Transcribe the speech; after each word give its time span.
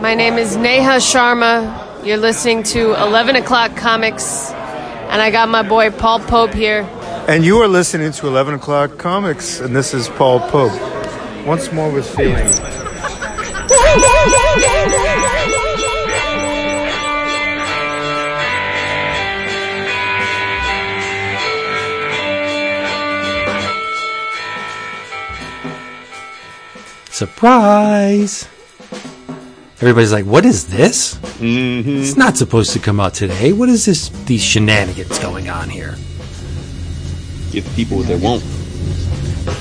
My 0.00 0.14
name 0.14 0.38
is 0.38 0.56
Neha 0.56 0.96
Sharma. 0.96 2.06
You're 2.06 2.16
listening 2.16 2.62
to 2.72 2.94
11 2.94 3.36
O'Clock 3.36 3.76
Comics, 3.76 4.50
and 4.50 5.20
I 5.20 5.30
got 5.30 5.50
my 5.50 5.62
boy 5.62 5.90
Paul 5.90 6.20
Pope 6.20 6.54
here. 6.54 6.88
And 7.28 7.44
you 7.44 7.58
are 7.58 7.68
listening 7.68 8.10
to 8.12 8.26
11 8.26 8.54
O'Clock 8.54 8.96
Comics, 8.96 9.60
and 9.60 9.76
this 9.76 9.92
is 9.92 10.08
Paul 10.08 10.40
Pope. 10.48 10.72
Once 11.46 11.70
more 11.70 11.92
with 11.92 12.08
feeling. 12.16 12.50
Surprise! 27.10 28.48
Everybody's 29.80 30.12
like, 30.12 30.26
"What 30.26 30.44
is 30.44 30.66
this? 30.66 31.14
Mm-hmm. 31.14 32.02
It's 32.02 32.14
not 32.16 32.36
supposed 32.36 32.74
to 32.74 32.78
come 32.78 33.00
out 33.00 33.14
today. 33.14 33.54
What 33.54 33.70
is 33.70 33.86
this? 33.86 34.10
These 34.26 34.44
shenanigans 34.44 35.18
going 35.18 35.48
on 35.48 35.70
here?" 35.70 35.96
Give 37.50 37.66
people 37.74 37.96
what 37.96 38.06
they 38.06 38.16
want. 38.16 38.44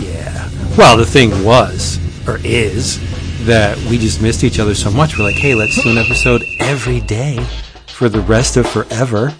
Yeah. 0.02 0.50
Well, 0.78 0.98
the 0.98 1.06
thing 1.06 1.44
was, 1.46 2.00
or 2.28 2.38
is, 2.44 3.00
that 3.46 3.78
we 3.90 3.98
just 3.98 4.22
missed 4.22 4.44
each 4.44 4.60
other 4.60 4.76
so 4.76 4.92
much. 4.92 5.18
We're 5.18 5.24
like, 5.24 5.38
"Hey, 5.38 5.56
let's 5.56 5.82
do 5.82 5.90
an 5.90 5.98
episode 5.98 6.44
every 6.60 7.00
day 7.00 7.40
for 7.88 8.10
the 8.10 8.20
rest 8.20 8.58
of 8.58 8.68
forever." 8.68 9.34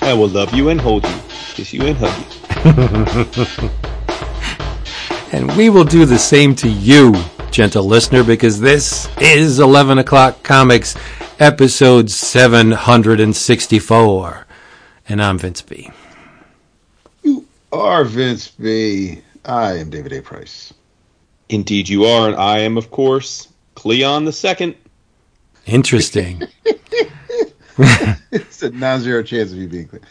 I 0.00 0.14
will 0.14 0.28
love 0.28 0.54
you 0.54 0.70
and 0.70 0.80
hold 0.80 1.06
you, 1.06 1.14
kiss 1.54 1.74
you 1.74 1.82
and 1.82 1.96
hug 2.00 3.64
you. 3.64 3.70
And 5.30 5.54
we 5.56 5.68
will 5.68 5.84
do 5.84 6.06
the 6.06 6.18
same 6.18 6.54
to 6.56 6.68
you, 6.68 7.14
gentle 7.50 7.84
listener, 7.84 8.24
because 8.24 8.58
this 8.60 9.08
is 9.20 9.60
11 9.60 9.98
o'clock 9.98 10.42
comics, 10.42 10.96
episode 11.38 12.10
764. 12.10 14.46
And 15.08 15.22
I'm 15.22 15.38
Vince 15.38 15.62
B. 15.62 15.90
You 17.22 17.46
are 17.72 18.04
Vince 18.04 18.48
B. 18.48 19.22
I 19.44 19.74
am 19.74 19.90
David 19.90 20.12
A. 20.14 20.22
Price. 20.22 20.72
Indeed, 21.48 21.88
you 21.88 22.04
are, 22.04 22.26
and 22.28 22.36
I 22.36 22.58
am, 22.60 22.76
of 22.76 22.90
course, 22.90 23.48
Cleon 23.74 24.24
the 24.24 24.32
Second. 24.32 24.74
Interesting. 25.66 26.42
It's 28.30 28.62
a 28.62 28.70
non-zero 28.70 29.22
chance 29.22 29.52
of 29.52 29.58
you 29.58 29.68
being 29.68 29.88
clear. 29.88 30.02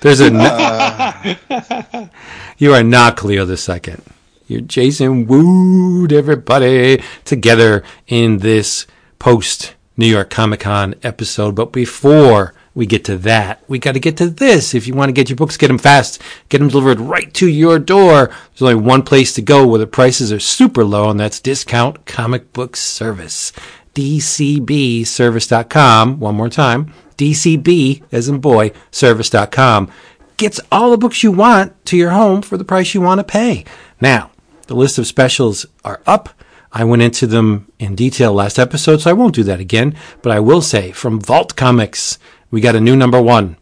There's 0.00 0.20
a. 0.20 0.26
n- 0.26 0.36
uh, 0.36 2.08
you 2.58 2.74
are 2.74 2.82
not 2.82 3.16
Cleo 3.16 3.44
the 3.44 3.56
second. 3.56 4.02
You're 4.46 4.60
Jason 4.60 5.26
Wood, 5.26 6.12
everybody, 6.12 7.02
together 7.24 7.82
in 8.06 8.36
this 8.38 8.86
post 9.18 9.74
New 9.96 10.06
York 10.06 10.28
Comic 10.28 10.60
Con 10.60 10.94
episode. 11.02 11.54
But 11.54 11.72
before 11.72 12.52
we 12.74 12.84
get 12.84 13.06
to 13.06 13.16
that, 13.18 13.62
we 13.68 13.78
got 13.78 13.92
to 13.92 14.00
get 14.00 14.18
to 14.18 14.28
this. 14.28 14.74
If 14.74 14.86
you 14.86 14.92
want 14.92 15.08
to 15.08 15.14
get 15.14 15.30
your 15.30 15.36
books, 15.36 15.56
get 15.56 15.68
them 15.68 15.78
fast, 15.78 16.20
get 16.50 16.58
them 16.58 16.68
delivered 16.68 17.00
right 17.00 17.32
to 17.34 17.48
your 17.48 17.78
door. 17.78 18.26
There's 18.26 18.60
only 18.60 18.74
one 18.74 19.00
place 19.02 19.32
to 19.34 19.40
go 19.40 19.66
where 19.66 19.78
the 19.78 19.86
prices 19.86 20.30
are 20.30 20.38
super 20.38 20.84
low, 20.84 21.08
and 21.08 21.18
that's 21.18 21.40
Discount 21.40 22.04
Comic 22.04 22.52
Book 22.52 22.76
Service. 22.76 23.50
DCBService.com. 23.94 26.20
One 26.20 26.34
more 26.34 26.50
time. 26.50 26.92
DCB, 27.16 28.02
as 28.12 28.28
in 28.28 28.40
boy, 28.40 28.72
service.com. 28.90 29.90
Gets 30.36 30.60
all 30.70 30.90
the 30.90 30.98
books 30.98 31.22
you 31.22 31.32
want 31.32 31.82
to 31.86 31.96
your 31.96 32.10
home 32.10 32.42
for 32.42 32.58
the 32.58 32.64
price 32.64 32.92
you 32.92 33.00
want 33.00 33.20
to 33.20 33.24
pay. 33.24 33.64
Now, 34.00 34.32
the 34.64 34.74
list 34.74 34.98
of 34.98 35.06
specials 35.06 35.66
are 35.84 36.00
up. 36.06 36.30
I 36.72 36.84
went 36.84 37.02
into 37.02 37.26
them 37.26 37.70
in 37.78 37.94
detail 37.94 38.32
last 38.32 38.58
episode, 38.58 39.00
so 39.00 39.10
I 39.10 39.14
won't 39.14 39.34
do 39.34 39.44
that 39.44 39.60
again. 39.60 39.94
But 40.22 40.32
I 40.32 40.40
will 40.40 40.62
say 40.62 40.90
from 40.92 41.20
Vault 41.20 41.56
Comics, 41.56 42.18
we 42.50 42.60
got 42.60 42.74
a 42.74 42.80
new 42.80 42.96
number 42.96 43.22
one. 43.22 43.56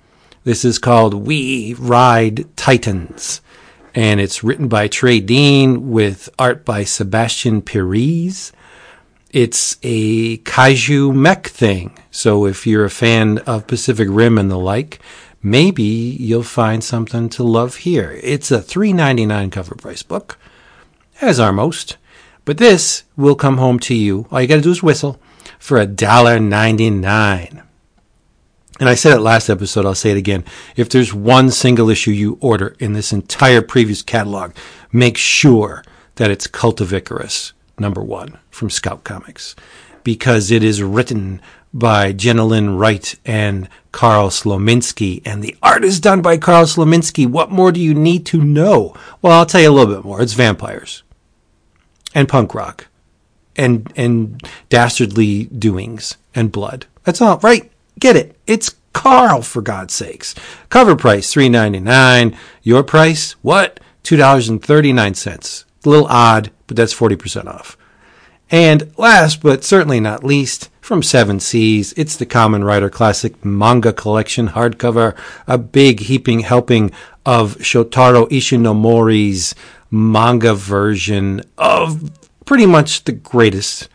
This 0.44 0.65
is 0.65 0.78
called 0.78 1.15
We 1.15 1.75
Ride 1.75 2.56
Titans. 2.56 3.41
And 3.94 4.21
it's 4.21 4.43
written 4.43 4.69
by 4.69 4.88
Trey 4.88 5.21
Dean 5.21 5.91
with 5.91 6.28
art 6.38 6.65
by 6.65 6.84
Sebastian 6.84 7.60
Perez. 7.60 8.53
It's 9.31 9.76
a 9.82 10.38
kaiju 10.38 11.15
mech 11.15 11.47
thing. 11.49 11.99
So 12.10 12.47
if 12.47 12.66
you're 12.66 12.84
a 12.84 12.91
fan 12.91 13.38
of 13.38 13.66
Pacific 13.66 14.09
Rim 14.10 14.38
and 14.38 14.50
the 14.50 14.59
like, 14.59 15.00
maybe 15.43 15.82
you'll 15.82 16.43
find 16.43 16.82
something 16.82 17.28
to 17.31 17.43
love 17.43 17.76
here. 17.76 18.19
It's 18.22 18.50
a 18.50 18.60
$3.99 18.60 19.53
cover 19.53 19.75
price 19.75 20.03
book, 20.03 20.38
as 21.22 21.41
are 21.41 21.53
most. 21.53 21.97
But 22.44 22.59
this 22.59 23.05
will 23.16 23.37
come 23.37 23.59
home 23.59 23.78
to 23.81 23.94
you. 23.94 24.27
All 24.31 24.41
you 24.41 24.49
got 24.49 24.56
to 24.56 24.62
do 24.62 24.71
is 24.71 24.83
whistle 24.83 25.21
for 25.59 25.78
$1.99. 25.78 27.62
And 28.81 28.88
I 28.88 28.94
said 28.97 29.16
it 29.16 29.21
last 29.21 29.49
episode, 29.49 29.87
I'll 29.87 29.94
say 29.94 30.11
it 30.11 30.16
again. 30.16 30.44
If 30.75 30.88
there's 30.88 31.15
one 31.15 31.50
single 31.53 31.88
issue 31.88 32.11
you 32.11 32.37
order 32.41 32.75
in 32.81 32.94
this 32.94 33.12
entire 33.12 33.62
previous 33.62 34.03
catalog, 34.03 34.55
make 34.91 35.16
sure 35.16 35.84
that 36.16 36.32
it's 36.32 36.49
Cultivicarus, 36.49 37.53
number 37.78 38.03
one, 38.03 38.38
from 38.50 38.71
Scout 38.71 39.05
Comics, 39.05 39.55
because 40.03 40.50
it 40.50 40.65
is 40.65 40.82
written 40.82 41.41
by 41.72 42.12
Jenna 42.12 42.44
Lynn 42.44 42.77
Wright 42.77 43.15
and 43.25 43.69
Carl 43.93 44.31
Slominski, 44.31 45.22
and 45.25 45.44
the 45.44 45.56
art 45.62 45.84
is 45.84 46.00
done 46.00 46.21
by 46.21 46.37
Carl 46.37 46.65
Slominski. 46.65 47.27
What 47.27 47.53
more 47.53 47.71
do 47.71 47.81
you 47.81 47.94
need 47.94 48.27
to 48.27 48.43
know? 48.43 48.97
Well, 49.21 49.38
I'll 49.38 49.47
tell 49.47 49.61
you 49.61 49.71
a 49.71 49.72
little 49.72 49.94
bit 49.94 50.05
more. 50.05 50.21
It's 50.21 50.32
vampires 50.32 51.05
and 52.15 52.28
punk 52.28 52.55
rock 52.55 52.89
and 53.56 53.93
and 53.97 54.43
dastardly 54.69 55.45
doings 55.47 56.17
and 56.34 56.53
blood. 56.53 56.87
That's 57.05 57.21
all 57.21 57.39
right. 57.39 57.71
Get 57.99 58.17
it? 58.17 58.37
It's 58.47 58.77
Carl 58.93 59.43
for 59.43 59.62
God's 59.62 59.95
sakes. 59.95 60.34
Cover 60.69 60.97
price 60.97 61.33
three 61.33 61.49
ninety 61.49 61.81
nine. 61.81 62.37
Your 62.62 62.83
price 62.83 63.33
what? 63.43 63.81
Two 64.03 64.17
dollars 64.17 64.49
and 64.49 64.62
thirty 64.62 64.93
nine 64.93 65.15
cents. 65.15 65.65
A 65.84 65.89
little 65.89 66.06
odd, 66.06 66.50
but 66.67 66.77
that's 66.77 66.93
forty 66.93 67.17
percent 67.17 67.49
off. 67.49 67.77
And 68.50 68.93
last 68.99 69.41
but 69.43 69.65
certainly 69.65 69.99
not 69.99 70.23
least, 70.23 70.69
from 70.83 71.03
Seven 71.03 71.41
Seas, 71.41 71.94
it's 71.97 72.17
the 72.17 72.27
Kamen 72.27 72.65
Rider 72.65 72.91
Classic 72.91 73.43
Manga 73.44 73.94
Collection 73.94 74.49
hardcover, 74.49 75.17
a 75.47 75.56
big 75.56 76.00
heaping 76.00 76.41
helping 76.41 76.93
of 77.25 77.56
Shotaro 77.56 78.29
Ishinomori's 78.29 79.55
manga 79.92 80.54
version 80.54 81.42
of 81.56 82.10
pretty 82.44 82.66
much 82.66 83.04
the 83.04 83.12
greatest. 83.12 83.88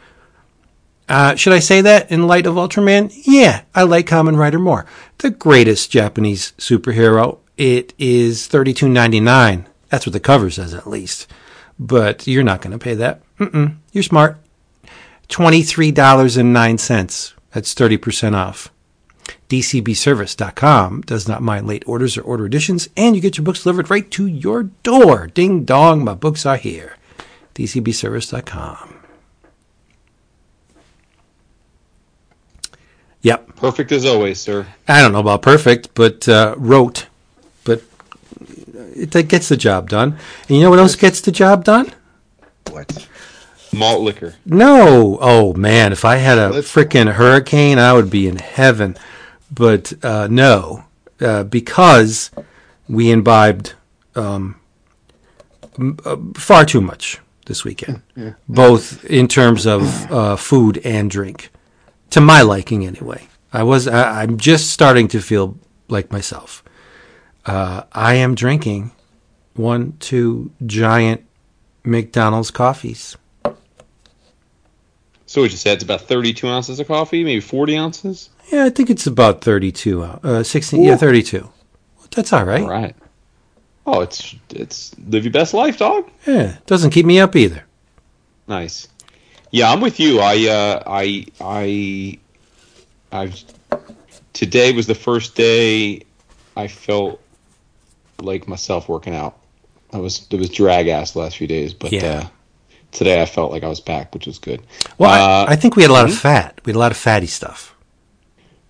Uh, 1.10 1.36
should 1.36 1.54
I 1.54 1.60
say 1.60 1.82
that 1.82 2.12
in 2.12 2.28
light 2.28 2.46
of 2.46 2.56
Ultraman? 2.56 3.12
Yeah, 3.24 3.64
I 3.74 3.84
like 3.84 4.08
Kamen 4.08 4.38
Rider 4.38 4.60
more. 4.60 4.86
The 5.18 5.32
greatest 5.32 5.90
Japanese 5.90 6.54
superhero. 6.58 7.40
It 7.58 7.94
is 7.98 8.48
thirty-two 8.48 8.88
ninety-nine. 8.88 9.68
That's 9.90 10.06
what 10.06 10.14
the 10.14 10.20
cover 10.20 10.50
says, 10.50 10.74
at 10.74 10.88
least. 10.88 11.28
But 11.80 12.28
you're 12.28 12.44
not 12.44 12.62
going 12.62 12.72
to 12.72 12.84
pay 12.84 12.94
that. 12.96 13.22
Mm-mm. 13.40 13.78
You're 13.92 14.04
smart. 14.04 14.38
Twenty-three 15.28 15.92
dollars 15.92 16.38
and 16.38 16.54
nine 16.54 16.78
cents. 16.78 17.34
That's 17.54 17.74
thirty 17.74 17.98
percent 17.98 18.36
off. 18.36 18.72
DCBService.com 19.50 21.02
does 21.02 21.28
not 21.28 21.42
mind 21.42 21.68
late 21.68 21.84
orders 21.88 22.18
or 22.18 22.22
order 22.22 22.46
additions, 22.46 22.90
and 22.98 23.16
you 23.16 23.22
get 23.22 23.38
your 23.38 23.46
books 23.46 23.64
delivered 23.64 23.90
right 23.90 24.10
to 24.12 24.26
your 24.26 24.64
door. 24.84 25.28
Ding 25.28 25.64
dong, 25.64 26.04
my 26.04 26.14
books 26.14 26.46
are 26.46 26.58
here. 26.58 26.98
DCBService.com. 27.56 28.98
Yep. 33.22 33.56
Perfect 33.56 33.92
as 33.92 34.06
always, 34.06 34.40
sir. 34.40 34.68
I 34.88 35.02
don't 35.02 35.12
know 35.12 35.20
about 35.20 35.42
perfect, 35.42 35.94
but 35.94 36.28
uh, 36.30 36.56
wrote. 36.58 37.08
But 37.64 37.84
it, 38.96 39.16
it 39.16 39.28
gets 39.28 39.50
the 39.50 39.58
job 39.58 39.90
done. 39.90 40.18
And 40.48 40.58
you 40.58 40.62
know 40.62 40.70
what 40.70 40.80
else 40.80 40.96
gets 40.96 41.22
the 41.22 41.32
job 41.32 41.64
done? 41.64 41.94
What? 42.70 43.08
Malt 43.74 44.02
liquor. 44.02 44.36
No. 44.46 45.18
Oh 45.20 45.54
man, 45.54 45.92
if 45.92 46.06
I 46.06 46.18
had 46.18 46.38
a 46.38 46.50
freaking 46.62 47.14
hurricane, 47.14 47.80
I 47.80 47.94
would 47.94 48.10
be 48.10 48.28
in 48.28 48.38
heaven. 48.38 48.96
But 49.52 49.94
uh, 50.04 50.28
no, 50.30 50.86
uh, 51.22 51.44
because 51.44 52.32
we 52.90 53.12
imbibed 53.12 53.74
um, 54.16 54.60
m- 55.80 55.98
uh, 56.06 56.18
far 56.36 56.66
too 56.66 56.82
much 56.82 57.20
this 57.46 57.64
weekend, 57.64 58.02
both 58.50 59.06
in 59.06 59.28
terms 59.28 59.66
of 59.66 60.12
uh, 60.12 60.36
food 60.36 60.82
and 60.84 61.10
drink, 61.10 61.50
to 62.10 62.20
my 62.22 62.42
liking 62.42 62.86
anyway. 62.86 63.28
I 63.54 63.64
was 63.64 63.88
I, 63.88 64.24
I'm 64.24 64.38
just 64.38 64.70
starting 64.72 65.08
to 65.10 65.22
feel 65.22 65.58
like 65.88 66.12
myself. 66.12 66.64
Uh, 67.46 67.84
I 67.94 68.16
am 68.16 68.36
drinking 68.36 68.92
one, 69.54 69.94
two 70.00 70.52
giant 70.66 71.24
McDonald's 71.86 72.52
coffees. 72.52 73.16
So 75.26 75.42
what 75.42 75.52
you 75.52 75.58
said? 75.58 75.76
It's 75.76 75.84
about 75.84 76.02
32 76.02 76.48
ounces 76.48 76.80
of 76.80 76.88
coffee, 76.88 77.24
maybe 77.24 77.40
40 77.42 77.78
ounces. 77.78 78.30
Yeah, 78.52 78.66
I 78.66 78.70
think 78.70 78.90
it's 78.90 79.08
about 79.08 79.42
32, 79.42 80.04
uh, 80.04 80.44
16, 80.44 80.84
yeah, 80.84 80.96
32. 80.96 81.50
That's 82.16 82.32
all 82.34 82.46
right. 82.46 82.62
All 82.62 82.70
right. 82.70 82.96
Oh, 83.86 84.02
it's 84.02 84.36
it's 84.50 84.94
live 85.08 85.24
your 85.24 85.32
best 85.32 85.54
life, 85.54 85.78
dog. 85.78 86.10
Yeah, 86.26 86.58
doesn't 86.66 86.90
keep 86.92 87.06
me 87.06 87.20
up 87.22 87.36
either. 87.38 87.64
Nice. 88.48 88.88
Yeah, 89.52 89.72
I'm 89.72 89.80
with 89.80 89.98
you. 90.00 90.20
I 90.20 90.46
uh, 90.48 90.84
I 90.86 91.26
I 91.40 92.20
I've 93.14 93.42
today 94.34 94.74
was 94.74 94.88
the 94.88 94.96
first 94.96 95.36
day 95.36 96.02
I 96.58 96.68
felt 96.68 97.22
like 98.22 98.48
myself 98.48 98.90
working 98.90 99.16
out. 99.16 99.38
I 99.94 100.00
was 100.00 100.28
it 100.32 100.38
was 100.38 100.50
drag 100.50 100.88
ass 100.90 101.12
the 101.12 101.20
last 101.20 101.38
few 101.38 101.48
days, 101.48 101.74
but 101.74 101.94
Yeah. 101.94 102.06
uh, 102.06 102.28
today 102.92 103.22
I 103.22 103.26
felt 103.26 103.54
like 103.54 103.64
I 103.64 103.70
was 103.70 103.80
back, 103.80 104.14
which 104.14 104.28
was 104.28 104.38
good. 104.40 104.62
Well, 104.98 105.12
Uh, 105.12 105.46
I, 105.46 105.54
I 105.54 105.56
think 105.56 105.78
we 105.78 105.84
had 105.84 105.92
a 105.92 105.94
lot 105.94 106.06
of 106.06 106.12
mhm. 106.12 106.18
fat. 106.20 106.60
We 106.66 106.72
had 106.72 106.76
a 106.76 106.80
lot 106.80 106.92
of 106.92 106.98
fatty 106.98 107.28
stuff. 107.28 107.74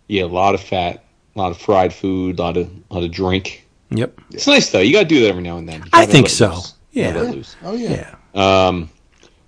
Yeah, 0.07 0.23
a 0.23 0.25
lot 0.25 0.55
of 0.55 0.61
fat, 0.61 1.03
a 1.35 1.39
lot 1.39 1.51
of 1.51 1.57
fried 1.57 1.93
food, 1.93 2.39
a 2.39 2.41
lot 2.41 2.57
of 2.57 2.69
a 2.89 2.93
lot 2.93 3.03
of 3.03 3.11
drink. 3.11 3.65
Yep. 3.89 4.19
It's 4.31 4.47
nice 4.47 4.69
though. 4.71 4.79
You 4.79 4.93
got 4.93 5.03
to 5.03 5.05
do 5.05 5.21
that 5.21 5.29
every 5.29 5.43
now 5.43 5.57
and 5.57 5.67
then. 5.67 5.83
I 5.93 6.05
think 6.05 6.29
so. 6.29 6.49
loose. 6.49 6.73
You 6.91 7.03
Yeah. 7.03 7.21
loose. 7.21 7.55
Oh 7.63 7.73
yeah. 7.73 8.13
Yeah. 8.33 8.67
Um, 8.67 8.89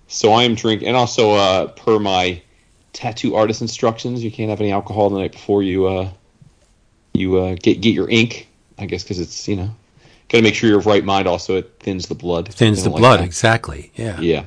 so 0.08 0.32
I 0.32 0.42
am 0.44 0.54
drinking, 0.54 0.88
and 0.88 0.96
also 0.96 1.32
uh, 1.32 1.66
per 1.68 1.98
my 1.98 2.40
tattoo 2.92 3.36
artist 3.36 3.60
instructions, 3.60 4.24
you 4.24 4.30
can't 4.30 4.50
have 4.50 4.60
any 4.60 4.72
alcohol 4.72 5.10
the 5.10 5.18
night 5.18 5.32
before 5.32 5.62
you 5.62 5.86
uh, 5.86 6.08
you 7.14 7.36
uh, 7.36 7.56
get 7.60 7.80
get 7.80 7.94
your 7.94 8.08
ink. 8.08 8.48
I 8.78 8.86
guess 8.86 9.02
because 9.02 9.18
it's 9.18 9.46
you 9.46 9.56
know 9.56 9.70
got 10.28 10.38
to 10.38 10.42
make 10.42 10.54
sure 10.54 10.68
you're 10.70 10.78
of 10.78 10.86
right 10.86 11.04
mind. 11.04 11.26
Also, 11.28 11.56
it 11.56 11.72
thins 11.80 12.06
the 12.06 12.14
blood. 12.14 12.52
Thins 12.52 12.82
the 12.82 12.90
like 12.90 13.00
blood. 13.00 13.20
that. 13.20 13.24
exactly. 13.24 13.92
Yeah. 13.94 14.18
Yeah. 14.20 14.44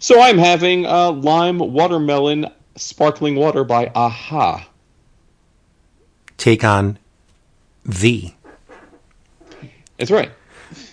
So 0.00 0.20
I'm 0.20 0.38
having 0.38 0.86
uh, 0.86 1.12
lime 1.12 1.58
watermelon 1.58 2.46
sparkling 2.76 3.36
water 3.36 3.64
by 3.64 3.90
Aha. 3.94 4.68
Take 6.36 6.64
on 6.64 6.98
the. 7.84 8.32
That's 9.98 10.10
right. 10.10 10.30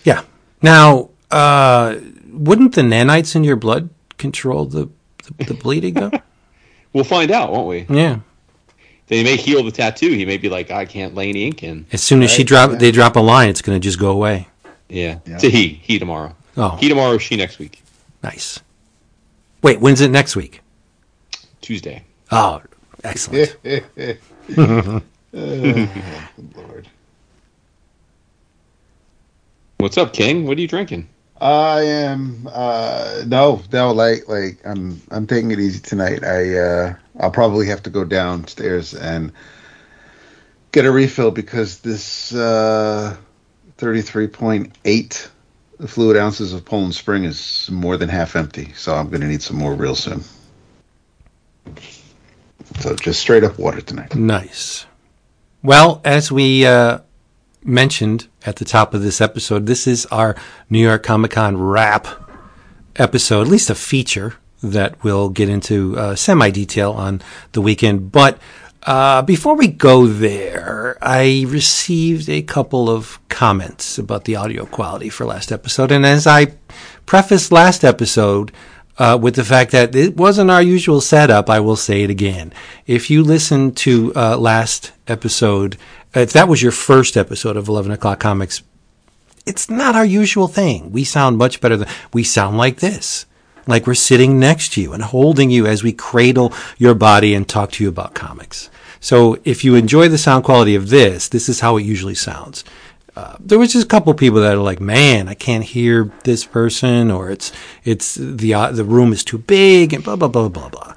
Yeah. 0.04 0.24
Now, 0.62 1.10
uh, 1.32 1.96
wouldn't 2.32 2.76
the 2.76 2.82
nanites 2.82 3.36
in 3.36 3.44
your 3.44 3.56
blood 3.56 3.90
control 4.18 4.66
the 4.66 4.90
the, 5.38 5.46
the 5.46 5.54
bleeding 5.54 5.96
though? 5.96 6.12
We'll 6.94 7.04
find 7.04 7.32
out, 7.32 7.52
won't 7.52 7.68
we? 7.68 7.88
yeah. 7.90 8.20
They 9.08 9.24
may 9.24 9.36
heal 9.36 9.64
the 9.64 9.72
tattoo. 9.72 10.12
He 10.12 10.26
may 10.26 10.38
be 10.38 10.48
like, 10.48 10.70
I 10.70 10.86
can't 10.86 11.16
lay 11.16 11.30
any 11.30 11.48
ink 11.48 11.64
in. 11.64 11.88
As 11.92 12.04
soon 12.04 12.22
as 12.22 12.30
she 12.30 12.44
drop, 12.44 12.70
yeah. 12.70 12.78
they 12.78 12.92
drop 12.92 13.16
a 13.16 13.20
line, 13.20 13.50
it's 13.50 13.64
going 13.64 13.76
to 13.76 13.84
just 13.84 13.98
go 14.00 14.12
away. 14.12 14.48
Yeah. 14.90 15.18
Yeah. 15.26 15.34
It's 15.36 15.44
he. 15.44 15.70
He 15.70 15.98
tomorrow. 15.98 16.36
Oh, 16.56 16.78
He 16.78 16.90
tomorrow. 16.90 17.18
She 17.18 17.36
next 17.36 17.58
week. 17.58 17.82
nice. 18.22 18.60
Wait, 19.64 19.80
when's 19.82 20.02
it 20.02 20.12
next 20.12 20.36
week? 20.36 20.62
Tuesday. 21.62 22.04
Oh, 22.32 22.62
excellent. 23.04 23.58
Lord. 25.34 26.88
What's 29.80 29.98
up, 29.98 30.14
King? 30.14 30.46
What 30.46 30.58
are 30.58 30.62
you 30.62 30.68
drinking? 30.68 31.10
I 31.42 31.82
am 31.82 32.48
uh 32.52 33.24
no, 33.26 33.62
no, 33.72 33.92
like 33.92 34.30
like 34.30 34.66
I'm 34.66 35.02
I'm 35.12 35.28
taking 35.28 35.52
it 35.52 35.60
easy 35.60 35.82
tonight. 35.82 36.24
I 36.24 36.58
uh 36.58 36.96
I'll 37.20 37.32
probably 37.32 37.68
have 37.68 37.84
to 37.84 37.90
go 37.90 38.06
downstairs 38.06 38.94
and 38.94 39.34
get 40.72 40.86
a 40.86 40.92
refill 40.92 41.32
because 41.32 41.80
this 41.80 42.34
uh 42.34 43.18
33.8 43.78 45.30
fluid 45.88 46.16
ounces 46.16 46.54
of 46.54 46.64
Poland 46.64 46.96
Spring 46.96 47.24
is 47.26 47.70
more 47.72 47.98
than 47.98 48.08
half 48.08 48.36
empty, 48.36 48.72
so 48.74 48.94
I'm 48.94 49.10
going 49.10 49.22
to 49.22 49.28
need 49.28 49.42
some 49.42 49.58
more 49.58 49.74
real 49.74 49.96
soon. 49.96 50.24
So 52.80 52.96
just 52.96 53.20
straight 53.20 53.44
up 53.44 53.60
water 53.60 53.82
tonight. 53.82 54.16
Nice. 54.16 54.86
Well, 55.66 56.02
as 56.04 56.30
we 56.30 56.66
uh, 56.66 57.00
mentioned 57.64 58.28
at 58.46 58.58
the 58.58 58.66
top 58.66 58.94
of 58.94 59.02
this 59.02 59.22
episode, 59.22 59.66
this 59.66 59.88
is 59.88 60.06
our 60.08 60.36
New 60.70 60.80
York 60.80 61.04
Comic 61.04 61.32
Con 61.32 61.56
wrap 61.56 62.06
episode, 62.98 63.44
at 63.44 63.48
least 63.48 63.70
a 63.70 63.76
feature 63.76 64.36
that 64.62 65.02
we'll 65.06 65.30
get 65.30 65.48
into 65.48 65.98
uh, 65.98 66.16
semi 66.16 66.50
detail 66.52 66.92
on 66.92 67.22
the 67.54 67.62
weekend. 67.62 68.12
But 68.12 68.40
uh, 68.84 69.22
before 69.22 69.56
we 69.56 69.70
go 69.70 70.06
there, 70.06 70.98
I 71.02 71.46
received 71.48 72.28
a 72.28 72.42
couple 72.42 72.90
of 72.90 73.18
comments 73.30 73.98
about 73.98 74.26
the 74.26 74.36
audio 74.36 74.66
quality 74.66 75.08
for 75.08 75.26
last 75.26 75.50
episode. 75.50 75.94
And 75.94 76.06
as 76.06 76.28
I 76.28 76.56
prefaced 77.06 77.54
last 77.54 77.86
episode, 77.86 78.52
uh, 78.98 79.18
with 79.20 79.36
the 79.36 79.44
fact 79.44 79.72
that 79.72 79.96
it 79.96 80.16
wasn't 80.16 80.52
our 80.52 80.62
usual 80.62 81.02
setup, 81.02 81.50
I 81.50 81.60
will 81.60 81.76
say 81.76 82.04
it 82.04 82.10
again. 82.10 82.54
If 82.86 83.10
you 83.10 83.24
listened 83.24 83.78
to 83.78 84.14
uh, 84.16 84.38
last 84.38 84.92
episode, 85.08 85.78
if 86.14 86.34
that 86.34 86.48
was 86.48 86.62
your 86.62 86.72
first 86.72 87.18
episode 87.18 87.58
of 87.58 87.68
11 87.68 87.92
O'Clock 87.92 88.20
Comics, 88.20 88.62
it's 89.46 89.70
not 89.70 89.96
our 89.96 90.06
usual 90.06 90.48
thing. 90.48 90.92
We 90.92 91.04
sound 91.04 91.38
much 91.38 91.60
better 91.60 91.78
than 91.78 91.90
we 92.14 92.24
sound 92.24 92.58
like 92.58 92.78
this. 92.78 93.26
Like 93.66 93.88
we're 93.88 93.94
sitting 93.96 94.40
next 94.40 94.74
to 94.74 94.82
you 94.82 94.94
and 94.94 95.02
holding 95.02 95.50
you 95.50 95.66
as 95.66 95.84
we 95.84 95.94
cradle 95.94 96.54
your 96.78 96.94
body 96.94 97.34
and 97.34 97.48
talk 97.48 97.72
to 97.74 97.84
you 97.84 97.90
about 97.90 98.14
comics. 98.14 98.70
So 99.00 99.38
if 99.44 99.64
you 99.64 99.76
enjoy 99.76 100.08
the 100.08 100.18
sound 100.18 100.44
quality 100.44 100.76
of 100.76 100.90
this, 100.90 101.28
this 101.28 101.50
is 101.50 101.60
how 101.62 101.78
it 101.78 101.84
usually 101.84 102.16
sounds. 102.16 102.64
Uh, 103.16 103.36
there 103.40 103.60
was 103.60 103.72
just 103.74 103.86
a 103.86 103.88
couple 103.88 104.14
people 104.14 104.42
that 104.42 104.56
are 104.56 104.62
like, 104.62 104.80
"Man, 104.80 105.28
I 105.28 105.36
can't 105.36 105.64
hear 105.64 106.12
this 106.24 106.46
person," 106.46 107.12
or 107.12 107.30
"It's 107.30 107.52
it's 107.84 108.16
the 108.16 108.54
uh, 108.54 108.72
the 108.72 108.84
room 108.84 109.14
is 109.14 109.24
too 109.24 109.38
big," 109.38 109.94
and 109.94 110.04
blah 110.04 110.16
blah 110.16 110.28
blah 110.28 110.50
blah 110.50 110.70
blah. 110.70 110.96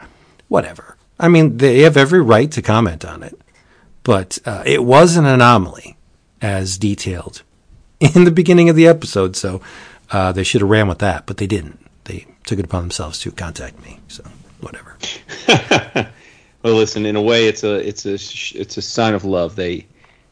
Whatever. 0.48 0.96
I 1.18 1.28
mean, 1.28 1.58
they 1.58 1.80
have 1.80 1.96
every 1.96 2.22
right 2.22 2.50
to 2.52 2.62
comment 2.62 3.04
on 3.04 3.22
it, 3.22 3.38
but 4.02 4.38
uh, 4.46 4.62
it 4.64 4.84
was 4.84 5.16
an 5.16 5.26
anomaly, 5.26 5.96
as 6.40 6.78
detailed 6.78 7.42
in 8.00 8.24
the 8.24 8.30
beginning 8.30 8.68
of 8.68 8.76
the 8.76 8.86
episode. 8.86 9.36
So 9.36 9.60
uh, 10.10 10.32
they 10.32 10.44
should 10.44 10.62
have 10.62 10.70
ran 10.70 10.88
with 10.88 10.98
that, 10.98 11.26
but 11.26 11.36
they 11.36 11.46
didn't. 11.46 11.84
They 12.04 12.26
took 12.44 12.58
it 12.58 12.64
upon 12.64 12.84
themselves 12.84 13.20
to 13.20 13.30
contact 13.30 13.82
me. 13.82 14.00
So 14.08 14.24
whatever. 14.60 14.96
Well, 16.66 16.74
listen. 16.74 17.06
In 17.06 17.14
a 17.14 17.22
way, 17.22 17.46
it's 17.46 17.62
a 17.62 17.76
it's 17.76 18.06
a 18.06 18.14
it's 18.60 18.76
a 18.76 18.82
sign 18.82 19.14
of 19.14 19.24
love. 19.24 19.54
They 19.54 19.86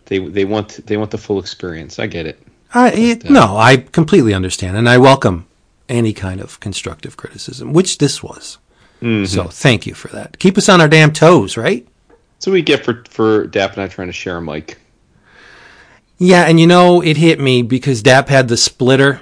they 0.07 0.19
they 0.19 0.45
want 0.45 0.87
they 0.87 0.97
want 0.97 1.11
the 1.11 1.19
full 1.19 1.39
experience. 1.39 1.99
I 1.99 2.07
get 2.07 2.27
it. 2.27 2.41
I, 2.73 2.91
it, 2.91 3.27
uh, 3.27 3.31
no, 3.31 3.57
I 3.57 3.77
completely 3.77 4.35
understand, 4.35 4.77
and 4.77 4.89
I 4.89 4.99
welcome 4.99 5.47
any 5.89 6.13
kind 6.13 6.41
of 6.41 6.59
constructive 6.61 7.17
criticism, 7.17 7.73
which 7.73 7.99
this 7.99 8.23
was. 8.23 8.59
Mm-hmm. 9.01 9.27
So 9.27 9.45
thank 9.45 9.87
you 9.87 9.95
for 9.95 10.09
that. 10.09 10.39
Keep 10.39 10.59
us 10.59 10.69
on 10.69 10.81
our 10.81 10.89
damn 10.89 11.13
toes, 11.13 11.57
right? 11.57 11.87
So 12.39 12.51
we 12.51 12.63
get 12.63 12.85
for 12.85 13.05
for 13.09 13.47
Dap 13.47 13.75
and 13.75 13.83
I 13.83 13.89
trying 13.89 14.09
to 14.09 14.13
share 14.13 14.39
a 14.39 14.43
mic. 14.43 14.79
Yeah, 16.19 16.45
and 16.45 16.61
you 16.61 16.67
know, 16.67 17.01
it 17.01 17.17
hit 17.17 17.41
me 17.41 17.63
because 17.63 18.03
Dap 18.03 18.29
had 18.29 18.49
the 18.49 18.57
splitter, 18.57 19.21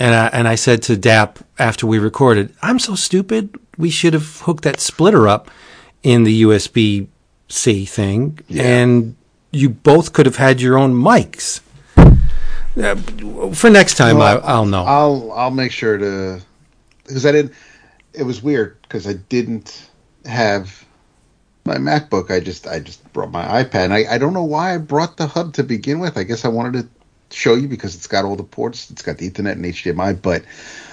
and 0.00 0.14
I, 0.14 0.26
and 0.28 0.48
I 0.48 0.54
said 0.54 0.82
to 0.82 0.96
Dap 0.96 1.38
after 1.58 1.86
we 1.86 1.98
recorded, 1.98 2.54
I'm 2.62 2.78
so 2.78 2.94
stupid. 2.94 3.54
We 3.76 3.90
should 3.90 4.14
have 4.14 4.40
hooked 4.40 4.64
that 4.64 4.80
splitter 4.80 5.28
up 5.28 5.50
in 6.02 6.24
the 6.24 6.42
USB 6.42 7.08
C 7.48 7.84
thing, 7.84 8.38
and 8.50 9.16
you 9.52 9.68
both 9.68 10.12
could 10.12 10.26
have 10.26 10.36
had 10.36 10.60
your 10.60 10.78
own 10.78 10.94
mics. 10.94 11.60
Uh, 12.74 12.96
for 13.52 13.68
next 13.68 13.96
time, 13.96 14.20
I, 14.20 14.38
I'll 14.38 14.64
know. 14.64 14.82
I'll 14.84 15.32
I'll 15.32 15.50
make 15.50 15.72
sure 15.72 15.98
to 15.98 16.40
because 17.06 17.26
I 17.26 17.32
didn't. 17.32 17.52
It 18.14 18.22
was 18.22 18.42
weird 18.42 18.80
because 18.82 19.06
I 19.06 19.12
didn't 19.12 19.88
have 20.24 20.84
my 21.64 21.76
MacBook. 21.76 22.30
I 22.30 22.40
just 22.40 22.66
I 22.66 22.80
just 22.80 23.12
brought 23.12 23.30
my 23.30 23.62
iPad. 23.62 23.84
And 23.84 23.94
I 23.94 24.14
I 24.14 24.18
don't 24.18 24.32
know 24.32 24.44
why 24.44 24.74
I 24.74 24.78
brought 24.78 25.18
the 25.18 25.26
hub 25.26 25.54
to 25.54 25.62
begin 25.62 25.98
with. 25.98 26.16
I 26.16 26.22
guess 26.22 26.44
I 26.46 26.48
wanted 26.48 26.82
to 26.82 26.88
show 27.36 27.54
you 27.54 27.68
because 27.68 27.94
it's 27.94 28.06
got 28.06 28.24
all 28.24 28.36
the 28.36 28.42
ports. 28.42 28.90
It's 28.90 29.02
got 29.02 29.18
the 29.18 29.30
Ethernet 29.30 29.52
and 29.52 29.64
HDMI. 29.64 30.20
But 30.20 30.44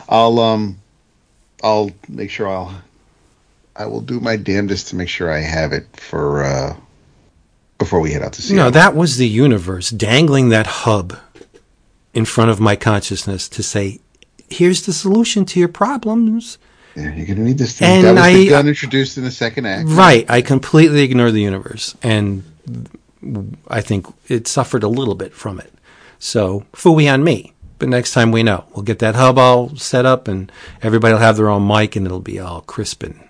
I'll 0.09 0.37
um 0.39 0.79
I'll 1.63 1.91
make 2.09 2.29
sure 2.29 2.49
I'll 2.49 2.81
I 3.73 3.85
will 3.85 4.01
do 4.01 4.19
my 4.19 4.35
damnedest 4.35 4.89
to 4.89 4.97
make 4.97 5.07
sure 5.07 5.31
I 5.31 5.39
have 5.39 5.71
it 5.71 5.87
for 5.95 6.43
uh 6.43 6.75
before 7.79 7.99
we 7.99 8.11
head 8.11 8.21
out 8.21 8.33
to 8.33 8.41
see. 8.43 8.53
No, 8.53 8.69
that 8.69 8.95
was 8.95 9.17
the 9.17 9.27
universe 9.27 9.89
dangling 9.89 10.49
that 10.49 10.67
hub 10.67 11.17
in 12.13 12.25
front 12.25 12.51
of 12.51 12.59
my 12.59 12.75
consciousness 12.75 13.49
to 13.49 13.63
say, 13.63 13.99
"Here's 14.49 14.83
the 14.85 14.93
solution 14.93 15.45
to 15.45 15.59
your 15.59 15.69
problems." 15.69 16.59
yeah, 16.95 17.15
you're 17.15 17.25
gonna 17.25 17.41
need 17.41 17.57
this 17.57 17.73
thing. 17.73 17.87
And 17.87 18.03
that 18.05 18.13
was 18.15 18.23
I- 18.23 18.33
the 18.33 18.49
gun 18.49 18.67
introduced 18.67 19.17
in 19.17 19.23
the 19.23 19.31
second 19.31 19.65
act. 19.65 19.87
Right. 19.89 20.25
I 20.29 20.41
completely 20.41 21.01
ignore 21.01 21.31
the 21.31 21.41
universe, 21.41 21.95
and 22.03 22.43
I 23.67 23.81
think 23.81 24.07
it 24.27 24.47
suffered 24.47 24.83
a 24.83 24.87
little 24.87 25.15
bit 25.15 25.33
from 25.33 25.59
it. 25.59 25.73
So, 26.19 26.65
fooey 26.73 27.11
on 27.11 27.23
me. 27.23 27.53
But 27.77 27.87
next 27.87 28.11
time 28.11 28.33
we 28.33 28.43
know, 28.43 28.65
we'll 28.75 28.83
get 28.83 28.99
that 28.99 29.15
hub 29.15 29.37
all 29.37 29.73
set 29.77 30.05
up, 30.05 30.27
and 30.27 30.51
everybody 30.81 31.13
will 31.13 31.21
have 31.21 31.37
their 31.37 31.49
own 31.49 31.65
mic, 31.65 31.95
and 31.95 32.05
it'll 32.05 32.19
be 32.19 32.37
all 32.37 32.61
crisp 32.61 33.03
and 33.03 33.21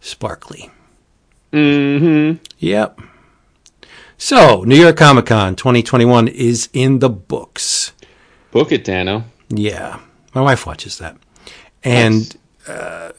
sparkly. 0.00 0.70
Mm-hmm. 1.52 2.36
Yep. 2.60 3.00
So, 4.18 4.62
New 4.62 4.76
York 4.76 4.96
Comic 4.96 5.26
Con 5.26 5.56
2021 5.56 6.28
is 6.28 6.68
in 6.72 7.00
the 7.00 7.10
books. 7.10 7.92
Book 8.50 8.72
it, 8.72 8.84
Danno. 8.84 9.24
Yeah, 9.48 10.00
my 10.34 10.40
wife 10.40 10.66
watches 10.66 10.98
that, 10.98 11.16
and 11.84 12.36
uh, 12.66 13.12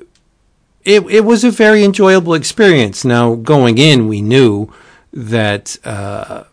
it 0.84 1.04
it 1.10 1.24
was 1.24 1.44
a 1.44 1.52
very 1.52 1.84
enjoyable 1.84 2.34
experience. 2.34 3.06
Now 3.06 3.36
going 3.36 3.78
in, 3.78 4.08
we 4.08 4.22
knew 4.22 4.74
that 5.14 5.78
uh, 5.86 6.46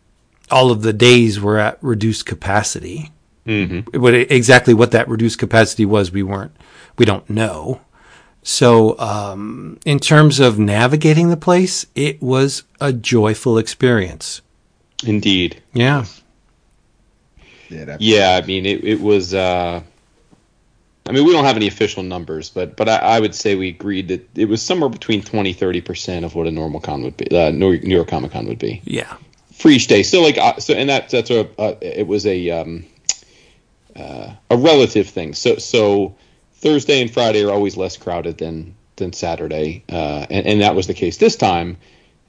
all 0.51 0.71
of 0.71 0.83
the 0.83 0.93
days 0.93 1.41
were 1.41 1.59
at 1.59 1.83
reduced 1.83 2.27
capacity. 2.27 3.13
Mm-hmm. 3.47 3.99
What 3.99 4.15
exactly 4.15 4.75
what 4.75 4.91
that 4.91 5.09
reduced 5.09 5.39
capacity 5.39 5.85
was, 5.85 6.13
we 6.13 6.23
weren't, 6.23 6.53
we 6.99 7.05
don't 7.05 7.29
know. 7.29 7.81
So, 8.47 8.99
um, 8.99 9.79
in 9.87 9.99
terms 9.99 10.39
of 10.39 10.59
navigating 10.59 11.31
the 11.31 11.37
place, 11.37 11.87
it 11.95 12.21
was 12.23 12.63
a 12.79 12.93
joyful 12.93 13.57
experience. 13.57 14.43
Indeed. 15.05 15.63
Yeah. 15.73 16.05
Yeah, 17.71 17.97
Yeah, 17.99 18.41
I 18.43 18.47
mean, 18.47 18.67
it, 18.67 18.85
it 18.85 19.01
was. 19.01 19.33
Uh, 19.35 19.81
I 21.07 21.13
mean, 21.13 21.25
we 21.25 21.33
don't 21.33 21.45
have 21.45 21.57
any 21.57 21.67
official 21.67 22.03
numbers, 22.03 22.51
but 22.51 22.77
but 22.77 22.89
I, 22.89 22.97
I 22.97 23.21
would 23.21 23.35
say 23.35 23.55
we 23.57 23.69
agreed 23.69 24.09
that 24.09 24.29
it 24.39 24.45
was 24.47 24.63
somewhere 24.63 24.91
between 24.91 25.23
20 25.23 25.53
30 25.55 25.81
percent 25.81 26.25
of 26.25 26.35
what 26.35 26.47
a 26.47 26.51
normal 26.51 26.81
con 26.81 27.03
would 27.03 27.17
be, 27.17 27.27
uh, 27.31 27.51
New 27.51 27.79
New 27.81 27.95
York 27.95 28.09
Comic 28.09 28.33
Con 28.33 28.47
would 28.47 28.59
be 28.59 28.81
Yeah. 28.85 29.17
for 29.53 29.71
each 29.71 29.87
day. 29.87 30.03
So 30.03 30.21
like, 30.23 30.37
uh, 30.39 30.59
so 30.61 30.75
and 30.75 30.89
that 30.91 31.09
that's 31.09 31.31
a 31.31 31.49
uh, 31.59 31.75
it 31.81 32.07
was 32.07 32.27
a 32.27 32.51
um, 32.51 32.85
uh, 33.97 34.35
a 34.51 34.57
relative 34.57 35.09
thing. 35.09 35.33
So 35.35 35.57
so 35.57 36.15
Thursday 36.55 37.01
and 37.01 37.11
Friday 37.11 37.45
are 37.45 37.51
always 37.51 37.77
less 37.77 37.97
crowded 37.97 38.39
than 38.39 38.75
than 38.97 39.13
Saturday, 39.13 39.85
uh, 39.89 40.27
and 40.31 40.47
and 40.47 40.61
that 40.61 40.75
was 40.75 40.87
the 40.87 40.95
case 40.95 41.17
this 41.17 41.37
time. 41.37 41.77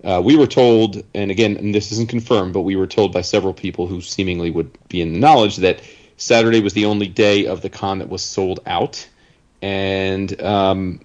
Uh, 0.03 0.21
we 0.23 0.35
were 0.35 0.47
told, 0.47 1.03
and 1.15 1.31
again, 1.31 1.57
and 1.57 1.73
this 1.73 1.91
isn't 1.91 2.09
confirmed, 2.09 2.53
but 2.53 2.61
we 2.61 2.75
were 2.75 2.85
told 2.85 3.11
by 3.11 3.21
several 3.21 3.53
people 3.53 3.87
who 3.87 4.01
seemingly 4.01 4.51
would 4.51 4.77
be 4.87 5.01
in 5.01 5.13
the 5.13 5.19
knowledge 5.19 5.57
that 5.57 5.81
Saturday 6.17 6.59
was 6.59 6.73
the 6.73 6.85
only 6.85 7.07
day 7.07 7.47
of 7.47 7.61
the 7.61 7.69
con 7.69 7.99
that 7.99 8.09
was 8.09 8.23
sold 8.23 8.59
out, 8.65 9.07
and 9.61 10.39
um, 10.41 10.99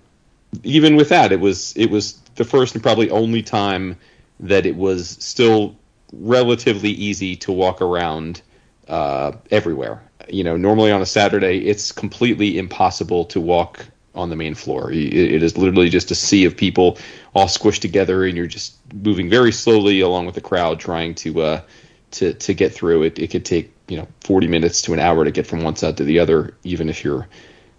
even 0.65 0.97
with 0.97 1.11
that, 1.11 1.33
it 1.33 1.41
was 1.41 1.75
it 1.77 1.91
was 1.91 2.15
the 2.35 2.45
first 2.45 2.75
and 2.75 2.83
probably 2.83 3.11
only 3.11 3.43
time 3.43 3.97
that 4.41 4.67
it 4.67 4.77
was 4.77 5.09
still 5.21 5.77
relatively 6.12 6.91
easy 6.91 7.37
to 7.37 7.53
walk 7.53 7.81
around 7.83 8.43
uh, 8.89 9.33
everywhere. 9.50 10.03
You 10.30 10.44
know, 10.44 10.56
normally 10.56 10.92
on 10.92 11.02
a 11.02 11.06
Saturday, 11.06 11.66
it's 11.66 11.92
completely 11.92 12.58
impossible 12.58 13.25
to 13.26 13.40
walk 13.40 13.87
on 14.14 14.30
the 14.30 14.37
main 14.37 14.54
floor. 14.54 14.92
It, 14.92 15.12
it 15.12 15.42
is 15.42 15.56
literally 15.56 15.88
just 15.88 16.10
a 16.10 16.14
sea 16.14 16.44
of 16.44 16.56
people 16.56 16.99
all 17.34 17.46
squished 17.46 17.80
together, 17.80 18.25
and 18.25 18.37
you're 18.37 18.46
just 18.46 18.76
moving 18.92 19.28
very 19.28 19.52
slowly 19.52 20.00
along 20.00 20.26
with 20.26 20.34
the 20.34 20.40
crowd, 20.40 20.80
trying 20.80 21.14
to 21.16 21.42
uh, 21.42 21.60
to 22.12 22.34
to 22.34 22.54
get 22.54 22.72
through. 22.72 23.04
It 23.04 23.18
it 23.18 23.30
could 23.30 23.44
take 23.44 23.72
you 23.88 23.96
know 23.96 24.08
40 24.22 24.49
minutes 24.49 24.82
to 24.82 24.92
an 24.92 24.99
hour 24.99 25.25
to 25.25 25.30
get 25.30 25.46
from 25.46 25.62
one 25.62 25.76
side 25.76 25.96
to 25.99 26.04
the 26.04 26.18
other, 26.18 26.54
even 26.64 26.88
if 26.88 27.04
you're 27.04 27.28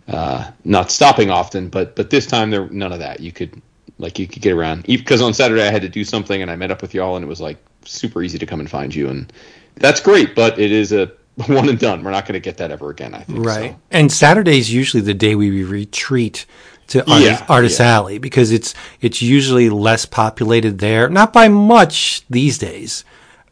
uh, 0.07 0.51
not 0.63 0.91
stopping 0.91 1.29
often. 1.29 1.69
But 1.69 1.95
but 1.95 2.09
this 2.09 2.27
time 2.27 2.49
there 2.49 2.69
none 2.69 2.91
of 2.91 2.99
that. 2.99 3.19
You 3.19 3.31
could 3.31 3.61
like 3.97 4.19
you 4.19 4.27
could 4.27 4.41
get 4.41 4.53
around 4.53 4.83
because 4.83 5.21
on 5.21 5.33
Saturday 5.33 5.67
I 5.67 5.71
had 5.71 5.83
to 5.83 5.89
do 5.89 6.03
something 6.03 6.41
and 6.41 6.49
I 6.49 6.55
met 6.55 6.71
up 6.71 6.81
with 6.81 6.93
y'all 6.93 7.15
and 7.15 7.23
it 7.23 7.27
was 7.27 7.41
like 7.41 7.57
super 7.85 8.23
easy 8.23 8.39
to 8.39 8.45
come 8.45 8.59
and 8.59 8.69
find 8.69 8.93
you 8.93 9.09
and 9.09 9.31
that's 9.75 9.99
great. 9.99 10.35
But 10.35 10.59
it 10.59 10.71
is 10.71 10.91
a 10.91 11.11
one 11.47 11.69
and 11.69 11.79
done. 11.79 12.03
We're 12.03 12.11
not 12.11 12.25
going 12.25 12.33
to 12.33 12.39
get 12.39 12.57
that 12.57 12.71
ever 12.71 12.89
again. 12.89 13.13
I 13.13 13.21
think. 13.21 13.45
Right. 13.45 13.71
So. 13.71 13.79
And 13.91 14.47
is 14.47 14.73
usually 14.73 15.01
the 15.01 15.13
day 15.13 15.35
we 15.35 15.63
retreat 15.63 16.45
to 16.87 16.99
Artist, 17.09 17.41
Yeah, 17.41 17.45
Artist 17.47 17.79
yeah. 17.79 17.95
Alley 17.95 18.17
because 18.17 18.51
it's 18.51 18.73
it's 18.99 19.21
usually 19.21 19.69
less 19.69 20.05
populated 20.05 20.79
there, 20.79 21.09
not 21.09 21.33
by 21.33 21.47
much 21.47 22.23
these 22.29 22.57
days. 22.57 23.03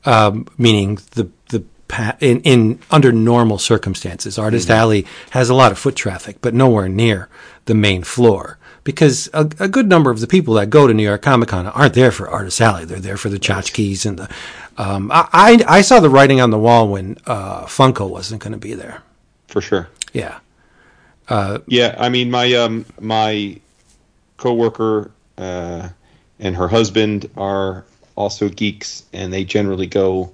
Um, 0.06 0.48
meaning 0.58 1.00
the 1.12 1.30
the 1.50 1.64
in 2.20 2.42
in 2.42 2.80
under 2.92 3.12
normal 3.12 3.58
circumstances, 3.58 4.38
Artist 4.38 4.68
Mm-hmm. 4.68 4.78
Alley 4.80 5.06
has 5.32 5.50
a 5.50 5.56
lot 5.56 5.72
of 5.72 5.80
foot 5.80 5.96
traffic, 5.96 6.38
but 6.42 6.54
nowhere 6.54 6.90
near 6.90 7.30
the 7.66 7.76
main 7.76 8.04
floor. 8.04 8.58
Because 8.84 9.30
a, 9.34 9.42
a 9.60 9.68
good 9.68 9.88
number 9.88 10.10
of 10.10 10.20
the 10.20 10.26
people 10.28 10.54
that 10.56 10.70
go 10.70 10.88
to 10.88 10.94
New 10.94 11.04
York 11.04 11.22
Comic 11.22 11.50
Con 11.50 11.68
aren't 11.68 11.94
there 11.94 12.12
for 12.12 12.30
Artist 12.30 12.60
Alley; 12.62 12.86
they're 12.86 13.00
there 13.00 13.18
for 13.18 13.30
the 13.30 13.40
tchotchkes 13.40 14.06
and 14.06 14.18
the. 14.20 14.30
Um, 14.80 15.12
I, 15.12 15.28
I 15.34 15.78
I 15.78 15.82
saw 15.82 16.00
the 16.00 16.10
writing 16.10 16.42
on 16.42 16.52
the 16.52 16.58
wall 16.58 16.88
when 16.88 17.18
uh, 17.28 17.66
Funko 17.66 18.10
wasn't 18.10 18.42
going 18.42 18.54
to 18.54 18.58
be 18.60 18.74
there. 18.74 19.04
For 19.48 19.62
sure. 19.62 19.90
Yeah. 20.14 20.40
Yeah, 21.68 21.96
I 22.00 22.10
mean 22.10 22.32
my 22.32 22.54
um 22.54 22.86
my 23.00 23.60
coworker 24.38 25.12
uh, 25.38 25.90
and 26.40 26.56
her 26.56 26.68
husband 26.68 27.30
are 27.38 27.86
also 28.16 28.50
geeks, 28.50 29.04
and 29.14 29.32
they 29.32 29.44
generally 29.44 29.88
go 29.88 30.32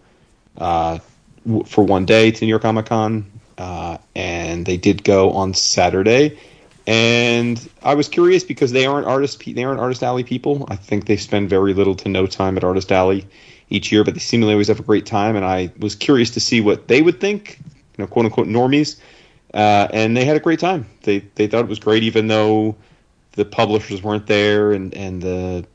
uh, 0.58 1.00
w- 1.46 1.66
for 1.66 1.84
one 1.84 2.06
day 2.06 2.32
to 2.32 2.46
New 2.46 2.50
York 2.50 2.62
Comic 2.62 2.86
Con, 2.88 3.26
uh, 3.58 3.98
and 4.16 4.66
they 4.66 4.78
did 4.78 5.04
go 5.04 5.32
on 5.32 5.54
Saturday. 5.54 6.40
And 6.88 7.68
I 7.82 7.96
was 7.96 8.08
curious 8.08 8.44
because 8.44 8.72
they 8.72 8.86
aren't 8.86 9.08
artist 9.08 9.40
pe- 9.40 9.54
they 9.54 9.64
aren't 9.64 9.80
artist 9.80 10.04
alley 10.04 10.24
people. 10.24 10.68
I 10.70 10.76
think 10.76 11.08
they 11.08 11.18
spend 11.18 11.50
very 11.50 11.74
little 11.74 11.96
to 11.96 12.10
no 12.10 12.28
time 12.28 12.58
at 12.58 12.64
artist 12.64 12.92
alley 12.92 13.26
each 13.70 13.92
year, 13.92 14.04
but 14.04 14.14
they 14.14 14.20
seemingly 14.20 14.54
always 14.54 14.68
have 14.68 14.80
a 14.80 14.84
great 14.84 15.06
time. 15.06 15.36
And 15.36 15.46
I 15.46 15.72
was 15.80 15.96
curious 15.96 16.32
to 16.32 16.40
see 16.40 16.62
what 16.62 16.88
they 16.88 17.02
would 17.02 17.20
think, 17.20 17.60
you 17.98 18.04
know, 18.04 18.08
quote 18.08 18.26
unquote 18.26 18.48
normies 18.48 19.00
uh, 19.56 19.88
and 19.94 20.16
they 20.16 20.26
had 20.26 20.36
a 20.36 20.40
great 20.40 20.60
time. 20.60 20.86
They 21.04 21.20
they 21.36 21.48
thought 21.48 21.62
it 21.62 21.70
was 21.70 21.80
great, 21.80 22.04
even 22.04 22.28
though 22.28 22.76
the 23.32 23.46
publishers 23.46 24.04
weren't 24.04 24.28
there 24.28 24.74
and 24.74 24.94
and 24.94 25.22
the 25.22 25.66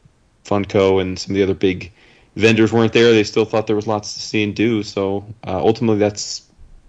Funko 0.44 1.00
and 1.00 1.18
some 1.18 1.32
of 1.32 1.37
the 1.37 1.42
other 1.42 1.54
big 1.54 1.90
vendors 2.37 2.73
weren't 2.73 2.92
there. 2.92 3.12
They 3.12 3.25
still 3.25 3.47
thought 3.47 3.66
there 3.66 3.76
was 3.76 3.87
lots 3.87 4.14
to 4.14 4.20
see 4.20 4.42
and 4.42 4.54
do. 4.54 4.82
So 4.82 5.25
uh, 5.47 5.59
ultimately, 5.59 5.99
that's 5.99 6.42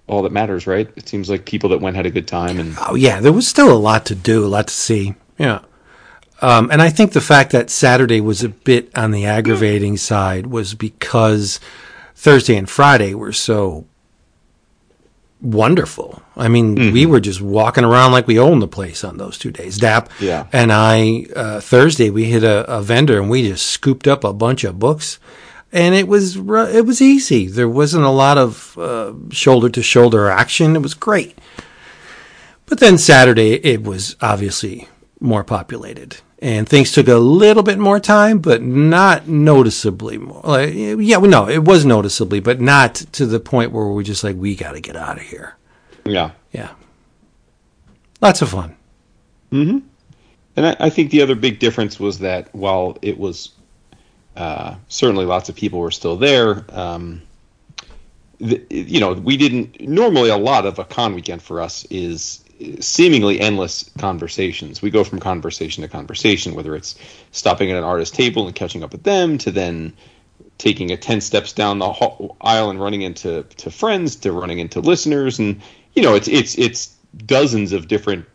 all 0.08 0.22
that 0.24 0.34
matters, 0.34 0.68
right? 0.68 0.90
It 0.98 1.08
seems 1.08 1.30
like 1.30 1.46
people 1.46 1.70
that 1.70 1.80
went 1.80 1.96
had 1.96 2.06
a 2.06 2.12
good 2.12 2.28
time, 2.28 2.60
and 2.60 2.76
Oh 2.82 2.96
yeah, 2.96 3.22
there 3.22 3.32
was 3.32 3.48
still 3.48 3.72
a 3.72 3.80
lot 3.80 4.06
to 4.08 4.16
do, 4.16 4.46
a 4.46 4.48
lot 4.48 4.68
to 4.68 4.74
see. 4.74 5.16
Yeah. 5.38 5.62
Um, 6.42 6.72
and 6.72 6.82
I 6.82 6.90
think 6.90 7.14
the 7.14 7.22
fact 7.22 7.52
that 7.52 7.70
Saturday 7.70 8.20
was 8.20 8.44
a 8.44 8.50
bit 8.50 8.90
on 8.98 9.12
the 9.12 9.26
aggravating 9.26 9.96
side 9.98 10.48
was 10.48 10.74
because 10.74 11.60
Thursday 12.16 12.56
and 12.58 12.68
Friday 12.70 13.14
were 13.14 13.32
so 13.34 13.86
wonderful. 15.42 16.22
I 16.36 16.48
mean, 16.48 16.76
we 16.94 17.06
were 17.06 17.20
just 17.20 17.42
walking 17.42 17.84
around 17.84 18.12
like 18.12 18.28
we 18.28 18.40
owned 18.40 18.62
the 18.62 18.68
place 18.68 19.04
on 19.04 19.18
those 19.18 19.38
two 19.38 19.52
days. 19.52 19.78
Dap 19.78 20.10
Yeah. 20.20 20.46
and 20.54 20.72
I, 20.72 21.26
uh, 21.36 21.60
Thursday 21.62 22.10
we 22.10 22.26
hit 22.26 22.44
a, 22.44 22.66
a 22.72 22.82
vendor 22.82 23.20
and 23.20 23.30
we 23.30 23.48
just 23.48 23.66
scooped 23.68 24.08
up 24.08 24.24
a 24.24 24.34
bunch 24.34 24.64
of 24.64 24.80
books. 24.80 25.20
And 25.74 25.96
it 25.96 26.08
was 26.08 26.36
it 26.36 26.86
was 26.86 27.02
easy. 27.02 27.48
There 27.48 27.70
wasn't 27.70 28.04
a 28.04 28.10
lot 28.10 28.38
of 28.38 28.78
uh, 28.78 29.14
shoulder 29.30 29.70
to 29.70 29.82
shoulder 29.82 30.28
action. 30.28 30.76
It 30.76 30.82
was 30.82 30.94
great. 30.94 31.38
But 32.66 32.80
then 32.82 32.98
Saturday, 32.98 33.54
it 33.66 33.84
was 33.84 34.18
obviously 34.22 34.90
more 35.22 35.46
populated, 35.46 36.18
and 36.42 36.68
things 36.68 36.92
took 36.92 37.08
a 37.08 37.16
little 37.16 37.64
bit 37.64 37.78
more 37.78 38.00
time, 38.00 38.40
but 38.40 38.62
not 38.64 39.28
noticeably 39.28 40.18
more. 40.18 40.42
Like, 40.44 40.74
yeah, 40.74 41.18
well, 41.18 41.30
no, 41.30 41.48
it 41.48 41.64
was 41.64 41.86
noticeably, 41.86 42.40
but 42.40 42.60
not 42.60 42.96
to 42.96 43.26
the 43.26 43.40
point 43.40 43.72
where 43.72 43.86
we're 43.86 44.04
just 44.04 44.24
like, 44.24 44.36
we 44.36 44.56
got 44.56 44.72
to 44.72 44.82
get 44.82 44.96
out 44.96 45.18
of 45.18 45.24
here. 45.24 45.56
yeah. 46.06 46.32
Yeah, 46.52 46.72
lots 48.20 48.42
of 48.42 48.50
fun. 48.50 48.76
Hmm. 49.52 49.80
And 50.58 50.66
I, 50.66 50.76
I 50.82 50.90
think 50.90 51.12
the 51.12 51.22
other 51.22 51.36
big 51.36 51.60
difference 51.60 51.98
was 51.98 52.20
that 52.20 52.54
while 52.54 52.98
it 53.02 53.18
was 53.18 53.52
uh, 54.36 54.76
certainly 54.90 55.26
lots 55.26 55.48
of 55.48 55.56
people 55.56 55.80
were 55.80 55.92
still 55.92 56.18
there, 56.18 56.66
um, 56.70 57.22
the, 58.40 58.62
you 58.70 59.00
know, 59.00 59.14
we 59.14 59.38
didn't. 59.38 59.80
Normally, 59.80 60.30
a 60.30 60.38
lot 60.38 60.66
of 60.66 60.78
a 60.80 60.84
con 60.84 61.14
weekend 61.16 61.42
for 61.42 61.62
us 61.62 61.86
is 61.86 62.44
seemingly 62.80 63.40
endless 63.40 63.90
conversations. 63.98 64.82
We 64.82 64.90
go 64.90 65.04
from 65.04 65.20
conversation 65.20 65.82
to 65.84 65.88
conversation, 65.88 66.56
whether 66.56 66.76
it's 66.76 66.96
stopping 67.32 67.72
at 67.72 67.78
an 67.78 67.84
artist's 67.84 68.16
table 68.16 68.48
and 68.48 68.56
catching 68.56 68.84
up 68.84 68.92
with 68.92 69.04
them, 69.04 69.38
to 69.40 69.52
then 69.52 69.94
taking 70.58 70.92
a 70.92 70.98
10 70.98 71.22
steps 71.22 71.54
down 71.54 71.80
the 71.80 72.30
aisle 72.42 72.70
and 72.70 72.80
running 72.80 73.02
into 73.02 73.44
to 73.58 73.72
friends 73.72 74.16
to 74.18 74.32
running 74.32 74.60
into 74.60 74.80
listeners. 74.80 75.40
And 75.40 75.62
you 75.96 76.04
know 76.04 76.16
it's 76.16 76.28
it's 76.28 76.58
it's 76.58 76.96
dozens 77.26 77.74
of 77.74 77.88
different 77.88 78.26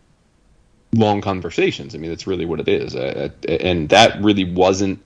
long 0.93 1.21
conversations. 1.21 1.95
I 1.95 1.99
mean 1.99 2.11
that's 2.11 2.27
really 2.27 2.45
what 2.45 2.61
it 2.61 2.69
is. 2.69 2.97
Uh, 2.97 3.31
and 3.49 3.89
that 3.91 4.21
really 4.23 4.45
wasn't 4.45 5.03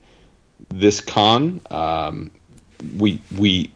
this 0.68 1.00
con. 1.00 1.60
Um, 1.70 2.30
we 2.96 3.20
we 3.36 3.70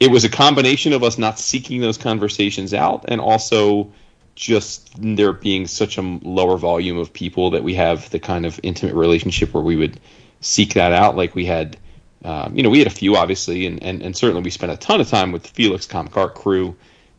it 0.00 0.10
was 0.10 0.24
a 0.24 0.28
combination 0.28 0.92
of 0.92 1.02
us 1.02 1.18
not 1.18 1.38
seeking 1.38 1.80
those 1.80 1.98
conversations 1.98 2.74
out 2.74 3.04
and 3.08 3.20
also 3.20 3.90
just 4.36 4.90
there 4.98 5.32
being 5.32 5.66
such 5.66 5.98
a 5.98 6.02
lower 6.02 6.56
volume 6.56 6.98
of 6.98 7.12
people 7.12 7.50
that 7.50 7.64
we 7.64 7.74
have 7.74 8.08
the 8.10 8.20
kind 8.20 8.46
of 8.46 8.60
intimate 8.62 8.94
relationship 8.94 9.52
where 9.52 9.62
we 9.62 9.76
would 9.76 9.98
seek 10.40 10.74
that 10.74 10.92
out. 10.92 11.16
Like 11.16 11.34
we 11.34 11.46
had 11.46 11.76
um, 12.24 12.56
you 12.56 12.62
know 12.62 12.70
we 12.70 12.78
had 12.78 12.86
a 12.86 12.90
few 12.90 13.16
obviously 13.16 13.66
and, 13.66 13.82
and, 13.82 14.02
and 14.02 14.16
certainly 14.16 14.42
we 14.42 14.50
spent 14.50 14.72
a 14.72 14.76
ton 14.76 15.00
of 15.00 15.08
time 15.08 15.32
with 15.32 15.42
the 15.42 15.48
felix 15.48 15.86
comic 15.86 16.16
art 16.16 16.34
crew 16.34 16.76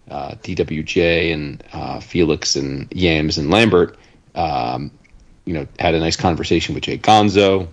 uh, 0.10 0.32
dwj 0.42 1.34
and 1.34 1.64
uh, 1.74 2.00
felix 2.00 2.56
and 2.56 2.92
yams 2.92 3.38
and 3.38 3.52
lambert 3.52 3.98
um, 4.36 4.92
you 5.46 5.54
know 5.54 5.68
had 5.80 5.94
a 5.94 6.00
nice 6.00 6.16
conversation 6.16 6.76
with 6.76 6.84
jay 6.84 6.98
gonzo. 6.98 7.68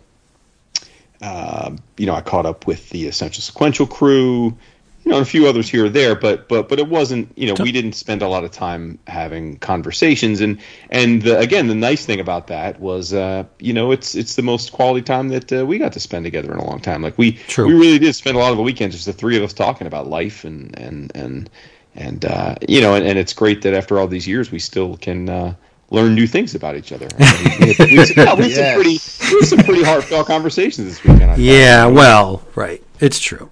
Um, 1.22 1.78
you 1.96 2.04
know, 2.06 2.14
I 2.14 2.20
caught 2.20 2.44
up 2.44 2.66
with 2.66 2.90
the 2.90 3.06
Essential 3.06 3.40
Sequential 3.40 3.86
crew, 3.86 4.58
you 5.04 5.10
know, 5.10 5.18
and 5.18 5.26
a 5.26 5.28
few 5.28 5.46
others 5.46 5.68
here 5.68 5.84
or 5.84 5.88
there, 5.90 6.14
but 6.14 6.48
but 6.48 6.68
but 6.68 6.78
it 6.78 6.88
wasn't, 6.88 7.30
you 7.36 7.46
know, 7.46 7.62
we 7.62 7.70
didn't 7.72 7.92
spend 7.92 8.22
a 8.22 8.28
lot 8.28 8.42
of 8.42 8.50
time 8.50 8.98
having 9.06 9.58
conversations, 9.58 10.40
and 10.40 10.58
and 10.90 11.22
the, 11.22 11.38
again, 11.38 11.66
the 11.66 11.74
nice 11.74 12.06
thing 12.06 12.20
about 12.20 12.46
that 12.46 12.80
was, 12.80 13.12
uh, 13.12 13.44
you 13.58 13.74
know, 13.74 13.92
it's 13.92 14.14
it's 14.14 14.34
the 14.34 14.42
most 14.42 14.72
quality 14.72 15.02
time 15.02 15.28
that 15.28 15.52
uh, 15.52 15.66
we 15.66 15.78
got 15.78 15.92
to 15.92 16.00
spend 16.00 16.24
together 16.24 16.52
in 16.52 16.58
a 16.58 16.64
long 16.64 16.80
time. 16.80 17.02
Like 17.02 17.18
we 17.18 17.32
True. 17.32 17.66
we 17.66 17.74
really 17.74 17.98
did 17.98 18.14
spend 18.14 18.36
a 18.36 18.40
lot 18.40 18.50
of 18.50 18.56
the 18.56 18.62
weekend 18.62 18.92
just 18.92 19.04
the 19.04 19.12
three 19.12 19.36
of 19.36 19.42
us 19.42 19.52
talking 19.52 19.86
about 19.86 20.06
life 20.06 20.44
and 20.44 20.76
and 20.78 21.12
and 21.14 21.50
and 21.94 22.24
uh, 22.24 22.54
you 22.66 22.80
know, 22.80 22.94
and, 22.94 23.06
and 23.06 23.18
it's 23.18 23.34
great 23.34 23.60
that 23.62 23.74
after 23.74 23.98
all 23.98 24.06
these 24.06 24.26
years 24.26 24.50
we 24.50 24.58
still 24.58 24.96
can. 24.96 25.28
Uh, 25.28 25.54
learn 25.90 26.14
new 26.14 26.26
things 26.26 26.56
about 26.56 26.74
each 26.74 26.90
other. 26.90 27.06
we 27.18 27.24
had, 27.24 27.88
we 27.88 27.96
had 27.96 28.08
some, 28.08 28.38
we 28.38 28.50
had 28.50 28.54
some 28.54 28.74
pretty 28.74 28.98
we 29.30 29.38
had 29.38 29.44
some 29.44 29.58
pretty 29.58 29.84
heartfelt 29.84 30.26
conversations 30.26 30.88
this 30.88 31.04
weekend. 31.04 31.30
I. 31.30 31.36
Yeah, 31.36 31.86
well, 31.86 32.42
right. 32.56 32.82
It's 33.00 33.20
true. 33.20 33.48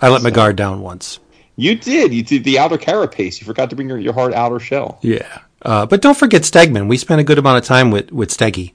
I 0.00 0.08
let 0.08 0.22
my 0.22 0.30
guard 0.30 0.56
down 0.56 0.80
once. 0.80 1.20
you 1.56 1.74
did. 1.74 2.12
You 2.12 2.22
did 2.22 2.44
the 2.44 2.58
outer 2.58 2.78
carapace. 2.78 3.40
You 3.40 3.46
forgot 3.46 3.70
to 3.70 3.76
bring 3.76 3.88
your, 3.88 3.98
your 3.98 4.14
hard 4.14 4.32
outer 4.32 4.58
shell. 4.58 4.98
Yeah. 5.02 5.40
Uh, 5.62 5.84
but 5.86 6.00
don't 6.00 6.16
forget 6.16 6.42
Stegman. 6.42 6.88
We 6.88 6.96
spent 6.96 7.20
a 7.20 7.24
good 7.24 7.38
amount 7.38 7.58
of 7.58 7.64
time 7.64 7.90
with, 7.90 8.10
with 8.12 8.30
Steggy. 8.30 8.72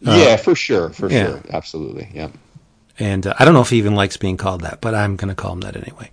yeah, 0.00 0.36
for 0.36 0.54
sure, 0.54 0.90
for 0.90 1.10
yeah. 1.10 1.26
sure, 1.26 1.42
absolutely. 1.50 2.08
Yeah. 2.14 2.30
And 2.98 3.26
uh, 3.26 3.34
I 3.38 3.44
don't 3.44 3.54
know 3.54 3.60
if 3.60 3.70
he 3.70 3.78
even 3.78 3.94
likes 3.94 4.16
being 4.16 4.36
called 4.36 4.62
that, 4.62 4.80
but 4.80 4.94
I'm 4.94 5.16
going 5.16 5.28
to 5.28 5.34
call 5.34 5.52
him 5.52 5.60
that 5.60 5.76
anyway. 5.76 6.10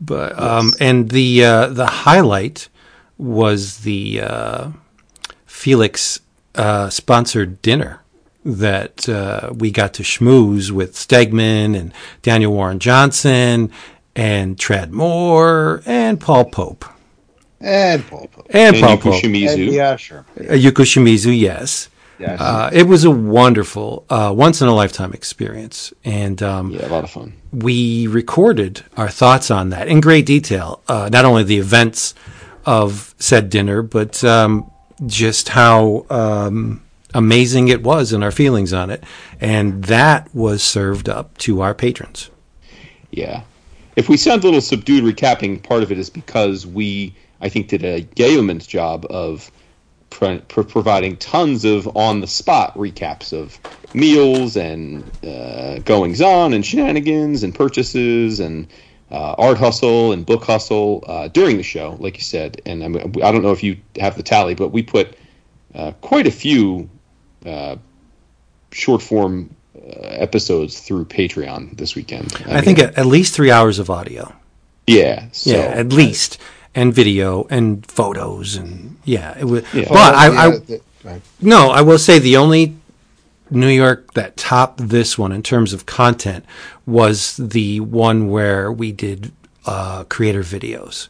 But 0.00 0.38
um, 0.38 0.72
and 0.78 1.08
the 1.10 1.44
uh, 1.44 1.66
the 1.68 1.86
highlight 1.86 2.68
was 3.16 3.78
the 3.78 4.20
uh, 4.22 4.70
Felix 5.46 6.20
uh, 6.54 6.88
sponsored 6.88 7.60
dinner 7.62 8.02
that 8.56 9.08
uh, 9.08 9.52
we 9.54 9.70
got 9.70 9.94
to 9.94 10.02
schmooze 10.02 10.70
with 10.70 10.94
Stegman 10.94 11.78
and 11.78 11.92
Daniel 12.22 12.52
Warren 12.52 12.78
Johnson 12.78 13.70
and 14.16 14.56
Tradd 14.56 14.90
Moore 14.90 15.82
and 15.86 16.18
Paul 16.20 16.46
Pope 16.46 16.84
And 17.60 18.06
Paul 18.06 18.26
Pope. 18.28 18.46
and, 18.50 18.74
And 18.76 18.84
Paul 18.84 18.96
Yuko 18.96 19.02
Pope. 19.12 19.22
Shimizu. 19.22 19.54
And, 19.66 19.72
yeah, 19.72 19.96
sure. 19.96 20.24
Uh, 20.38 20.42
Yuko 20.54 20.84
Shimizu, 20.84 21.38
yes. 21.38 21.88
Yes. 22.18 22.40
Uh, 22.40 22.68
it 22.72 22.82
was 22.88 23.04
a 23.04 23.10
wonderful, 23.12 24.04
uh, 24.10 24.32
once 24.36 24.60
in 24.60 24.66
a 24.66 24.74
lifetime 24.74 25.12
experience, 25.12 25.92
and 26.04 26.42
um, 26.42 26.70
Yeah, 26.72 26.88
a 26.88 26.90
lot 26.90 27.04
of 27.04 27.10
fun. 27.10 27.32
we 27.52 28.08
recorded 28.08 28.84
our 28.96 29.08
thoughts 29.08 29.52
on 29.52 29.68
that 29.70 29.86
in 29.86 30.00
great 30.00 30.26
detail. 30.26 30.80
Uh, 30.88 31.08
not 31.12 31.24
only 31.24 31.44
the 31.44 31.58
events 31.58 32.14
of 32.66 33.14
said 33.20 33.50
dinner, 33.50 33.82
but 33.82 34.24
um, 34.24 34.68
just 35.06 35.50
how 35.50 36.06
um, 36.10 36.82
amazing 37.14 37.68
it 37.68 37.82
was 37.82 38.12
and 38.12 38.22
our 38.22 38.30
feelings 38.30 38.72
on 38.72 38.90
it, 38.90 39.04
and 39.40 39.84
that 39.84 40.34
was 40.34 40.62
served 40.62 41.08
up 41.08 41.36
to 41.38 41.60
our 41.60 41.74
patrons. 41.74 42.30
Yeah. 43.10 43.42
If 43.96 44.08
we 44.08 44.16
sound 44.16 44.42
a 44.42 44.46
little 44.46 44.60
subdued 44.60 45.04
recapping, 45.04 45.62
part 45.62 45.82
of 45.82 45.90
it 45.90 45.98
is 45.98 46.10
because 46.10 46.66
we, 46.66 47.14
I 47.40 47.48
think, 47.48 47.68
did 47.68 47.84
a 47.84 48.06
yeoman's 48.16 48.66
job 48.66 49.06
of 49.10 49.50
pro- 50.10 50.38
pro- 50.40 50.64
providing 50.64 51.16
tons 51.16 51.64
of 51.64 51.88
on 51.96 52.20
the 52.20 52.26
spot 52.26 52.74
recaps 52.74 53.32
of 53.32 53.58
meals 53.94 54.56
and 54.56 55.02
uh, 55.26 55.78
goings 55.80 56.20
on 56.20 56.52
and 56.52 56.64
shenanigans 56.64 57.42
and 57.42 57.54
purchases 57.54 58.38
and 58.38 58.68
uh, 59.10 59.34
art 59.38 59.58
hustle 59.58 60.12
and 60.12 60.26
book 60.26 60.44
hustle 60.44 61.02
uh, 61.06 61.28
during 61.28 61.56
the 61.56 61.62
show, 61.62 61.96
like 61.98 62.16
you 62.16 62.22
said. 62.22 62.60
And 62.66 62.84
I, 62.84 62.88
mean, 62.88 63.14
I 63.22 63.32
don't 63.32 63.42
know 63.42 63.52
if 63.52 63.62
you 63.62 63.78
have 63.98 64.16
the 64.16 64.22
tally, 64.22 64.54
but 64.54 64.68
we 64.68 64.82
put 64.82 65.16
uh, 65.74 65.92
quite 66.02 66.26
a 66.26 66.30
few 66.30 66.88
uh, 67.46 67.76
short 68.72 69.02
form 69.02 69.54
uh, 69.76 69.80
episodes 70.00 70.80
through 70.80 71.04
Patreon 71.06 71.76
this 71.76 71.94
weekend. 71.94 72.34
I, 72.46 72.54
mean, 72.54 72.64
think 72.64 72.78
at, 72.78 72.98
at 72.98 73.06
least 73.06 73.34
three 73.34 73.50
hours 73.50 73.78
of 73.78 73.90
audio. 73.90 74.34
yeah. 74.86 75.28
So, 75.32 75.50
yeah, 75.50 75.58
at 75.58 75.92
least. 75.92 76.38
And 76.74 76.94
video 76.94 77.44
and 77.50 77.84
photos 77.86 78.54
and 78.54 78.98
yeah, 79.04 79.36
it 79.36 79.44
was. 79.44 79.64
Yeah. 79.74 79.86
But 79.88 80.14
I, 80.14 80.28
Yeah, 80.28 80.40
I 80.40 80.50
the- 80.58 80.80
no, 81.40 81.70
I 81.70 81.80
will 81.80 81.98
say 81.98 82.18
the 82.18 82.36
only 82.36 82.76
New 83.50 83.68
York 83.68 84.12
that 84.14 84.36
topped 84.36 84.88
this 84.88 85.16
one 85.16 85.32
in 85.32 85.42
terms 85.42 85.72
of 85.72 85.86
content 85.86 86.44
was 86.86 87.36
the 87.36 87.80
one 87.80 88.28
where 88.28 88.70
we 88.70 88.92
did 88.92 89.32
uh, 89.66 90.04
creator 90.04 90.42
videos. 90.42 91.08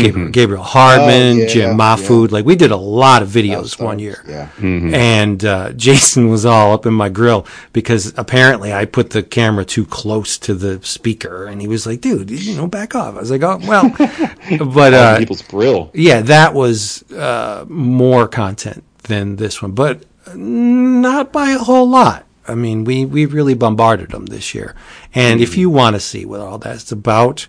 Gabriel, 0.00 0.28
Gabriel 0.30 0.62
Hardman, 0.62 1.36
Oh, 1.36 1.40
yeah, 1.40 1.46
Jim 1.48 1.70
yeah. 1.70 1.76
Mahfood, 1.76 2.30
like 2.32 2.44
we 2.44 2.56
did 2.56 2.70
a 2.70 2.76
lot 2.76 3.22
of 3.22 3.28
videos 3.28 3.78
one 3.80 3.96
folks, 3.98 4.02
year. 4.02 4.24
Yeah. 4.28 4.48
And 4.60 5.44
uh, 5.44 5.72
Jason 5.76 6.28
was 6.28 6.44
all 6.46 6.72
up 6.72 6.86
in 6.86 6.94
my 6.94 7.08
grill 7.08 7.46
because 7.72 8.12
apparently 8.16 8.72
I 8.72 8.84
put 8.84 9.10
the 9.10 9.22
camera 9.22 9.64
too 9.64 9.84
close 9.86 10.38
to 10.38 10.54
the 10.54 10.80
speaker, 10.84 11.46
and 11.46 11.60
he 11.60 11.68
was 11.68 11.86
like, 11.86 12.00
"Dude, 12.00 12.30
you 12.30 12.56
know, 12.56 12.66
back 12.66 12.94
off." 12.94 13.16
I 13.16 13.20
was 13.20 13.30
like, 13.30 13.42
"Oh, 13.42 13.58
well," 13.66 13.88
but 14.74 14.94
uh, 14.94 15.18
people's 15.18 15.42
grill. 15.42 15.90
yeah, 15.94 16.20
that 16.22 16.54
was 16.54 17.02
uh, 17.12 17.64
more 17.68 18.28
content 18.28 18.84
than 19.04 19.36
this 19.36 19.62
one, 19.62 19.72
but 19.72 20.04
not 20.34 21.32
by 21.32 21.50
a 21.50 21.58
whole 21.58 21.88
lot. 21.88 22.24
I 22.48 22.54
mean, 22.54 22.84
we, 22.84 23.04
we 23.04 23.26
really 23.26 23.54
bombarded 23.54 24.10
them 24.10 24.26
this 24.26 24.54
year. 24.54 24.76
And 25.14 25.40
if 25.40 25.56
you 25.56 25.68
want 25.68 25.96
to 25.96 26.00
see 26.00 26.24
what 26.24 26.40
all 26.40 26.58
that's 26.58 26.92
about, 26.92 27.48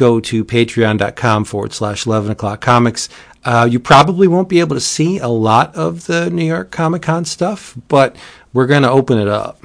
go 0.00 0.18
to 0.18 0.46
patreon.com 0.46 1.44
forward 1.44 1.74
slash 1.74 2.06
11 2.06 2.30
o'clock 2.30 2.62
comics. 2.62 3.10
Uh, 3.44 3.68
you 3.70 3.78
probably 3.78 4.26
won't 4.26 4.48
be 4.48 4.60
able 4.60 4.74
to 4.74 4.80
see 4.80 5.18
a 5.18 5.28
lot 5.28 5.74
of 5.76 6.06
the 6.06 6.30
New 6.30 6.44
York 6.44 6.70
Comic 6.70 7.02
Con 7.02 7.26
stuff, 7.26 7.76
but 7.86 8.16
we're 8.54 8.66
going 8.66 8.82
to 8.82 8.90
open 8.90 9.18
it 9.18 9.28
up 9.28 9.62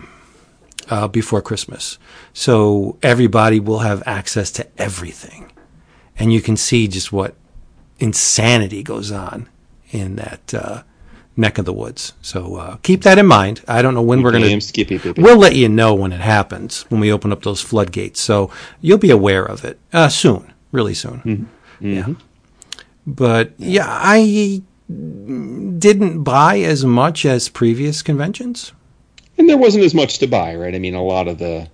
uh, 0.90 1.08
before 1.08 1.42
Christmas. 1.42 1.98
So 2.34 2.98
everybody 3.02 3.62
will 3.62 3.80
have 3.80 4.04
access 4.06 4.52
to 4.52 4.68
everything. 4.78 5.54
And 6.20 6.34
you 6.34 6.42
can 6.42 6.58
see 6.58 6.90
just 6.90 7.14
what 7.14 7.36
insanity 8.00 8.84
goes 8.84 9.14
on 9.14 9.48
in 9.92 10.18
that 10.18 10.54
uh, 10.54 10.84
neck 11.38 11.58
of 11.58 11.66
the 11.66 11.74
woods. 11.74 12.14
So 12.22 12.56
uh, 12.56 12.78
keep 12.84 13.02
that 13.04 13.18
in 13.18 13.26
mind. 13.28 13.62
I 13.68 13.82
don't 13.82 13.94
know 13.94 14.02
when 14.02 14.22
we're 14.22 14.32
going 14.32 14.60
to. 14.60 15.14
We'll 15.22 15.38
let 15.38 15.56
you 15.56 15.68
know 15.70 15.94
when 15.94 16.12
it 16.14 16.22
happens 16.22 16.84
when 16.90 17.00
we 17.02 17.12
open 17.12 17.32
up 17.32 17.44
those 17.44 17.62
floodgates. 17.62 18.22
So 18.22 18.50
you'll 18.82 18.98
be 18.98 19.12
aware 19.12 19.46
of 19.46 19.66
it 19.66 19.80
uh, 19.94 20.10
soon, 20.10 20.54
really 20.72 20.94
soon. 20.94 21.50
Yeah. 21.80 22.08
But 23.06 23.54
yeah, 23.58 23.86
I 23.88 24.62
didn't 24.88 26.24
buy 26.24 26.60
as 26.60 26.86
much 26.86 27.26
as 27.26 27.50
previous 27.50 28.02
conventions. 28.02 28.72
and 29.38 29.50
there 29.50 29.58
wasn't 29.58 29.84
as 29.84 29.94
much 29.94 30.20
to 30.20 30.28
buy, 30.28 30.56
right? 30.56 30.74
I 30.76 30.80
mean, 30.80 30.96
a 30.96 31.04
lot 31.04 31.28
of 31.28 31.38
the 31.38 31.68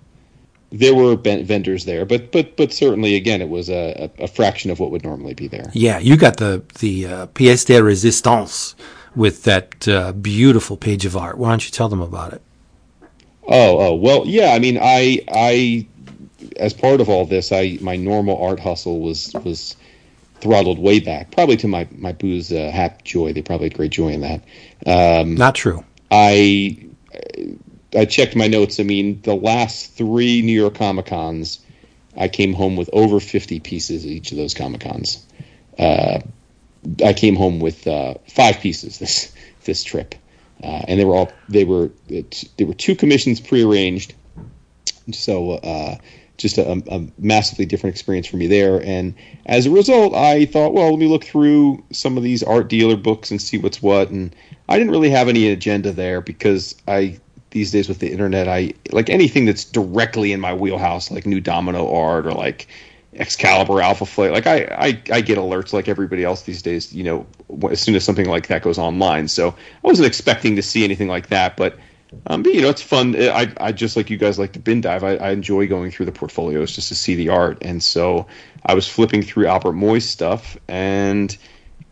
there 0.71 0.95
were 0.95 1.15
vendors 1.17 1.85
there, 1.85 2.05
but 2.05 2.31
but 2.31 2.55
but 2.55 2.71
certainly 2.73 3.15
again, 3.15 3.41
it 3.41 3.49
was 3.49 3.69
a, 3.69 4.09
a, 4.19 4.23
a 4.23 4.27
fraction 4.27 4.71
of 4.71 4.79
what 4.79 4.89
would 4.91 5.03
normally 5.03 5.33
be 5.33 5.47
there. 5.47 5.69
Yeah, 5.73 5.99
you 5.99 6.15
got 6.17 6.37
the 6.37 6.63
the 6.79 7.05
uh, 7.05 7.27
pièce 7.27 7.65
de 7.65 7.81
résistance 7.81 8.75
with 9.15 9.43
that 9.43 9.87
uh, 9.87 10.11
beautiful 10.13 10.77
page 10.77 11.05
of 11.05 11.17
art. 11.17 11.37
Why 11.37 11.49
don't 11.49 11.65
you 11.65 11.71
tell 11.71 11.89
them 11.89 12.01
about 12.01 12.33
it? 12.33 12.41
Oh, 13.47 13.79
oh, 13.79 13.95
well, 13.95 14.25
yeah. 14.25 14.51
I 14.51 14.59
mean, 14.59 14.77
I, 14.81 15.25
I, 15.27 15.87
as 16.57 16.73
part 16.73 17.01
of 17.01 17.09
all 17.09 17.25
this, 17.25 17.51
I 17.51 17.77
my 17.81 17.95
normal 17.95 18.41
art 18.41 18.59
hustle 18.59 19.01
was 19.01 19.33
was 19.43 19.75
throttled 20.39 20.79
way 20.79 20.99
back, 20.99 21.31
probably 21.31 21.57
to 21.57 21.67
my 21.67 21.87
my 21.91 22.13
booze 22.13 22.51
uh, 22.51 22.71
hap 22.71 23.03
joy. 23.03 23.33
They 23.33 23.41
probably 23.41 23.67
had 23.67 23.77
great 23.77 23.91
joy 23.91 24.09
in 24.09 24.21
that. 24.21 24.43
Um, 24.85 25.35
Not 25.35 25.55
true. 25.55 25.83
I 26.09 26.85
I 27.95 28.05
checked 28.05 28.35
my 28.35 28.47
notes. 28.47 28.79
I 28.79 28.83
mean, 28.83 29.21
the 29.21 29.35
last 29.35 29.93
three 29.93 30.41
New 30.41 30.59
York 30.59 30.75
Comic 30.75 31.07
Cons, 31.07 31.59
I 32.15 32.27
came 32.27 32.53
home 32.53 32.75
with 32.75 32.89
over 32.93 33.19
fifty 33.19 33.59
pieces 33.59 34.05
at 34.05 34.11
each 34.11 34.31
of 34.31 34.37
those 34.37 34.53
Comic 34.53 34.81
Cons. 34.81 35.25
Uh, 35.77 36.19
I 37.03 37.13
came 37.13 37.35
home 37.35 37.59
with 37.59 37.87
uh, 37.87 38.15
five 38.27 38.59
pieces 38.59 38.99
this 38.99 39.33
this 39.65 39.83
trip, 39.83 40.15
uh, 40.63 40.83
and 40.87 40.99
they 40.99 41.05
were 41.05 41.15
all 41.15 41.31
they 41.49 41.63
were 41.63 41.91
there 42.09 42.67
were 42.67 42.73
two 42.73 42.95
commissions 42.95 43.39
prearranged. 43.39 44.13
So 45.11 45.53
uh, 45.53 45.97
just 46.37 46.57
a, 46.57 46.83
a 46.89 47.07
massively 47.17 47.65
different 47.65 47.95
experience 47.95 48.27
for 48.27 48.37
me 48.37 48.47
there. 48.47 48.83
And 48.83 49.13
as 49.45 49.65
a 49.65 49.71
result, 49.71 50.13
I 50.13 50.45
thought, 50.45 50.73
well, 50.73 50.89
let 50.89 50.99
me 50.99 51.07
look 51.07 51.23
through 51.23 51.83
some 51.91 52.17
of 52.17 52.23
these 52.23 52.43
art 52.43 52.67
dealer 52.67 52.95
books 52.95 53.31
and 53.31 53.41
see 53.41 53.57
what's 53.57 53.81
what. 53.81 54.09
And 54.09 54.35
I 54.67 54.77
didn't 54.77 54.91
really 54.91 55.09
have 55.09 55.29
any 55.29 55.47
agenda 55.49 55.91
there 55.91 56.21
because 56.21 56.75
I 56.87 57.19
these 57.51 57.71
days 57.71 57.89
with 57.89 57.99
the 57.99 58.11
internet, 58.11 58.47
I 58.47 58.73
like 58.91 59.09
anything 59.09 59.45
that's 59.45 59.65
directly 59.65 60.31
in 60.31 60.39
my 60.39 60.53
wheelhouse, 60.53 61.11
like 61.11 61.25
new 61.25 61.41
Domino 61.41 61.93
art 61.93 62.25
or 62.25 62.31
like 62.31 62.67
Excalibur 63.13 63.81
Alpha 63.81 64.05
Flight. 64.05 64.31
Like 64.31 64.47
I, 64.47 64.63
I, 64.71 65.01
I 65.11 65.21
get 65.21 65.37
alerts 65.37 65.73
like 65.73 65.87
everybody 65.87 66.23
else 66.23 66.43
these 66.43 66.61
days. 66.61 66.93
You 66.93 67.03
know, 67.03 67.25
as 67.69 67.81
soon 67.81 67.95
as 67.95 68.03
something 68.03 68.27
like 68.27 68.47
that 68.47 68.61
goes 68.61 68.77
online. 68.77 69.27
So 69.27 69.49
I 69.49 69.87
wasn't 69.87 70.07
expecting 70.07 70.55
to 70.55 70.61
see 70.61 70.83
anything 70.83 71.07
like 71.07 71.27
that, 71.27 71.57
but 71.57 71.77
um, 72.27 72.43
but 72.43 72.53
you 72.53 72.61
know, 72.61 72.69
it's 72.69 72.81
fun. 72.81 73.15
I, 73.15 73.51
I 73.57 73.71
just 73.71 73.95
like 73.95 74.09
you 74.09 74.17
guys 74.17 74.37
like 74.37 74.53
to 74.53 74.59
bin 74.59 74.81
dive. 74.81 75.03
I, 75.03 75.15
I 75.15 75.31
enjoy 75.31 75.67
going 75.67 75.91
through 75.91 76.07
the 76.07 76.11
portfolios 76.11 76.75
just 76.75 76.89
to 76.89 76.95
see 76.95 77.15
the 77.15 77.29
art. 77.29 77.57
And 77.61 77.81
so 77.81 78.27
I 78.65 78.73
was 78.73 78.87
flipping 78.87 79.21
through 79.21 79.47
Albert 79.47 79.73
Moy's 79.73 80.07
stuff 80.07 80.57
and 80.67 81.35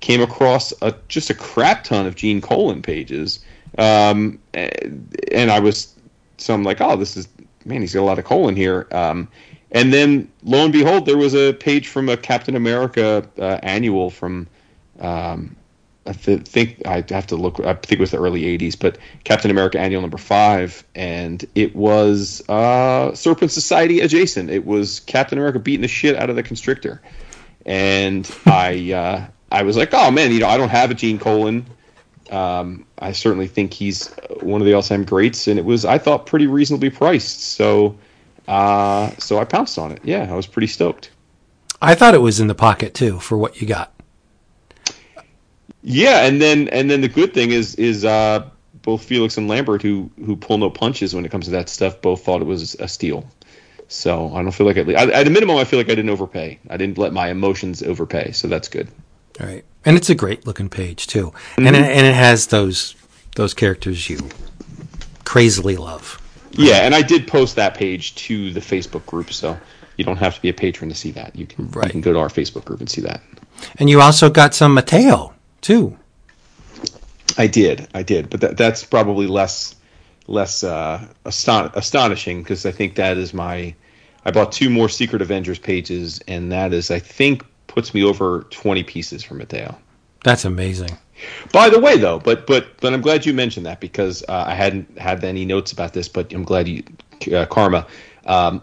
came 0.01 0.21
across 0.21 0.73
a, 0.81 0.93
just 1.07 1.29
a 1.29 1.33
crap 1.33 1.85
ton 1.85 2.05
of 2.05 2.15
Gene 2.15 2.41
Colan 2.41 2.81
pages. 2.81 3.39
Um, 3.77 4.39
and 4.53 5.51
I 5.51 5.59
was, 5.59 5.95
so 6.37 6.53
I'm 6.53 6.63
like, 6.63 6.81
oh, 6.81 6.97
this 6.97 7.15
is, 7.15 7.27
man, 7.63 7.81
he's 7.81 7.93
got 7.93 8.01
a 8.01 8.03
lot 8.03 8.19
of 8.19 8.25
Colan 8.25 8.55
here. 8.55 8.87
Um, 8.91 9.29
and 9.71 9.93
then 9.93 10.31
lo 10.43 10.63
and 10.63 10.73
behold, 10.73 11.05
there 11.05 11.17
was 11.17 11.35
a 11.35 11.53
page 11.53 11.87
from 11.87 12.09
a 12.09 12.17
Captain 12.17 12.55
America 12.55 13.27
uh, 13.37 13.59
annual 13.63 14.09
from, 14.09 14.47
um, 14.99 15.55
I 16.05 16.13
th- 16.13 16.41
think 16.41 16.81
I 16.87 17.03
have 17.09 17.27
to 17.27 17.35
look. 17.35 17.59
I 17.59 17.73
think 17.73 17.93
it 17.93 17.99
was 17.99 18.11
the 18.11 18.17
early 18.19 18.43
'80s, 18.43 18.79
but 18.79 18.97
Captain 19.25 19.51
America 19.51 19.79
Annual 19.79 20.01
Number 20.01 20.17
Five, 20.17 20.83
and 20.95 21.45
it 21.55 21.75
was 21.75 22.41
uh, 22.49 23.13
Serpent 23.13 23.51
Society 23.51 23.99
adjacent. 24.01 24.49
It 24.49 24.65
was 24.65 25.01
Captain 25.01 25.37
America 25.37 25.59
beating 25.59 25.81
the 25.81 25.87
shit 25.87 26.15
out 26.15 26.29
of 26.29 26.35
the 26.35 26.43
Constrictor, 26.43 27.01
and 27.65 28.29
I 28.45 28.91
uh, 28.93 29.27
I 29.51 29.63
was 29.63 29.77
like, 29.77 29.93
oh 29.93 30.09
man, 30.11 30.31
you 30.31 30.39
know, 30.39 30.47
I 30.47 30.57
don't 30.57 30.69
have 30.69 30.91
a 30.91 30.95
Gene 30.95 31.19
Colan 31.19 31.65
Um, 32.31 32.85
I 32.99 33.11
certainly 33.11 33.47
think 33.47 33.73
he's 33.73 34.13
one 34.41 34.61
of 34.61 34.65
the 34.67 34.73
all-time 34.73 35.03
greats, 35.03 35.47
and 35.47 35.57
it 35.59 35.65
was 35.65 35.85
I 35.85 35.97
thought 35.97 36.25
pretty 36.25 36.47
reasonably 36.47 36.89
priced. 36.89 37.41
So, 37.41 37.97
uh, 38.49 39.11
so 39.19 39.37
I 39.37 39.45
pounced 39.45 39.77
on 39.77 39.91
it. 39.91 39.99
Yeah, 40.03 40.27
I 40.29 40.35
was 40.35 40.47
pretty 40.47 40.67
stoked. 40.67 41.11
I 41.81 41.93
thought 41.93 42.15
it 42.15 42.21
was 42.21 42.39
in 42.39 42.47
the 42.47 42.55
pocket 42.55 42.95
too 42.95 43.19
for 43.19 43.37
what 43.37 43.61
you 43.61 43.67
got. 43.67 43.93
Yeah, 45.83 46.25
and 46.25 46.41
then 46.41 46.67
and 46.69 46.89
then 46.89 47.01
the 47.01 47.07
good 47.07 47.33
thing 47.33 47.51
is 47.51 47.75
is 47.75 48.03
uh, 48.03 48.49
both 48.81 49.03
Felix 49.03 49.37
and 49.37 49.47
Lambert, 49.47 49.83
who 49.83 50.09
who 50.25 50.35
pull 50.35 50.57
no 50.57 50.71
punches 50.71 51.13
when 51.13 51.25
it 51.25 51.31
comes 51.31 51.45
to 51.45 51.51
that 51.51 51.69
stuff, 51.69 52.01
both 52.01 52.25
thought 52.25 52.41
it 52.41 52.45
was 52.45 52.73
a 52.79 52.87
steal. 52.87 53.29
So 53.87 54.33
I 54.33 54.41
don't 54.41 54.51
feel 54.51 54.65
like 54.65 54.77
at 54.77 54.87
least 54.87 54.99
I, 54.99 55.11
at 55.11 55.27
a 55.27 55.29
minimum 55.29 55.57
I 55.57 55.63
feel 55.63 55.79
like 55.79 55.89
I 55.89 55.95
didn't 55.95 56.09
overpay. 56.09 56.59
I 56.71 56.77
didn't 56.77 56.97
let 56.97 57.13
my 57.13 57.29
emotions 57.29 57.83
overpay, 57.83 58.31
so 58.31 58.47
that's 58.47 58.67
good. 58.67 58.89
All 59.39 59.45
right, 59.45 59.63
and 59.85 59.95
it's 59.95 60.09
a 60.09 60.15
great 60.15 60.47
looking 60.47 60.69
page 60.69 61.05
too, 61.05 61.27
mm-hmm. 61.27 61.67
and 61.67 61.75
it, 61.75 61.83
and 61.83 62.07
it 62.07 62.15
has 62.15 62.47
those 62.47 62.95
those 63.35 63.53
characters 63.53 64.09
you 64.09 64.27
crazily 65.23 65.77
love. 65.77 66.19
Yeah, 66.51 66.77
and 66.77 66.95
I 66.95 67.01
did 67.01 67.27
post 67.27 67.55
that 67.55 67.75
page 67.75 68.15
to 68.15 68.51
the 68.51 68.59
Facebook 68.59 69.05
group, 69.05 69.31
so 69.31 69.57
you 69.97 70.05
don't 70.05 70.17
have 70.17 70.35
to 70.35 70.41
be 70.41 70.49
a 70.49 70.53
patron 70.53 70.89
to 70.89 70.95
see 70.95 71.11
that. 71.11 71.35
You 71.35 71.45
can 71.45 71.69
right. 71.71 71.85
you 71.85 71.91
can 71.91 72.01
go 72.01 72.13
to 72.13 72.19
our 72.19 72.29
Facebook 72.29 72.65
group 72.65 72.79
and 72.79 72.89
see 72.89 73.01
that. 73.01 73.21
And 73.77 73.89
you 73.89 74.01
also 74.01 74.29
got 74.29 74.53
some 74.53 74.73
Mateo 74.73 75.33
too. 75.61 75.97
I 77.37 77.47
did, 77.47 77.87
I 77.93 78.03
did, 78.03 78.29
but 78.29 78.41
that, 78.41 78.57
that's 78.57 78.83
probably 78.83 79.27
less 79.27 79.75
less 80.27 80.63
uh, 80.63 81.05
aston- 81.25 81.71
astonishing 81.75 82.41
because 82.43 82.65
I 82.65 82.71
think 82.71 82.95
that 82.95 83.17
is 83.17 83.33
my. 83.33 83.75
I 84.25 84.31
bought 84.31 84.51
two 84.51 84.69
more 84.69 84.89
Secret 84.89 85.21
Avengers 85.21 85.59
pages, 85.59 86.21
and 86.27 86.51
that 86.51 86.73
is, 86.73 86.91
I 86.91 86.99
think, 86.99 87.43
puts 87.67 87.93
me 87.93 88.03
over 88.03 88.45
twenty 88.49 88.83
pieces 88.83 89.23
for 89.23 89.33
Mateo. 89.33 89.77
That's 90.23 90.45
amazing. 90.45 90.97
By 91.51 91.69
the 91.69 91.79
way, 91.79 91.97
though, 91.97 92.19
but 92.19 92.47
but 92.47 92.79
but 92.81 92.93
I'm 92.93 93.01
glad 93.01 93.25
you 93.25 93.33
mentioned 93.33 93.65
that 93.65 93.79
because 93.79 94.23
uh, 94.27 94.45
I 94.47 94.53
hadn't 94.53 94.97
had 94.97 95.23
any 95.23 95.45
notes 95.45 95.71
about 95.71 95.93
this, 95.93 96.07
but 96.07 96.33
I'm 96.33 96.43
glad 96.43 96.67
you, 96.67 96.83
uh, 97.33 97.45
Karma. 97.45 97.87
Um, 98.25 98.61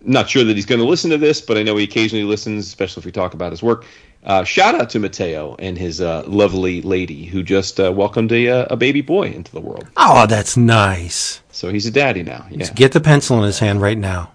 not 0.00 0.28
sure 0.28 0.44
that 0.44 0.56
he's 0.56 0.66
going 0.66 0.80
to 0.80 0.86
listen 0.86 1.10
to 1.10 1.18
this, 1.18 1.40
but 1.40 1.58
I 1.58 1.62
know 1.62 1.76
he 1.76 1.84
occasionally 1.84 2.24
listens, 2.24 2.66
especially 2.66 3.00
if 3.00 3.04
we 3.04 3.12
talk 3.12 3.34
about 3.34 3.52
his 3.52 3.62
work. 3.62 3.84
Uh, 4.24 4.44
shout 4.44 4.74
out 4.74 4.90
to 4.90 4.98
Mateo 4.98 5.56
and 5.58 5.78
his 5.78 6.00
uh, 6.00 6.24
lovely 6.26 6.82
lady 6.82 7.24
who 7.24 7.42
just 7.42 7.78
uh, 7.78 7.92
welcomed 7.92 8.32
a, 8.32 8.48
uh, 8.48 8.66
a 8.70 8.76
baby 8.76 9.00
boy 9.00 9.28
into 9.28 9.52
the 9.52 9.60
world. 9.60 9.86
Oh, 9.96 10.26
that's 10.26 10.56
nice. 10.56 11.40
So 11.50 11.70
he's 11.70 11.86
a 11.86 11.90
daddy 11.90 12.22
now. 12.22 12.46
Yeah. 12.50 12.58
Let's 12.58 12.70
get 12.70 12.92
the 12.92 13.00
pencil 13.00 13.38
in 13.38 13.44
his 13.44 13.58
hand 13.58 13.80
right 13.80 13.96
now. 13.96 14.32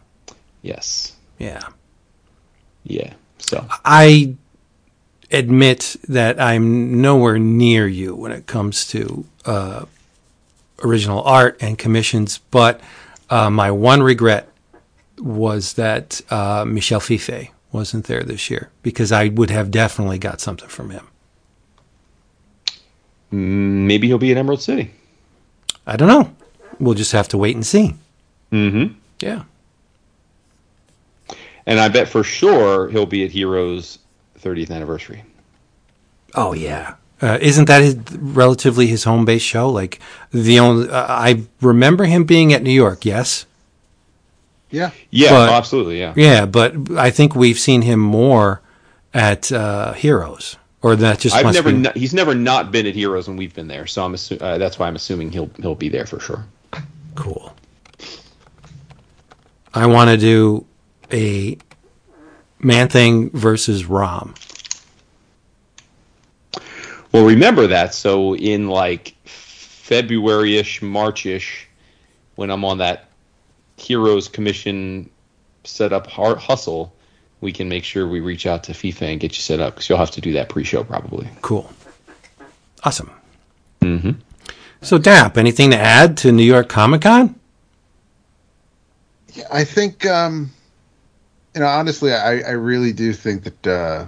Yes. 0.62 1.16
Yeah. 1.38 1.62
Yeah. 2.84 3.14
So 3.40 3.68
I 3.84 4.36
admit 5.34 5.98
that 6.08 6.40
I'm 6.40 7.02
nowhere 7.02 7.40
near 7.40 7.88
you 7.88 8.16
when 8.16 8.32
it 8.32 8.46
comes 8.46 8.88
to 8.88 9.26
uh, 9.46 9.86
original 10.84 11.22
art 11.24 11.58
and 11.60 11.78
commissions, 11.78 12.38
but 12.52 12.80
uh, 13.30 13.50
my 13.50 13.72
one 13.72 14.02
regret 14.04 14.48
was 15.18 15.74
that 15.74 16.22
Michel 16.66 17.00
Fiffe 17.00 17.50
wasn't 17.72 18.06
there 18.06 18.24
this 18.24 18.50
year 18.50 18.70
because 18.84 19.12
I 19.12 19.30
would 19.30 19.50
have 19.50 19.72
definitely 19.72 20.20
got 20.20 20.40
something 20.40 20.70
from 20.70 20.92
him. 20.92 21.08
Maybe 23.32 24.08
he'll 24.08 24.20
be 24.20 24.32
in 24.32 24.38
Emerald 24.38 24.62
City. 24.62 24.92
I 25.88 25.96
don't 25.96 26.08
know. 26.08 26.34
We'll 26.80 26.94
just 26.94 27.14
have 27.14 27.28
to 27.30 27.38
wait 27.38 27.56
and 27.56 27.66
see. 27.66 27.96
Mm-hmm. 28.52 28.94
Yeah. 29.20 29.44
And 31.66 31.80
I 31.80 31.90
bet 31.90 32.08
for 32.08 32.24
sure 32.24 32.90
he'll 32.90 33.08
be 33.08 33.24
at 33.24 33.32
Heroes 33.32 33.98
30th 34.44 34.72
anniversary. 34.72 35.24
Oh 36.36 36.54
yeah. 36.54 36.96
Uh, 37.22 37.38
isn't 37.40 37.66
that 37.66 37.82
his, 37.82 37.96
relatively 38.18 38.88
his 38.88 39.06
home 39.06 39.24
base 39.24 39.42
show? 39.42 39.70
Like 39.70 40.00
the 40.32 40.60
only 40.60 40.90
uh, 40.90 41.06
I 41.08 41.44
remember 41.62 42.06
him 42.06 42.26
being 42.26 42.54
at 42.54 42.62
New 42.62 42.72
York. 42.72 43.06
Yes. 43.06 43.46
Yeah. 44.70 44.92
Yeah, 45.12 45.30
but, 45.30 45.50
absolutely. 45.52 46.00
Yeah. 46.00 46.14
Yeah, 46.16 46.46
but 46.46 46.74
I 46.98 47.12
think 47.12 47.36
we've 47.36 47.60
seen 47.60 47.84
him 47.84 48.00
more 48.00 48.62
at 49.14 49.52
uh, 49.52 49.94
Heroes, 49.94 50.58
or 50.82 50.96
that 50.96 51.20
just. 51.20 51.36
I've 51.36 51.54
never. 51.54 51.72
Be... 51.72 52.00
he's 52.00 52.14
never 52.14 52.34
not 52.34 52.72
been 52.72 52.88
at 52.88 52.96
Heroes 52.96 53.28
when 53.28 53.38
we've 53.38 53.54
been 53.54 53.68
there, 53.68 53.86
so 53.86 54.04
I'm. 54.04 54.14
Assu- 54.14 54.42
uh, 54.42 54.58
that's 54.58 54.80
why 54.80 54.88
I'm 54.88 54.96
assuming 54.96 55.32
he'll 55.32 55.52
he'll 55.62 55.76
be 55.76 55.90
there 55.90 56.08
for 56.08 56.20
sure. 56.20 56.44
Cool. 57.16 57.54
I 59.74 59.86
want 59.86 60.10
to 60.10 60.18
do 60.18 60.66
a 61.12 61.58
Man 62.64 62.90
Thing 62.90 63.30
versus 63.32 63.86
Rom. 63.86 64.34
Well, 67.12 67.26
remember 67.26 67.68
that. 67.68 67.94
So 67.94 68.36
in 68.36 68.68
like 68.70 69.16
February-ish, 69.26 70.82
March-ish, 70.82 71.68
when 72.36 72.50
I'm 72.50 72.66
on 72.66 72.80
that 72.80 73.10
Heroes 73.78 74.28
Commission 74.28 75.10
set 75.64 75.94
up 75.94 76.08
hustle, 76.08 76.94
we 77.42 77.52
can 77.52 77.70
make 77.70 77.84
sure 77.84 78.08
we 78.08 78.20
reach 78.20 78.48
out 78.48 78.64
to 78.64 78.74
Fiffe 78.74 79.02
and 79.02 79.20
get 79.20 79.36
you 79.36 79.42
set 79.42 79.60
up 79.60 79.76
because 79.76 79.90
you'll 79.90 79.98
have 79.98 80.12
to 80.12 80.22
do 80.22 80.34
that 80.34 80.50
pre-show 80.50 80.84
probably. 80.84 81.28
Cool. 81.42 81.70
Awesome. 82.84 83.12
Mm-hmm. 83.82 84.12
So, 84.82 84.98
Dap, 84.98 85.38
anything 85.38 85.72
to 85.72 85.78
add 85.78 86.18
to 86.18 86.32
New 86.32 86.44
York 86.44 86.68
Comic 86.68 87.02
Con? 87.02 87.40
Yeah, 89.34 89.48
I 89.52 89.64
think, 89.64 90.06
um, 90.06 90.52
you 91.54 91.62
know, 91.62 91.68
honestly, 91.68 92.14
I, 92.14 92.40
I 92.40 92.52
really 92.52 92.94
do 92.94 93.14
think 93.14 93.44
that 93.44 93.68
uh, 93.68 94.06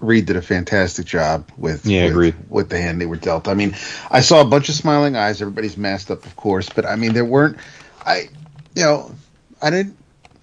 Reed 0.00 0.26
did 0.26 0.36
a 0.36 0.42
fantastic 0.42 1.06
job 1.06 1.50
with, 1.56 1.86
yeah, 1.86 2.14
with, 2.14 2.34
with 2.48 2.68
the 2.68 2.78
hand 2.80 3.00
they 3.00 3.06
were 3.06 3.16
dealt. 3.16 3.48
I 3.48 3.54
mean, 3.54 3.76
I 4.10 4.20
saw 4.20 4.40
a 4.40 4.44
bunch 4.44 4.68
of 4.68 4.74
smiling 4.74 5.16
eyes. 5.16 5.42
Everybody's 5.42 5.76
masked 5.76 6.10
up, 6.10 6.24
of 6.24 6.36
course, 6.36 6.68
but 6.68 6.86
I 6.86 6.96
mean, 6.96 7.12
there 7.12 7.24
weren't. 7.24 7.58
I 8.04 8.28
you 8.74 8.82
know, 8.82 9.14
I 9.62 9.70
didn't 9.70 9.96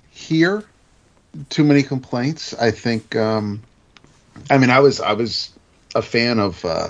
hear 0.10 0.64
too 1.50 1.64
many 1.64 1.84
complaints. 1.84 2.54
I 2.54 2.72
think, 2.72 3.16
um, 3.16 3.62
I 4.50 4.58
mean, 4.58 4.70
I 4.70 4.80
was 4.80 5.00
I 5.00 5.14
was 5.14 5.52
a 5.96 6.02
fan 6.02 6.40
of 6.40 6.64
uh, 6.64 6.90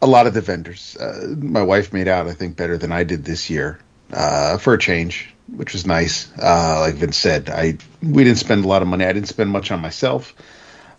a 0.00 0.06
lot 0.06 0.26
of 0.26 0.34
the 0.34 0.40
vendors. 0.40 0.96
Uh, 0.96 1.34
my 1.38 1.62
wife 1.62 1.92
made 1.92 2.08
out, 2.08 2.26
I 2.26 2.32
think, 2.32 2.56
better 2.56 2.78
than 2.78 2.92
I 2.92 3.04
did 3.04 3.24
this 3.24 3.50
year 3.50 3.78
uh, 4.12 4.58
for 4.58 4.74
a 4.74 4.78
change, 4.78 5.33
which 5.56 5.72
was 5.72 5.86
nice. 5.86 6.30
Uh, 6.38 6.80
like 6.80 6.94
Vince 6.94 7.16
said, 7.16 7.50
I 7.50 7.78
we 8.02 8.24
didn't 8.24 8.38
spend 8.38 8.64
a 8.64 8.68
lot 8.68 8.82
of 8.82 8.88
money. 8.88 9.04
I 9.04 9.12
didn't 9.12 9.28
spend 9.28 9.50
much 9.50 9.70
on 9.70 9.80
myself, 9.80 10.34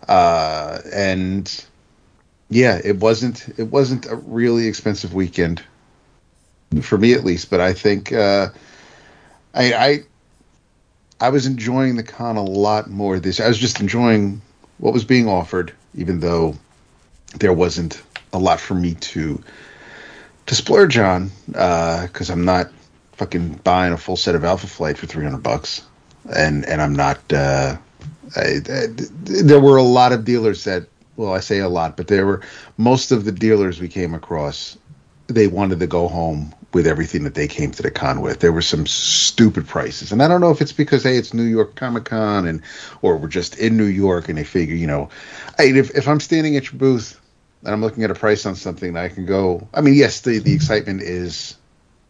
uh, 0.07 0.79
and 0.93 1.65
yeah, 2.49 2.79
it 2.83 2.97
wasn't 2.97 3.47
it 3.57 3.69
wasn't 3.69 4.05
a 4.05 4.15
really 4.15 4.67
expensive 4.67 5.13
weekend 5.13 5.63
for 6.81 6.97
me 6.97 7.13
at 7.13 7.23
least. 7.23 7.49
But 7.49 7.61
I 7.61 7.73
think 7.73 8.11
uh, 8.11 8.49
I, 9.53 9.73
I 9.73 10.03
I 11.19 11.29
was 11.29 11.45
enjoying 11.45 11.95
the 11.95 12.03
con 12.03 12.37
a 12.37 12.43
lot 12.43 12.89
more 12.89 13.19
this. 13.19 13.39
I 13.39 13.47
was 13.47 13.57
just 13.57 13.79
enjoying 13.79 14.41
what 14.77 14.93
was 14.93 15.05
being 15.05 15.27
offered, 15.27 15.73
even 15.95 16.19
though 16.19 16.55
there 17.39 17.53
wasn't 17.53 18.01
a 18.33 18.39
lot 18.39 18.59
for 18.59 18.75
me 18.75 18.95
to 18.95 19.41
to 20.45 20.55
splurge 20.55 20.97
on 20.97 21.31
because 21.47 22.29
uh, 22.29 22.33
I'm 22.33 22.45
not 22.45 22.69
fucking 23.17 23.62
buying 23.63 23.93
a 23.93 23.97
full 23.97 24.17
set 24.17 24.36
of 24.36 24.43
Alpha 24.43 24.67
Flight 24.67 24.97
for 24.97 25.08
300 25.08 25.41
bucks, 25.41 25.82
and 26.34 26.65
and 26.65 26.82
I'm 26.82 26.95
not. 26.95 27.19
Uh, 27.32 27.78
I, 28.36 28.62
I, 28.69 28.88
there 29.23 29.60
were 29.60 29.78
a 29.78 29.84
lot 29.84 30.12
of 30.12 30.25
dealers 30.25 30.63
that, 30.63 30.88
well, 31.15 31.34
I 31.34 31.39
say 31.39 31.60
a 31.60 31.69
lot, 31.69 31.95
but 31.95 32.08
there 32.08 32.25
were 32.25 32.41
most 32.78 33.12
of 33.12 33.23
the 33.23 33.32
dealers 33.32 33.80
we 33.80 33.88
came 33.88 34.13
across. 34.13 34.78
They 35.28 35.47
wanted 35.47 35.80
to 35.80 35.88
go 35.88 36.08
home 36.08 36.54
with 36.73 36.88
everything 36.88 37.23
that 37.23 37.36
they 37.36 37.47
came 37.47 37.71
to 37.71 37.82
the 37.82 37.91
con 37.91 38.21
with. 38.21 38.39
There 38.39 38.51
were 38.51 38.62
some 38.62 38.86
stupid 38.86 39.67
prices, 39.67 40.12
and 40.12 40.21
I 40.21 40.28
don't 40.28 40.41
know 40.41 40.51
if 40.51 40.62
it's 40.62 40.73
because 40.73 41.04
hey, 41.04 41.17
it's 41.17 41.34
New 41.34 41.43
York 41.43 41.75
Comic 41.75 42.06
Con, 42.06 42.47
and 42.47 42.62
or 43.01 43.17
we're 43.17 43.28
just 43.28 43.58
in 43.58 43.78
New 43.78 43.86
York, 43.86 44.30
and 44.30 44.38
they 44.38 44.43
figure, 44.43 44.75
you 44.75 44.88
know, 44.88 45.10
if 45.58 45.95
if 45.95 46.08
I'm 46.08 46.19
standing 46.19 46.58
at 46.58 46.71
your 46.71 46.80
booth 46.80 47.19
and 47.63 47.73
I'm 47.73 47.82
looking 47.82 48.04
at 48.04 48.12
a 48.12 48.15
price 48.15 48.45
on 48.45 48.56
something, 48.56 48.95
I 48.95 49.10
can 49.10 49.25
go. 49.25 49.67
I 49.73 49.82
mean, 49.82 49.95
yes, 49.95 50.21
the 50.21 50.39
the 50.39 50.54
excitement 50.54 51.01
is 51.01 51.56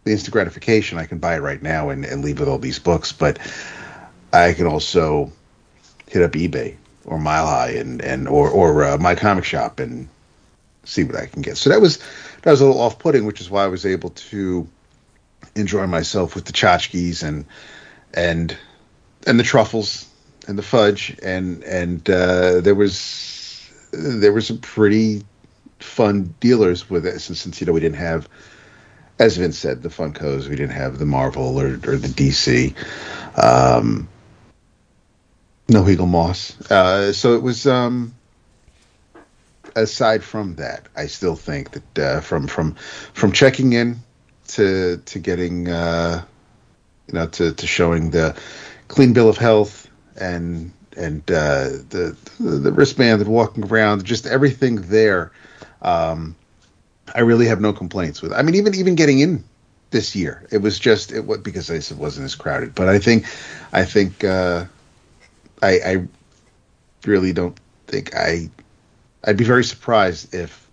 the 0.06 0.12
instant 0.12 0.32
gratification. 0.32 0.98
I 0.98 1.06
can 1.06 1.18
buy 1.18 1.36
it 1.36 1.42
right 1.42 1.62
now 1.62 1.90
and, 1.90 2.06
and 2.06 2.24
leave 2.24 2.40
with 2.40 2.48
all 2.48 2.60
these 2.60 2.80
books, 2.80 3.12
but 3.12 3.40
I 4.32 4.54
can 4.54 4.68
also 4.68 5.32
hit 6.08 6.24
up 6.24 6.32
eBay 6.32 6.78
or 7.04 7.20
Mile 7.20 7.48
High 7.48 7.72
and 7.72 8.02
and 8.02 8.28
or 8.28 8.50
or 8.50 8.84
uh, 8.84 8.98
my 8.98 9.16
comic 9.16 9.44
shop 9.44 9.80
and 9.80 10.08
see 10.86 11.04
what 11.04 11.16
I 11.16 11.26
can 11.26 11.42
get. 11.42 11.58
So 11.58 11.70
that 11.72 11.82
was 11.82 11.98
that 12.44 12.52
was 12.52 12.62
a 12.62 12.66
little 12.66 12.82
off 12.82 13.00
putting, 13.00 13.26
which 13.26 13.42
is 13.42 13.50
why 13.50 13.64
I 13.64 13.68
was 13.68 13.86
able 13.86 14.12
to 14.12 14.68
enjoy 15.56 15.88
myself 15.88 16.36
with 16.36 16.46
the 16.46 16.54
tchotchkes 16.54 17.24
and 17.24 17.46
and 18.14 18.56
and 19.28 19.40
the 19.40 19.44
truffles 19.44 20.08
and 20.48 20.58
the 20.58 20.64
fudge 20.64 21.18
and 21.24 21.64
and 21.64 22.08
uh, 22.10 22.62
there 22.62 22.76
was 22.76 23.72
there 23.92 24.32
were 24.32 24.42
some 24.42 24.60
pretty 24.60 25.24
fun 25.80 26.34
dealers 26.40 26.90
with 26.90 27.06
it 27.06 27.20
since, 27.20 27.40
since 27.40 27.60
you 27.60 27.68
know 27.68 27.74
we 27.74 27.80
didn't 27.80 27.98
have 27.98 28.30
as 29.20 29.38
Vince 29.38 29.58
said 29.58 29.82
the 29.82 29.90
Funkos 29.90 30.48
we 30.48 30.56
didn't 30.56 30.76
have 30.76 31.00
the 31.00 31.06
Marvel 31.06 31.60
or, 31.60 31.68
or 31.68 31.98
the 31.98 32.08
DC 32.08 32.76
um, 33.38 34.08
no 35.68 35.84
Eaglemoss 35.84 36.72
uh, 36.72 37.14
so 37.14 37.34
it 37.34 37.42
was 37.42 37.68
um, 37.68 38.14
aside 39.76 40.24
from 40.24 40.56
that, 40.56 40.88
I 40.96 41.08
still 41.08 41.36
think 41.36 41.72
that 41.72 42.00
uh, 42.00 42.22
from 42.22 42.48
from 42.48 42.76
from 43.14 43.32
checking 43.32 43.74
in 43.74 43.98
to 44.50 44.98
to 44.98 45.20
getting 45.20 45.70
uh, 45.70 46.24
you 47.08 47.14
know 47.14 47.28
to 47.28 47.54
to 47.54 47.68
showing 47.68 48.12
the 48.12 48.38
clean 48.88 49.14
bill 49.14 49.30
of 49.30 49.38
health 49.38 49.90
and 50.16 50.72
and 50.98 51.22
uh, 51.30 51.70
the 51.90 52.18
the 52.40 52.72
wristband 52.72 53.22
and 53.22 53.30
walking 53.30 53.66
around, 53.66 54.06
just 54.06 54.26
everything 54.26 54.78
there. 54.84 55.32
Um, 55.82 56.36
I 57.14 57.22
really 57.22 57.46
have 57.48 57.62
no 57.62 57.74
complaints 57.74 58.22
with. 58.22 58.34
I 58.34 58.42
mean, 58.42 58.56
even 58.56 58.76
even 58.76 58.96
getting 58.96 59.20
in 59.20 59.44
this 59.92 60.16
year, 60.16 60.46
it 60.52 60.60
was 60.60 60.80
just 60.80 61.12
it 61.12 61.26
was 61.26 61.40
because 61.40 61.70
it 61.70 61.92
wasn't 61.98 62.26
as 62.26 62.36
crowded. 62.36 62.74
But 62.74 62.90
I 62.90 63.00
think, 63.00 63.26
I 63.72 63.86
think, 63.86 64.24
uh, 64.24 64.66
I, 65.62 65.80
I 65.86 66.08
really 67.06 67.34
don't 67.34 67.58
think 67.88 68.16
I. 68.16 68.50
I'd 69.24 69.38
be 69.38 69.44
very 69.44 69.64
surprised 69.64 70.36
if 70.36 70.68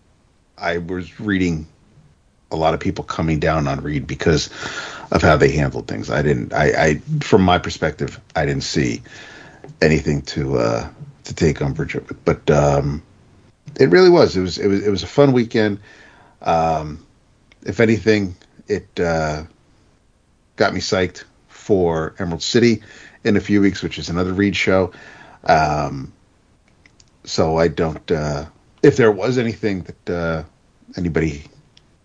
I 0.59 0.79
was 0.79 1.19
reading 1.19 1.67
a 2.51 2.57
lot 2.57 2.75
of 2.75 2.81
people 2.81 3.05
coming 3.05 3.41
down 3.41 3.67
on 3.67 3.81
Reed 3.81 4.07
because 4.07 4.49
of 5.11 5.23
how 5.23 5.37
they 5.37 5.51
handled 5.51 5.89
things. 5.89 6.11
I 6.11 6.23
didn't. 6.23 6.53
I, 6.53 6.67
I 6.67 6.95
from 7.21 7.43
my 7.43 7.59
perspective, 7.59 8.21
I 8.37 8.47
didn't 8.47 8.65
see 8.65 9.03
anything 9.81 10.23
to 10.23 10.59
uh, 10.59 10.89
to 11.25 11.35
take 11.35 11.61
umbrage 11.61 11.95
with. 11.95 12.25
But 12.25 12.51
um, 12.51 13.03
it 13.79 13.91
really 13.91 14.11
was. 14.11 14.37
It 14.37 14.41
was. 14.41 14.59
It 14.59 14.69
was. 14.69 14.87
It 14.87 14.91
was 14.91 15.03
a 15.03 15.09
fun 15.09 15.33
weekend. 15.33 15.79
Um, 16.43 17.07
if 17.65 17.81
anything, 17.81 18.37
it 18.69 18.89
uh, 18.99 19.45
got 20.57 20.75
me 20.75 20.81
psyched 20.81 21.25
for 21.49 22.15
Emerald 22.19 22.43
City 22.43 22.83
in 23.25 23.37
a 23.37 23.41
few 23.41 23.61
weeks, 23.61 23.83
which 23.83 23.99
is 23.99 24.09
another 24.09 24.33
Reed 24.33 24.57
show. 24.57 24.93
Um, 25.45 26.13
so 27.25 27.57
I 27.57 27.69
don't. 27.69 28.11
Uh, 28.11 28.47
if 28.83 28.97
there 28.97 29.13
was 29.13 29.39
anything 29.39 29.83
that 29.83 30.11
uh, 30.11 30.45
anybody 30.97 31.45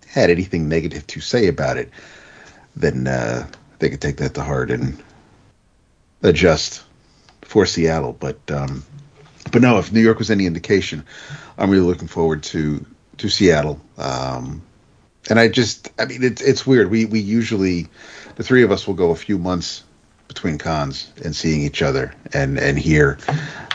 had 0.08 0.30
anything 0.30 0.69
negative 0.69 1.06
to 1.08 1.19
say 1.19 1.47
about 1.47 1.78
it, 1.78 1.89
then 2.76 3.08
uh, 3.08 3.47
they 3.80 3.89
could 3.89 4.02
take 4.02 4.17
that 4.17 4.36
to 4.36 4.43
heart 4.43 4.71
and 4.71 5.02
adjust 6.21 6.84
for 7.41 7.65
Seattle. 7.65 8.13
But 8.13 8.39
um, 8.52 8.84
but 9.52 9.62
no, 9.62 9.80
if 9.80 9.91
New 9.91 10.02
York 10.02 10.19
was 10.19 10.30
any 10.30 10.45
indication, 10.45 11.04
I'm 11.58 11.71
really 11.71 11.86
looking 11.86 12.08
forward 12.08 12.43
to 12.43 12.86
to 13.17 13.30
Seattle. 13.30 13.80
Um, 13.97 14.62
and 15.30 15.39
I 15.39 15.47
just, 15.47 15.91
I 15.99 16.06
mean, 16.06 16.23
it's 16.23 16.41
it's 16.41 16.65
weird. 16.65 16.89
We 16.89 17.06
we 17.06 17.19
usually, 17.19 17.88
the 18.36 18.43
three 18.43 18.63
of 18.63 18.71
us 18.71 18.88
will 18.88 18.93
go 18.93 19.12
a 19.12 19.15
few 19.15 19.38
months 19.38 19.84
between 20.27 20.58
cons 20.58 21.12
and 21.23 21.36
seeing 21.36 21.62
each 21.62 21.82
other 21.82 22.13
and 22.34 22.58
and 22.58 22.77
here. 22.77 23.17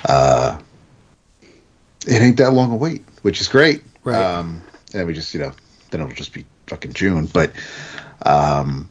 Uh, 0.05 0.59
it 2.07 2.21
ain't 2.21 2.39
that 2.39 2.53
long 2.53 2.73
a 2.73 2.77
wait, 2.77 3.05
which 3.23 3.41
is 3.41 3.49
great. 3.49 3.83
Right. 4.05 4.21
Um, 4.21 4.63
and 4.95 5.07
we 5.07 5.15
just, 5.15 5.33
you 5.35 5.41
know, 5.41 5.53
then 5.91 6.01
it'll 6.01 6.13
just 6.15 6.33
be 6.33 6.45
fucking 6.67 6.93
June. 6.95 7.27
But 7.27 7.53
um, 8.27 8.89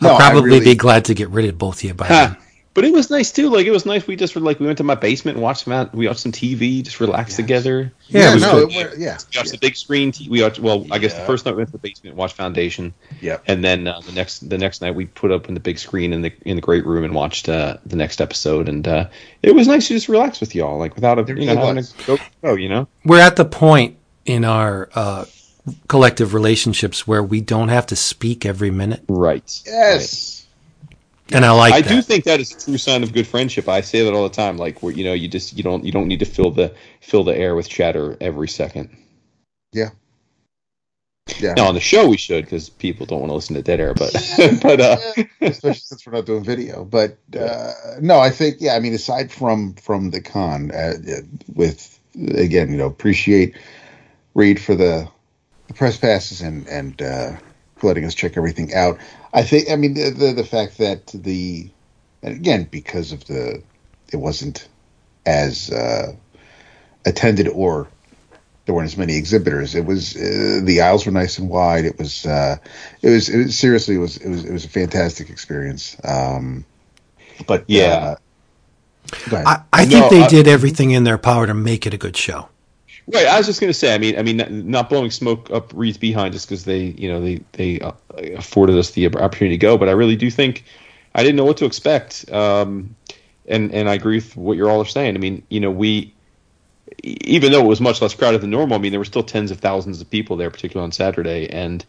I'll 0.00 0.10
no, 0.10 0.14
I 0.16 0.30
probably 0.30 0.50
really- 0.50 0.64
be 0.64 0.74
glad 0.74 1.06
to 1.06 1.14
get 1.14 1.28
rid 1.30 1.46
of 1.48 1.56
both 1.58 1.76
of 1.78 1.84
you 1.84 1.94
by 1.94 2.08
then. 2.08 2.36
But 2.74 2.84
it 2.84 2.92
was 2.92 3.08
nice 3.08 3.30
too. 3.30 3.50
Like 3.50 3.66
it 3.66 3.70
was 3.70 3.86
nice. 3.86 4.04
We 4.06 4.16
just 4.16 4.34
were 4.34 4.40
like 4.40 4.58
we 4.58 4.66
went 4.66 4.78
to 4.78 4.84
my 4.84 4.96
basement 4.96 5.36
and 5.36 5.42
watched 5.42 5.64
some 5.64 5.72
out. 5.72 5.94
We 5.94 6.08
watched 6.08 6.20
some 6.20 6.32
TV, 6.32 6.82
just 6.82 6.98
relaxed 6.98 7.36
together. 7.36 7.92
Yeah, 8.08 8.20
Yeah, 8.20 8.30
it 8.30 8.34
was 8.34 8.42
no, 8.42 8.52
good. 8.66 8.72
it, 8.72 8.76
wa- 8.76 8.94
yeah, 8.98 9.18
We 9.32 9.38
watched 9.38 9.52
the 9.52 9.58
big 9.58 9.76
screen. 9.76 10.10
T- 10.10 10.28
we 10.28 10.42
watched. 10.42 10.58
Well, 10.58 10.84
I 10.90 10.98
guess 10.98 11.14
the 11.14 11.20
first 11.24 11.46
night 11.46 11.52
we 11.52 11.58
went 11.58 11.68
to 11.68 11.72
the 11.72 11.78
basement, 11.78 12.10
and 12.10 12.18
watched 12.18 12.34
Foundation, 12.34 12.92
yeah. 13.20 13.38
and 13.46 13.64
then 13.64 13.86
uh, 13.86 14.00
the 14.00 14.12
next 14.12 14.48
the 14.48 14.58
next 14.58 14.82
night 14.82 14.94
we 14.96 15.06
put 15.06 15.30
up 15.30 15.48
in 15.48 15.54
the 15.54 15.60
big 15.60 15.78
screen 15.78 16.12
in 16.12 16.22
the 16.22 16.32
in 16.44 16.56
the 16.56 16.62
great 16.62 16.84
room 16.84 17.04
and 17.04 17.14
watched 17.14 17.48
uh, 17.48 17.76
the 17.86 17.96
next 17.96 18.20
episode. 18.20 18.68
And 18.68 18.86
uh, 18.88 19.08
it 19.42 19.54
was 19.54 19.68
nice 19.68 19.86
to 19.88 19.94
just 19.94 20.08
relax 20.08 20.40
with 20.40 20.54
y'all, 20.54 20.76
like 20.78 20.96
without 20.96 21.18
a 21.18 21.22
It 21.22 21.28
you 21.28 21.46
know 21.46 21.54
really 21.54 21.66
having 21.66 21.84
to 21.84 22.06
go, 22.06 22.18
go. 22.42 22.54
You 22.54 22.68
know. 22.68 22.88
We're 23.04 23.20
at 23.20 23.36
the 23.36 23.44
point 23.44 23.98
in 24.26 24.44
our 24.44 24.88
uh, 24.96 25.26
collective 25.88 26.34
relationships 26.34 27.06
where 27.06 27.22
we 27.22 27.40
don't 27.40 27.68
have 27.68 27.86
to 27.86 27.96
speak 27.96 28.44
every 28.44 28.70
minute, 28.70 29.04
Right. 29.08 29.62
Yes. 29.64 30.43
And 31.32 31.44
I 31.44 31.50
like 31.52 31.74
I 31.74 31.80
that. 31.80 31.88
do 31.88 32.02
think 32.02 32.24
that 32.24 32.40
is 32.40 32.52
a 32.52 32.58
true 32.58 32.78
sign 32.78 33.02
of 33.02 33.12
good 33.12 33.26
friendship. 33.26 33.68
I 33.68 33.80
say 33.80 34.04
that 34.04 34.12
all 34.12 34.24
the 34.24 34.34
time. 34.34 34.56
Like 34.58 34.82
where 34.82 34.92
you 34.92 35.04
know 35.04 35.12
you 35.12 35.28
just 35.28 35.56
you 35.56 35.62
don't 35.62 35.84
you 35.84 35.92
don't 35.92 36.08
need 36.08 36.20
to 36.20 36.26
fill 36.26 36.50
the 36.50 36.74
fill 37.00 37.24
the 37.24 37.36
air 37.36 37.54
with 37.54 37.68
chatter 37.68 38.16
every 38.20 38.48
second. 38.48 38.96
Yeah. 39.72 39.90
Yeah. 41.40 41.54
Now 41.54 41.68
on 41.68 41.74
the 41.74 41.80
show 41.80 42.06
we 42.06 42.18
should 42.18 42.44
because 42.44 42.68
people 42.68 43.06
don't 43.06 43.20
want 43.20 43.30
to 43.30 43.34
listen 43.34 43.56
to 43.56 43.62
dead 43.62 43.80
air. 43.80 43.94
But 43.94 44.12
but 44.62 44.80
uh, 44.80 44.96
especially 45.40 45.80
since 45.80 46.06
we're 46.06 46.12
not 46.12 46.26
doing 46.26 46.44
video. 46.44 46.84
But 46.84 47.18
uh, 47.38 47.72
no, 48.00 48.18
I 48.18 48.30
think 48.30 48.56
yeah. 48.60 48.74
I 48.74 48.80
mean, 48.80 48.92
aside 48.92 49.32
from 49.32 49.74
from 49.74 50.10
the 50.10 50.20
con, 50.20 50.70
uh, 50.70 50.94
with 51.54 51.98
again, 52.14 52.70
you 52.70 52.76
know, 52.76 52.86
appreciate 52.86 53.56
Reed 54.34 54.60
for 54.60 54.74
the, 54.74 55.08
the 55.68 55.74
press 55.74 55.96
passes 55.96 56.42
and 56.42 56.66
and 56.68 57.00
uh, 57.00 57.36
for 57.36 57.53
letting 57.82 58.04
us 58.04 58.14
check 58.14 58.36
everything 58.36 58.72
out. 58.74 58.98
I 59.32 59.42
think 59.42 59.70
I 59.70 59.76
mean 59.76 59.94
the 59.94 60.10
the, 60.10 60.32
the 60.32 60.44
fact 60.44 60.78
that 60.78 61.06
the 61.08 61.68
and 62.22 62.34
again 62.36 62.68
because 62.70 63.12
of 63.12 63.24
the 63.26 63.62
it 64.12 64.16
wasn't 64.16 64.68
as 65.26 65.70
uh, 65.70 66.12
attended 67.06 67.48
or 67.48 67.88
there 68.66 68.74
weren't 68.74 68.86
as 68.86 68.96
many 68.96 69.16
exhibitors. 69.16 69.74
It 69.74 69.84
was 69.84 70.16
uh, 70.16 70.60
the 70.64 70.80
aisles 70.80 71.04
were 71.04 71.12
nice 71.12 71.38
and 71.38 71.48
wide. 71.50 71.84
It 71.84 71.98
was 71.98 72.24
uh, 72.24 72.56
it 73.02 73.10
was 73.10 73.28
it 73.28 73.36
was 73.38 73.58
seriously 73.58 73.96
it 73.96 73.98
was 73.98 74.16
it 74.18 74.28
was 74.30 74.44
it 74.44 74.52
was 74.52 74.64
a 74.64 74.68
fantastic 74.70 75.28
experience. 75.30 75.96
Um, 76.04 76.64
but 77.46 77.64
Yeah. 77.68 77.94
uh, 77.96 78.16
go. 79.28 79.36
I, 79.44 79.62
I 79.72 79.84
No, 79.84 80.08
think 80.08 80.10
they 80.10 80.22
I- 80.22 80.28
did 80.28 80.48
everything 80.48 80.92
in 80.92 81.04
their 81.04 81.18
power 81.18 81.46
to 81.46 81.54
make 81.54 81.86
it 81.86 81.92
a 81.94 81.98
good 81.98 82.16
show. 82.16 82.48
Right, 83.12 83.26
I 83.26 83.36
was 83.36 83.46
just 83.46 83.60
gonna 83.60 83.74
say. 83.74 83.94
I 83.94 83.98
mean, 83.98 84.18
I 84.18 84.22
mean, 84.22 84.70
not, 84.70 84.88
blowing 84.88 85.10
smoke 85.10 85.50
up 85.50 85.72
Reed's 85.74 85.98
behind 85.98 86.32
just 86.32 86.48
because 86.48 86.64
they, 86.64 86.84
you 86.96 87.08
know, 87.08 87.20
they 87.20 87.40
they 87.52 87.80
uh, 87.80 87.92
afforded 88.36 88.78
us 88.78 88.92
the 88.92 89.06
opportunity 89.06 89.56
to 89.56 89.58
go. 89.58 89.76
But 89.76 89.88
I 89.90 89.92
really 89.92 90.16
do 90.16 90.30
think 90.30 90.64
I 91.14 91.22
didn't 91.22 91.36
know 91.36 91.44
what 91.44 91.58
to 91.58 91.66
expect. 91.66 92.30
Um, 92.32 92.96
and 93.46 93.72
and 93.74 93.90
I 93.90 93.94
agree 93.94 94.16
with 94.16 94.36
what 94.36 94.56
you're 94.56 94.70
all 94.70 94.80
are 94.80 94.86
saying. 94.86 95.16
I 95.16 95.18
mean, 95.18 95.42
you 95.50 95.60
know, 95.60 95.70
we 95.70 96.14
even 97.02 97.52
though 97.52 97.64
it 97.64 97.68
was 97.68 97.80
much 97.80 98.00
less 98.00 98.14
crowded 98.14 98.40
than 98.40 98.50
normal, 98.50 98.76
I 98.76 98.80
mean, 98.80 98.92
there 98.92 99.00
were 99.00 99.04
still 99.04 99.22
tens 99.22 99.50
of 99.50 99.60
thousands 99.60 100.00
of 100.00 100.10
people 100.10 100.36
there, 100.36 100.50
particularly 100.50 100.84
on 100.84 100.92
Saturday. 100.92 101.48
And 101.50 101.84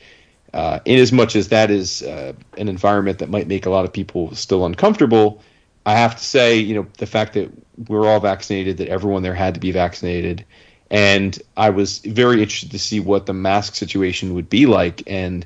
uh, 0.54 0.80
in 0.86 1.00
as 1.00 1.12
much 1.12 1.36
as 1.36 1.50
that 1.50 1.72
is 1.72 2.02
uh, 2.04 2.34
an 2.58 2.68
environment 2.68 3.20
that 3.20 3.30
might 3.30 3.48
make 3.48 3.66
a 3.66 3.70
lot 3.70 3.86
of 3.86 3.94
people 3.94 4.34
still 4.36 4.66
uncomfortable, 4.66 5.42
I 5.86 5.94
have 5.96 6.16
to 6.16 6.24
say, 6.24 6.58
you 6.58 6.76
know, 6.76 6.88
the 6.98 7.06
fact 7.06 7.34
that 7.34 7.52
we're 7.88 8.08
all 8.08 8.20
vaccinated, 8.20 8.78
that 8.78 8.88
everyone 8.90 9.24
there 9.24 9.36
had 9.36 9.54
to 9.54 9.60
be 9.60 9.72
vaccinated, 9.72 10.46
and 10.92 11.38
I 11.58 11.70
was 11.72 12.00
very 12.00 12.42
interested 12.42 12.72
to 12.72 12.80
see 12.80 13.00
what 13.00 13.26
the 13.26 13.34
mask 13.34 13.76
situation 13.76 14.34
would 14.36 14.50
be 14.50 14.66
like. 14.66 15.04
And 15.08 15.46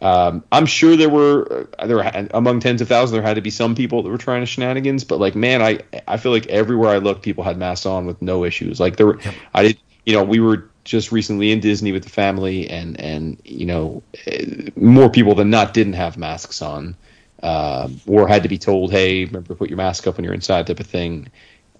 um, 0.00 0.44
I'm 0.50 0.66
sure 0.66 0.96
there 0.96 1.08
were 1.08 1.68
uh, 1.78 1.86
there 1.86 1.96
were, 1.96 2.28
among 2.32 2.60
tens 2.60 2.80
of 2.80 2.88
thousands 2.88 3.12
there 3.12 3.22
had 3.22 3.34
to 3.34 3.40
be 3.40 3.50
some 3.50 3.74
people 3.74 4.02
that 4.02 4.10
were 4.10 4.18
trying 4.18 4.42
to 4.42 4.46
shenanigans, 4.46 5.04
but 5.04 5.20
like 5.20 5.34
man, 5.34 5.62
I 5.62 5.80
I 6.08 6.16
feel 6.16 6.32
like 6.32 6.46
everywhere 6.46 6.90
I 6.90 6.98
looked, 6.98 7.22
people 7.22 7.44
had 7.44 7.56
masks 7.56 7.86
on 7.86 8.06
with 8.06 8.20
no 8.20 8.44
issues. 8.44 8.80
Like 8.80 8.96
there 8.96 9.06
were, 9.06 9.20
I 9.54 9.62
did, 9.62 9.78
you 10.04 10.14
know, 10.14 10.24
we 10.24 10.40
were 10.40 10.68
just 10.84 11.12
recently 11.12 11.50
in 11.50 11.60
Disney 11.60 11.92
with 11.92 12.02
the 12.02 12.10
family, 12.10 12.68
and 12.68 13.00
and 13.00 13.40
you 13.44 13.66
know, 13.66 14.02
eh, 14.26 14.68
more 14.76 15.08
people 15.08 15.34
than 15.34 15.50
not 15.50 15.72
didn't 15.72 15.94
have 15.94 16.18
masks 16.18 16.60
on, 16.60 16.96
uh, 17.42 17.88
or 18.06 18.28
had 18.28 18.42
to 18.42 18.48
be 18.48 18.58
told, 18.58 18.90
hey, 18.90 19.24
remember 19.24 19.48
to 19.48 19.54
put 19.54 19.70
your 19.70 19.78
mask 19.78 20.06
up 20.06 20.16
when 20.16 20.24
you're 20.24 20.34
inside, 20.34 20.66
type 20.66 20.80
of 20.80 20.86
thing. 20.86 21.28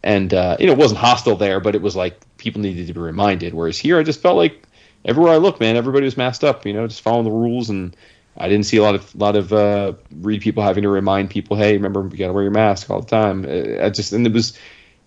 And 0.04 0.34
uh, 0.34 0.58
you 0.60 0.66
know, 0.66 0.72
it 0.72 0.78
wasn't 0.78 1.00
hostile 1.00 1.36
there, 1.36 1.60
but 1.60 1.74
it 1.74 1.80
was 1.80 1.96
like 1.96 2.20
people 2.36 2.60
needed 2.60 2.86
to 2.86 2.92
be 2.92 3.00
reminded. 3.00 3.54
Whereas 3.54 3.78
here, 3.78 3.98
I 3.98 4.02
just 4.02 4.20
felt 4.20 4.36
like 4.36 4.62
everywhere 5.02 5.32
I 5.32 5.38
looked, 5.38 5.60
man, 5.60 5.76
everybody 5.76 6.04
was 6.04 6.18
masked 6.18 6.44
up. 6.44 6.66
You 6.66 6.74
know, 6.74 6.86
just 6.86 7.00
following 7.00 7.24
the 7.24 7.30
rules, 7.30 7.70
and 7.70 7.96
I 8.36 8.48
didn't 8.48 8.66
see 8.66 8.76
a 8.76 8.82
lot 8.82 8.94
of 8.94 9.14
lot 9.14 9.34
of 9.34 9.50
uh, 9.52 9.94
Reed 10.20 10.42
people 10.42 10.62
having 10.62 10.82
to 10.82 10.90
remind 10.90 11.30
people, 11.30 11.56
hey, 11.56 11.72
remember 11.72 12.06
you 12.12 12.18
got 12.18 12.26
to 12.26 12.34
wear 12.34 12.42
your 12.42 12.52
mask 12.52 12.90
all 12.90 13.00
the 13.00 13.08
time. 13.08 13.46
Uh, 13.46 13.82
I 13.82 13.88
just 13.88 14.12
and 14.12 14.26
it 14.26 14.32
was, 14.34 14.58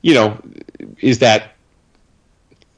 you 0.01 0.15
know, 0.15 0.41
is 0.99 1.19
that 1.19 1.53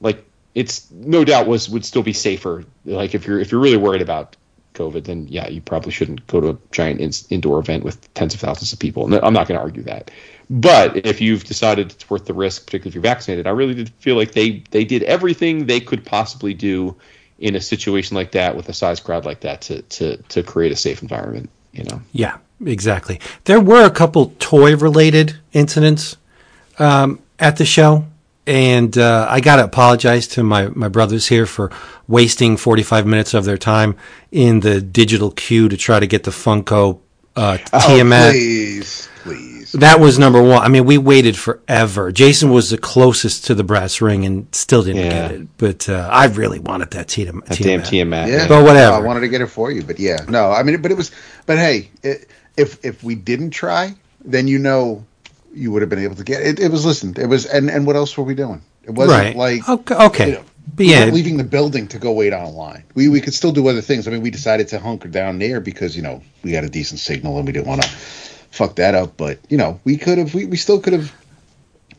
like 0.01 0.25
it's 0.53 0.91
no 0.91 1.23
doubt 1.23 1.47
was 1.47 1.69
would 1.69 1.85
still 1.85 2.03
be 2.03 2.11
safer. 2.11 2.65
Like 2.83 3.15
if 3.15 3.25
you're 3.25 3.39
if 3.39 3.49
you're 3.49 3.61
really 3.61 3.77
worried 3.77 4.01
about 4.01 4.35
COVID, 4.73 5.05
then 5.05 5.27
yeah, 5.29 5.47
you 5.47 5.61
probably 5.61 5.93
shouldn't 5.93 6.27
go 6.27 6.41
to 6.41 6.49
a 6.49 6.57
giant 6.71 6.99
in, 6.99 7.11
indoor 7.29 7.59
event 7.59 7.85
with 7.85 8.13
tens 8.13 8.33
of 8.33 8.41
thousands 8.41 8.73
of 8.73 8.79
people. 8.79 9.05
And 9.05 9.15
I'm 9.23 9.33
not 9.33 9.47
going 9.47 9.57
to 9.57 9.63
argue 9.63 9.83
that. 9.83 10.11
But 10.49 11.05
if 11.05 11.21
you've 11.21 11.43
decided 11.43 11.91
it's 11.91 12.09
worth 12.09 12.25
the 12.25 12.33
risk, 12.33 12.65
particularly 12.65 12.89
if 12.89 12.95
you're 12.95 13.03
vaccinated, 13.03 13.45
I 13.45 13.51
really 13.51 13.75
did 13.75 13.89
feel 13.99 14.15
like 14.15 14.31
they 14.31 14.63
they 14.71 14.83
did 14.83 15.03
everything 15.03 15.65
they 15.65 15.79
could 15.79 16.03
possibly 16.03 16.53
do 16.53 16.95
in 17.37 17.55
a 17.55 17.61
situation 17.61 18.15
like 18.15 18.31
that 18.31 18.55
with 18.55 18.67
a 18.67 18.73
size 18.73 18.99
crowd 18.99 19.25
like 19.25 19.41
that 19.41 19.61
to 19.61 19.81
to 19.83 20.17
to 20.17 20.41
create 20.41 20.71
a 20.71 20.75
safe 20.75 21.01
environment. 21.01 21.49
You 21.71 21.83
know. 21.83 22.01
Yeah, 22.13 22.37
exactly. 22.65 23.19
There 23.43 23.59
were 23.59 23.85
a 23.85 23.91
couple 23.91 24.33
toy 24.39 24.75
related 24.75 25.37
incidents 25.53 26.17
um, 26.79 27.19
at 27.37 27.57
the 27.57 27.65
show. 27.65 28.05
And 28.47 28.97
uh, 28.97 29.27
I 29.29 29.41
got 29.41 29.57
to 29.57 29.63
apologize 29.63 30.27
to 30.29 30.41
my, 30.41 30.69
my 30.69 30.87
brothers 30.87 31.27
here 31.27 31.45
for 31.45 31.71
wasting 32.07 32.57
45 32.57 33.05
minutes 33.05 33.35
of 33.35 33.45
their 33.45 33.59
time 33.59 33.95
in 34.31 34.61
the 34.61 34.81
digital 34.81 35.29
queue 35.29 35.69
to 35.69 35.77
try 35.77 35.99
to 35.99 36.07
get 36.07 36.23
the 36.23 36.31
Funko 36.31 36.99
uh, 37.35 37.59
Oh, 37.71 37.95
Tiamat 37.95 38.31
please, 38.31 39.07
please. 39.21 39.58
Days. 39.71 39.79
That 39.81 39.99
was 39.99 40.17
number 40.19 40.41
one. 40.41 40.61
I 40.61 40.67
mean, 40.67 40.85
we 40.85 40.97
waited 40.97 41.37
forever. 41.37 42.11
Jason 42.11 42.49
was 42.51 42.69
the 42.69 42.77
closest 42.77 43.45
to 43.45 43.55
the 43.55 43.63
brass 43.63 44.01
ring 44.01 44.25
and 44.25 44.47
still 44.53 44.83
didn't 44.83 45.03
Yeah. 45.05 45.09
get 45.09 45.31
it. 45.31 45.47
But 45.57 45.89
uh, 45.89 46.09
I 46.11 46.25
really 46.27 46.59
wanted 46.59 46.91
that 46.91 47.07
Tiamat. 47.07 47.45
That 47.45 47.57
damn 47.57 47.83
Tiamat. 47.83 47.85
Tiamat. 47.85 48.29
Yeah, 48.29 48.47
But 48.47 48.63
whatever. 48.63 48.95
I 48.95 48.99
wanted 48.99 49.21
to 49.21 49.29
get 49.29 49.41
it 49.41 49.47
for 49.47 49.71
you, 49.71 49.83
but 49.83 49.99
yeah, 49.99 50.25
no. 50.27 50.51
I 50.51 50.63
mean, 50.63 50.81
but 50.81 50.91
it 50.91 50.97
was, 50.97 51.11
but 51.45 51.57
hey, 51.57 51.89
it, 52.03 52.27
if 52.57 52.83
if 52.83 53.03
we 53.03 53.15
didn't 53.15 53.51
try, 53.51 53.95
then 54.25 54.47
you 54.47 54.59
know, 54.59 55.05
you 55.53 55.71
would 55.71 55.81
have 55.81 55.89
been 55.89 55.99
able 56.03 56.15
to 56.15 56.23
get 56.23 56.41
it. 56.41 56.59
It 56.59 56.71
was 56.71 56.85
listen, 56.85 57.15
it 57.17 57.25
was, 57.27 57.45
and 57.45 57.69
and 57.69 57.85
what 57.87 57.95
else 57.95 58.17
were 58.17 58.23
we 58.23 58.35
doing? 58.35 58.61
It 58.83 58.91
wasn't 58.91 59.19
Right. 59.19 59.35
like 59.35 59.67
okay. 59.69 59.95
okay. 59.95 60.27
you 60.29 60.33
know, 60.35 60.43
but 60.75 60.79
we 60.79 60.91
yeah, 60.91 61.01
weren't 61.01 61.13
leaving 61.13 61.37
the 61.37 61.43
building 61.43 61.87
to 61.89 61.99
go 61.99 62.11
wait 62.11 62.33
online. 62.33 62.83
We 62.95 63.07
we 63.07 63.21
could 63.21 63.33
still 63.33 63.51
do 63.51 63.67
other 63.67 63.81
things. 63.81 64.07
I 64.07 64.11
mean, 64.11 64.21
we 64.21 64.29
decided 64.31 64.67
to 64.69 64.79
hunker 64.79 65.07
down 65.07 65.39
there 65.39 65.59
because 65.59 65.95
you 65.95 66.01
know 66.01 66.21
we 66.43 66.51
got 66.51 66.63
a 66.63 66.69
decent 66.69 66.99
signal 66.99 67.37
and 67.37 67.45
we 67.47 67.51
didn't 67.53 67.67
want 67.67 67.81
to 67.83 67.89
fuck 68.51 68.75
that 68.75 68.95
up. 68.95 69.17
But 69.17 69.39
you 69.49 69.57
know, 69.57 69.79
we 69.83 69.97
could 69.97 70.17
have, 70.17 70.33
we, 70.33 70.45
we 70.45 70.57
still 70.57 70.79
could 70.79 70.93
have 70.93 71.13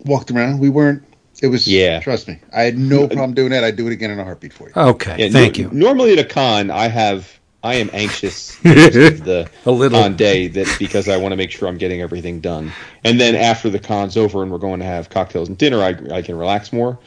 walked 0.04 0.30
around. 0.30 0.58
We 0.58 0.68
weren't. 0.68 1.04
It 1.42 1.46
was 1.46 1.66
Yeah. 1.66 2.00
Trust 2.00 2.28
me, 2.28 2.38
I 2.54 2.62
had 2.62 2.76
no 2.76 3.06
problem 3.06 3.32
doing 3.34 3.50
that. 3.50 3.64
I'd 3.64 3.76
do 3.76 3.86
it 3.86 3.92
again 3.92 4.10
in 4.10 4.18
a 4.18 4.24
heartbeat 4.24 4.52
for 4.52 4.68
you. 4.68 4.74
okay. 4.76 5.16
Yeah, 5.18 5.30
Thank 5.30 5.56
no- 5.56 5.64
you. 5.64 5.70
Normally 5.72 6.12
at 6.12 6.18
a 6.18 6.24
con, 6.24 6.70
I 6.70 6.88
have 6.88 7.40
I 7.62 7.74
am 7.74 7.90
anxious 7.92 8.56
most 8.64 8.92
the 8.92 9.50
A 9.66 9.70
little. 9.70 10.00
con 10.00 10.16
day 10.16 10.48
that 10.48 10.76
because 10.78 11.08
I 11.08 11.18
want 11.18 11.32
to 11.32 11.36
make 11.36 11.50
sure 11.50 11.68
I'm 11.68 11.78
getting 11.78 12.00
everything 12.00 12.40
done. 12.40 12.72
And 13.04 13.20
then 13.20 13.34
after 13.34 13.68
the 13.68 13.78
con's 13.78 14.16
over 14.16 14.42
and 14.42 14.50
we're 14.50 14.58
going 14.58 14.80
to 14.80 14.86
have 14.86 15.10
cocktails 15.10 15.48
and 15.48 15.58
dinner, 15.58 15.82
I, 15.82 16.16
I 16.16 16.22
can 16.22 16.36
relax 16.36 16.72
more. 16.72 16.98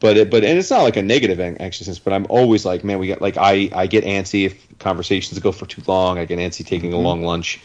But 0.00 0.16
it, 0.16 0.30
but 0.30 0.44
and 0.44 0.58
it's 0.58 0.70
not 0.70 0.82
like 0.82 0.96
a 0.96 1.02
negative 1.02 1.38
anxiousness, 1.38 2.00
but 2.00 2.12
I'm 2.12 2.26
always 2.28 2.64
like, 2.64 2.82
man, 2.82 2.98
we 2.98 3.06
got 3.08 3.22
like 3.22 3.36
I 3.36 3.70
I 3.72 3.86
get 3.86 4.04
antsy 4.04 4.46
if 4.46 4.78
conversations 4.78 5.38
go 5.38 5.52
for 5.52 5.64
too 5.64 5.82
long. 5.86 6.18
I 6.18 6.24
get 6.24 6.38
antsy 6.38 6.66
taking 6.66 6.92
a 6.92 6.96
mm-hmm. 6.96 7.04
long 7.04 7.22
lunch. 7.22 7.60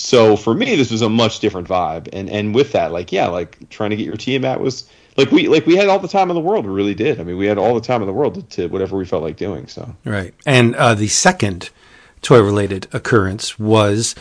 So 0.00 0.34
for 0.34 0.54
me, 0.54 0.76
this 0.76 0.90
was 0.90 1.02
a 1.02 1.10
much 1.10 1.40
different 1.40 1.68
vibe, 1.68 2.08
and 2.14 2.30
and 2.30 2.54
with 2.54 2.72
that, 2.72 2.90
like 2.90 3.12
yeah, 3.12 3.26
like 3.28 3.68
trying 3.68 3.90
to 3.90 3.96
get 3.96 4.06
your 4.06 4.16
Tiamat 4.16 4.58
was 4.58 4.88
like 5.18 5.30
we 5.30 5.46
like 5.46 5.66
we 5.66 5.76
had 5.76 5.88
all 5.88 5.98
the 5.98 6.08
time 6.08 6.30
in 6.30 6.34
the 6.34 6.40
world. 6.40 6.64
We 6.64 6.72
really 6.72 6.94
did. 6.94 7.20
I 7.20 7.22
mean, 7.22 7.36
we 7.36 7.46
had 7.46 7.58
all 7.58 7.74
the 7.74 7.82
time 7.82 8.00
in 8.00 8.06
the 8.06 8.12
world 8.12 8.34
to, 8.34 8.42
to 8.42 8.68
whatever 8.68 8.96
we 8.96 9.04
felt 9.04 9.22
like 9.22 9.36
doing. 9.36 9.66
So 9.66 9.94
Right. 10.06 10.32
And 10.46 10.74
uh, 10.76 10.94
the 10.94 11.08
second 11.08 11.68
toy 12.22 12.40
related 12.40 12.88
occurrence 12.94 13.58
was 13.58 14.14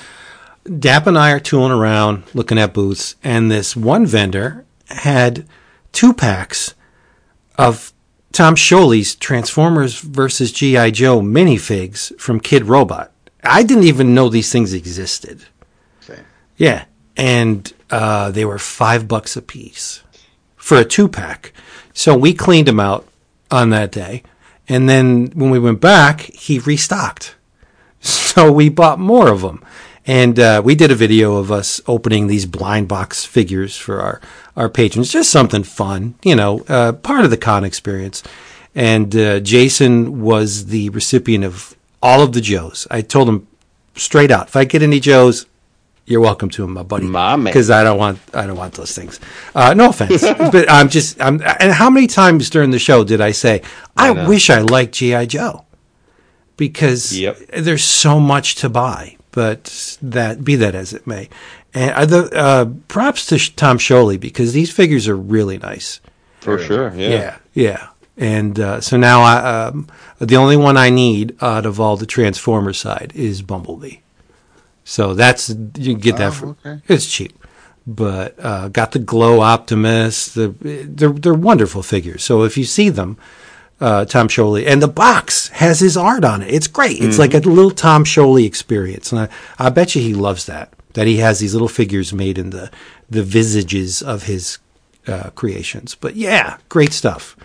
Dap 0.78 1.08
and 1.08 1.18
I 1.18 1.32
are 1.32 1.40
tooling 1.40 1.72
around 1.72 2.24
looking 2.34 2.60
at 2.60 2.74
booths, 2.74 3.16
and 3.24 3.50
this 3.50 3.74
one 3.74 4.06
vendor 4.06 4.66
had 4.90 5.48
two 5.94 6.14
packs 6.14 6.76
of 7.58 7.94
Tom 8.34 8.56
Scioli's 8.56 9.16
Transformers 9.16 10.02
versus 10.02 10.52
G.I. 10.52 10.92
Joe 10.92 11.22
minifigs 11.22 12.18
from 12.20 12.42
Kidrobot. 12.42 13.10
I 13.46 13.64
didn't 13.64 13.86
even 13.86 14.14
know 14.14 14.28
these 14.28 14.52
things 14.52 14.74
existed. 14.74 15.46
Same. 16.10 16.26
Yeah. 16.58 16.86
And 17.18 17.72
uh, 17.90 18.32
they 18.32 18.46
were 18.46 18.60
five 18.60 19.08
bucks 19.08 19.36
a 19.36 19.42
piece 19.42 20.04
for 20.56 20.78
a 20.78 20.86
two 20.86 21.08
pack. 21.08 21.54
So 21.94 22.16
we 22.16 22.34
cleaned 22.34 22.68
them 22.68 22.80
out 22.80 23.08
on 23.52 23.72
that 23.72 23.92
day. 23.92 24.24
And 24.68 24.88
then 24.88 25.32
when 25.34 25.50
we 25.50 25.60
went 25.60 25.82
back, 25.82 26.22
he 26.22 26.60
restocked. 26.60 27.36
So 28.02 28.52
we 28.52 28.70
bought 28.70 29.00
more 29.00 29.30
of 29.30 29.42
them. 29.42 29.64
And 30.06 30.40
uh, 30.40 30.62
we 30.64 30.76
did 30.76 30.92
a 30.92 30.96
video 30.96 31.36
of 31.36 31.52
us 31.52 31.82
opening 31.86 32.28
these 32.28 32.46
blind 32.46 32.88
box 32.88 33.26
figures 33.26 33.76
for 33.76 34.00
our, 34.00 34.22
our 34.56 34.70
patrons. 34.70 35.12
Just 35.12 35.30
something 35.32 35.64
fun, 35.64 36.16
you 36.24 36.36
know, 36.36 36.62
uh, 36.70 36.94
part 36.94 37.26
of 37.26 37.32
the 37.32 37.38
con 37.38 37.64
experience. 37.64 38.24
And 38.74 39.16
uh, 39.16 39.40
Jason 39.42 40.22
was 40.22 40.68
the 40.68 40.90
recipient 40.90 41.44
of 41.44 41.76
all 42.02 42.22
of 42.22 42.34
the 42.34 42.42
Joes. 42.42 42.88
I 42.90 43.02
told 43.02 43.28
him 43.28 43.48
straight 43.96 44.32
out, 44.32 44.48
if 44.48 44.56
I 44.56 44.64
get 44.64 44.82
any 44.82 45.00
Joes, 45.00 45.46
you're 46.10 46.20
welcome 46.22 46.50
to 46.50 46.64
them, 46.64 46.74
my 46.74 46.84
buddy. 46.84 47.06
My 47.06 47.36
man. 47.38 47.46
Because 47.46 47.70
I 47.70 47.84
don't 47.84 47.98
want 47.98 48.20
I 48.34 48.46
don't 48.48 48.58
want 48.58 48.74
those 48.74 48.94
things. 48.94 49.20
Uh, 49.56 49.74
no 49.74 49.90
offense, 49.90 50.22
but 50.52 50.70
I'm 50.70 50.90
just 50.90 51.22
I'm. 51.22 51.42
And 51.60 51.72
how 51.72 51.90
many 51.90 52.08
times 52.08 52.50
during 52.50 52.72
the 52.72 52.80
show 52.80 53.04
did 53.04 53.22
I 53.22 53.32
say 53.32 53.62
I, 53.96 54.12
know. 54.14 54.28
wish 54.28 54.50
I 54.50 54.60
liked 54.62 54.96
GI 54.96 55.28
Joe? 55.28 55.66
Because 56.58 57.18
Yep. 57.18 57.38
there's 57.60 57.84
so 57.84 58.20
much 58.20 58.56
to 58.56 58.70
buy. 58.70 59.16
But 59.32 59.98
that 60.02 60.44
be 60.44 60.56
that 60.56 60.74
as 60.74 60.92
it 60.92 61.06
may, 61.06 61.30
and 61.74 61.92
uh, 61.92 62.06
the 62.08 62.36
uh, 62.36 62.66
props 62.88 63.28
to 63.28 63.38
Tom 63.56 63.78
Scioli 63.78 64.20
because 64.20 64.54
these 64.54 64.72
figures 64.72 65.08
are 65.08 65.16
really 65.16 65.60
nice. 65.60 66.02
for 66.40 66.58
sure, 66.58 66.92
yeah. 66.96 67.10
Yeah, 67.10 67.38
yeah. 67.54 67.88
And 68.18 68.60
uh, 68.60 68.82
so 68.82 68.98
now 68.98 69.22
I, 69.22 69.68
um, 69.68 69.88
the 70.18 70.36
only 70.36 70.58
one 70.58 70.78
I 70.78 70.90
need 70.90 71.38
out 71.42 71.68
of 71.68 71.80
all 71.80 71.96
the 71.96 72.08
Transformer 72.08 72.74
side 72.74 73.12
is 73.16 73.44
Bumblebee. 73.44 73.98
So 74.90 75.14
that's 75.14 75.50
you 75.50 75.94
can 75.94 76.00
get 76.00 76.18
that 76.18 76.30
Oh, 76.30 76.32
for 76.32 76.48
okay. 76.66 76.82
it's 76.88 77.06
cheap, 77.06 77.38
but 77.86 78.34
uh, 78.44 78.70
got 78.70 78.92
the 78.92 78.98
Glow 78.98 79.42
Optimus. 79.42 80.34
The 80.34 80.48
they're 80.90 81.10
they're 81.12 81.34
wonderful 81.36 81.84
figures. 81.84 82.24
So 82.24 82.42
if 82.44 82.58
you 82.58 82.64
see 82.66 82.90
them, 82.90 83.16
uh, 83.80 84.06
Tom 84.06 84.30
Scioli 84.30 84.66
and 84.66 84.82
the 84.82 84.88
box 84.88 85.50
has 85.50 85.80
his 85.80 85.96
art 85.96 86.26
on 86.26 86.42
it. 86.42 86.52
It's 86.52 86.66
great. 86.68 87.04
It's 87.04 87.20
like 87.20 87.36
a 87.36 87.38
little 87.40 87.70
Tom 87.70 88.04
Scioli 88.04 88.48
experience, 88.48 89.12
and 89.12 89.22
I, 89.22 89.30
I 89.60 89.70
bet 89.70 89.94
you 89.96 90.02
he 90.02 90.16
loves 90.16 90.48
that. 90.48 90.74
That 90.94 91.06
he 91.06 91.18
has 91.18 91.38
these 91.40 91.54
little 91.54 91.68
figures 91.68 92.12
made 92.12 92.40
in 92.40 92.50
the 92.50 92.72
the 93.12 93.22
visages 93.22 94.02
of 94.02 94.24
his 94.24 94.58
uh, 95.06 95.30
creations. 95.36 95.94
But 95.94 96.16
yeah, 96.16 96.58
great 96.68 96.94
stuff. 96.94 97.36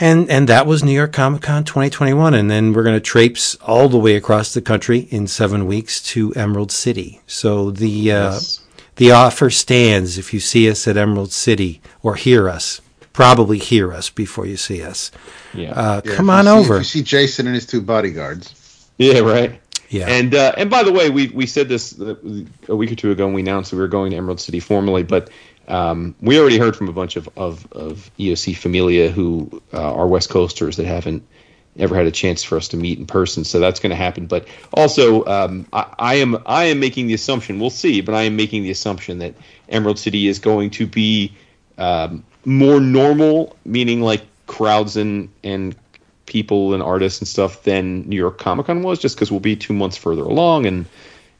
And 0.00 0.28
and 0.28 0.48
that 0.48 0.66
was 0.66 0.82
New 0.82 0.92
York 0.92 1.12
Comic 1.12 1.42
Con 1.42 1.62
2021, 1.64 2.34
and 2.34 2.50
then 2.50 2.72
we're 2.72 2.82
going 2.82 2.96
to 2.96 3.00
traipse 3.00 3.54
all 3.56 3.88
the 3.88 3.98
way 3.98 4.16
across 4.16 4.52
the 4.52 4.60
country 4.60 5.00
in 5.10 5.26
seven 5.28 5.66
weeks 5.66 6.02
to 6.02 6.32
Emerald 6.34 6.72
City. 6.72 7.20
So 7.28 7.70
the 7.70 8.10
uh, 8.10 8.32
Yes. 8.32 8.60
the 8.96 9.12
offer 9.12 9.50
stands 9.50 10.18
if 10.18 10.34
you 10.34 10.40
see 10.40 10.68
us 10.68 10.88
at 10.88 10.96
Emerald 10.96 11.30
City 11.32 11.80
or 12.02 12.16
hear 12.16 12.48
us. 12.48 12.80
Probably 13.12 13.58
hear 13.58 13.92
us 13.92 14.10
before 14.10 14.46
you 14.46 14.56
see 14.56 14.82
us. 14.82 15.12
Yeah. 15.52 15.70
Uh, 15.70 16.00
Yeah, 16.04 16.14
come 16.16 16.28
on 16.28 16.46
see- 16.46 16.50
over. 16.50 16.74
If 16.76 16.80
you 16.80 16.84
see 16.84 17.02
Jason 17.02 17.46
and 17.46 17.54
his 17.54 17.64
two 17.66 17.80
bodyguards. 17.80 18.88
Yeah, 18.98 19.20
right. 19.20 19.60
Yeah. 19.90 20.08
And 20.08 20.34
uh, 20.34 20.54
and 20.56 20.68
by 20.70 20.82
the 20.82 20.90
way, 20.90 21.10
we 21.10 21.28
we 21.28 21.46
said 21.46 21.68
this 21.68 22.00
uh, 22.00 22.16
a 22.68 22.74
week 22.74 22.90
or 22.90 22.96
two 22.96 23.12
ago, 23.12 23.26
and 23.26 23.34
we 23.34 23.42
announced 23.42 23.70
that 23.70 23.76
we 23.76 23.82
were 23.82 23.88
going 23.88 24.10
to 24.10 24.16
Emerald 24.16 24.40
City 24.40 24.58
formally. 24.58 25.04
But 25.04 25.30
um, 25.68 26.14
we 26.20 26.38
already 26.38 26.58
heard 26.58 26.76
from 26.76 26.88
a 26.88 26.92
bunch 26.92 27.16
of 27.16 27.28
of, 27.36 27.70
of 27.72 28.10
EOC 28.18 28.56
familia 28.56 29.10
who 29.10 29.62
uh, 29.72 29.94
are 29.94 30.06
West 30.06 30.30
Coasters 30.30 30.76
that 30.76 30.86
haven't 30.86 31.26
ever 31.78 31.96
had 31.96 32.06
a 32.06 32.10
chance 32.10 32.42
for 32.42 32.56
us 32.56 32.68
to 32.68 32.76
meet 32.76 32.98
in 32.98 33.06
person. 33.06 33.44
So 33.44 33.58
that's 33.58 33.80
going 33.80 33.90
to 33.90 33.96
happen. 33.96 34.26
But 34.26 34.46
also, 34.72 35.24
um, 35.24 35.66
I, 35.72 35.94
I 35.98 36.14
am 36.16 36.38
I 36.46 36.64
am 36.64 36.80
making 36.80 37.06
the 37.06 37.14
assumption. 37.14 37.58
We'll 37.58 37.70
see, 37.70 38.00
but 38.00 38.14
I 38.14 38.22
am 38.22 38.36
making 38.36 38.62
the 38.62 38.70
assumption 38.70 39.18
that 39.18 39.34
Emerald 39.68 39.98
City 39.98 40.28
is 40.28 40.38
going 40.38 40.70
to 40.70 40.86
be 40.86 41.32
um, 41.78 42.24
more 42.44 42.80
normal, 42.80 43.56
meaning 43.64 44.00
like 44.00 44.22
crowds 44.46 44.96
and 44.96 45.28
and 45.42 45.74
people 46.26 46.74
and 46.74 46.82
artists 46.82 47.20
and 47.20 47.28
stuff 47.28 47.62
than 47.64 48.08
New 48.08 48.16
York 48.16 48.38
Comic 48.38 48.66
Con 48.66 48.82
was, 48.82 48.98
just 48.98 49.16
because 49.16 49.30
we'll 49.30 49.40
be 49.40 49.56
two 49.56 49.74
months 49.74 49.96
further 49.96 50.22
along 50.22 50.66
and 50.66 50.86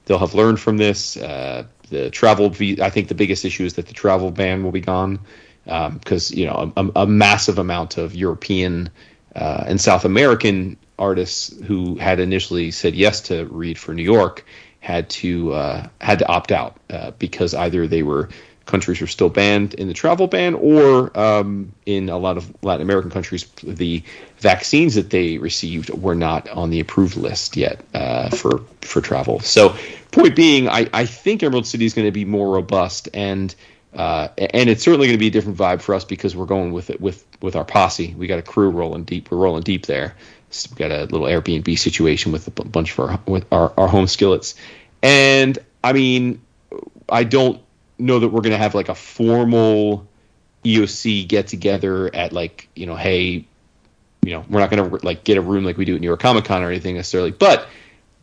they'll 0.04 0.18
have 0.18 0.34
learned 0.34 0.60
from 0.60 0.76
this. 0.76 1.16
Uh, 1.16 1.64
the 1.90 2.10
travel, 2.10 2.46
I 2.80 2.90
think 2.90 3.08
the 3.08 3.14
biggest 3.14 3.44
issue 3.44 3.64
is 3.64 3.74
that 3.74 3.86
the 3.86 3.94
travel 3.94 4.30
ban 4.30 4.62
will 4.62 4.72
be 4.72 4.80
gone 4.80 5.20
because 5.64 6.30
you 6.30 6.46
know 6.46 6.72
a, 6.76 7.02
a 7.02 7.06
massive 7.06 7.58
amount 7.58 7.96
of 7.96 8.14
European 8.14 8.90
uh, 9.34 9.64
and 9.66 9.80
South 9.80 10.04
American 10.04 10.76
artists 10.98 11.56
who 11.64 11.96
had 11.96 12.20
initially 12.20 12.70
said 12.70 12.94
yes 12.94 13.20
to 13.22 13.46
Reed 13.46 13.78
for 13.78 13.94
New 13.94 14.02
York 14.02 14.44
had 14.80 15.08
to 15.08 15.52
uh, 15.52 15.88
had 16.00 16.18
to 16.18 16.28
opt 16.28 16.52
out 16.52 16.76
uh, 16.90 17.10
because 17.12 17.54
either 17.54 17.86
they 17.86 18.02
were 18.02 18.28
countries 18.66 19.00
were 19.00 19.06
still 19.06 19.28
banned 19.28 19.74
in 19.74 19.88
the 19.88 19.94
travel 19.94 20.26
ban, 20.26 20.54
or 20.54 21.16
um, 21.18 21.72
in 21.86 22.08
a 22.08 22.18
lot 22.18 22.36
of 22.36 22.52
Latin 22.62 22.82
American 22.82 23.10
countries, 23.10 23.44
the 23.62 24.02
vaccines 24.38 24.94
that 24.94 25.10
they 25.10 25.38
received 25.38 25.90
were 25.90 26.14
not 26.14 26.48
on 26.48 26.70
the 26.70 26.80
approved 26.80 27.16
list 27.16 27.56
yet 27.56 27.84
uh, 27.94 28.30
for 28.30 28.60
for 28.80 29.00
travel. 29.00 29.40
So, 29.40 29.76
point 30.12 30.34
being, 30.36 30.68
I, 30.68 30.88
I 30.92 31.06
think 31.06 31.42
Emerald 31.42 31.66
City 31.66 31.84
is 31.84 31.94
going 31.94 32.06
to 32.06 32.12
be 32.12 32.24
more 32.24 32.54
robust, 32.54 33.08
and 33.12 33.54
uh, 33.94 34.28
and 34.36 34.68
it's 34.68 34.82
certainly 34.82 35.06
going 35.06 35.18
to 35.18 35.20
be 35.20 35.28
a 35.28 35.30
different 35.30 35.58
vibe 35.58 35.80
for 35.80 35.94
us 35.94 36.04
because 36.04 36.34
we're 36.34 36.46
going 36.46 36.72
with 36.72 36.90
it 36.90 37.00
with 37.00 37.24
with 37.40 37.56
our 37.56 37.64
posse. 37.64 38.14
We 38.14 38.26
got 38.26 38.38
a 38.38 38.42
crew 38.42 38.70
rolling 38.70 39.04
deep. 39.04 39.30
We're 39.30 39.38
rolling 39.38 39.62
deep 39.62 39.86
there. 39.86 40.14
So 40.50 40.70
we 40.70 40.76
got 40.76 40.92
a 40.92 41.02
little 41.04 41.26
Airbnb 41.26 41.78
situation 41.78 42.30
with 42.32 42.46
a 42.46 42.50
bunch 42.50 42.92
of 42.92 43.00
our 43.00 43.20
with 43.26 43.44
our, 43.52 43.72
our 43.76 43.88
home 43.88 44.06
skillets, 44.06 44.54
and 45.02 45.58
I 45.82 45.92
mean, 45.92 46.40
I 47.08 47.24
don't 47.24 47.60
know 47.98 48.18
that 48.18 48.28
we're 48.28 48.40
going 48.40 48.52
to 48.52 48.58
have 48.58 48.74
like 48.74 48.88
a 48.88 48.94
formal 48.94 50.06
EOC 50.64 51.28
get 51.28 51.46
together 51.46 52.14
at 52.14 52.32
like 52.32 52.68
you 52.74 52.86
know, 52.86 52.96
hey, 52.96 53.46
you 54.22 54.30
know, 54.30 54.44
we're 54.48 54.60
not 54.60 54.70
going 54.70 54.90
to 54.90 55.06
like 55.06 55.24
get 55.24 55.36
a 55.36 55.42
room 55.42 55.64
like 55.64 55.76
we 55.76 55.84
do 55.84 55.94
at 55.94 56.00
New 56.00 56.06
York 56.06 56.20
Comic 56.20 56.44
Con 56.44 56.62
or 56.62 56.70
anything 56.70 56.96
necessarily, 56.96 57.30
but 57.30 57.68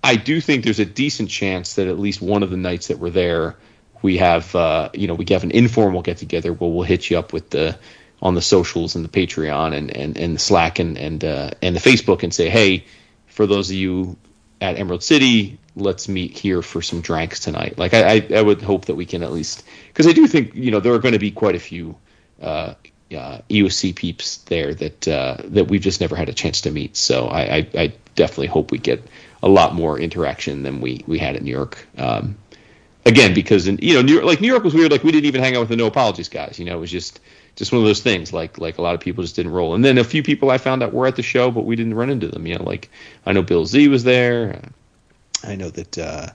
I 0.03 0.15
do 0.15 0.41
think 0.41 0.63
there's 0.63 0.79
a 0.79 0.85
decent 0.85 1.29
chance 1.29 1.75
that 1.75 1.87
at 1.87 1.99
least 1.99 2.21
one 2.21 2.43
of 2.43 2.49
the 2.49 2.57
nights 2.57 2.87
that 2.87 2.97
we're 2.97 3.11
there, 3.11 3.55
we 4.01 4.17
have 4.17 4.53
uh, 4.55 4.89
you 4.93 5.07
know 5.07 5.13
we 5.13 5.25
have 5.29 5.43
an 5.43 5.51
informal 5.51 6.01
get 6.01 6.17
together 6.17 6.53
where 6.53 6.69
we'll 6.69 6.83
hit 6.83 7.09
you 7.09 7.19
up 7.19 7.33
with 7.33 7.49
the 7.51 7.77
on 8.21 8.35
the 8.35 8.41
socials 8.41 8.95
and 8.95 9.05
the 9.05 9.09
Patreon 9.09 9.75
and 9.75 9.95
and, 9.95 10.17
and 10.17 10.35
the 10.35 10.39
Slack 10.39 10.79
and 10.79 10.97
and 10.97 11.23
uh, 11.23 11.51
and 11.61 11.75
the 11.75 11.79
Facebook 11.79 12.23
and 12.23 12.33
say, 12.33 12.49
hey, 12.49 12.85
for 13.27 13.45
those 13.45 13.69
of 13.69 13.75
you 13.75 14.17
at 14.61 14.77
Emerald 14.77 15.03
City. 15.03 15.57
Let's 15.75 16.07
meet 16.07 16.37
here 16.37 16.61
for 16.61 16.81
some 16.81 17.01
drinks 17.01 17.39
tonight. 17.39 17.77
Like 17.77 17.93
I, 17.93 18.15
I, 18.15 18.27
I 18.35 18.41
would 18.41 18.61
hope 18.61 18.85
that 18.85 18.95
we 18.95 19.05
can 19.05 19.23
at 19.23 19.31
least 19.31 19.63
because 19.87 20.07
I 20.07 20.11
do 20.11 20.27
think 20.27 20.55
you 20.55 20.71
know 20.71 20.79
there 20.79 20.93
are 20.93 20.99
going 20.99 21.13
to 21.13 21.19
be 21.19 21.31
quite 21.31 21.55
a 21.55 21.59
few 21.59 21.95
uh, 22.41 22.75
uh, 23.15 23.39
EOC 23.49 23.95
peeps 23.95 24.37
there 24.37 24.73
that 24.73 25.07
uh, 25.07 25.37
that 25.45 25.65
we've 25.65 25.81
just 25.81 25.99
never 25.99 26.15
had 26.15 26.29
a 26.29 26.33
chance 26.33 26.61
to 26.61 26.71
meet. 26.71 26.95
So 26.95 27.27
I, 27.27 27.41
I, 27.41 27.67
I, 27.73 27.93
definitely 28.15 28.47
hope 28.47 28.71
we 28.71 28.77
get 28.77 29.01
a 29.41 29.47
lot 29.47 29.73
more 29.73 29.99
interaction 29.99 30.63
than 30.63 30.81
we 30.81 31.03
we 31.07 31.17
had 31.17 31.35
in 31.35 31.43
New 31.43 31.51
York. 31.51 31.85
Um, 31.97 32.37
again, 33.05 33.33
because 33.33 33.67
in 33.67 33.79
you 33.81 33.95
know 33.95 34.01
New 34.01 34.13
York, 34.13 34.25
like 34.25 34.41
New 34.41 34.47
York 34.47 34.63
was 34.63 34.73
weird. 34.73 34.91
Like 34.91 35.03
we 35.03 35.11
didn't 35.11 35.25
even 35.25 35.41
hang 35.41 35.55
out 35.55 35.61
with 35.61 35.69
the 35.69 35.75
No 35.75 35.87
Apologies 35.87 36.29
guys. 36.29 36.59
You 36.59 36.65
know, 36.65 36.77
it 36.77 36.81
was 36.81 36.91
just 36.91 37.19
just 37.55 37.71
one 37.71 37.81
of 37.81 37.87
those 37.87 38.01
things. 38.01 38.33
Like 38.33 38.57
like 38.57 38.77
a 38.77 38.81
lot 38.81 38.95
of 38.95 39.01
people 39.01 39.23
just 39.23 39.35
didn't 39.35 39.51
roll. 39.51 39.75
And 39.75 39.83
then 39.83 39.97
a 39.97 40.03
few 40.03 40.23
people 40.23 40.51
I 40.51 40.57
found 40.57 40.83
out 40.83 40.93
were 40.93 41.07
at 41.07 41.15
the 41.15 41.23
show, 41.23 41.51
but 41.51 41.65
we 41.65 41.75
didn't 41.75 41.93
run 41.93 42.09
into 42.09 42.27
them. 42.27 42.45
You 42.45 42.57
know, 42.57 42.63
like 42.63 42.89
I 43.25 43.33
know 43.33 43.41
Bill 43.41 43.65
Z 43.65 43.87
was 43.87 44.03
there. 44.03 44.61
I 45.43 45.55
know 45.55 45.69
that. 45.69 45.97
Uh, 45.97 46.27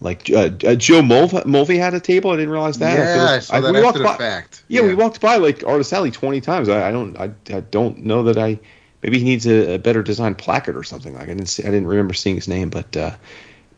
like 0.00 0.28
uh, 0.30 0.50
uh, 0.66 0.74
Joe 0.74 1.00
Mulvey, 1.00 1.42
Mulvey 1.46 1.78
had 1.78 1.94
a 1.94 2.00
table. 2.00 2.30
I 2.30 2.36
didn't 2.36 2.50
realize 2.50 2.78
that. 2.78 2.98
Yeah, 2.98 3.36
I 3.36 3.38
saw 3.38 3.56
I, 3.56 3.60
that 3.60 3.72
we 3.72 3.78
after 3.78 3.84
walked 3.84 3.98
the 3.98 4.04
by, 4.04 4.16
fact. 4.16 4.64
Yeah, 4.68 4.82
we 4.82 4.94
walked 4.94 5.20
by 5.20 5.36
like 5.36 5.64
Artist 5.64 5.92
Alley 5.92 6.10
twenty 6.10 6.42
times. 6.42 6.68
I, 6.68 6.88
I 6.88 6.92
don't, 6.92 7.16
I, 7.16 7.30
I 7.48 7.60
don't 7.60 7.98
know 8.04 8.24
that 8.24 8.36
I. 8.36 8.58
Maybe 9.02 9.18
he 9.18 9.24
needs 9.24 9.46
a, 9.46 9.74
a 9.74 9.78
better 9.78 10.02
designed 10.02 10.38
placard 10.38 10.76
or 10.76 10.82
something. 10.82 11.14
Like 11.14 11.24
I 11.24 11.26
didn't, 11.26 11.46
see, 11.46 11.62
I 11.62 11.66
didn't 11.66 11.86
remember 11.86 12.14
seeing 12.14 12.36
his 12.36 12.48
name, 12.48 12.70
but, 12.70 12.96
uh, 12.96 13.14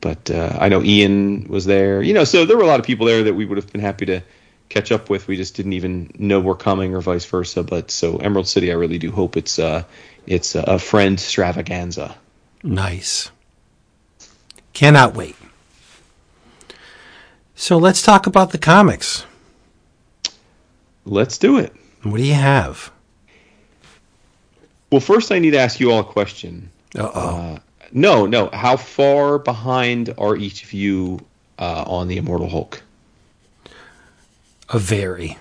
but 0.01 0.31
uh, 0.31 0.57
I 0.61 0.69
know 0.69 0.83
Ian 0.83 1.49
was 1.49 1.65
there. 1.65 2.01
You 2.01 2.15
know, 2.15 2.23
so 2.23 2.45
there 2.45 2.57
were 2.57 2.63
a 2.63 2.69
lot 2.69 2.79
of 2.79 2.87
people 2.87 3.07
there 3.07 3.25
that 3.25 3.35
we 3.35 3.45
would 3.45 3.59
have 3.59 3.73
been 3.73 3.81
happy 3.81 4.07
to 4.07 4.23
catch 4.69 4.93
up 4.93 5.11
with. 5.11 5.29
We 5.29 5.37
just 5.37 5.57
didn't 5.57 5.75
even 5.75 6.11
know 6.19 6.41
we're 6.41 6.55
coming, 6.55 6.95
or 6.95 7.01
vice 7.01 7.25
versa. 7.25 7.63
But 7.63 7.91
so 7.91 8.19
Emerald 8.19 8.49
City, 8.49 8.71
I 8.71 8.75
really 8.75 8.99
do 8.99 9.11
hope 9.11 9.37
it's, 9.37 9.59
uh, 9.59 9.85
it's 10.27 10.55
a 10.55 10.79
friend 10.79 11.15
extravaganza. 11.15 12.17
Nice. 12.63 13.31
Cannot 14.73 15.15
wait. 15.15 15.37
So 17.55 17.79
let's 17.79 18.03
talk 18.03 18.27
about 18.27 18.51
the 18.51 18.59
comics. 18.59 19.25
Let's 21.07 21.39
do 21.39 21.59
it. 21.59 21.73
What 22.03 22.19
do 22.19 22.25
you 22.25 22.35
have? 22.35 22.91
Well, 24.91 25.01
first 25.01 25.33
I 25.33 25.39
need 25.39 25.53
to 25.53 25.59
ask 25.59 25.81
you 25.81 25.91
all 25.91 26.01
a 26.01 26.05
question. 26.05 26.71
Uh 26.97 27.11
oh. 27.15 27.21
Uh, 27.21 27.59
no, 27.93 28.27
no. 28.27 28.51
How 28.53 28.77
far 28.77 29.39
behind 29.39 30.15
are 30.19 30.37
each 30.37 30.65
of 30.65 30.73
you 30.73 31.21
uh, 31.59 31.85
on 31.87 32.09
the 32.09 32.17
Immortal 32.19 32.49
Hulk? 32.49 32.83
A 34.69 34.79
very. 34.79 35.39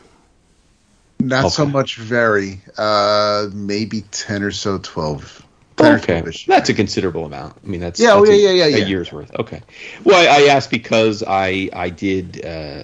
Not 1.20 1.50
so 1.52 1.66
much 1.66 1.98
very. 1.98 2.62
Uh, 2.78 3.48
maybe 3.54 4.02
10 4.12 4.44
or 4.44 4.52
so, 4.52 4.78
12. 4.78 5.46
10 5.78 5.96
Okay, 6.00 6.22
12-ish. 6.22 6.46
that's 6.46 6.70
a 6.70 6.74
considerable 6.74 7.26
amount. 7.26 7.56
I 7.64 7.68
mean, 7.68 7.80
that's 7.82 8.00
Yeah, 8.00 8.14
oh, 8.14 8.20
that's 8.26 8.30
a, 8.32 8.38
yeah, 8.38 8.50
yeah, 8.52 8.66
yeah, 8.66 8.76
a 8.76 8.80
yeah. 8.80 8.86
year's 8.86 9.12
worth. 9.12 9.34
Okay. 9.36 9.62
Well, 10.04 10.16
I, 10.18 10.44
I 10.44 10.48
asked 10.48 10.72
because 10.72 11.24
I 11.26 11.70
I 11.74 11.90
did, 11.90 12.46
uh, 12.46 12.84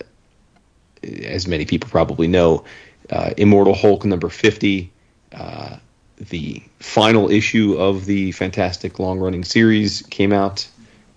as 1.24 1.48
many 1.48 1.66
people 1.66 1.90
probably 1.90 2.28
know, 2.28 2.66
uh, 3.10 3.32
Immortal 3.38 3.76
Hulk 3.76 4.04
number 4.06 4.28
fifty, 4.30 4.92
uh, 5.34 5.78
the 6.18 6.62
final 6.80 7.32
issue 7.32 7.76
of 7.78 8.06
the 8.06 8.32
fantastic 8.34 9.00
long 9.00 9.20
running 9.20 9.44
series 9.46 10.02
came 10.04 10.34
out 10.34 10.68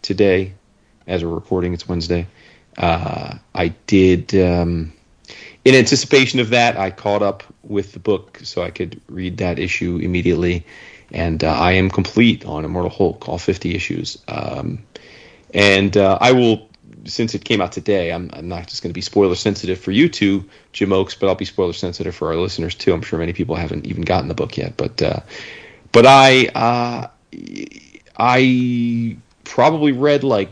today. 0.03 0.53
As 1.09 1.25
we're 1.25 1.35
recording, 1.35 1.75
it's 1.75 1.89
Wednesday. 1.89 2.27
Uh, 2.79 3.37
I 3.55 3.69
did. 3.87 4.33
Um, 4.35 4.93
in 5.65 5.75
anticipation 5.75 6.41
of 6.41 6.51
that, 6.51 6.77
I 6.77 6.91
caught 6.91 7.23
up 7.23 7.43
with 7.63 7.93
the 7.93 7.99
book 7.99 8.41
so 8.43 8.63
I 8.63 8.71
could 8.71 9.01
read 9.09 9.39
that 9.39 9.59
issue 9.59 9.97
immediately, 9.97 10.65
and 11.11 11.43
uh, 11.43 11.53
I 11.53 11.73
am 11.73 11.91
complete 11.91 12.45
on 12.45 12.65
Immortal 12.65 12.91
Hulk, 12.91 13.29
all 13.29 13.39
50 13.39 13.75
issues. 13.75 14.23
Um, 14.29 14.85
and 15.55 15.97
uh, 15.97 16.19
I 16.21 16.33
will, 16.33 16.69
since 17.05 17.35
it 17.35 17.45
came 17.45 17.63
out 17.63 17.73
today, 17.73 18.13
I'm, 18.13 18.29
I'm 18.35 18.49
not 18.49 18.67
just 18.67 18.83
going 18.83 18.91
to 18.91 18.95
be 18.95 19.01
spoiler 19.01 19.35
sensitive 19.35 19.79
for 19.79 19.91
you 19.91 20.09
two, 20.09 20.45
Jim 20.73 20.93
Oaks, 20.93 21.15
but 21.15 21.29
I'll 21.29 21.35
be 21.35 21.45
spoiler 21.47 21.73
sensitive 21.73 22.15
for 22.15 22.29
our 22.29 22.37
listeners 22.37 22.75
too. 22.75 22.93
I'm 22.93 23.03
sure 23.03 23.19
many 23.19 23.33
people 23.33 23.57
haven't 23.57 23.87
even 23.87 24.03
gotten 24.03 24.29
the 24.29 24.35
book 24.35 24.57
yet, 24.59 24.77
but 24.77 25.01
uh, 25.01 25.21
but 25.93 26.05
I 26.07 26.47
uh, 26.55 27.07
I 28.19 29.17
probably 29.45 29.93
read 29.93 30.25
like 30.25 30.51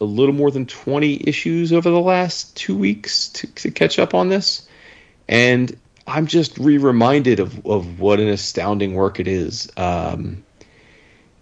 a 0.00 0.04
little 0.04 0.34
more 0.34 0.50
than 0.50 0.66
20 0.66 1.28
issues 1.28 1.72
over 1.72 1.90
the 1.90 2.00
last 2.00 2.56
two 2.56 2.76
weeks 2.76 3.28
to, 3.28 3.46
to 3.54 3.70
catch 3.70 3.98
up 3.98 4.14
on 4.14 4.28
this. 4.28 4.68
And 5.28 5.76
I'm 6.06 6.26
just 6.26 6.58
re 6.58 6.78
reminded 6.78 7.40
of, 7.40 7.64
of 7.66 8.00
what 8.00 8.20
an 8.20 8.28
astounding 8.28 8.94
work 8.94 9.20
it 9.20 9.28
is. 9.28 9.70
Um, 9.76 10.44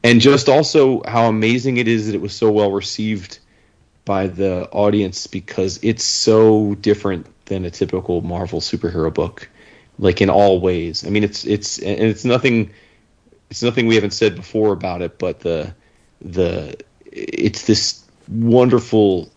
and 0.05 0.21
just 0.21 0.49
also 0.49 1.03
how 1.07 1.27
amazing 1.27 1.77
it 1.77 1.89
is 1.89 2.07
that 2.07 2.15
it 2.15 2.21
was 2.21 2.35
so 2.35 2.51
well 2.51 2.73
received 2.73 3.39
by 4.05 4.27
the 4.27 4.69
audience 4.71 5.27
because 5.27 5.79
it's 5.83 6.05
so 6.05 6.75
different 6.77 7.27
than 7.47 7.65
a 7.65 7.71
typical 7.71 8.21
Marvel 8.21 8.61
superhero 8.61 9.13
book, 9.13 9.49
like 9.99 10.21
in 10.21 10.29
all 10.29 10.61
ways. 10.61 11.07
I 11.07 11.11
mean, 11.11 11.25
it's 11.25 11.45
it's 11.45 11.79
and 11.79 12.01
it's 12.01 12.25
nothing 12.25 12.73
it's 13.51 13.63
nothing 13.63 13.87
we 13.87 13.95
haven't 13.95 14.13
said 14.13 14.35
before 14.35 14.73
about 14.73 15.03
it, 15.03 15.19
but 15.19 15.41
the 15.41 15.75
the 16.21 16.77
it's 17.13 17.67
this 17.67 18.02
wonderful 18.33 19.31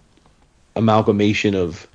amalgamation 0.76 1.56
of 1.56 1.88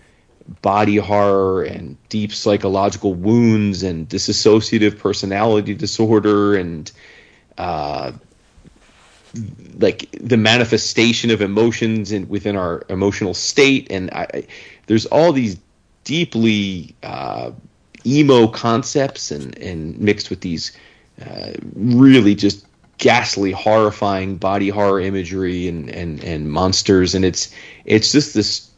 body 0.62 0.96
horror 0.96 1.62
and 1.62 1.96
deep 2.08 2.32
psychological 2.32 3.14
wounds 3.14 3.82
and 3.82 4.08
dissociative 4.08 4.98
personality 4.98 5.74
disorder 5.74 6.56
and 6.56 6.90
uh, 7.58 8.12
like 9.78 10.08
the 10.20 10.36
manifestation 10.36 11.30
of 11.30 11.40
emotions 11.40 12.12
in, 12.12 12.28
within 12.28 12.56
our 12.56 12.82
emotional 12.88 13.34
state. 13.34 13.86
And 13.90 14.10
I- 14.10 14.46
there's 14.86 15.06
all 15.06 15.32
these 15.32 15.56
deeply 16.04 16.94
uh, 17.02 17.52
emo 18.06 18.48
concepts 18.48 19.30
and, 19.30 19.56
and 19.58 19.98
mixed 20.00 20.30
with 20.30 20.40
these 20.40 20.76
uh, 21.24 21.52
really 21.74 22.34
just 22.34 22.66
ghastly 23.00 23.50
horrifying 23.50 24.36
body 24.36 24.68
horror 24.68 25.00
imagery 25.00 25.66
and, 25.66 25.88
and, 25.88 26.22
and 26.22 26.52
monsters. 26.52 27.14
And 27.14 27.24
it's 27.24 27.52
it's 27.84 28.12
just 28.12 28.34
this 28.34 28.70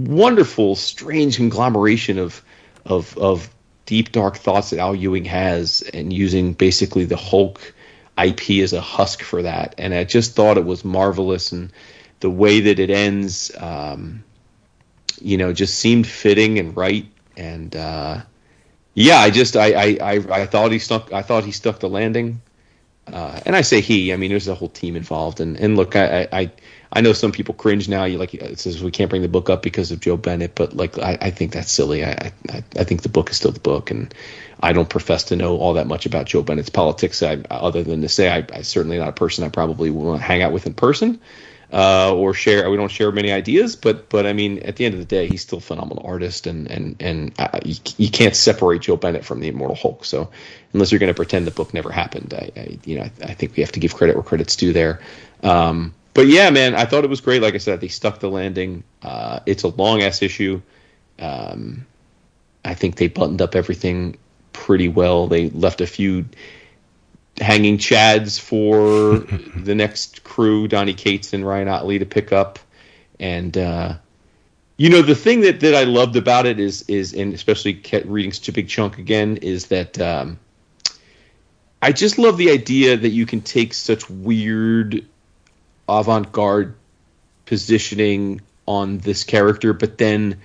wonderful 0.00 0.74
strange 0.74 1.36
conglomeration 1.36 2.18
of 2.18 2.42
of 2.84 3.16
of 3.18 3.48
deep 3.86 4.10
dark 4.10 4.36
thoughts 4.36 4.70
that 4.70 4.78
Al 4.78 4.94
Ewing 4.94 5.26
has 5.26 5.82
and 5.94 6.12
using 6.12 6.54
basically 6.54 7.04
the 7.04 7.16
Hulk 7.16 7.74
IP 8.22 8.62
as 8.62 8.72
a 8.72 8.80
husk 8.80 9.22
for 9.22 9.42
that. 9.42 9.74
And 9.78 9.94
I 9.94 10.04
just 10.04 10.34
thought 10.34 10.58
it 10.58 10.64
was 10.64 10.84
marvelous. 10.84 11.52
And 11.52 11.70
the 12.20 12.30
way 12.30 12.60
that 12.60 12.78
it 12.78 12.90
ends 12.90 13.52
um, 13.58 14.24
you 15.20 15.36
know 15.36 15.52
just 15.52 15.78
seemed 15.78 16.06
fitting 16.06 16.58
and 16.58 16.74
right. 16.74 17.06
And 17.36 17.76
uh, 17.76 18.22
yeah 18.94 19.18
I 19.18 19.28
just 19.28 19.56
I, 19.58 19.72
I 19.72 19.98
I 20.00 20.14
I 20.40 20.46
thought 20.46 20.72
he 20.72 20.78
stuck 20.78 21.12
I 21.12 21.20
thought 21.20 21.44
he 21.44 21.52
stuck 21.52 21.80
the 21.80 21.90
landing 21.90 22.40
uh, 23.12 23.40
and 23.46 23.56
I 23.56 23.62
say 23.62 23.80
he, 23.80 24.12
I 24.12 24.16
mean 24.16 24.30
there's 24.30 24.48
a 24.48 24.54
whole 24.54 24.68
team 24.68 24.96
involved. 24.96 25.40
And 25.40 25.56
and 25.58 25.76
look, 25.76 25.96
I 25.96 26.28
I, 26.32 26.50
I 26.92 27.00
know 27.00 27.12
some 27.12 27.32
people 27.32 27.54
cringe 27.54 27.88
now. 27.88 28.04
You 28.04 28.18
like 28.18 28.34
it 28.34 28.58
says 28.58 28.82
we 28.82 28.90
can't 28.90 29.10
bring 29.10 29.22
the 29.22 29.28
book 29.28 29.50
up 29.50 29.62
because 29.62 29.90
of 29.90 30.00
Joe 30.00 30.16
Bennett, 30.16 30.54
but 30.54 30.74
like 30.74 30.98
I, 30.98 31.18
I 31.20 31.30
think 31.30 31.52
that's 31.52 31.70
silly. 31.70 32.04
I, 32.04 32.32
I 32.50 32.62
I 32.76 32.84
think 32.84 33.02
the 33.02 33.08
book 33.08 33.30
is 33.30 33.36
still 33.36 33.52
the 33.52 33.60
book, 33.60 33.90
and 33.90 34.14
I 34.60 34.72
don't 34.72 34.88
profess 34.88 35.24
to 35.24 35.36
know 35.36 35.56
all 35.58 35.74
that 35.74 35.86
much 35.86 36.06
about 36.06 36.26
Joe 36.26 36.42
Bennett's 36.42 36.70
politics. 36.70 37.22
I, 37.22 37.42
other 37.50 37.82
than 37.82 38.02
to 38.02 38.08
say 38.08 38.30
I, 38.30 38.46
I 38.52 38.62
certainly 38.62 38.98
not 38.98 39.08
a 39.08 39.12
person 39.12 39.44
I 39.44 39.48
probably 39.48 39.90
want 39.90 40.20
to 40.20 40.26
hang 40.26 40.42
out 40.42 40.52
with 40.52 40.66
in 40.66 40.74
person. 40.74 41.20
Uh, 41.70 42.14
or 42.14 42.32
share. 42.32 42.70
We 42.70 42.78
don't 42.78 42.90
share 42.90 43.12
many 43.12 43.30
ideas, 43.30 43.76
but 43.76 44.08
but 44.08 44.24
I 44.24 44.32
mean, 44.32 44.60
at 44.60 44.76
the 44.76 44.86
end 44.86 44.94
of 44.94 45.00
the 45.00 45.06
day, 45.06 45.28
he's 45.28 45.42
still 45.42 45.58
a 45.58 45.60
phenomenal 45.60 46.02
artist, 46.06 46.46
and 46.46 46.66
and 46.70 46.96
and 46.98 47.34
uh, 47.38 47.60
you, 47.62 47.74
you 47.98 48.10
can't 48.10 48.34
separate 48.34 48.80
Joe 48.80 48.96
Bennett 48.96 49.22
from 49.22 49.40
the 49.40 49.48
Immortal 49.48 49.76
Hulk. 49.76 50.06
So 50.06 50.30
unless 50.72 50.90
you're 50.90 50.98
going 50.98 51.12
to 51.12 51.14
pretend 51.14 51.46
the 51.46 51.50
book 51.50 51.74
never 51.74 51.92
happened, 51.92 52.32
I, 52.32 52.50
I 52.58 52.78
you 52.86 52.96
know 52.96 53.02
I, 53.02 53.12
I 53.22 53.34
think 53.34 53.54
we 53.54 53.62
have 53.62 53.72
to 53.72 53.80
give 53.80 53.94
credit 53.94 54.16
where 54.16 54.22
credit's 54.22 54.56
due 54.56 54.72
there. 54.72 55.00
Um, 55.42 55.92
but 56.14 56.26
yeah, 56.26 56.48
man, 56.48 56.74
I 56.74 56.86
thought 56.86 57.04
it 57.04 57.10
was 57.10 57.20
great. 57.20 57.42
Like 57.42 57.54
I 57.54 57.58
said, 57.58 57.80
they 57.82 57.88
stuck 57.88 58.18
the 58.18 58.30
landing. 58.30 58.82
Uh, 59.02 59.40
it's 59.44 59.62
a 59.62 59.68
long 59.68 60.02
ass 60.02 60.22
issue. 60.22 60.62
Um, 61.18 61.86
I 62.64 62.74
think 62.74 62.96
they 62.96 63.08
buttoned 63.08 63.42
up 63.42 63.54
everything 63.54 64.16
pretty 64.52 64.88
well. 64.88 65.26
They 65.26 65.50
left 65.50 65.80
a 65.80 65.86
few 65.86 66.24
hanging 67.40 67.78
chads 67.78 68.38
for 68.38 69.18
the 69.56 69.74
next 69.74 70.24
crew, 70.24 70.68
Donny 70.68 70.94
Cates 70.94 71.32
and 71.32 71.46
Ryan 71.46 71.68
Ottley 71.68 71.98
to 71.98 72.06
pick 72.06 72.32
up. 72.32 72.58
And 73.20 73.56
uh, 73.56 73.94
you 74.76 74.90
know, 74.90 75.02
the 75.02 75.14
thing 75.14 75.40
that, 75.42 75.60
that 75.60 75.74
I 75.74 75.84
loved 75.84 76.16
about 76.16 76.46
it 76.46 76.60
is 76.60 76.82
is 76.88 77.12
and 77.14 77.34
especially 77.34 77.82
reading 78.04 78.32
such 78.32 78.48
a 78.48 78.52
big 78.52 78.68
chunk 78.68 78.98
again 78.98 79.38
is 79.38 79.66
that 79.66 80.00
um, 80.00 80.38
I 81.82 81.92
just 81.92 82.18
love 82.18 82.36
the 82.36 82.50
idea 82.50 82.96
that 82.96 83.10
you 83.10 83.26
can 83.26 83.40
take 83.40 83.74
such 83.74 84.08
weird 84.08 85.04
avant-garde 85.88 86.74
positioning 87.46 88.40
on 88.66 88.98
this 88.98 89.24
character, 89.24 89.72
but 89.72 89.96
then 89.98 90.38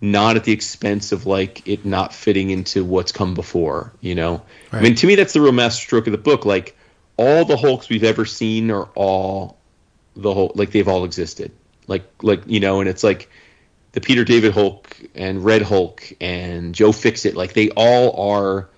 not 0.00 0.36
at 0.36 0.44
the 0.44 0.52
expense 0.52 1.12
of 1.12 1.26
like 1.26 1.66
it 1.68 1.84
not 1.84 2.14
fitting 2.14 2.50
into 2.50 2.84
what's 2.84 3.12
come 3.12 3.34
before. 3.34 3.92
You 4.00 4.14
know, 4.14 4.42
I 4.72 4.80
mean, 4.80 4.94
to 4.96 5.06
me, 5.06 5.14
that's 5.14 5.32
the 5.32 5.40
real 5.40 5.52
masterstroke 5.52 6.06
of 6.06 6.12
the 6.12 6.18
book. 6.18 6.44
Like 6.44 6.76
all 7.16 7.44
the 7.44 7.56
Hulks 7.56 7.88
we've 7.88 8.04
ever 8.04 8.24
seen 8.24 8.70
are 8.70 8.88
all 8.94 9.58
the 10.16 10.32
whole 10.32 10.52
like 10.54 10.70
they've 10.70 10.88
all 10.88 11.04
existed. 11.04 11.52
Like 11.86 12.04
like 12.22 12.42
you 12.46 12.60
know, 12.60 12.80
and 12.80 12.88
it's 12.88 13.04
like 13.04 13.28
the 13.92 14.00
Peter 14.00 14.24
David 14.24 14.52
Hulk 14.52 14.96
and 15.14 15.44
Red 15.44 15.62
Hulk 15.62 16.12
and 16.20 16.74
Joe 16.74 16.92
Fixit, 16.92 17.36
like 17.36 17.52
they 17.52 17.70
all 17.70 18.30
are 18.30 18.68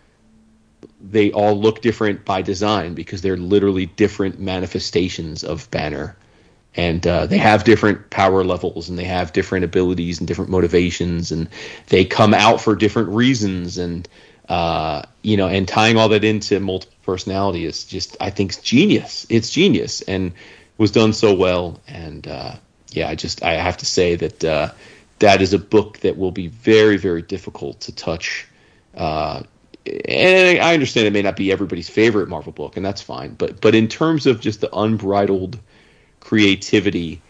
they 1.01 1.33
all 1.33 1.59
look 1.61 1.83
different 1.83 2.25
by 2.25 2.43
design 2.43 2.95
because 2.95 3.23
they're 3.23 3.37
literally 3.37 3.87
different 3.87 4.41
manifestations 4.41 5.45
of 5.45 5.71
Banner. 5.71 6.17
And 6.75 7.07
uh, 7.07 7.27
they 7.27 7.39
have 7.39 7.65
different 7.65 8.09
power 8.11 8.45
levels 8.45 8.89
and 8.89 8.99
they 8.99 9.05
have 9.05 9.33
different 9.33 9.65
abilities 9.65 10.19
and 10.19 10.29
different 10.29 10.51
motivations 10.51 11.31
and 11.31 11.49
they 11.89 12.05
come 12.05 12.33
out 12.33 12.61
for 12.61 12.75
different 12.75 13.11
reasons 13.11 13.77
and 13.77 14.09
uh, 14.49 15.03
you 15.21 15.37
know 15.37 15.49
and 15.49 15.69
tying 15.69 15.99
all 15.99 16.09
that 16.09 16.25
into 16.25 16.59
multiple 16.61 16.97
personality 17.03 17.67
is 17.67 17.85
just 17.85 18.17
I 18.21 18.31
think 18.31 18.61
genius. 18.63 19.27
It's 19.29 19.51
genius 19.51 20.01
and 20.03 20.33
was 20.79 20.91
done 20.91 21.13
so 21.13 21.35
well 21.35 21.79
and 21.87 22.27
uh, 22.27 22.55
yeah 22.91 23.09
I 23.09 23.17
just 23.17 23.43
I 23.43 23.53
have 23.53 23.77
to 23.79 23.87
say 23.87 24.17
that 24.17 24.43
uh, 24.45 24.71
that 25.19 25.43
is 25.43 25.53
a 25.53 25.59
book 25.59 25.99
that 25.99 26.17
will 26.17 26.33
be 26.33 26.49
very 26.49 26.97
very 26.97 27.23
difficult 27.23 27.81
to 27.83 27.95
touch 27.95 28.47
uh, 28.95 29.43
and 29.87 30.61
I 30.61 30.75
understand 30.75 31.07
it 31.07 31.13
may 31.13 31.23
not 31.23 31.37
be 31.37 31.51
everybody's 31.51 31.89
favorite 31.89 32.29
Marvel 32.29 32.53
book, 32.53 32.77
and 32.77 32.87
that's 32.87 33.03
fine. 33.03 33.35
But 33.35 33.61
but 33.61 33.75
in 33.75 33.89
terms 33.89 34.27
of 34.27 34.41
just 34.41 34.61
the 34.61 34.75
unbridled 34.75 35.59
creativity 36.33 37.21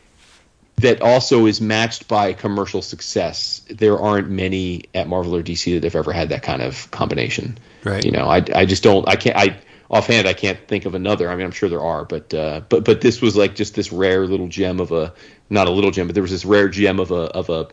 that 0.76 1.03
also 1.03 1.46
is 1.46 1.61
matched 1.61 2.07
by 2.07 2.32
commercial 2.32 2.80
success, 2.80 3.61
there 3.68 3.98
aren't 3.98 4.30
many 4.30 4.84
at 4.94 5.09
Marvel 5.09 5.34
or 5.34 5.42
DC 5.42 5.74
that 5.74 5.82
have 5.82 5.96
ever 5.96 6.12
had 6.12 6.28
that 6.28 6.44
kind 6.44 6.62
of 6.62 6.88
combination. 6.92 7.59
Right. 7.82 8.05
You 8.05 8.12
know, 8.12 8.28
I, 8.28 8.44
I 8.55 8.64
just 8.64 8.84
don't. 8.84 9.09
I 9.09 9.16
can't. 9.16 9.36
I 9.36 9.59
offhand 9.90 10.28
I 10.28 10.34
can't 10.34 10.68
think 10.68 10.84
of 10.84 10.94
another. 10.94 11.28
I 11.28 11.34
mean, 11.34 11.44
I'm 11.44 11.50
sure 11.50 11.68
there 11.68 11.80
are, 11.80 12.05
but 12.05 12.32
uh, 12.32 12.61
but 12.68 12.84
but 12.84 13.00
this 13.00 13.20
was 13.20 13.34
like 13.34 13.57
just 13.57 13.74
this 13.74 13.90
rare 13.90 14.24
little 14.24 14.46
gem 14.46 14.78
of 14.78 14.92
a 14.92 15.12
not 15.50 15.66
a 15.66 15.72
little 15.72 15.90
gem, 15.90 16.07
but 16.07 16.14
there 16.14 16.22
was 16.22 16.30
this 16.30 16.44
rare 16.44 16.68
gem 16.68 17.00
of 17.00 17.11
a 17.11 17.24
of 17.34 17.50
a 17.50 17.70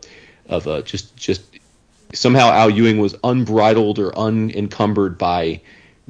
of 0.48 0.66
a 0.66 0.82
just 0.82 1.16
just 1.16 1.42
somehow 2.12 2.50
Al 2.50 2.70
Ewing 2.70 2.98
was 2.98 3.14
unbridled 3.22 4.00
or 4.00 4.18
unencumbered 4.18 5.16
by 5.16 5.60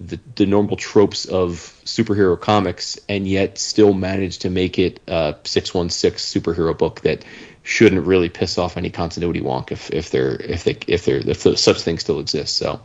the, 0.01 0.19
the 0.37 0.47
normal 0.47 0.77
tropes 0.77 1.27
of 1.27 1.51
superhero 1.85 2.41
comics, 2.41 2.99
and 3.09 3.29
yet 3.29 3.59
still 3.59 3.93
managed 3.93 4.41
to 4.43 4.51
make 4.51 4.79
it 4.79 5.01
a 5.07 5.37
six 5.45 5.75
one 5.75 5.91
six 5.91 6.25
superhero 6.25 6.77
book 6.77 7.03
that 7.03 7.25
shouldn't 7.63 8.07
really 8.07 8.31
piss 8.31 8.57
off 8.57 8.77
any 8.77 8.91
continuity 8.91 9.41
wonk 9.41 9.71
if 9.71 9.91
if 9.91 10.11
they're 10.11 10.37
if 10.37 10.65
they 10.65 10.79
if 10.87 11.05
they're 11.05 11.19
if 11.29 11.43
the, 11.43 11.57
such 11.57 11.83
things 11.83 12.01
still 12.01 12.19
exist. 12.19 12.57
So. 12.57 12.81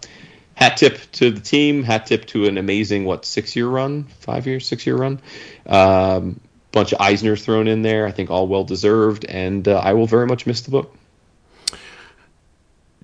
Hat 0.57 0.77
tip 0.77 0.99
to 1.11 1.31
the 1.31 1.41
team. 1.41 1.83
Hat 1.83 2.05
tip 2.05 2.25
to 2.27 2.45
an 2.45 2.57
amazing 2.57 3.03
what 3.03 3.25
six 3.25 3.57
year 3.57 3.67
run, 3.67 4.05
five 4.05 4.47
year, 4.47 4.61
six 4.61 4.85
year 4.87 4.95
run. 4.95 5.19
Um, 5.65 6.39
bunch 6.71 6.93
of 6.93 6.99
Eisners 6.99 7.43
thrown 7.43 7.67
in 7.67 7.81
there. 7.81 8.05
I 8.05 8.11
think 8.11 8.29
all 8.29 8.47
well 8.47 8.63
deserved, 8.63 9.25
and 9.25 9.67
uh, 9.67 9.79
I 9.79 9.93
will 9.93 10.07
very 10.07 10.27
much 10.27 10.45
miss 10.45 10.61
the 10.61 10.71
book. 10.71 10.95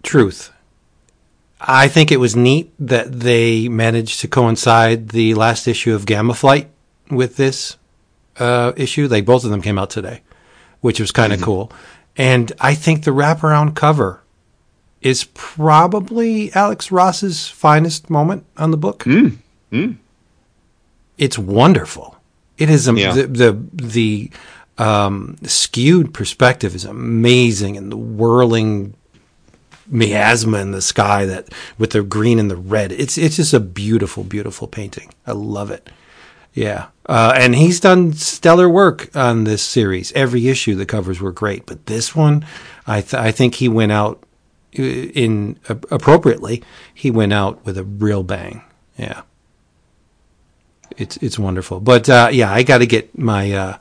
Truth. 0.01 0.53
I 1.63 1.87
think 1.87 2.11
it 2.11 2.17
was 2.17 2.35
neat 2.35 2.73
that 2.79 3.11
they 3.19 3.67
managed 3.69 4.21
to 4.21 4.27
coincide 4.27 5.09
the 5.09 5.35
last 5.35 5.67
issue 5.67 5.93
of 5.93 6.05
Gamma 6.07 6.33
Flight 6.33 6.69
with 7.11 7.37
this 7.37 7.77
uh, 8.39 8.73
issue. 8.75 9.07
They 9.07 9.21
both 9.21 9.43
of 9.43 9.51
them 9.51 9.61
came 9.61 9.77
out 9.77 9.91
today, 9.91 10.21
which 10.81 10.99
was 10.99 11.11
kind 11.11 11.31
of 11.33 11.37
Mm-hmm. 11.39 11.45
cool. 11.45 11.71
And 12.17 12.51
I 12.59 12.73
think 12.73 13.03
the 13.03 13.11
wraparound 13.11 13.75
cover 13.75 14.21
is 15.01 15.23
probably 15.33 16.51
Alex 16.53 16.91
Ross's 16.91 17.47
finest 17.47 18.09
moment 18.09 18.45
on 18.57 18.71
the 18.71 18.77
book. 18.77 19.03
Mm. 19.03 19.37
It's 21.17 21.37
wonderful. 21.37 22.17
It 22.57 22.69
is 22.69 22.87
um, 22.89 22.97
Yeah. 22.97 23.13
the 23.13 23.27
the 23.27 23.59
the 23.73 24.31
um, 24.77 25.37
skewed 25.43 26.13
perspective 26.13 26.75
is 26.75 26.85
amazing, 26.85 27.77
and 27.77 27.91
the 27.91 27.97
whirling 27.97 28.95
miasma 29.91 30.59
in 30.59 30.71
the 30.71 30.81
sky 30.81 31.25
that 31.25 31.49
with 31.77 31.91
the 31.91 32.01
green 32.01 32.39
and 32.39 32.49
the 32.49 32.55
red. 32.55 32.91
It's 32.91 33.17
it's 33.17 33.35
just 33.35 33.53
a 33.53 33.59
beautiful, 33.59 34.23
beautiful 34.23 34.67
painting. 34.67 35.13
I 35.27 35.33
love 35.33 35.69
it. 35.69 35.89
Yeah, 36.53 36.87
uh, 37.05 37.33
and 37.37 37.55
he's 37.55 37.79
done 37.79 38.13
stellar 38.13 38.67
work 38.67 39.15
on 39.15 39.43
this 39.45 39.61
series. 39.61 40.11
Every 40.13 40.47
issue, 40.47 40.75
the 40.75 40.85
covers 40.85 41.21
were 41.21 41.31
great, 41.31 41.65
but 41.65 41.85
this 41.85 42.15
one, 42.15 42.45
I 42.85 43.01
th- 43.01 43.13
I 43.13 43.31
think 43.31 43.55
he 43.55 43.69
went 43.69 43.91
out 43.91 44.23
uh, 44.77 44.81
in 44.81 45.59
uh, 45.69 45.75
appropriately. 45.89 46.63
He 46.93 47.09
went 47.11 47.31
out 47.31 47.65
with 47.65 47.77
a 47.77 47.83
real 47.83 48.23
bang. 48.23 48.63
Yeah, 48.97 49.21
it's 50.97 51.15
it's 51.17 51.39
wonderful. 51.39 51.79
But 51.79 52.09
uh, 52.09 52.29
yeah, 52.31 52.51
I 52.51 52.63
got 52.63 52.79
to 52.79 52.85
get 52.85 53.17
my 53.17 53.53
uh, 53.53 53.77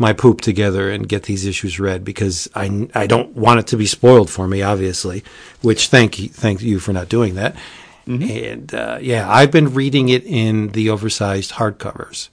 my 0.00 0.12
poop 0.12 0.40
together 0.40 0.90
and 0.90 1.08
get 1.08 1.24
these 1.24 1.44
issues 1.46 1.78
read 1.80 2.04
because 2.04 2.48
I 2.54 2.88
I 2.94 3.06
don't 3.06 3.34
want 3.36 3.60
it 3.60 3.66
to 3.68 3.76
be 3.76 3.86
spoiled 3.86 4.30
for 4.30 4.48
me, 4.48 4.62
obviously. 4.62 5.24
Which 5.62 5.88
thank 5.88 6.18
you 6.18 6.28
thank 6.28 6.62
you 6.62 6.80
for 6.80 6.92
not 6.92 7.08
doing 7.08 7.34
that. 7.34 7.56
And 8.06 8.74
uh, 8.74 8.98
yeah, 9.02 9.30
I've 9.30 9.50
been 9.50 9.74
reading 9.74 10.08
it 10.08 10.24
in 10.24 10.68
the 10.68 10.88
oversized 10.88 11.52
hardcovers. 11.52 12.30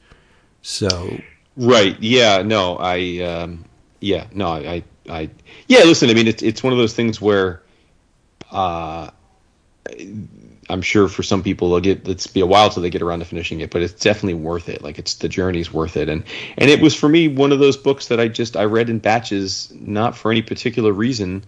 So 0.61 1.19
Right. 1.57 1.97
Yeah. 2.01 2.41
No. 2.41 2.77
I. 2.77 3.19
Um, 3.19 3.65
yeah. 3.99 4.27
No. 4.33 4.47
I. 4.47 4.83
I. 5.09 5.29
Yeah. 5.67 5.83
Listen. 5.83 6.09
I 6.09 6.13
mean, 6.13 6.27
it's 6.27 6.43
it's 6.43 6.63
one 6.63 6.73
of 6.73 6.79
those 6.79 6.93
things 6.93 7.21
where, 7.21 7.61
uh, 8.51 9.09
I'm 10.69 10.81
sure 10.81 11.07
for 11.07 11.21
some 11.23 11.43
people 11.43 11.69
they'll 11.69 11.79
get 11.79 12.07
it's 12.07 12.27
be 12.27 12.41
a 12.41 12.45
while 12.45 12.69
till 12.69 12.81
they 12.81 12.89
get 12.89 13.01
around 13.01 13.19
to 13.19 13.25
finishing 13.25 13.61
it, 13.61 13.69
but 13.69 13.81
it's 13.81 13.93
definitely 13.93 14.33
worth 14.35 14.67
it. 14.69 14.81
Like 14.83 14.97
it's 14.97 15.15
the 15.15 15.29
journey's 15.29 15.71
worth 15.71 15.95
it, 15.97 16.09
and 16.09 16.23
and 16.57 16.69
it 16.69 16.81
was 16.81 16.95
for 16.95 17.07
me 17.09 17.27
one 17.27 17.51
of 17.51 17.59
those 17.59 17.77
books 17.77 18.07
that 18.07 18.19
I 18.19 18.27
just 18.27 18.57
I 18.57 18.65
read 18.65 18.89
in 18.89 18.99
batches, 18.99 19.71
not 19.75 20.15
for 20.17 20.31
any 20.31 20.41
particular 20.41 20.91
reason, 20.91 21.43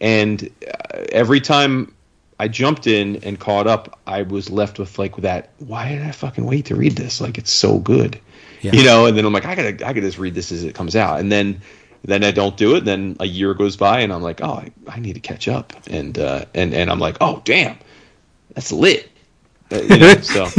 and 0.00 0.48
uh, 0.66 0.98
every 1.10 1.40
time 1.40 1.94
I 2.38 2.48
jumped 2.48 2.86
in 2.86 3.16
and 3.24 3.38
caught 3.38 3.66
up, 3.66 4.00
I 4.06 4.22
was 4.22 4.50
left 4.50 4.78
with 4.78 4.98
like 4.98 5.16
that. 5.18 5.50
Why 5.58 5.88
did 5.90 6.02
I 6.02 6.10
fucking 6.12 6.44
wait 6.44 6.66
to 6.66 6.74
read 6.76 6.92
this? 6.92 7.20
Like 7.20 7.38
it's 7.38 7.52
so 7.52 7.78
good, 7.78 8.18
Yeah. 8.62 8.72
you 8.72 8.82
know. 8.84 9.06
And 9.06 9.16
then 9.16 9.24
I'm 9.24 9.32
like, 9.32 9.44
I 9.46 9.54
gotta, 9.54 9.68
I 9.86 9.92
gotta 9.92 10.00
just 10.00 10.18
read 10.18 10.34
this 10.34 10.50
as 10.50 10.64
it 10.64 10.74
comes 10.74 10.96
out. 10.96 11.20
And 11.20 11.30
then, 11.30 11.60
then 12.04 12.24
I 12.24 12.32
don't 12.32 12.56
do 12.56 12.74
it. 12.74 12.84
Then 12.84 13.16
a 13.20 13.26
year 13.26 13.54
goes 13.54 13.76
by, 13.76 14.00
and 14.00 14.12
I'm 14.12 14.22
like, 14.22 14.40
oh, 14.42 14.54
I, 14.54 14.72
I 14.88 14.98
need 14.98 15.12
to 15.14 15.20
catch 15.20 15.46
up. 15.46 15.72
And 15.88 16.18
uh, 16.18 16.46
and 16.54 16.74
and 16.74 16.90
I'm 16.90 16.98
like, 16.98 17.18
oh, 17.20 17.42
damn, 17.44 17.78
that's 18.54 18.72
lit. 18.72 19.08
Uh, 19.70 19.76
you 19.82 19.96
know, 19.98 20.14
so 20.20 20.46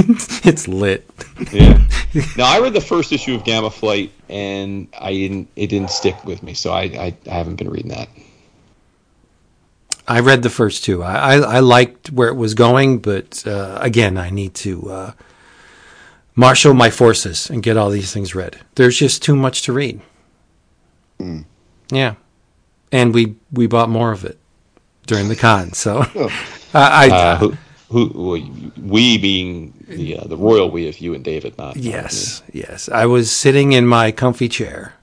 it's 0.47 0.67
lit. 0.67 1.09
yeah. 1.51 1.79
Now 2.37 2.45
I 2.45 2.59
read 2.59 2.73
the 2.73 2.81
first 2.81 3.11
issue 3.11 3.33
of 3.33 3.43
Gamma 3.43 3.71
Flight, 3.71 4.11
and 4.29 4.87
I 4.99 5.13
didn't. 5.13 5.49
It 5.55 5.67
didn't 5.67 5.89
stick 5.89 6.23
with 6.25 6.43
me, 6.43 6.53
so 6.53 6.71
I 6.71 6.81
I, 6.83 7.17
I 7.27 7.33
haven't 7.33 7.55
been 7.55 7.69
reading 7.69 7.89
that. 7.89 8.07
I 10.07 10.19
read 10.19 10.43
the 10.43 10.49
first 10.49 10.83
two. 10.83 11.01
I, 11.01 11.15
I, 11.15 11.35
I 11.37 11.59
liked 11.59 12.11
where 12.11 12.27
it 12.27 12.35
was 12.35 12.53
going, 12.53 12.99
but 12.99 13.41
uh, 13.47 13.77
again, 13.81 14.17
I 14.17 14.29
need 14.29 14.53
to 14.55 14.91
uh, 14.91 15.11
marshal 16.35 16.73
my 16.73 16.89
forces 16.91 17.49
and 17.49 17.63
get 17.63 17.77
all 17.77 17.89
these 17.89 18.11
things 18.13 18.35
read. 18.35 18.59
There's 18.75 18.97
just 18.97 19.23
too 19.23 19.35
much 19.35 19.61
to 19.63 19.73
read. 19.73 20.01
Yeah, 21.89 22.15
and 22.91 23.13
we 23.13 23.35
we 23.51 23.65
bought 23.67 23.89
more 23.89 24.11
of 24.11 24.25
it 24.25 24.37
during 25.07 25.29
the 25.29 25.35
con. 25.35 25.73
So 25.73 25.99
I, 26.73 27.07
I 27.07 27.09
Uh, 27.09 27.37
who, 27.37 27.53
who, 27.93 28.09
who, 28.09 28.71
we 28.81 29.19
being 29.19 29.71
the 29.87 30.17
uh, 30.17 30.23
the 30.25 30.35
royal 30.35 30.69
we 30.71 30.87
of 30.87 30.97
you 30.99 31.13
and 31.13 31.23
David, 31.23 31.55
not 31.59 31.77
Yes, 31.77 32.41
yes. 32.51 32.89
I 32.89 33.05
was 33.05 33.31
sitting 33.31 33.73
in 33.73 33.85
my 33.85 34.11
comfy 34.11 34.49
chair 34.49 34.95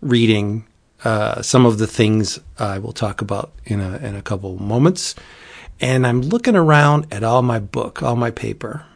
reading 0.00 0.64
uh, 1.04 1.42
some 1.42 1.66
of 1.66 1.76
the 1.76 1.86
things 1.86 2.40
I 2.58 2.78
will 2.78 2.94
talk 2.94 3.20
about 3.20 3.52
in 3.66 3.80
a 3.80 3.98
in 3.98 4.16
a 4.16 4.22
couple 4.22 4.56
moments, 4.56 5.14
and 5.78 6.06
I'm 6.06 6.22
looking 6.22 6.56
around 6.56 7.06
at 7.10 7.22
all 7.22 7.42
my 7.42 7.58
book, 7.58 8.02
all 8.02 8.16
my 8.16 8.30
paper, 8.30 8.86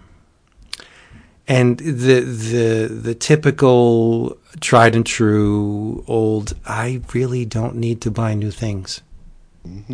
and 1.47 1.79
the 1.79 2.21
the 2.21 2.89
the 2.89 3.15
typical 3.15 4.39
tried 4.61 4.97
and 4.97 5.05
true 5.05 6.05
old. 6.09 6.55
I 6.65 7.03
really 7.13 7.45
don't 7.45 7.77
need 7.77 8.01
to 8.01 8.11
buy 8.11 8.33
new 8.33 8.51
things. 8.51 9.03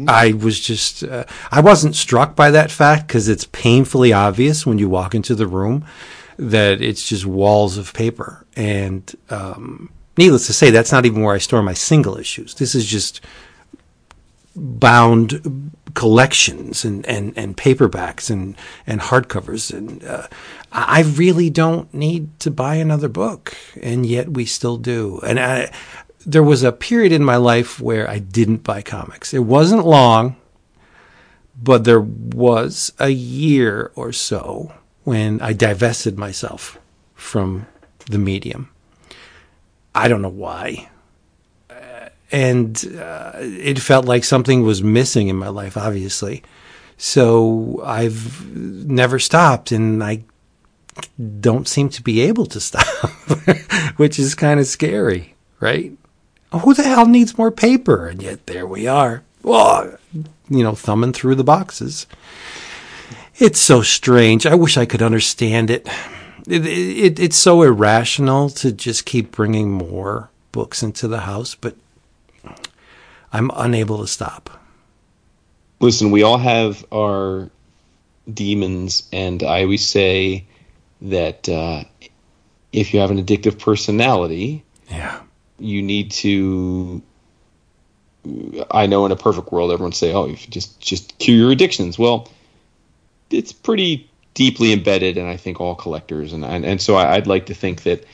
I 0.09 0.33
was 0.33 0.61
just, 0.61 1.05
uh, 1.05 1.25
I 1.51 1.61
wasn't 1.61 1.97
struck 1.97 2.35
by 2.37 2.51
that 2.51 2.71
fact 2.71 3.07
because 3.07 3.29
it's 3.29 3.47
painfully 3.47 4.13
obvious 4.13 4.67
when 4.67 4.79
you 4.79 4.89
walk 4.89 5.15
into 5.15 5.35
the 5.35 5.47
room 5.47 5.85
that 6.37 6.81
it's 6.81 7.09
just 7.09 7.27
walls 7.27 7.79
of 7.79 7.93
paper. 7.93 8.47
And 8.57 9.15
um, 9.31 9.91
needless 10.17 10.47
to 10.47 10.53
say, 10.53 10.71
that's 10.71 10.93
not 10.93 11.07
even 11.07 11.23
where 11.23 11.35
I 11.35 11.39
store 11.39 11.63
my 11.63 11.75
single 11.75 12.17
issues. 12.17 12.55
This 12.55 12.75
is 12.75 12.87
just 12.87 13.21
bound 14.55 15.73
collections 15.95 16.85
and, 16.85 17.05
and, 17.07 17.33
and 17.37 17.57
paperbacks 17.57 18.31
and, 18.31 18.57
and 18.87 19.01
hardcovers. 19.01 19.73
And 19.73 20.05
uh, 20.05 20.27
I 20.71 21.03
really 21.03 21.51
don't 21.51 21.93
need 21.93 22.39
to 22.41 22.51
buy 22.51 22.77
another 22.77 23.09
book. 23.09 23.57
And 23.81 24.07
yet 24.07 24.31
we 24.31 24.47
still 24.47 24.77
do. 24.77 25.21
And 25.21 25.39
I, 25.39 25.73
there 26.27 26.43
was 26.43 26.63
a 26.63 26.73
period 26.73 27.13
in 27.13 27.25
my 27.25 27.37
life 27.37 27.81
where 27.81 28.09
I 28.09 28.19
didn't 28.19 28.65
buy 28.65 28.83
comics. 28.83 29.35
It 29.35 29.41
wasn't 29.41 29.87
long, 29.87 30.37
but 31.61 31.85
there 31.85 32.01
was 32.01 32.93
a 32.99 33.11
year 33.11 33.93
or 33.95 34.13
so 34.13 34.73
when 35.05 35.41
I 35.41 35.53
divested 35.53 36.19
myself 36.19 36.79
from 37.15 37.67
the 38.07 38.19
medium. 38.19 38.71
I 39.95 40.09
don't 40.09 40.23
know 40.23 40.29
why. 40.29 40.89
Uh, 41.71 42.09
and 42.31 42.97
uh, 42.99 43.33
it 43.37 43.79
felt 43.79 44.07
like 44.07 44.25
something 44.25 44.63
was 44.63 44.83
missing 44.83 45.29
in 45.29 45.37
my 45.37 45.49
life, 45.49 45.77
obviously. 45.77 46.43
So 46.97 47.83
I've 47.85 48.55
never 48.55 49.19
stopped, 49.19 49.73
and 49.73 50.03
I 50.03 50.25
don't 51.41 51.67
seem 51.69 51.89
to 51.91 52.03
be 52.03 52.21
able 52.23 52.47
to 52.47 52.61
stop, 52.61 52.87
which 53.97 54.19
is 54.19 54.35
kind 54.35 54.61
of 54.61 54.67
scary, 54.67 55.35
right? 55.61 55.93
Who 56.61 56.75
the 56.75 56.83
hell 56.83 57.07
needs 57.07 57.39
more 57.39 57.51
paper? 57.51 58.07
And 58.09 58.23
yet 58.23 58.47
there 58.47 58.67
we 58.67 58.87
are. 58.87 59.23
Well, 59.43 59.97
you 60.49 60.63
know, 60.63 60.75
thumbing 60.75 61.13
through 61.13 61.35
the 61.37 61.45
boxes. 61.45 62.07
It's 63.39 63.59
so 63.59 63.83
strange. 63.83 64.47
I 64.47 64.55
wish 64.55 64.77
I 64.77 64.85
could 64.87 65.03
understand 65.03 65.71
it. 65.71 65.89
It, 66.47 66.67
it. 66.67 67.19
It's 67.21 67.37
so 67.37 67.63
irrational 67.63 68.51
to 68.51 68.73
just 68.73 69.05
keep 69.07 69.31
bringing 69.33 69.71
more 69.73 70.29
books 70.53 70.83
into 70.83 71.09
the 71.09 71.21
house, 71.21 71.55
but 71.55 71.75
I'm 73.33 73.51
unable 73.55 73.99
to 73.99 74.07
stop. 74.07 74.51
Listen, 75.81 76.11
we 76.11 76.23
all 76.23 76.39
have 76.39 76.85
our 76.93 77.49
demons, 78.33 79.09
and 79.13 79.43
I 79.43 79.63
always 79.63 79.89
say 79.89 80.45
that 81.01 81.49
uh, 81.49 81.85
if 82.73 82.93
you 82.93 83.01
have 83.01 83.11
an 83.11 83.25
addictive 83.25 83.59
personality, 83.59 84.65
Yeah. 84.91 85.21
You 85.63 85.83
need 85.83 86.11
to. 86.11 87.03
I 88.71 88.87
know 88.87 89.05
in 89.05 89.13
a 89.13 89.17
perfect 89.17 89.51
world, 89.53 89.73
everyone 89.73 89.93
say, 89.93 90.13
"Oh, 90.13 90.27
you 90.27 90.37
just 90.37 90.81
just 90.81 91.19
cure 91.19 91.37
your 91.37 91.51
addictions." 91.51 91.99
Well, 91.99 92.29
it's 93.31 93.53
pretty 93.53 94.09
deeply 94.35 94.73
embedded, 94.73 95.19
and 95.19 95.29
I 95.29 95.37
think 95.37 95.61
all 95.61 95.75
collectors, 95.75 96.33
and 96.33 96.45
and, 96.45 96.65
and 96.65 96.81
so 96.81 96.97
I, 96.97 97.15
I'd 97.17 97.27
like 97.27 97.47
to 97.47 97.55
think 97.55 97.83
that. 97.85 98.05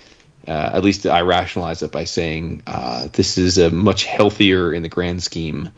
Uh, 0.47 0.71
at 0.73 0.83
least 0.83 1.05
I 1.05 1.21
rationalize 1.21 1.83
it 1.83 1.93
by 1.93 2.05
saying 2.05 2.63
uh, 2.67 3.09
this 3.13 3.37
is 3.37 3.59
a 3.59 3.71
much 3.71 4.05
healthier 4.07 4.73
in 4.73 4.83
the 4.83 4.89
grand 4.89 5.23
scheme 5.23 5.71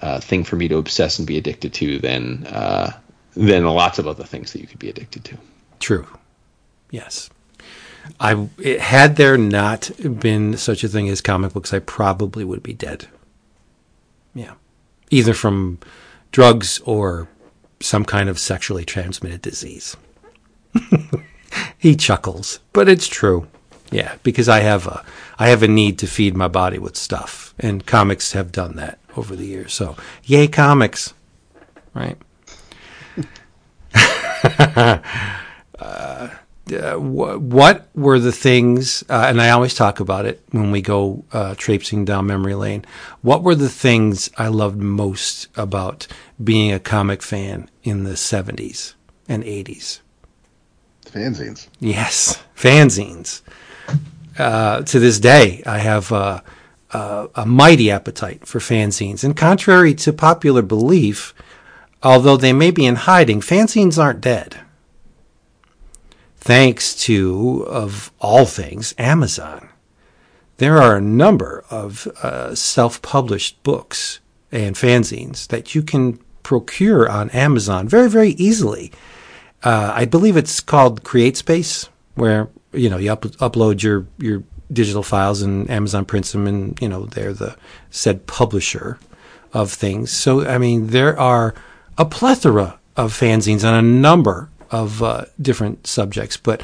uh, 0.00 0.20
thing 0.20 0.42
for 0.42 0.56
me 0.56 0.68
to 0.68 0.78
obsess 0.78 1.18
and 1.18 1.26
be 1.26 1.36
addicted 1.36 1.74
to 1.74 1.98
than 1.98 2.46
uh, 2.46 2.92
than 3.34 3.64
lots 3.66 3.98
of 3.98 4.06
other 4.06 4.24
things 4.24 4.54
that 4.54 4.60
you 4.60 4.66
could 4.66 4.78
be 4.78 4.88
addicted 4.88 5.24
to. 5.24 5.36
True. 5.80 6.06
Yes. 6.90 7.28
I 8.20 8.48
it, 8.58 8.80
had 8.80 9.16
there 9.16 9.36
not 9.36 9.90
been 10.20 10.56
such 10.56 10.84
a 10.84 10.88
thing 10.88 11.08
as 11.08 11.20
comic 11.20 11.52
books, 11.52 11.72
I 11.72 11.78
probably 11.80 12.44
would 12.44 12.62
be 12.62 12.72
dead. 12.72 13.08
Yeah, 14.34 14.54
either 15.10 15.34
from 15.34 15.78
drugs 16.32 16.80
or 16.84 17.28
some 17.80 18.04
kind 18.04 18.28
of 18.28 18.38
sexually 18.38 18.84
transmitted 18.84 19.42
disease. 19.42 19.96
he 21.78 21.96
chuckles, 21.96 22.60
but 22.72 22.88
it's 22.88 23.06
true. 23.06 23.46
Yeah, 23.90 24.16
because 24.22 24.48
I 24.48 24.60
have 24.60 24.86
a 24.86 25.04
I 25.38 25.48
have 25.48 25.62
a 25.62 25.68
need 25.68 25.98
to 26.00 26.06
feed 26.06 26.36
my 26.36 26.48
body 26.48 26.78
with 26.78 26.96
stuff, 26.96 27.54
and 27.58 27.86
comics 27.86 28.32
have 28.32 28.52
done 28.52 28.76
that 28.76 28.98
over 29.16 29.36
the 29.36 29.46
years. 29.46 29.72
So, 29.74 29.96
yay, 30.24 30.48
comics! 30.48 31.14
Right. 31.94 32.18
uh, 35.78 36.28
wh- 36.68 37.40
what 37.40 37.88
were 37.94 38.18
the 38.18 38.32
things, 38.32 39.04
uh, 39.08 39.26
and 39.28 39.40
I 39.40 39.50
always 39.50 39.74
talk 39.74 40.00
about 40.00 40.26
it 40.26 40.42
when 40.50 40.70
we 40.70 40.82
go 40.82 41.24
uh, 41.32 41.54
traipsing 41.56 42.04
down 42.04 42.26
memory 42.26 42.54
lane. 42.54 42.84
What 43.22 43.42
were 43.42 43.54
the 43.54 43.68
things 43.68 44.30
I 44.36 44.48
loved 44.48 44.78
most 44.78 45.48
about 45.56 46.06
being 46.42 46.72
a 46.72 46.80
comic 46.80 47.22
fan 47.22 47.70
in 47.82 48.04
the 48.04 48.12
70s 48.12 48.94
and 49.28 49.44
80s? 49.44 50.00
Fanzines. 51.04 51.68
Yes, 51.80 52.42
fanzines. 52.56 53.42
Uh, 54.38 54.82
to 54.82 54.98
this 54.98 55.18
day, 55.18 55.62
I 55.64 55.78
have 55.78 56.12
uh, 56.12 56.40
uh, 56.92 57.28
a 57.34 57.46
mighty 57.46 57.90
appetite 57.90 58.46
for 58.46 58.58
fanzines. 58.58 59.24
And 59.24 59.36
contrary 59.36 59.94
to 59.94 60.12
popular 60.12 60.62
belief, 60.62 61.32
although 62.02 62.36
they 62.36 62.52
may 62.52 62.70
be 62.70 62.84
in 62.84 62.96
hiding, 62.96 63.40
fanzines 63.40 64.02
aren't 64.02 64.20
dead. 64.20 64.60
Thanks 66.46 66.94
to, 67.06 67.66
of 67.68 68.12
all 68.20 68.46
things, 68.46 68.94
Amazon. 68.98 69.68
There 70.58 70.78
are 70.78 70.94
a 70.94 71.00
number 71.00 71.64
of 71.70 72.06
uh, 72.22 72.54
self 72.54 73.02
published 73.02 73.60
books 73.64 74.20
and 74.52 74.76
fanzines 74.76 75.48
that 75.48 75.74
you 75.74 75.82
can 75.82 76.20
procure 76.44 77.10
on 77.10 77.30
Amazon 77.30 77.88
very, 77.88 78.08
very 78.08 78.30
easily. 78.30 78.92
Uh, 79.64 79.90
I 79.92 80.04
believe 80.04 80.36
it's 80.36 80.60
called 80.60 81.02
CreateSpace, 81.02 81.88
where 82.14 82.48
you 82.72 82.90
know 82.90 82.98
you 82.98 83.10
up- 83.10 83.22
upload 83.22 83.82
your 83.82 84.06
your 84.18 84.44
digital 84.72 85.02
files 85.02 85.42
and 85.42 85.68
Amazon 85.68 86.04
prints 86.04 86.30
them, 86.30 86.46
and 86.46 86.80
you 86.80 86.88
know 86.88 87.06
they're 87.06 87.32
the 87.32 87.56
said 87.90 88.28
publisher 88.28 89.00
of 89.52 89.72
things. 89.72 90.12
So 90.12 90.46
I 90.46 90.58
mean, 90.58 90.86
there 90.86 91.18
are 91.18 91.56
a 91.98 92.04
plethora 92.04 92.78
of 92.96 93.12
fanzines 93.12 93.66
on 93.66 93.74
a 93.74 93.82
number 93.82 94.48
of 94.70 95.02
uh, 95.02 95.24
different 95.40 95.86
subjects, 95.86 96.36
but 96.36 96.62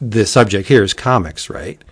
the 0.00 0.26
subject 0.26 0.68
here 0.68 0.82
is 0.82 0.94
comics, 0.94 1.50
right? 1.50 1.82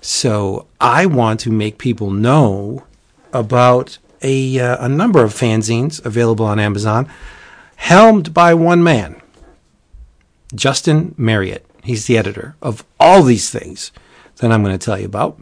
So 0.00 0.66
I 0.80 1.06
want 1.06 1.40
to 1.40 1.50
make 1.50 1.78
people 1.78 2.10
know 2.10 2.84
about 3.32 3.98
a 4.22 4.58
uh, 4.58 4.84
a 4.84 4.88
number 4.88 5.22
of 5.22 5.32
fanzines 5.32 6.04
available 6.04 6.46
on 6.46 6.58
Amazon, 6.58 7.08
helmed 7.76 8.32
by 8.32 8.54
one 8.54 8.82
man, 8.82 9.20
Justin 10.54 11.14
Marriott. 11.16 11.64
He's 11.82 12.06
the 12.06 12.18
editor 12.18 12.56
of 12.60 12.84
all 12.98 13.22
these 13.22 13.50
things 13.50 13.92
that 14.36 14.52
I'm 14.52 14.62
going 14.62 14.76
to 14.76 14.84
tell 14.84 14.98
you 14.98 15.06
about. 15.06 15.40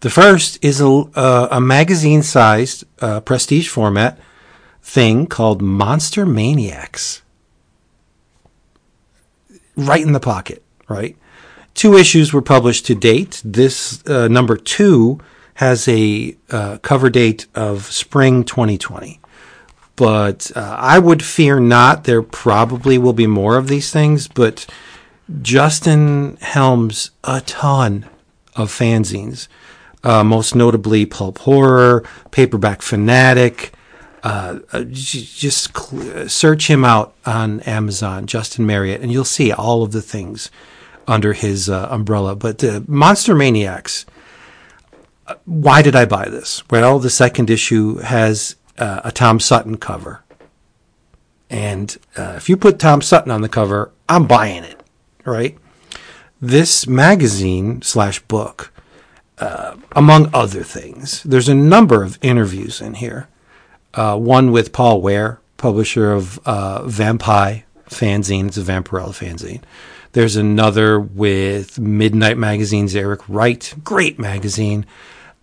The 0.00 0.10
first 0.10 0.58
is 0.64 0.80
a, 0.80 0.88
uh, 0.88 1.48
a 1.50 1.60
magazine 1.60 2.22
sized 2.22 2.84
uh, 3.00 3.20
prestige 3.20 3.68
format 3.68 4.18
thing 4.82 5.26
called 5.26 5.60
Monster 5.60 6.24
Maniacs. 6.24 7.22
Right 9.86 10.02
in 10.02 10.12
the 10.12 10.20
pocket, 10.20 10.62
right? 10.88 11.16
Two 11.74 11.96
issues 11.96 12.32
were 12.32 12.42
published 12.42 12.86
to 12.86 12.94
date. 12.94 13.40
This 13.44 14.06
uh, 14.06 14.28
number 14.28 14.56
two 14.56 15.20
has 15.54 15.86
a 15.88 16.36
uh, 16.50 16.78
cover 16.78 17.10
date 17.10 17.46
of 17.54 17.84
spring 17.84 18.44
2020 18.44 19.20
but 20.00 20.50
uh, 20.56 20.76
I 20.78 20.98
would 20.98 21.22
fear 21.22 21.60
not. 21.60 22.04
There 22.04 22.22
probably 22.22 22.96
will 22.96 23.12
be 23.12 23.26
more 23.26 23.58
of 23.58 23.68
these 23.68 23.92
things, 23.92 24.28
but 24.28 24.64
Justin 25.42 26.38
helms 26.40 27.10
a 27.22 27.42
ton 27.42 28.06
of 28.56 28.70
fanzines, 28.70 29.46
uh, 30.02 30.24
most 30.24 30.54
notably 30.54 31.04
Pulp 31.04 31.36
Horror, 31.40 32.02
Paperback 32.30 32.80
Fanatic. 32.80 33.74
Uh, 34.22 34.58
uh, 34.72 34.84
just 34.84 35.70
search 36.30 36.68
him 36.68 36.84
out 36.84 37.14
on 37.24 37.60
Amazon, 37.60 38.26
Justin 38.26 38.66
Marriott, 38.66 39.00
and 39.00 39.10
you'll 39.10 39.24
see 39.24 39.50
all 39.50 39.82
of 39.82 39.92
the 39.92 40.02
things 40.02 40.50
under 41.08 41.32
his 41.32 41.68
uh, 41.68 41.88
umbrella. 41.90 42.36
But 42.36 42.86
Monster 42.86 43.34
Maniacs, 43.34 44.04
uh, 45.26 45.36
why 45.44 45.80
did 45.80 45.96
I 45.96 46.04
buy 46.04 46.28
this? 46.28 46.62
Well, 46.70 46.98
the 46.98 47.10
second 47.10 47.50
issue 47.50 47.96
has 47.98 48.56
uh, 48.78 49.00
a 49.04 49.12
Tom 49.12 49.40
Sutton 49.40 49.76
cover. 49.76 50.22
And 51.48 51.96
uh, 52.16 52.34
if 52.36 52.48
you 52.48 52.56
put 52.56 52.78
Tom 52.78 53.02
Sutton 53.02 53.30
on 53.32 53.40
the 53.40 53.48
cover, 53.48 53.90
I'm 54.08 54.26
buying 54.26 54.64
it, 54.64 54.80
right? 55.24 55.58
This 56.40 56.86
magazine 56.86 57.82
slash 57.82 58.20
book, 58.20 58.72
uh, 59.38 59.76
among 59.92 60.30
other 60.32 60.62
things, 60.62 61.22
there's 61.24 61.48
a 61.48 61.54
number 61.54 62.02
of 62.02 62.18
interviews 62.22 62.80
in 62.80 62.94
here. 62.94 63.28
Uh, 63.94 64.16
one 64.16 64.52
with 64.52 64.72
Paul 64.72 65.02
Ware, 65.02 65.40
publisher 65.56 66.12
of 66.12 66.38
uh, 66.46 66.86
Vampire 66.86 67.64
fanzine. 67.88 68.48
It's 68.48 68.56
a 68.56 68.62
Vampirella 68.62 69.12
fanzine. 69.12 69.62
There's 70.12 70.36
another 70.36 70.98
with 70.98 71.78
Midnight 71.78 72.36
Magazine's 72.36 72.96
Eric 72.96 73.28
Wright. 73.28 73.74
Great 73.84 74.18
magazine. 74.18 74.86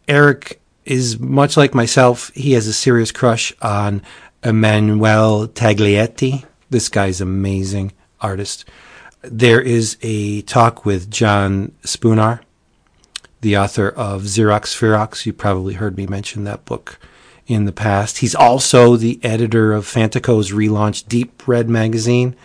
Eric 0.08 0.62
is 0.86 1.20
much 1.20 1.56
like 1.58 1.74
myself. 1.74 2.32
He 2.34 2.54
has 2.54 2.68
a 2.68 2.74
serious 2.74 3.12
crush 3.12 3.54
on 3.62 4.02
Emanuele 4.44 5.48
Taglietti. 5.48 6.46
This 6.70 6.90
guy's 6.90 7.22
amazing 7.22 7.94
artist. 8.20 8.66
There 9.22 9.62
is 9.62 9.98
a 10.02 10.42
talk 10.44 10.86
with 10.86 11.10
John 11.10 11.74
Szpunar, 11.84 12.42
the 13.42 13.58
author 13.58 13.90
of 13.90 14.24
Xerox 14.24 14.76
Ferox. 14.76 15.26
You 15.26 15.34
probably 15.34 15.76
heard 15.76 15.98
me 15.98 16.08
mention 16.08 16.44
that 16.44 16.66
book 16.66 17.00
in 17.48 17.66
the 17.66 17.72
past. 17.72 18.18
He's 18.20 18.36
also 18.36 18.96
the 18.98 19.20
editor 19.24 19.74
of 19.74 19.86
FantaCo's 19.86 20.52
relaunched 20.52 21.08
Deep 21.08 21.48
Red 21.48 21.70
magazine. 21.70 22.36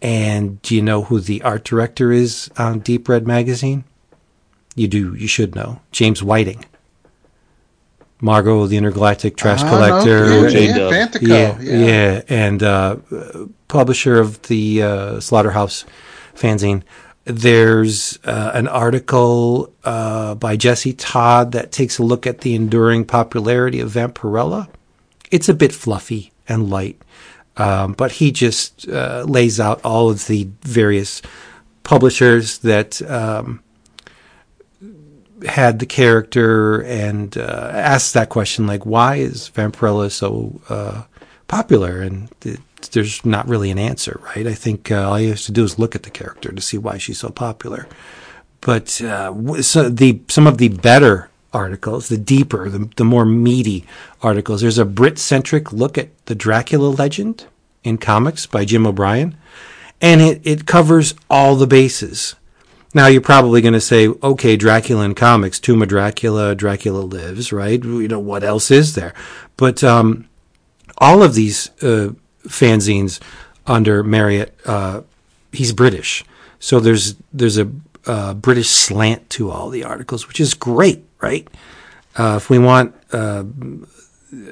And 0.00 0.60
do 0.62 0.74
you 0.76 0.82
know 0.82 1.02
who 1.04 1.20
the 1.20 1.42
art 1.42 1.64
director 1.64 2.12
is 2.12 2.50
on 2.56 2.78
Deep 2.80 3.08
Red 3.08 3.26
magazine? 3.26 3.84
You 4.74 4.88
do. 4.88 5.14
You 5.14 5.26
should 5.26 5.54
know. 5.54 5.80
James 5.90 6.22
Whiting. 6.22 6.64
Margot, 8.20 8.66
the 8.66 8.76
Intergalactic 8.78 9.36
Trash 9.36 9.62
Oh, 9.62 9.68
Collector. 9.68 10.26
no, 10.26 10.48
J 10.48 10.66
yeah, 10.68 10.76
Dub. 10.78 10.92
Fantico. 10.92 11.28
yeah, 11.28 11.60
Yeah, 11.60 11.86
yeah, 11.86 12.22
and 12.28 12.62
uh, 12.62 12.96
publisher 13.68 14.18
of 14.18 14.40
the 14.44 14.82
uh, 14.82 15.20
Slaughterhouse 15.20 15.84
fanzine. 16.34 16.82
There's 17.26 18.20
uh, 18.22 18.52
an 18.54 18.68
article 18.68 19.72
uh, 19.82 20.36
by 20.36 20.56
Jesse 20.56 20.92
Todd 20.92 21.50
that 21.52 21.72
takes 21.72 21.98
a 21.98 22.04
look 22.04 22.24
at 22.24 22.42
the 22.42 22.54
enduring 22.54 23.04
popularity 23.04 23.80
of 23.80 23.90
Vampirella. 23.90 24.68
It's 25.32 25.48
a 25.48 25.54
bit 25.54 25.72
fluffy 25.72 26.30
and 26.48 26.70
light, 26.70 27.02
um, 27.56 27.94
but 27.94 28.12
he 28.12 28.30
just 28.30 28.88
uh, 28.88 29.24
lays 29.26 29.58
out 29.58 29.84
all 29.84 30.08
of 30.08 30.28
the 30.28 30.48
various 30.62 31.20
publishers 31.82 32.58
that 32.58 33.02
um, 33.10 33.60
had 35.48 35.80
the 35.80 35.86
character 35.86 36.82
and 36.84 37.36
uh, 37.36 37.70
asks 37.74 38.12
that 38.12 38.28
question 38.28 38.68
like, 38.68 38.86
why 38.86 39.16
is 39.16 39.50
Vampirella 39.52 40.12
so 40.12 40.60
uh, 40.68 41.02
popular? 41.48 42.02
And 42.02 42.30
it, 42.44 42.60
there's 42.88 43.24
not 43.24 43.48
really 43.48 43.70
an 43.70 43.78
answer, 43.78 44.20
right? 44.24 44.46
I 44.46 44.54
think 44.54 44.90
uh, 44.90 45.08
all 45.08 45.20
you 45.20 45.30
have 45.30 45.40
to 45.42 45.52
do 45.52 45.64
is 45.64 45.78
look 45.78 45.94
at 45.94 46.02
the 46.02 46.10
character 46.10 46.52
to 46.52 46.62
see 46.62 46.78
why 46.78 46.98
she's 46.98 47.18
so 47.18 47.30
popular. 47.30 47.86
But 48.60 49.00
uh, 49.02 49.62
so 49.62 49.88
the 49.88 50.20
some 50.28 50.46
of 50.46 50.58
the 50.58 50.68
better 50.68 51.30
articles, 51.52 52.08
the 52.08 52.18
deeper, 52.18 52.68
the, 52.68 52.90
the 52.96 53.04
more 53.04 53.24
meaty 53.24 53.86
articles. 54.22 54.60
There's 54.60 54.78
a 54.78 54.84
Brit 54.84 55.18
centric 55.18 55.72
look 55.72 55.96
at 55.96 56.08
the 56.26 56.34
Dracula 56.34 56.88
legend 56.88 57.46
in 57.82 57.98
comics 57.98 58.46
by 58.46 58.64
Jim 58.64 58.86
O'Brien, 58.86 59.36
and 60.00 60.20
it, 60.20 60.40
it 60.44 60.66
covers 60.66 61.14
all 61.30 61.56
the 61.56 61.66
bases. 61.66 62.34
Now 62.94 63.06
you're 63.08 63.20
probably 63.20 63.60
going 63.60 63.74
to 63.74 63.80
say, 63.80 64.08
okay, 64.08 64.56
Dracula 64.56 65.04
in 65.04 65.14
comics, 65.14 65.60
Tomb 65.60 65.82
of 65.82 65.88
Dracula, 65.88 66.54
Dracula 66.54 67.00
Lives, 67.00 67.52
right? 67.52 67.82
You 67.82 68.08
know 68.08 68.18
what 68.18 68.42
else 68.42 68.70
is 68.70 68.94
there? 68.94 69.12
But 69.56 69.84
um, 69.84 70.28
all 70.98 71.22
of 71.22 71.34
these 71.34 71.70
uh, 71.82 72.12
fanzines 72.48 73.20
under 73.66 74.02
Marriott, 74.02 74.56
uh, 74.66 75.02
he's 75.52 75.72
British, 75.72 76.24
so 76.58 76.80
there's 76.80 77.16
there's 77.32 77.58
a 77.58 77.70
uh, 78.06 78.34
British 78.34 78.68
slant 78.68 79.28
to 79.30 79.50
all 79.50 79.68
the 79.68 79.84
articles, 79.84 80.28
which 80.28 80.40
is 80.40 80.54
great, 80.54 81.04
right? 81.20 81.48
Uh, 82.16 82.34
if 82.36 82.48
we 82.48 82.58
want 82.58 82.94
uh, 83.12 83.44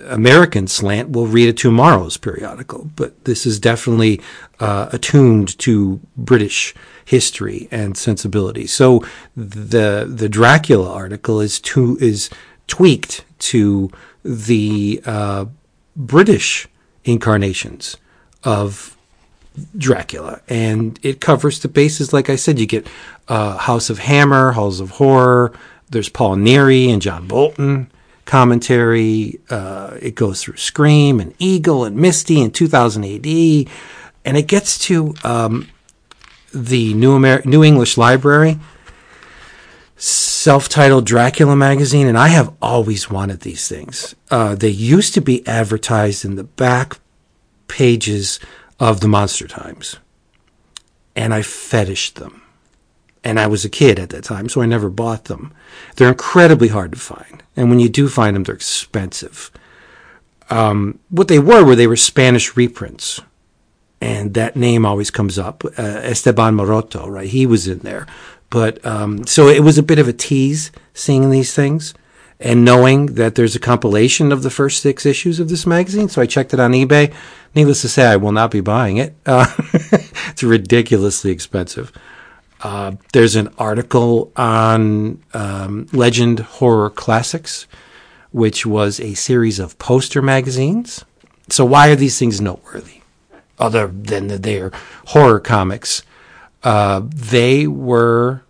American 0.08 0.66
slant, 0.66 1.10
we'll 1.10 1.26
read 1.26 1.48
a 1.48 1.52
TwoMorrows 1.52 2.20
periodical, 2.20 2.90
but 2.96 3.24
this 3.24 3.46
is 3.46 3.58
definitely 3.58 4.20
uh, 4.60 4.88
attuned 4.92 5.58
to 5.60 6.00
British 6.16 6.74
history 7.04 7.68
and 7.70 7.96
sensibility. 7.96 8.66
So 8.66 9.04
the 9.36 10.08
the 10.08 10.28
Dracula 10.28 10.92
article 10.92 11.40
is 11.40 11.60
to 11.60 11.98
is 12.00 12.30
tweaked 12.66 13.24
to 13.38 13.90
the 14.24 15.02
uh, 15.04 15.46
British 15.96 16.68
incarnations 17.04 17.96
of 18.42 18.96
Dracula, 19.76 20.40
and 20.48 20.98
it 21.02 21.20
covers 21.20 21.60
the 21.60 21.68
bases. 21.68 22.12
Like 22.12 22.28
I 22.28 22.36
said, 22.36 22.58
you 22.58 22.66
get 22.66 22.86
uh, 23.28 23.56
House 23.56 23.88
of 23.88 23.98
Hammer, 24.00 24.52
Halls 24.52 24.80
of 24.80 24.90
Horror. 24.90 25.52
There's 25.90 26.08
Paul 26.08 26.36
Neary 26.36 26.88
and 26.88 27.00
John 27.00 27.28
Bolton 27.28 27.90
commentary. 28.24 29.38
Uh, 29.50 29.96
it 30.00 30.14
goes 30.14 30.42
through 30.42 30.56
Scream 30.56 31.20
and 31.20 31.34
Eagle 31.38 31.84
and 31.84 31.96
Misty 31.96 32.40
in 32.40 32.50
2000 32.50 33.04
AD, 33.04 33.26
and 34.24 34.36
it 34.36 34.46
gets 34.48 34.78
to 34.78 35.14
um, 35.22 35.68
the 36.52 36.94
New 36.94 37.16
Amer- 37.16 37.42
New 37.44 37.62
English 37.62 37.96
Library 37.96 38.58
self-titled 40.04 41.06
Dracula 41.06 41.56
magazine, 41.56 42.06
and 42.06 42.18
I 42.18 42.28
have 42.28 42.52
always 42.60 43.10
wanted 43.10 43.40
these 43.40 43.66
things. 43.68 44.14
Uh, 44.30 44.54
they 44.54 44.68
used 44.68 45.14
to 45.14 45.22
be 45.22 45.46
advertised 45.46 46.24
in 46.24 46.34
the 46.34 46.44
back 46.44 46.98
pages 47.68 48.38
of 48.78 49.00
the 49.00 49.08
Monster 49.08 49.48
Times, 49.48 49.96
and 51.16 51.32
I 51.32 51.40
fetished 51.40 52.16
them. 52.16 52.42
And 53.26 53.40
I 53.40 53.46
was 53.46 53.64
a 53.64 53.70
kid 53.70 53.98
at 53.98 54.10
that 54.10 54.24
time, 54.24 54.50
so 54.50 54.60
I 54.60 54.66
never 54.66 54.90
bought 54.90 55.24
them. 55.24 55.54
They're 55.96 56.10
incredibly 56.10 56.68
hard 56.68 56.92
to 56.92 56.98
find, 56.98 57.42
and 57.56 57.70
when 57.70 57.80
you 57.80 57.88
do 57.88 58.06
find 58.06 58.36
them, 58.36 58.42
they're 58.42 58.54
expensive. 58.54 59.50
Um, 60.50 60.98
what 61.08 61.28
they 61.28 61.38
were 61.38 61.64
were 61.64 61.76
they 61.76 61.86
were 61.86 61.96
Spanish 61.96 62.54
reprints, 62.54 63.22
and 64.02 64.34
that 64.34 64.56
name 64.56 64.84
always 64.84 65.10
comes 65.10 65.38
up. 65.38 65.64
Uh, 65.64 65.70
Esteban 65.80 66.54
Maroto, 66.54 67.08
right? 67.08 67.28
He 67.28 67.46
was 67.46 67.66
in 67.66 67.78
there. 67.78 68.06
But 68.54 68.86
um, 68.86 69.26
so 69.26 69.48
it 69.48 69.64
was 69.64 69.78
a 69.78 69.82
bit 69.82 69.98
of 69.98 70.06
a 70.06 70.12
tease 70.12 70.70
seeing 70.92 71.30
these 71.30 71.52
things 71.52 71.92
and 72.38 72.64
knowing 72.64 73.06
that 73.14 73.34
there's 73.34 73.56
a 73.56 73.58
compilation 73.58 74.30
of 74.30 74.44
the 74.44 74.50
first 74.50 74.80
six 74.80 75.04
issues 75.04 75.40
of 75.40 75.48
this 75.48 75.66
magazine. 75.66 76.08
So 76.08 76.22
I 76.22 76.26
checked 76.26 76.54
it 76.54 76.60
on 76.60 76.70
eBay. 76.70 77.12
Needless 77.56 77.82
to 77.82 77.88
say, 77.88 78.06
I 78.06 78.14
will 78.14 78.30
not 78.30 78.52
be 78.52 78.60
buying 78.60 78.98
it. 78.98 79.16
Uh, 79.26 79.52
it's 80.28 80.44
ridiculously 80.44 81.32
expensive. 81.32 81.90
Uh, 82.62 82.92
there's 83.12 83.34
an 83.34 83.52
article 83.58 84.30
on 84.36 85.20
um, 85.34 85.88
Legend 85.92 86.38
Horror 86.38 86.90
Classics, 86.90 87.66
which 88.30 88.64
was 88.64 89.00
a 89.00 89.14
series 89.14 89.58
of 89.58 89.76
poster 89.80 90.22
magazines. 90.22 91.04
So 91.48 91.64
why 91.64 91.88
are 91.88 91.96
these 91.96 92.20
things 92.20 92.40
noteworthy? 92.40 93.00
Other 93.58 93.88
than 93.88 94.28
that 94.28 94.44
they're 94.44 94.70
horror 95.06 95.40
comics, 95.40 96.04
uh, 96.62 97.02
they 97.04 97.66
were 97.66 98.43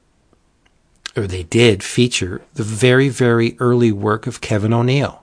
or 1.16 1.26
they 1.26 1.42
did 1.42 1.82
feature 1.82 2.42
the 2.54 2.62
very, 2.62 3.08
very 3.08 3.56
early 3.58 3.92
work 3.92 4.26
of 4.26 4.40
Kevin 4.40 4.72
O'Neill. 4.72 5.22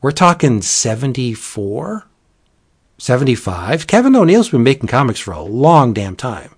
We're 0.00 0.10
talking 0.10 0.60
74, 0.60 2.06
75. 2.98 3.86
Kevin 3.86 4.16
O'Neill's 4.16 4.50
been 4.50 4.62
making 4.62 4.88
comics 4.88 5.20
for 5.20 5.32
a 5.32 5.42
long 5.42 5.94
damn 5.94 6.16
time. 6.16 6.54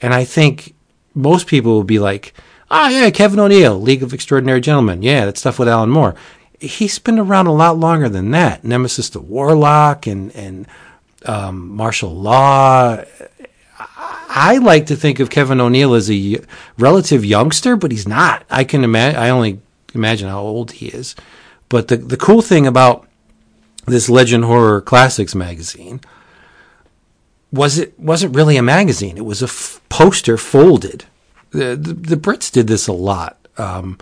And 0.00 0.12
I 0.12 0.24
think 0.24 0.74
most 1.14 1.46
people 1.46 1.72
will 1.72 1.84
be 1.84 1.98
like, 1.98 2.34
ah, 2.70 2.88
yeah, 2.88 3.10
Kevin 3.10 3.38
O'Neill, 3.38 3.80
League 3.80 4.02
of 4.02 4.12
Extraordinary 4.12 4.60
Gentlemen. 4.60 5.02
Yeah, 5.02 5.24
that 5.24 5.38
stuff 5.38 5.58
with 5.58 5.68
Alan 5.68 5.90
Moore. 5.90 6.14
He's 6.60 6.98
been 6.98 7.18
around 7.18 7.46
a 7.46 7.54
lot 7.54 7.78
longer 7.78 8.08
than 8.08 8.30
that. 8.32 8.64
Nemesis 8.64 9.10
the 9.10 9.20
Warlock 9.20 10.06
and, 10.06 10.34
and 10.34 10.66
um, 11.24 11.68
martial 11.68 12.14
law. 12.14 13.02
I 13.78 14.58
like 14.58 14.86
to 14.86 14.96
think 14.96 15.20
of 15.20 15.30
Kevin 15.30 15.60
O'Neill 15.60 15.94
as 15.94 16.10
a 16.10 16.38
relative 16.78 17.24
youngster, 17.24 17.76
but 17.76 17.90
he's 17.90 18.06
not. 18.06 18.44
I 18.50 18.64
can 18.64 18.84
imagine. 18.84 19.18
I 19.18 19.30
only 19.30 19.60
imagine 19.94 20.28
how 20.28 20.40
old 20.40 20.72
he 20.72 20.86
is. 20.88 21.14
But 21.68 21.88
the 21.88 21.96
the 21.96 22.16
cool 22.16 22.42
thing 22.42 22.66
about 22.66 23.06
this 23.86 24.08
Legend 24.08 24.44
Horror 24.44 24.80
Classics 24.80 25.34
magazine 25.34 26.00
was 27.52 27.78
it 27.78 27.98
wasn't 27.98 28.34
really 28.34 28.56
a 28.56 28.62
magazine. 28.62 29.16
It 29.16 29.24
was 29.24 29.42
a 29.42 29.46
f- 29.46 29.80
poster 29.88 30.36
folded. 30.36 31.04
The, 31.50 31.76
the, 31.76 31.92
the 31.94 32.16
Brits 32.16 32.50
did 32.50 32.66
this 32.66 32.88
a 32.88 32.92
lot. 32.92 33.38
Um, 33.56 33.98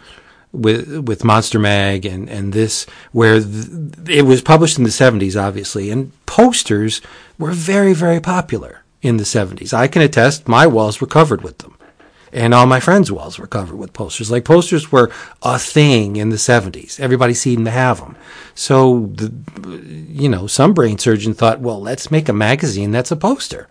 with 0.54 1.08
with 1.08 1.24
Monster 1.24 1.58
Mag 1.58 2.06
and 2.06 2.28
and 2.30 2.52
this 2.52 2.86
where 3.12 3.40
th- 3.40 3.66
it 4.08 4.22
was 4.22 4.40
published 4.40 4.78
in 4.78 4.84
the 4.84 4.90
70s 4.90 5.40
obviously 5.40 5.90
and 5.90 6.12
posters 6.26 7.00
were 7.38 7.50
very 7.50 7.92
very 7.92 8.20
popular 8.20 8.83
in 9.04 9.18
the 9.18 9.24
70s. 9.24 9.72
I 9.72 9.86
can 9.86 10.02
attest 10.02 10.48
my 10.48 10.66
walls 10.66 11.00
were 11.00 11.06
covered 11.06 11.42
with 11.42 11.58
them. 11.58 11.76
And 12.32 12.52
all 12.52 12.66
my 12.66 12.80
friends' 12.80 13.12
walls 13.12 13.38
were 13.38 13.46
covered 13.46 13.76
with 13.76 13.92
posters. 13.92 14.28
Like 14.30 14.44
posters 14.44 14.90
were 14.90 15.12
a 15.42 15.56
thing 15.56 16.16
in 16.16 16.30
the 16.30 16.36
70s. 16.36 16.98
Everybody 16.98 17.32
seemed 17.32 17.64
to 17.66 17.70
have 17.70 18.00
them. 18.00 18.16
So, 18.56 19.10
the, 19.14 19.32
you 20.08 20.28
know, 20.28 20.48
some 20.48 20.74
brain 20.74 20.98
surgeon 20.98 21.34
thought, 21.34 21.60
well, 21.60 21.80
let's 21.80 22.10
make 22.10 22.28
a 22.28 22.32
magazine 22.32 22.90
that's 22.90 23.12
a 23.12 23.16
poster. 23.16 23.68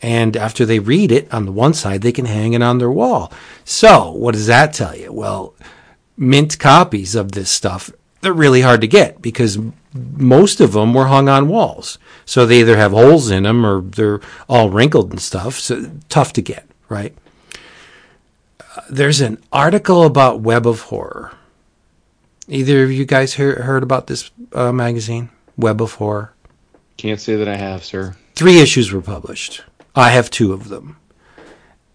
And 0.00 0.36
after 0.36 0.66
they 0.66 0.80
read 0.80 1.12
it 1.12 1.32
on 1.32 1.46
the 1.46 1.52
one 1.52 1.74
side, 1.74 2.02
they 2.02 2.10
can 2.10 2.24
hang 2.24 2.54
it 2.54 2.62
on 2.62 2.78
their 2.78 2.90
wall. 2.90 3.32
So, 3.64 4.10
what 4.10 4.32
does 4.32 4.48
that 4.48 4.72
tell 4.72 4.96
you? 4.96 5.12
Well, 5.12 5.54
mint 6.16 6.58
copies 6.58 7.14
of 7.14 7.32
this 7.32 7.50
stuff, 7.50 7.92
they're 8.20 8.32
really 8.32 8.62
hard 8.62 8.80
to 8.80 8.88
get 8.88 9.22
because 9.22 9.58
most 9.94 10.60
of 10.60 10.72
them 10.72 10.92
were 10.92 11.06
hung 11.06 11.28
on 11.28 11.48
walls. 11.48 11.98
So 12.32 12.46
they 12.46 12.60
either 12.60 12.78
have 12.78 12.92
holes 12.92 13.30
in 13.30 13.42
them 13.42 13.66
or 13.66 13.82
they're 13.82 14.22
all 14.48 14.70
wrinkled 14.70 15.10
and 15.10 15.20
stuff. 15.20 15.58
So 15.58 15.90
tough 16.08 16.32
to 16.32 16.40
get, 16.40 16.66
right? 16.88 17.14
Uh, 18.58 18.80
there's 18.88 19.20
an 19.20 19.36
article 19.52 20.04
about 20.04 20.40
Web 20.40 20.66
of 20.66 20.80
Horror. 20.80 21.32
Either 22.48 22.84
of 22.84 22.90
you 22.90 23.04
guys 23.04 23.34
hear, 23.34 23.64
heard 23.64 23.82
about 23.82 24.06
this 24.06 24.30
uh, 24.54 24.72
magazine, 24.72 25.28
Web 25.58 25.82
of 25.82 25.92
Horror? 25.96 26.32
Can't 26.96 27.20
say 27.20 27.36
that 27.36 27.48
I 27.48 27.56
have, 27.56 27.84
sir. 27.84 28.16
Three 28.34 28.60
issues 28.60 28.92
were 28.92 29.02
published. 29.02 29.62
I 29.94 30.08
have 30.08 30.30
two 30.30 30.54
of 30.54 30.70
them. 30.70 30.96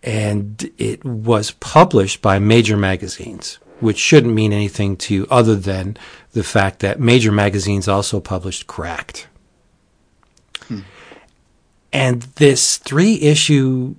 And 0.03 0.69
it 0.77 1.03
was 1.03 1.49
published 1.49 2.21
by 2.21 2.37
major 2.37 2.77
magazines, 2.77 3.57
which 3.79 3.97
shouldn't 3.97 4.35
mean 4.35 4.53
anything 4.53 4.97
to 4.97 5.15
you 5.15 5.27
other 5.31 5.55
than 5.55 5.97
the 6.33 6.43
fact 6.43 6.81
that 6.81 6.99
major 6.99 7.31
magazines 7.31 7.87
also 7.87 8.19
published 8.19 8.67
Cracked. 8.67 9.27
And 11.91 12.21
this 12.35 12.77
three 12.77 13.21
issue 13.21 13.95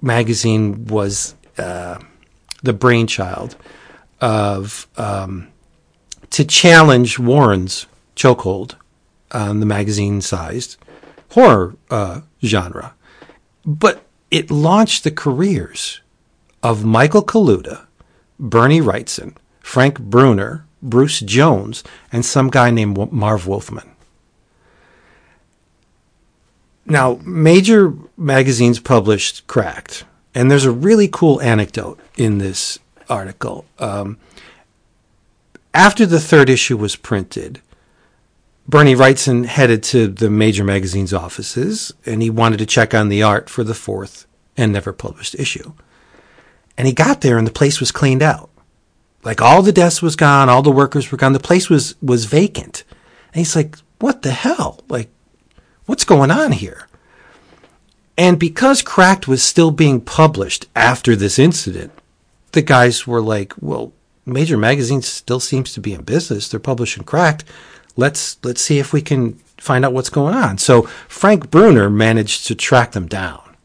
magazine 0.00 0.86
was 0.86 1.34
uh, 1.58 1.98
the 2.62 2.72
brainchild 2.72 3.56
of 4.20 4.86
um, 4.96 5.48
to 6.30 6.44
challenge 6.44 7.18
Warren's 7.18 7.86
chokehold 8.16 8.74
on 9.32 9.60
the 9.60 9.66
magazine 9.66 10.20
sized 10.20 10.76
horror 11.30 11.76
uh, 11.90 12.20
genre. 12.44 12.94
But 13.64 14.04
it 14.30 14.50
launched 14.50 15.04
the 15.04 15.10
careers 15.10 16.00
of 16.62 16.84
Michael 16.84 17.24
Kaluta, 17.24 17.86
Bernie 18.38 18.80
Wrightson, 18.80 19.36
Frank 19.60 20.00
Brunner, 20.00 20.66
Bruce 20.82 21.20
Jones, 21.20 21.84
and 22.12 22.24
some 22.24 22.48
guy 22.50 22.70
named 22.70 23.12
Marv 23.12 23.46
Wolfman. 23.46 23.90
Now, 26.90 27.20
major 27.24 27.94
magazines 28.16 28.80
published 28.80 29.46
Cracked, 29.46 30.04
and 30.34 30.50
there's 30.50 30.64
a 30.64 30.72
really 30.72 31.06
cool 31.06 31.40
anecdote 31.40 32.00
in 32.16 32.38
this 32.38 32.80
article. 33.08 33.64
Um, 33.78 34.18
after 35.72 36.04
the 36.04 36.18
third 36.18 36.50
issue 36.50 36.76
was 36.76 36.96
printed, 36.96 37.60
Bernie 38.68 38.96
Wrightson 38.96 39.46
headed 39.46 39.84
to 39.84 40.08
the 40.08 40.30
major 40.30 40.64
magazine's 40.64 41.14
offices, 41.14 41.92
and 42.04 42.22
he 42.22 42.28
wanted 42.28 42.58
to 42.58 42.66
check 42.66 42.92
on 42.92 43.08
the 43.08 43.22
art 43.22 43.48
for 43.48 43.62
the 43.62 43.72
fourth 43.72 44.26
and 44.56 44.72
never 44.72 44.92
published 44.92 45.36
issue. 45.36 45.72
And 46.76 46.88
he 46.88 46.92
got 46.92 47.20
there, 47.20 47.38
and 47.38 47.46
the 47.46 47.52
place 47.52 47.78
was 47.78 47.92
cleaned 47.92 48.22
out. 48.22 48.50
Like 49.22 49.40
all 49.40 49.62
the 49.62 49.70
desks 49.70 50.02
was 50.02 50.16
gone, 50.16 50.48
all 50.48 50.62
the 50.62 50.72
workers 50.72 51.12
were 51.12 51.18
gone. 51.18 51.34
The 51.34 51.38
place 51.38 51.70
was 51.70 51.94
was 52.02 52.24
vacant. 52.24 52.82
And 53.32 53.38
he's 53.38 53.54
like, 53.54 53.76
"What 54.00 54.22
the 54.22 54.32
hell? 54.32 54.80
Like, 54.88 55.10
what's 55.90 56.04
going 56.04 56.30
on 56.30 56.52
here?" 56.52 56.86
And 58.16 58.38
because 58.38 58.82
Cracked 58.82 59.28
was 59.28 59.42
still 59.42 59.70
being 59.70 60.00
published 60.00 60.66
after 60.76 61.16
this 61.16 61.38
incident, 61.38 61.92
the 62.52 62.62
guys 62.62 63.06
were 63.06 63.20
like, 63.20 63.52
"Well, 63.60 63.92
major 64.24 64.56
magazines 64.56 65.06
still 65.06 65.40
seems 65.40 65.72
to 65.72 65.80
be 65.80 65.92
in 65.92 66.02
business. 66.02 66.48
They're 66.48 66.60
publishing 66.60 67.04
Cracked. 67.04 67.44
Let's 67.96 68.38
let's 68.42 68.62
see 68.62 68.78
if 68.78 68.92
we 68.92 69.02
can 69.02 69.38
find 69.58 69.84
out 69.84 69.92
what's 69.92 70.10
going 70.10 70.34
on." 70.34 70.58
So 70.58 70.82
Frank 71.08 71.50
Brunner 71.50 71.90
managed 71.90 72.46
to 72.46 72.54
track 72.54 72.92
them 72.92 73.06
down, 73.06 73.56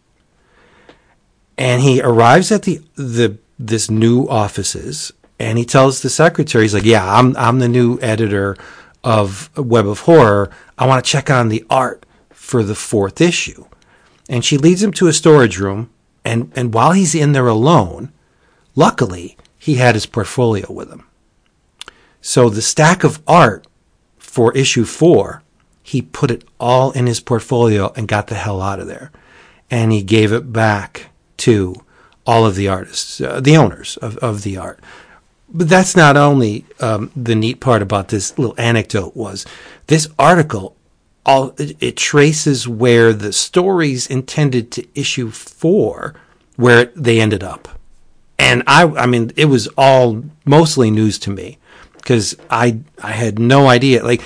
and 1.58 1.82
he 1.82 2.02
arrives 2.02 2.52
at 2.52 2.64
the 2.64 2.82
the 2.96 3.38
this 3.58 3.90
new 3.90 4.28
offices 4.28 5.14
and 5.40 5.58
he 5.58 5.66
tells 5.66 6.02
the 6.02 6.10
secretary, 6.10 6.64
he's 6.64 6.74
like, 6.74 6.86
"Yeah, 6.86 7.06
I'm 7.06 7.36
I'm 7.38 7.60
the 7.60 7.68
new 7.68 8.00
editor 8.02 8.56
of 9.04 9.50
Web 9.58 9.88
of 9.88 10.02
Horror. 10.02 10.50
I 10.78 10.88
want 10.88 11.04
to 11.04 11.10
check 11.10 11.30
on 11.30 11.50
the 11.50 11.66
art 11.70 12.05
for 12.46 12.64
the 12.64 12.76
fourth 12.76 13.20
issue." 13.20 13.66
And 14.30 14.44
she 14.44 14.58
leads 14.58 14.82
him 14.82 14.92
to 14.94 15.08
a 15.08 15.14
storage 15.14 15.60
room, 15.60 15.90
and 16.24 16.52
and 16.56 16.74
while 16.74 16.92
he's 16.92 17.16
in 17.16 17.32
there 17.34 17.48
alone, 17.48 18.12
luckily 18.76 19.38
he 19.58 19.76
had 19.76 19.96
his 19.96 20.06
portfolio 20.06 20.72
with 20.72 20.90
him. 20.90 21.04
So 22.22 22.50
the 22.50 22.62
stack 22.62 23.04
of 23.04 23.22
art 23.28 23.68
for 24.18 24.54
issue 24.54 24.86
four, 24.86 25.44
he 25.84 26.02
put 26.02 26.32
it 26.32 26.44
all 26.60 26.92
in 26.92 27.08
his 27.08 27.20
portfolio 27.20 27.94
and 27.96 28.08
got 28.08 28.28
the 28.28 28.36
hell 28.36 28.62
out 28.62 28.80
of 28.80 28.88
there, 28.88 29.12
and 29.70 29.92
he 29.92 30.04
gave 30.04 30.32
it 30.32 30.54
back 30.54 31.10
to 31.38 31.76
all 32.26 32.46
of 32.46 32.56
the 32.56 32.68
artists, 32.68 33.22
uh, 33.22 33.40
the 33.40 33.56
owners 33.56 33.98
of, 33.98 34.18
of 34.18 34.42
the 34.42 34.58
art 34.58 34.80
but 35.56 35.70
that's 35.70 35.96
not 35.96 36.18
only 36.18 36.66
um, 36.80 37.12
the 37.16 37.36
neat 37.36 37.60
part 37.60 37.82
about 37.82 38.10
this 38.10 38.38
little 38.38 38.56
anecdote 38.58 39.16
was 39.16 39.46
this 39.88 40.08
article 40.18 40.75
all 41.26 41.54
it, 41.58 41.76
it, 41.80 41.98
traces 41.98 42.68
where 42.68 43.14
the 43.14 43.34
stories 43.34 44.08
intended 44.08 44.72
to 44.72 44.88
issue 44.94 45.32
four 45.32 46.14
where 46.56 46.86
they 46.96 47.20
ended 47.20 47.44
up 47.44 47.68
and 48.38 48.64
i 48.68 48.84
i 48.84 49.06
mean 49.06 49.32
it 49.36 49.46
was 49.46 49.68
all 49.78 50.24
mostly 50.46 50.92
news 50.92 51.18
to 51.20 51.30
me 51.30 51.58
because 51.98 52.36
i 52.50 52.80
i 53.02 53.12
had 53.12 53.40
no 53.40 53.68
idea 53.68 54.04
like 54.04 54.22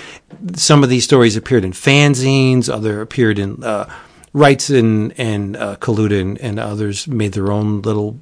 some 0.55 0.83
of 0.83 0.89
these 0.89 1.03
stories 1.03 1.35
appeared 1.35 1.63
in 1.63 1.71
fanzines 1.71 2.71
other 2.71 3.01
appeared 3.01 3.39
in 3.39 3.63
uh, 3.63 3.89
Wrightson 4.33 5.13
and 5.17 5.57
uh, 5.57 5.75
Kaluta 5.77 6.21
and, 6.21 6.37
and 6.39 6.59
others 6.59 7.07
made 7.07 7.33
their 7.33 7.51
own 7.51 7.81
little 7.81 8.19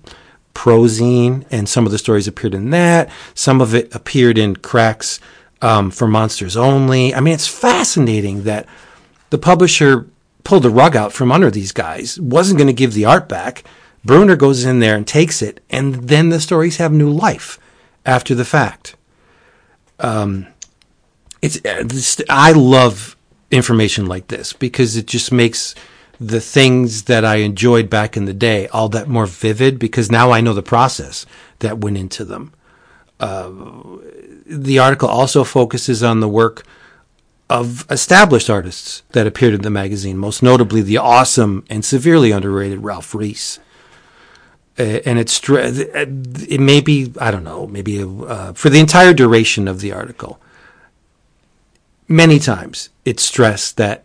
prozine, 0.53 1.45
and 1.51 1.69
some 1.69 1.85
of 1.85 1.91
the 1.91 1.97
stories 1.97 2.27
appeared 2.27 2.55
in 2.55 2.71
that. 2.71 3.11
Some 3.35 3.61
of 3.61 3.75
it 3.75 3.93
appeared 3.93 4.37
in 4.37 4.55
cracks 4.55 5.19
um, 5.61 5.91
for 5.91 6.07
Monsters 6.07 6.57
Only. 6.57 7.13
I 7.13 7.19
mean, 7.19 7.33
it's 7.33 7.47
fascinating 7.47 8.43
that 8.43 8.67
the 9.29 9.37
publisher 9.37 10.07
pulled 10.43 10.63
the 10.63 10.69
rug 10.69 10.95
out 10.95 11.11
from 11.11 11.31
under 11.31 11.51
these 11.51 11.71
guys, 11.71 12.19
wasn't 12.19 12.57
going 12.57 12.67
to 12.67 12.73
give 12.73 12.93
the 12.93 13.05
art 13.05 13.27
back. 13.27 13.63
Brunner 14.05 14.37
goes 14.37 14.63
in 14.63 14.79
there 14.79 14.95
and 14.95 15.05
takes 15.05 15.41
it, 15.41 15.61
and 15.69 15.95
then 15.95 16.29
the 16.29 16.39
stories 16.39 16.77
have 16.77 16.93
new 16.93 17.09
life 17.09 17.59
after 18.05 18.33
the 18.33 18.45
fact. 18.45 18.95
Um, 19.99 20.47
it's 21.41 22.21
I 22.29 22.51
love 22.51 23.15
information 23.51 24.05
like 24.05 24.27
this 24.27 24.53
because 24.53 24.95
it 24.95 25.07
just 25.07 25.31
makes 25.31 25.75
the 26.19 26.41
things 26.41 27.03
that 27.03 27.23
I 27.23 27.37
enjoyed 27.37 27.89
back 27.89 28.17
in 28.17 28.25
the 28.25 28.33
day 28.33 28.67
all 28.69 28.89
that 28.89 29.07
more 29.07 29.25
vivid 29.25 29.77
because 29.77 30.11
now 30.11 30.31
I 30.31 30.41
know 30.41 30.53
the 30.53 30.63
process 30.63 31.25
that 31.59 31.79
went 31.79 31.97
into 31.97 32.25
them. 32.25 32.53
Uh, 33.19 33.51
the 34.49 34.79
article 34.79 35.09
also 35.09 35.43
focuses 35.43 36.03
on 36.03 36.19
the 36.19 36.27
work 36.29 36.65
of 37.49 37.85
established 37.89 38.49
artists 38.49 39.03
that 39.11 39.27
appeared 39.27 39.53
in 39.53 39.61
the 39.61 39.69
magazine, 39.69 40.17
most 40.17 40.43
notably 40.43 40.81
the 40.81 40.97
awesome 40.97 41.65
and 41.69 41.83
severely 41.83 42.31
underrated 42.31 42.83
Ralph 42.83 43.15
Reese. 43.15 43.59
Uh, 44.79 44.99
and 45.05 45.17
it's 45.17 45.41
it 45.49 46.59
may 46.59 46.81
be 46.81 47.11
I 47.19 47.31
don't 47.31 47.43
know 47.43 47.65
maybe 47.67 48.03
uh, 48.03 48.53
for 48.53 48.69
the 48.69 48.79
entire 48.79 49.13
duration 49.13 49.67
of 49.67 49.81
the 49.81 49.91
article. 49.91 50.39
Many 52.07 52.39
times 52.39 52.89
it's 53.03 53.23
stressed 53.23 53.77
that 53.77 54.03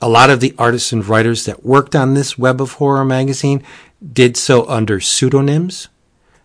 a 0.00 0.08
lot 0.08 0.30
of 0.30 0.40
the 0.40 0.54
artists 0.58 0.92
and 0.92 1.06
writers 1.06 1.46
that 1.46 1.64
worked 1.64 1.96
on 1.96 2.14
this 2.14 2.38
Web 2.38 2.60
of 2.60 2.74
Horror 2.74 3.04
magazine 3.04 3.62
did 4.12 4.36
so 4.36 4.68
under 4.68 5.00
pseudonyms 5.00 5.88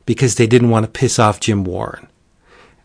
because 0.05 0.35
they 0.35 0.47
didn't 0.47 0.69
want 0.69 0.85
to 0.85 0.91
piss 0.91 1.19
off 1.19 1.39
Jim 1.39 1.63
Warren. 1.63 2.08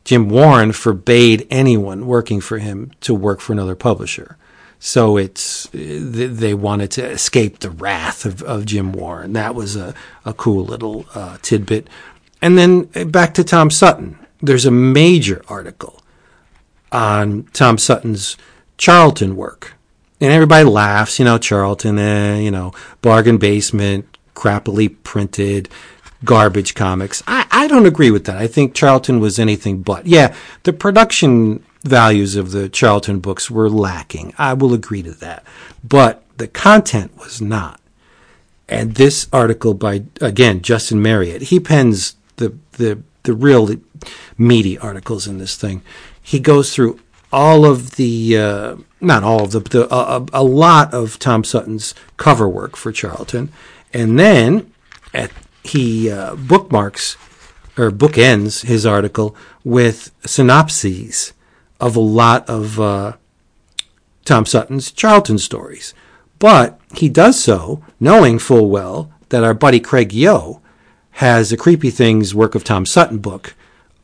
Jim 0.04 0.28
Warren 0.28 0.72
forbade 0.72 1.46
anyone 1.50 2.06
working 2.06 2.40
for 2.40 2.58
him 2.58 2.92
to 3.00 3.14
work 3.14 3.40
for 3.40 3.52
another 3.52 3.74
publisher. 3.74 4.36
So 4.78 5.16
it's 5.16 5.68
they 5.72 6.52
wanted 6.52 6.90
to 6.92 7.06
escape 7.06 7.60
the 7.60 7.70
wrath 7.70 8.26
of, 8.26 8.42
of 8.42 8.66
Jim 8.66 8.92
Warren. 8.92 9.32
That 9.32 9.54
was 9.54 9.76
a, 9.76 9.94
a 10.24 10.34
cool 10.34 10.64
little 10.64 11.06
uh, 11.14 11.38
tidbit. 11.40 11.88
And 12.42 12.58
then 12.58 12.90
uh, 12.94 13.04
back 13.04 13.32
to 13.34 13.44
Tom 13.44 13.70
Sutton. 13.70 14.18
There's 14.42 14.66
a 14.66 14.70
major 14.70 15.42
article 15.48 16.02
on 16.92 17.44
Tom 17.54 17.78
Sutton's 17.78 18.36
Charlton 18.76 19.36
work 19.36 19.74
and 20.24 20.32
everybody 20.32 20.64
laughs, 20.64 21.18
you 21.18 21.24
know, 21.24 21.38
Charlton, 21.38 21.98
eh, 21.98 22.38
you 22.38 22.50
know, 22.50 22.72
bargain 23.02 23.36
basement, 23.36 24.06
crappily 24.34 24.96
printed, 25.02 25.68
garbage 26.24 26.74
comics. 26.74 27.22
I, 27.26 27.46
I 27.50 27.66
don't 27.68 27.86
agree 27.86 28.10
with 28.10 28.24
that. 28.24 28.36
I 28.36 28.46
think 28.46 28.74
Charlton 28.74 29.20
was 29.20 29.38
anything 29.38 29.82
but. 29.82 30.06
Yeah, 30.06 30.34
the 30.62 30.72
production 30.72 31.64
values 31.82 32.34
of 32.36 32.50
the 32.52 32.68
Charlton 32.68 33.20
books 33.20 33.50
were 33.50 33.70
lacking. 33.70 34.34
I 34.38 34.54
will 34.54 34.72
agree 34.72 35.02
to 35.02 35.12
that. 35.12 35.44
But 35.82 36.22
the 36.36 36.48
content 36.48 37.16
was 37.18 37.40
not. 37.40 37.80
And 38.68 38.94
this 38.94 39.28
article 39.32 39.74
by, 39.74 40.04
again, 40.20 40.62
Justin 40.62 41.02
Marriott, 41.02 41.42
he 41.42 41.60
pens 41.60 42.16
the, 42.36 42.56
the, 42.72 43.02
the 43.24 43.34
real 43.34 43.68
meaty 44.38 44.78
articles 44.78 45.26
in 45.26 45.38
this 45.38 45.56
thing. 45.56 45.82
He 46.20 46.40
goes 46.40 46.74
through 46.74 47.00
all 47.30 47.66
of 47.66 47.96
the, 47.96 48.38
uh, 48.38 48.76
not 49.00 49.22
all 49.22 49.44
of 49.44 49.52
the, 49.52 49.60
the 49.60 49.88
uh, 49.90 50.24
a 50.32 50.42
lot 50.42 50.94
of 50.94 51.18
Tom 51.18 51.44
Sutton's 51.44 51.94
cover 52.16 52.48
work 52.48 52.76
for 52.76 52.92
Charlton, 52.92 53.52
and 53.92 54.18
then 54.18 54.72
at, 55.12 55.30
he 55.64 56.10
uh, 56.10 56.36
bookmarks 56.36 57.16
or 57.76 57.90
bookends 57.90 58.64
his 58.64 58.86
article 58.86 59.34
with 59.64 60.12
synopses 60.24 61.32
of 61.80 61.96
a 61.96 62.00
lot 62.00 62.48
of 62.48 62.78
uh, 62.78 63.14
Tom 64.24 64.46
Sutton's 64.46 64.92
Charlton 64.92 65.38
stories. 65.38 65.92
But 66.38 66.78
he 66.94 67.08
does 67.08 67.42
so 67.42 67.82
knowing 67.98 68.38
full 68.38 68.70
well 68.70 69.10
that 69.30 69.44
our 69.44 69.54
buddy 69.54 69.80
Craig 69.80 70.10
Yoe 70.10 70.60
has 71.12 71.52
a 71.52 71.56
Creepy 71.56 71.90
Things 71.90 72.34
work 72.34 72.54
of 72.54 72.64
Tom 72.64 72.86
Sutton 72.86 73.18
book 73.18 73.54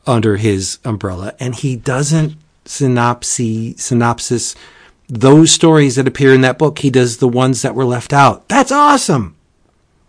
under 0.06 0.36
his 0.36 0.78
umbrella, 0.84 1.34
and 1.38 1.54
he 1.54 1.76
doesn't 1.76 2.36
synopsis, 2.64 3.82
synopsis, 3.82 4.54
those 5.08 5.50
stories 5.52 5.96
that 5.96 6.08
appear 6.08 6.32
in 6.32 6.40
that 6.40 6.58
book, 6.58 6.78
he 6.78 6.90
does 6.90 7.18
the 7.18 7.28
ones 7.28 7.62
that 7.62 7.74
were 7.74 7.84
left 7.84 8.12
out. 8.12 8.48
That's 8.48 8.72
awesome. 8.72 9.36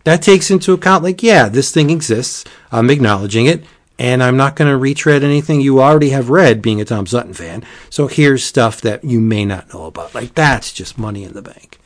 That 0.04 0.22
takes 0.22 0.49
into 0.49 0.74
account, 0.74 1.04
like, 1.04 1.22
yeah, 1.22 1.49
this 1.49 1.72
thing 1.72 1.89
exists. 1.89 2.45
I'm 2.72 2.89
acknowledging 2.89 3.45
it. 3.45 3.64
And 3.99 4.24
I'm 4.24 4.38
not 4.38 4.56
going 4.56 4.72
to 4.72 4.78
retread 4.78 5.24
anything 5.24 5.62
you 5.62 5.80
already 5.80 6.10
have 6.10 6.32
read, 6.32 6.64
being 6.64 6.82
a 6.82 6.86
Tom 6.86 7.06
Sutton 7.06 7.36
fan. 7.36 7.64
So 7.91 8.08
here's 8.08 8.43
stuff 8.43 8.82
that 8.82 9.04
you 9.04 9.20
may 9.20 9.45
not 9.45 9.72
know 9.72 9.86
about. 9.86 10.16
Like, 10.16 10.34
that's 10.34 10.74
just 10.74 10.97
money 10.97 11.24
in 11.24 11.34
the 11.34 11.41
bank. 11.43 11.80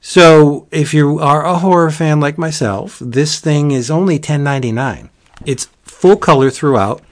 So 0.00 0.66
if 0.70 0.92
you 0.92 1.20
are 1.20 1.46
a 1.46 1.60
horror 1.60 1.90
fan 1.90 2.18
like 2.18 2.36
myself, 2.36 2.98
this 3.00 3.38
thing 3.38 3.70
is 3.70 3.90
only 3.90 4.18
$10.99. 4.18 5.08
It's 5.46 5.68
full 5.82 6.16
color 6.16 6.50
throughout. 6.50 7.02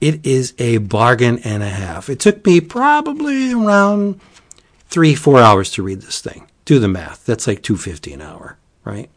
It 0.00 0.24
is 0.24 0.54
a 0.58 0.78
bargain 0.78 1.38
and 1.40 1.62
a 1.62 1.68
half. 1.68 2.08
It 2.08 2.20
took 2.20 2.46
me 2.46 2.60
probably 2.60 3.52
around 3.52 4.20
three, 4.88 5.14
four 5.14 5.40
hours 5.40 5.70
to 5.72 5.82
read 5.82 6.02
this 6.02 6.20
thing. 6.20 6.48
Do 6.64 6.78
the 6.78 6.86
math. 6.86 7.24
That's 7.26 7.46
like 7.48 7.62
two 7.62 7.76
fifty 7.76 8.12
an 8.12 8.22
hour, 8.22 8.56
right? 8.84 9.10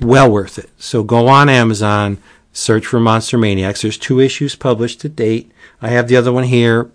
Well 0.00 0.30
worth 0.30 0.58
it. 0.58 0.70
So 0.76 1.02
go 1.02 1.28
on 1.28 1.48
Amazon, 1.48 2.18
search 2.52 2.86
for 2.86 3.00
Monster 3.00 3.38
Maniacs. 3.38 3.82
There's 3.82 3.98
two 3.98 4.20
issues 4.20 4.54
published 4.54 5.00
to 5.00 5.08
date. 5.08 5.50
I 5.80 5.88
have 5.88 6.08
the 6.08 6.16
other 6.16 6.32
one 6.32 6.44
here. 6.44 6.90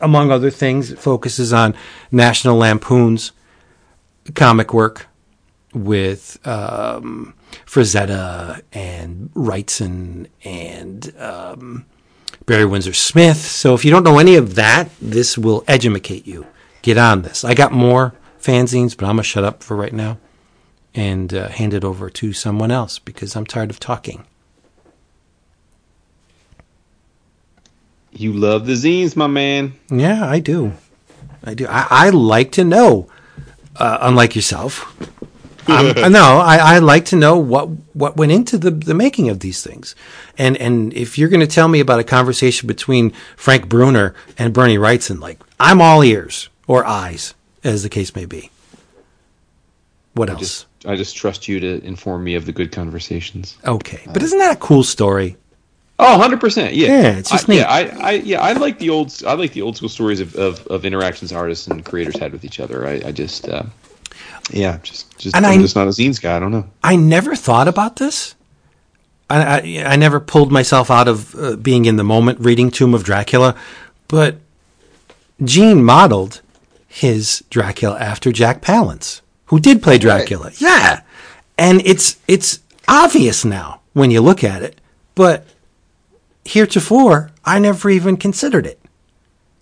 Among 0.00 0.30
other 0.30 0.50
things, 0.50 0.90
it 0.90 0.98
focuses 0.98 1.52
on 1.52 1.74
National 2.10 2.58
Lampoon's 2.58 3.32
comic 4.34 4.74
work 4.74 5.06
with 5.72 6.38
um, 6.46 7.34
Frazetta 7.64 8.62
and 8.72 9.30
Wrightson 9.34 10.26
and 10.44 11.14
um, 11.18 11.86
Barry 12.44 12.66
Windsor 12.66 12.92
Smith. 12.92 13.38
So 13.38 13.74
if 13.74 13.84
you 13.84 13.90
don't 13.90 14.04
know 14.04 14.18
any 14.18 14.36
of 14.36 14.56
that, 14.56 14.90
this 15.00 15.38
will 15.38 15.64
educate 15.68 16.26
you. 16.26 16.46
Get 16.82 16.98
on 16.98 17.22
this. 17.22 17.44
I 17.44 17.54
got 17.54 17.72
more 17.72 18.14
fanzines, 18.40 18.96
but 18.96 19.06
I'm 19.06 19.16
going 19.16 19.18
to 19.18 19.22
shut 19.22 19.44
up 19.44 19.62
for 19.62 19.76
right 19.76 19.92
now 19.92 20.18
and 20.96 21.32
uh, 21.34 21.48
hand 21.48 21.74
it 21.74 21.84
over 21.84 22.08
to 22.08 22.32
someone 22.32 22.70
else 22.70 22.98
because 22.98 23.36
I'm 23.36 23.46
tired 23.46 23.70
of 23.70 23.78
talking. 23.78 24.24
You 28.12 28.32
love 28.32 28.66
the 28.66 28.72
zines, 28.72 29.14
my 29.14 29.26
man. 29.26 29.74
Yeah, 29.90 30.24
I 30.26 30.40
do. 30.40 30.72
I 31.44 31.52
do. 31.52 31.66
I, 31.68 31.86
I 31.90 32.10
like 32.10 32.50
to 32.52 32.64
know, 32.64 33.08
uh, 33.76 33.98
unlike 34.00 34.34
yourself. 34.34 34.96
Um, 35.68 35.92
no, 36.12 36.38
I, 36.38 36.76
I 36.76 36.78
like 36.78 37.04
to 37.06 37.16
know 37.16 37.36
what 37.36 37.68
what 37.92 38.16
went 38.16 38.32
into 38.32 38.56
the, 38.56 38.70
the 38.70 38.94
making 38.94 39.28
of 39.28 39.40
these 39.40 39.62
things, 39.62 39.94
and 40.38 40.56
and 40.56 40.94
if 40.94 41.18
you're 41.18 41.28
going 41.28 41.40
to 41.40 41.46
tell 41.46 41.68
me 41.68 41.78
about 41.78 42.00
a 42.00 42.04
conversation 42.04 42.66
between 42.66 43.10
Frank 43.36 43.68
Brunner 43.68 44.14
and 44.38 44.54
Bernie 44.54 44.78
Wrightson, 44.78 45.20
like 45.20 45.38
I'm 45.60 45.82
all 45.82 46.02
ears 46.02 46.48
or 46.66 46.86
eyes, 46.86 47.34
as 47.62 47.82
the 47.82 47.90
case 47.90 48.14
may 48.14 48.24
be. 48.24 48.50
What 50.14 50.30
else? 50.30 50.40
Just, 50.40 50.66
I 50.86 50.96
just 50.96 51.16
trust 51.16 51.48
you 51.48 51.58
to 51.60 51.84
inform 51.84 52.24
me 52.24 52.34
of 52.36 52.46
the 52.46 52.52
good 52.52 52.72
conversations. 52.72 53.56
okay, 53.64 54.00
but 54.12 54.22
isn't 54.22 54.38
that 54.38 54.56
a 54.56 54.58
cool 54.60 54.82
story? 54.84 55.36
Oh, 55.98 56.12
100 56.12 56.40
percent. 56.40 56.74
Yeah, 56.74 56.88
Yeah, 56.88 57.16
it's 57.18 57.30
just 57.30 57.48
I, 57.48 57.52
neat. 57.52 57.58
Yeah, 57.60 57.70
I, 57.72 57.80
I, 57.80 58.10
yeah, 58.12 58.40
I 58.42 58.52
like 58.52 58.78
the 58.78 58.90
old, 58.90 59.12
I 59.26 59.32
like 59.34 59.52
the 59.52 59.62
old 59.62 59.76
school 59.78 59.88
stories 59.88 60.20
of, 60.20 60.34
of, 60.36 60.66
of 60.66 60.84
interactions 60.84 61.32
artists 61.32 61.66
and 61.68 61.84
creators 61.84 62.18
had 62.18 62.32
with 62.32 62.44
each 62.44 62.60
other. 62.60 62.86
I, 62.86 63.00
I 63.06 63.12
just, 63.12 63.48
uh, 63.48 63.62
yeah, 64.50 64.78
just, 64.82 65.18
just, 65.18 65.34
And 65.34 65.46
I'm 65.46 65.58
I- 65.58 65.62
just 65.62 65.74
not 65.74 65.86
a 65.86 65.90
zines 65.90 66.20
guy. 66.20 66.36
I 66.36 66.38
don't 66.38 66.52
know. 66.52 66.68
I 66.84 66.96
never 66.96 67.34
thought 67.34 67.66
about 67.66 67.96
this. 67.96 68.34
I, 69.30 69.42
I, 69.58 69.84
I 69.86 69.96
never 69.96 70.20
pulled 70.20 70.52
myself 70.52 70.90
out 70.90 71.08
of 71.08 71.34
uh, 71.34 71.56
being 71.56 71.86
in 71.86 71.96
the 71.96 72.04
moment 72.04 72.40
reading 72.40 72.70
Tomb 72.70 72.94
of 72.94 73.02
Dracula, 73.02 73.56
but 74.06 74.36
Gene 75.42 75.82
modeled 75.82 76.42
his 76.86 77.42
Dracula 77.50 77.98
after 77.98 78.30
Jack 78.32 78.60
Palance, 78.62 79.20
who 79.46 79.60
did 79.60 79.82
play 79.82 79.98
Dracula. 79.98 80.52
Yeah, 80.56 81.02
and 81.58 81.80
it's 81.84 82.16
it's 82.28 82.60
obvious 82.88 83.44
now 83.44 83.80
when 83.92 84.10
you 84.10 84.20
look 84.20 84.44
at 84.44 84.62
it, 84.62 84.80
but 85.14 85.46
heretofore 86.44 87.30
I 87.44 87.58
never 87.58 87.90
even 87.90 88.16
considered 88.16 88.66
it. 88.66 88.80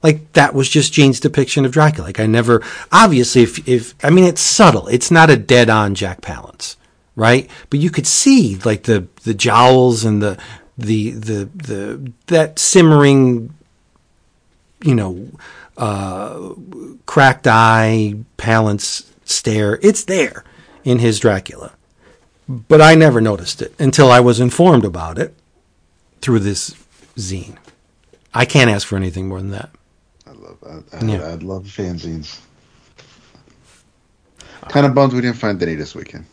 Like 0.02 0.32
that 0.34 0.54
was 0.54 0.68
just 0.68 0.92
Gene's 0.92 1.18
depiction 1.18 1.64
of 1.64 1.72
Dracula. 1.72 2.06
Like 2.06 2.20
I 2.20 2.26
never, 2.26 2.62
obviously, 2.92 3.42
if 3.42 3.66
if 3.66 3.94
I 4.04 4.10
mean 4.10 4.24
it's 4.24 4.40
subtle. 4.40 4.86
It's 4.88 5.10
not 5.10 5.30
a 5.30 5.36
dead 5.36 5.70
on 5.70 5.94
Jack 5.94 6.20
Palance, 6.20 6.76
right? 7.16 7.48
But 7.70 7.80
you 7.80 7.90
could 7.90 8.06
see 8.06 8.56
like 8.64 8.82
the 8.82 9.06
the 9.22 9.32
jowls 9.32 10.04
and 10.04 10.22
the 10.22 10.38
the 10.76 11.12
the 11.12 11.48
the 11.54 12.12
that 12.26 12.58
simmering, 12.58 13.54
you 14.82 14.94
know, 14.94 15.30
uh, 15.78 16.50
cracked 17.06 17.46
eye 17.46 18.14
Palance 18.36 19.10
stare. 19.24 19.78
It's 19.82 20.04
there 20.04 20.44
in 20.84 20.98
his 20.98 21.18
Dracula, 21.18 21.72
but 22.48 22.80
I 22.80 22.94
never 22.94 23.20
noticed 23.20 23.62
it 23.62 23.74
until 23.78 24.10
I 24.10 24.20
was 24.20 24.40
informed 24.40 24.84
about 24.84 25.18
it 25.18 25.34
through 26.20 26.40
this 26.40 26.74
zine. 27.16 27.56
I 28.32 28.44
can't 28.44 28.70
ask 28.70 28.86
for 28.86 28.96
anything 28.96 29.28
more 29.28 29.38
than 29.38 29.50
that. 29.50 29.70
I 30.26 30.32
love, 30.32 30.58
I, 30.92 30.96
I, 30.96 31.04
Yeah. 31.04 31.22
I 31.22 31.34
love 31.34 31.64
fanzines. 31.64 32.40
Kind 34.68 34.86
of 34.86 34.94
bummed 34.94 35.12
we 35.12 35.20
didn't 35.20 35.36
find 35.36 35.62
any 35.62 35.74
this 35.74 35.94
weekend. 35.94 36.24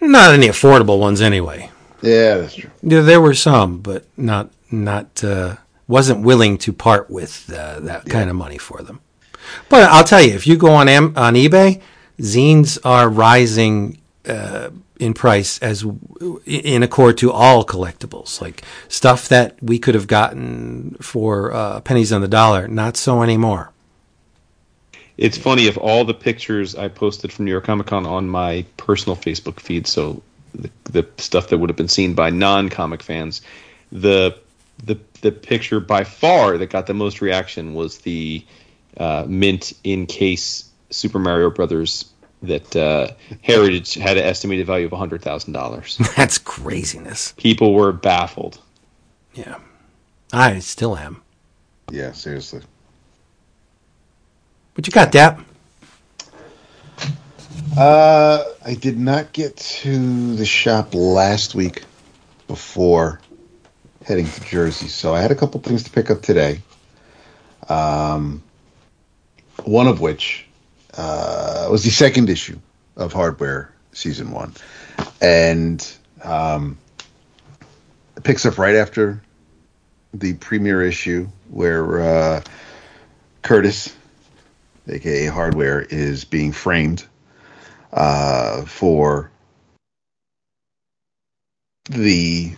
Not 0.00 0.32
any 0.32 0.46
affordable 0.46 0.98
ones 0.98 1.20
anyway. 1.20 1.70
Yeah, 2.02 2.36
that's 2.38 2.54
true. 2.54 2.70
Yeah, 2.82 3.02
there 3.02 3.20
were 3.20 3.34
some, 3.34 3.78
but 3.78 4.06
not 4.16 4.50
not 4.70 5.22
uh, 5.22 5.56
wasn't 5.88 6.22
willing 6.22 6.56
to 6.58 6.72
part 6.72 7.10
with 7.10 7.52
uh, 7.52 7.80
that 7.80 8.06
kind 8.06 8.30
of 8.30 8.36
money 8.36 8.56
for 8.56 8.80
them. 8.82 9.00
But 9.68 9.84
I'll 9.84 10.04
tell 10.04 10.22
you, 10.22 10.34
if 10.34 10.46
you 10.46 10.56
go 10.56 10.70
on 10.70 10.88
on 10.88 11.34
eBay, 11.34 11.80
zines 12.18 12.78
are 12.84 13.08
rising 13.08 14.00
uh, 14.26 14.70
in 14.98 15.14
price 15.14 15.58
as 15.60 15.82
w- 15.82 16.40
in 16.46 16.82
accord 16.82 17.18
to 17.18 17.32
all 17.32 17.64
collectibles. 17.64 18.40
Like 18.40 18.62
stuff 18.88 19.28
that 19.28 19.60
we 19.62 19.78
could 19.78 19.94
have 19.94 20.06
gotten 20.06 20.96
for 21.00 21.52
uh, 21.52 21.80
pennies 21.80 22.12
on 22.12 22.20
the 22.20 22.28
dollar, 22.28 22.68
not 22.68 22.96
so 22.96 23.22
anymore. 23.22 23.72
It's 25.16 25.36
funny 25.36 25.66
if 25.66 25.76
all 25.76 26.04
the 26.04 26.14
pictures 26.14 26.74
I 26.74 26.88
posted 26.88 27.30
from 27.30 27.44
New 27.44 27.50
York 27.50 27.64
Comic 27.64 27.88
Con 27.88 28.06
on 28.06 28.28
my 28.28 28.64
personal 28.78 29.16
Facebook 29.16 29.60
feed, 29.60 29.86
so 29.86 30.22
the, 30.54 30.70
the 30.84 31.06
stuff 31.18 31.48
that 31.48 31.58
would 31.58 31.68
have 31.68 31.76
been 31.76 31.88
seen 31.88 32.14
by 32.14 32.30
non-comic 32.30 33.02
fans, 33.02 33.42
the 33.92 34.38
the 34.84 34.98
the 35.20 35.30
picture 35.30 35.78
by 35.78 36.04
far 36.04 36.56
that 36.56 36.70
got 36.70 36.86
the 36.86 36.94
most 36.94 37.20
reaction 37.20 37.74
was 37.74 37.98
the 37.98 38.42
uh, 39.00 39.24
mint 39.26 39.72
in 39.82 40.06
case 40.06 40.70
Super 40.90 41.18
Mario 41.18 41.50
Brothers 41.50 42.12
that 42.42 42.76
uh, 42.76 43.08
Heritage 43.42 43.94
had 43.94 44.16
an 44.16 44.24
estimated 44.24 44.66
value 44.66 44.86
of 44.86 44.92
hundred 44.92 45.22
thousand 45.22 45.54
dollars. 45.54 45.98
That's 46.16 46.38
craziness. 46.38 47.32
People 47.36 47.74
were 47.74 47.92
baffled. 47.92 48.60
Yeah, 49.34 49.58
I 50.32 50.58
still 50.60 50.96
am. 50.96 51.22
Yeah, 51.90 52.12
seriously. 52.12 52.60
What 54.74 54.86
you 54.86 54.92
got, 54.92 55.10
Dap? 55.12 55.40
Uh, 57.76 58.44
I 58.64 58.74
did 58.74 58.98
not 58.98 59.32
get 59.32 59.56
to 59.56 60.36
the 60.36 60.44
shop 60.44 60.94
last 60.94 61.54
week 61.54 61.84
before 62.48 63.20
heading 64.04 64.26
to 64.26 64.40
Jersey, 64.42 64.88
so 64.88 65.14
I 65.14 65.20
had 65.20 65.30
a 65.30 65.34
couple 65.34 65.60
things 65.60 65.84
to 65.84 65.90
pick 65.90 66.10
up 66.10 66.22
today. 66.22 66.60
Um, 67.68 68.42
one 69.64 69.86
of 69.86 70.00
which 70.00 70.46
uh, 70.96 71.68
was 71.70 71.84
the 71.84 71.90
second 71.90 72.28
issue 72.28 72.58
of 72.96 73.12
Hardware 73.12 73.72
Season 73.92 74.30
One, 74.30 74.54
and 75.20 75.86
um, 76.22 76.78
it 78.16 78.24
picks 78.24 78.44
up 78.46 78.58
right 78.58 78.76
after 78.76 79.22
the 80.12 80.34
premiere 80.34 80.82
issue 80.82 81.28
where 81.48 82.00
uh, 82.00 82.42
Curtis, 83.42 83.94
aka 84.88 85.26
Hardware, 85.26 85.82
is 85.82 86.24
being 86.24 86.52
framed 86.52 87.04
uh, 87.92 88.64
for 88.64 89.30
the 91.88 92.52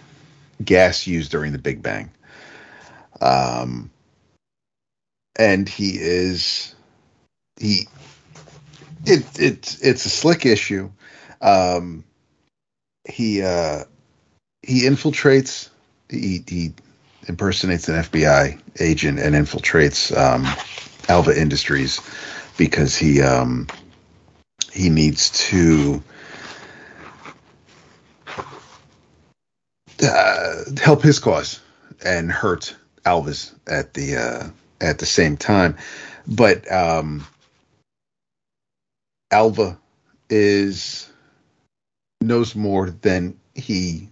gas 0.64 1.06
used 1.06 1.30
during 1.30 1.52
the 1.52 1.58
Big 1.58 1.82
Bang. 1.82 2.10
Um, 3.20 3.90
and 5.36 5.68
he 5.68 5.90
is 5.98 6.71
he 7.62 7.86
it 9.06 9.24
it's 9.38 9.80
it's 9.80 10.04
a 10.04 10.10
slick 10.10 10.44
issue. 10.44 10.90
Um, 11.40 12.04
he 13.08 13.42
uh, 13.42 13.84
he 14.62 14.82
infiltrates 14.82 15.68
he 16.08 16.44
he 16.46 16.72
impersonates 17.28 17.88
an 17.88 18.02
FBI 18.02 18.60
agent 18.80 19.20
and 19.20 19.34
infiltrates 19.34 20.16
um, 20.16 20.44
Alva 21.08 21.40
Industries 21.40 22.00
because 22.58 22.96
he 22.96 23.22
um, 23.22 23.68
he 24.72 24.90
needs 24.90 25.30
to 25.48 26.02
uh, 30.02 30.54
help 30.80 31.02
his 31.02 31.20
cause 31.20 31.60
and 32.04 32.32
hurt 32.32 32.74
Alva's 33.04 33.54
at 33.68 33.94
the 33.94 34.16
uh, 34.16 34.50
at 34.80 34.98
the 34.98 35.06
same 35.06 35.36
time. 35.36 35.76
But 36.26 36.70
um, 36.70 37.26
Alva 39.32 39.78
is 40.30 41.10
knows 42.20 42.54
more 42.54 42.90
than 42.90 43.38
he 43.54 44.08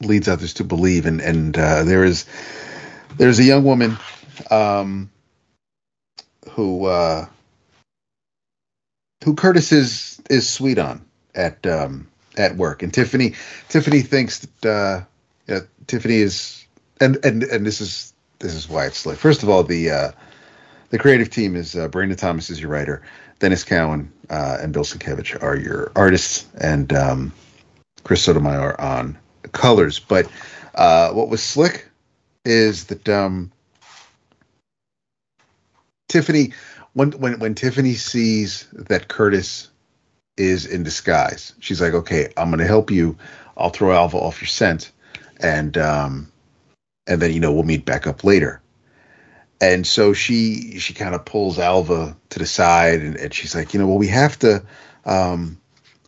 leads 0.00 0.28
others 0.28 0.54
to 0.54 0.64
believe, 0.64 1.06
and 1.06 1.20
and 1.20 1.56
uh, 1.56 1.84
there 1.84 2.04
is 2.04 2.26
there's 3.16 3.38
a 3.38 3.44
young 3.44 3.64
woman 3.64 3.96
um, 4.50 5.10
who 6.50 6.86
uh, 6.86 7.26
who 9.24 9.34
Curtis 9.34 9.72
is 9.72 10.20
is 10.28 10.48
sweet 10.48 10.78
on 10.78 11.04
at 11.34 11.66
um, 11.66 12.08
at 12.36 12.56
work, 12.56 12.82
and 12.82 12.92
Tiffany 12.92 13.34
Tiffany 13.68 14.00
thinks 14.00 14.40
that 14.40 15.06
uh, 15.48 15.60
Tiffany 15.86 16.16
is 16.16 16.66
and 17.00 17.24
and 17.24 17.42
and 17.44 17.66
this 17.66 17.80
is 17.80 18.12
this 18.38 18.54
is 18.54 18.68
why 18.68 18.86
it's 18.86 19.06
like 19.06 19.18
First 19.18 19.42
of 19.42 19.48
all, 19.48 19.62
the 19.62 19.90
uh, 19.90 20.12
the 20.92 20.98
creative 20.98 21.30
team 21.30 21.56
is 21.56 21.74
uh, 21.74 21.88
Brandon 21.88 22.18
Thomas 22.18 22.50
is 22.50 22.60
your 22.60 22.70
writer, 22.70 23.02
Denys 23.40 23.66
Cowan 23.66 24.12
uh, 24.28 24.58
and 24.60 24.74
Bill 24.74 24.84
Sienkiewicz 24.84 25.42
are 25.42 25.56
your 25.56 25.90
artists, 25.96 26.46
and 26.60 26.92
um, 26.92 27.32
Chris 28.04 28.22
Sotomayor 28.22 28.78
on 28.78 29.18
colors. 29.52 29.98
But 29.98 30.30
uh, 30.74 31.12
what 31.12 31.30
was 31.30 31.42
slick 31.42 31.88
is 32.44 32.84
that 32.84 33.08
um, 33.08 33.50
Tiffany, 36.08 36.52
when 36.92 37.12
when 37.12 37.38
when 37.38 37.54
Tiffany 37.54 37.94
sees 37.94 38.68
that 38.72 39.08
Curtis 39.08 39.70
is 40.36 40.66
in 40.66 40.82
disguise, 40.82 41.54
she's 41.58 41.80
like, 41.80 41.94
"Okay, 41.94 42.30
I'm 42.36 42.50
going 42.50 42.60
to 42.60 42.66
help 42.66 42.90
you. 42.90 43.16
I'll 43.56 43.70
throw 43.70 43.92
Alva 43.92 44.18
off 44.18 44.42
your 44.42 44.48
scent, 44.48 44.92
and 45.40 45.78
um, 45.78 46.30
and 47.06 47.22
then 47.22 47.32
you 47.32 47.40
know 47.40 47.50
we'll 47.50 47.62
meet 47.62 47.86
back 47.86 48.06
up 48.06 48.24
later." 48.24 48.61
And 49.62 49.86
so 49.86 50.12
she 50.12 50.80
she 50.80 50.92
kind 50.92 51.14
of 51.14 51.24
pulls 51.24 51.60
Alva 51.60 52.16
to 52.30 52.38
the 52.40 52.46
side, 52.46 53.00
and, 53.00 53.16
and 53.16 53.32
she's 53.32 53.54
like, 53.54 53.72
"You 53.72 53.78
know, 53.78 53.86
well, 53.86 53.96
we 53.96 54.08
have 54.08 54.36
to 54.40 54.64
um, 55.04 55.56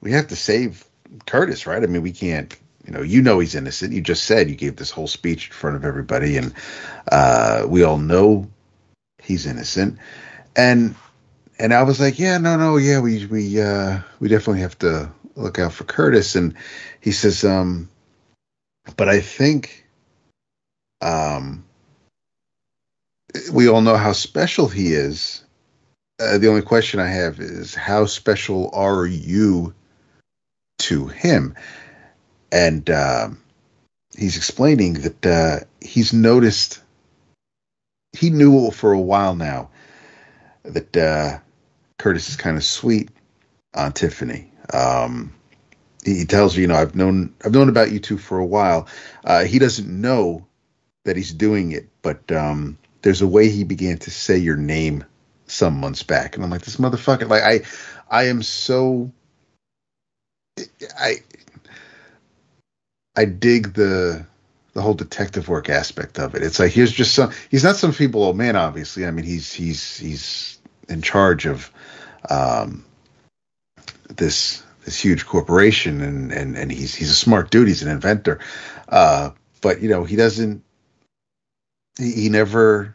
we 0.02 0.10
have 0.10 0.26
to 0.28 0.36
save 0.36 0.84
Curtis, 1.24 1.64
right? 1.64 1.82
I 1.82 1.86
mean, 1.86 2.02
we 2.02 2.12
can't." 2.12 2.54
You 2.84 2.92
know, 2.92 3.00
you 3.00 3.22
know 3.22 3.38
he's 3.38 3.54
innocent. 3.54 3.94
You 3.94 4.02
just 4.02 4.24
said 4.24 4.50
you 4.50 4.56
gave 4.56 4.76
this 4.76 4.90
whole 4.90 5.06
speech 5.06 5.46
in 5.46 5.54
front 5.54 5.76
of 5.76 5.86
everybody, 5.86 6.36
and 6.36 6.52
uh, 7.10 7.64
we 7.66 7.82
all 7.82 7.96
know 7.96 8.50
he's 9.22 9.46
innocent. 9.46 9.98
And 10.56 10.96
and 11.58 11.72
I 11.72 11.84
was 11.84 12.00
like, 12.00 12.18
yeah, 12.18 12.38
no, 12.38 12.56
no, 12.56 12.76
yeah, 12.76 13.00
we 13.00 13.24
we 13.26 13.60
uh, 13.60 14.00
we 14.18 14.28
definitely 14.28 14.62
have 14.62 14.78
to 14.80 15.10
look 15.36 15.58
out 15.58 15.72
for 15.72 15.84
Curtis. 15.84 16.34
And 16.34 16.56
he 17.00 17.12
says, 17.12 17.44
um, 17.44 17.88
but 18.96 19.08
I 19.08 19.20
think 19.20 19.86
um, 21.00 21.64
we 23.52 23.68
all 23.68 23.80
know 23.80 23.96
how 23.96 24.12
special 24.12 24.68
he 24.68 24.92
is. 24.92 25.44
Uh, 26.20 26.38
the 26.38 26.48
only 26.48 26.62
question 26.62 27.00
I 27.00 27.08
have 27.08 27.40
is 27.40 27.74
how 27.74 28.06
special 28.06 28.70
are 28.72 29.06
you 29.06 29.74
to 30.80 31.06
him? 31.08 31.54
And 32.52 32.88
um, 32.90 33.42
he's 34.16 34.36
explaining 34.36 34.94
that 34.94 35.26
uh, 35.26 35.60
he's 35.80 36.12
noticed 36.12 36.80
he 38.12 38.30
knew 38.30 38.70
for 38.70 38.92
a 38.92 39.00
while 39.00 39.34
now 39.34 39.70
that 40.62 40.96
uh, 40.96 41.38
Curtis 41.98 42.28
is 42.28 42.36
kind 42.36 42.56
of 42.56 42.64
sweet 42.64 43.10
on 43.74 43.92
Tiffany. 43.92 44.50
Um, 44.72 45.32
he 46.04 46.24
tells 46.24 46.54
her, 46.54 46.60
you 46.60 46.66
know, 46.66 46.76
I've 46.76 46.94
known 46.94 47.34
I've 47.44 47.52
known 47.52 47.68
about 47.68 47.90
you 47.90 47.98
two 47.98 48.18
for 48.18 48.38
a 48.38 48.46
while. 48.46 48.86
Uh, 49.24 49.44
he 49.44 49.58
doesn't 49.58 49.88
know 49.88 50.46
that 51.04 51.16
he's 51.16 51.32
doing 51.32 51.72
it, 51.72 51.88
but 52.02 52.30
um, 52.30 52.78
there's 53.04 53.20
a 53.20 53.26
way 53.26 53.50
he 53.50 53.64
began 53.64 53.98
to 53.98 54.10
say 54.10 54.38
your 54.38 54.56
name 54.56 55.04
some 55.46 55.78
months 55.78 56.02
back, 56.02 56.34
and 56.34 56.42
I'm 56.42 56.50
like, 56.50 56.62
this 56.62 56.76
motherfucker. 56.76 57.28
Like 57.28 57.42
I, 57.42 57.60
I 58.10 58.28
am 58.28 58.42
so. 58.42 59.12
I 60.98 61.16
I 63.14 63.26
dig 63.26 63.74
the 63.74 64.24
the 64.72 64.80
whole 64.80 64.94
detective 64.94 65.48
work 65.48 65.68
aspect 65.68 66.18
of 66.18 66.34
it. 66.34 66.42
It's 66.42 66.58
like 66.58 66.72
here's 66.72 66.92
just 66.92 67.14
some. 67.14 67.30
He's 67.50 67.62
not 67.62 67.76
some 67.76 67.92
feeble 67.92 68.24
old 68.24 68.38
man, 68.38 68.56
obviously. 68.56 69.04
I 69.04 69.10
mean, 69.10 69.26
he's 69.26 69.52
he's 69.52 69.98
he's 69.98 70.58
in 70.88 71.02
charge 71.02 71.44
of 71.44 71.70
um, 72.30 72.86
this 74.08 74.62
this 74.86 74.98
huge 74.98 75.26
corporation, 75.26 76.00
and 76.00 76.32
and 76.32 76.56
and 76.56 76.72
he's 76.72 76.94
he's 76.94 77.10
a 77.10 77.14
smart 77.14 77.50
dude. 77.50 77.68
He's 77.68 77.82
an 77.82 77.90
inventor, 77.90 78.40
uh, 78.88 79.28
but 79.60 79.82
you 79.82 79.90
know 79.90 80.04
he 80.04 80.16
doesn't. 80.16 80.63
He, 81.98 82.28
never 82.28 82.94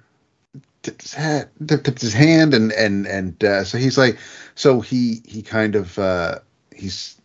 tipped 0.84 1.04
his 1.04 1.14
hat, 1.14 1.52
tipped 1.66 2.02
his 2.02 2.14
hand, 2.14 2.54
and 2.54 2.72
and 2.74 3.06
and 3.08 3.43
uh, 3.43 3.64
so 3.64 3.78
he's 3.78 3.97
like, 3.97 4.18
so 4.56 4.82
he 4.82 5.22
he 5.26 5.41
kind 5.41 5.76
of 5.76 5.97
uh, 5.97 6.39
he's 6.76 7.20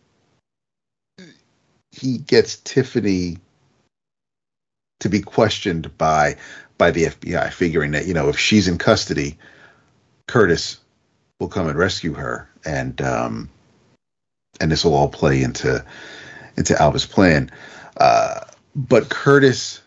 he 1.91 2.17
gets 2.17 2.57
Tiffany 2.57 3.37
to 4.99 5.09
be 5.09 5.21
questioned 5.21 5.95
by 5.97 6.37
by 6.77 6.91
the 6.91 7.05
FBI, 7.05 7.51
figuring 7.51 7.91
that 7.91 8.05
you 8.05 8.13
know 8.13 8.29
if 8.29 8.37
she's 8.37 8.67
in 8.67 8.77
custody, 8.77 9.37
Curtis 10.27 10.79
will 11.39 11.47
come 11.47 11.67
and 11.67 11.77
rescue 11.77 12.13
her, 12.13 12.49
and 12.65 13.01
um, 13.01 13.49
and 14.59 14.71
this 14.71 14.83
will 14.83 14.95
all 14.95 15.09
play 15.09 15.41
into 15.41 15.83
into 16.57 16.81
Alva's 16.81 17.05
plan. 17.05 17.51
Uh, 17.97 18.41
but 18.75 19.09
Curtis 19.09 19.81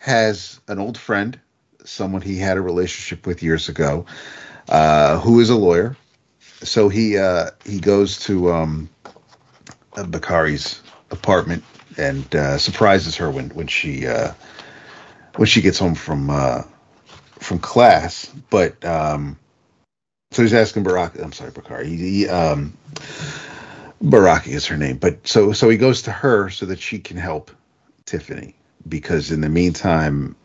has 0.00 0.60
an 0.66 0.78
old 0.78 0.96
friend, 0.96 1.38
someone 1.84 2.22
he 2.22 2.38
had 2.38 2.56
a 2.56 2.60
relationship 2.60 3.26
with 3.26 3.42
years 3.42 3.68
ago, 3.68 4.06
uh, 4.68 5.20
who 5.20 5.40
is 5.40 5.50
a 5.50 5.56
lawyer. 5.56 5.96
So 6.62 6.88
he 6.88 7.16
uh, 7.16 7.50
he 7.64 7.80
goes 7.80 8.18
to 8.20 8.50
um, 8.52 8.90
Bakari's 9.94 10.80
apartment 11.10 11.62
and 11.96 12.34
uh, 12.34 12.58
surprises 12.58 13.16
her 13.16 13.30
when 13.30 13.50
when 13.50 13.66
she 13.66 14.06
uh, 14.06 14.32
when 15.36 15.46
she 15.46 15.60
gets 15.60 15.78
home 15.78 15.94
from 15.94 16.30
uh, 16.30 16.62
from 17.38 17.58
class. 17.58 18.26
But 18.48 18.82
um, 18.84 19.38
so 20.32 20.42
he's 20.42 20.54
asking 20.54 20.84
Baraki. 20.84 21.22
I'm 21.22 21.32
sorry, 21.32 21.50
Bakari. 21.50 21.88
He, 21.88 21.96
he, 21.96 22.28
um, 22.28 22.72
Baraki 24.02 24.48
is 24.48 24.66
her 24.66 24.78
name. 24.78 24.96
But 24.96 25.28
so 25.28 25.52
so 25.52 25.68
he 25.68 25.76
goes 25.76 26.02
to 26.02 26.12
her 26.12 26.48
so 26.48 26.66
that 26.66 26.80
she 26.80 26.98
can 26.98 27.18
help 27.18 27.50
Tiffany 28.06 28.54
because 28.88 29.30
in 29.30 29.40
the 29.40 29.48
meantime, 29.48 30.36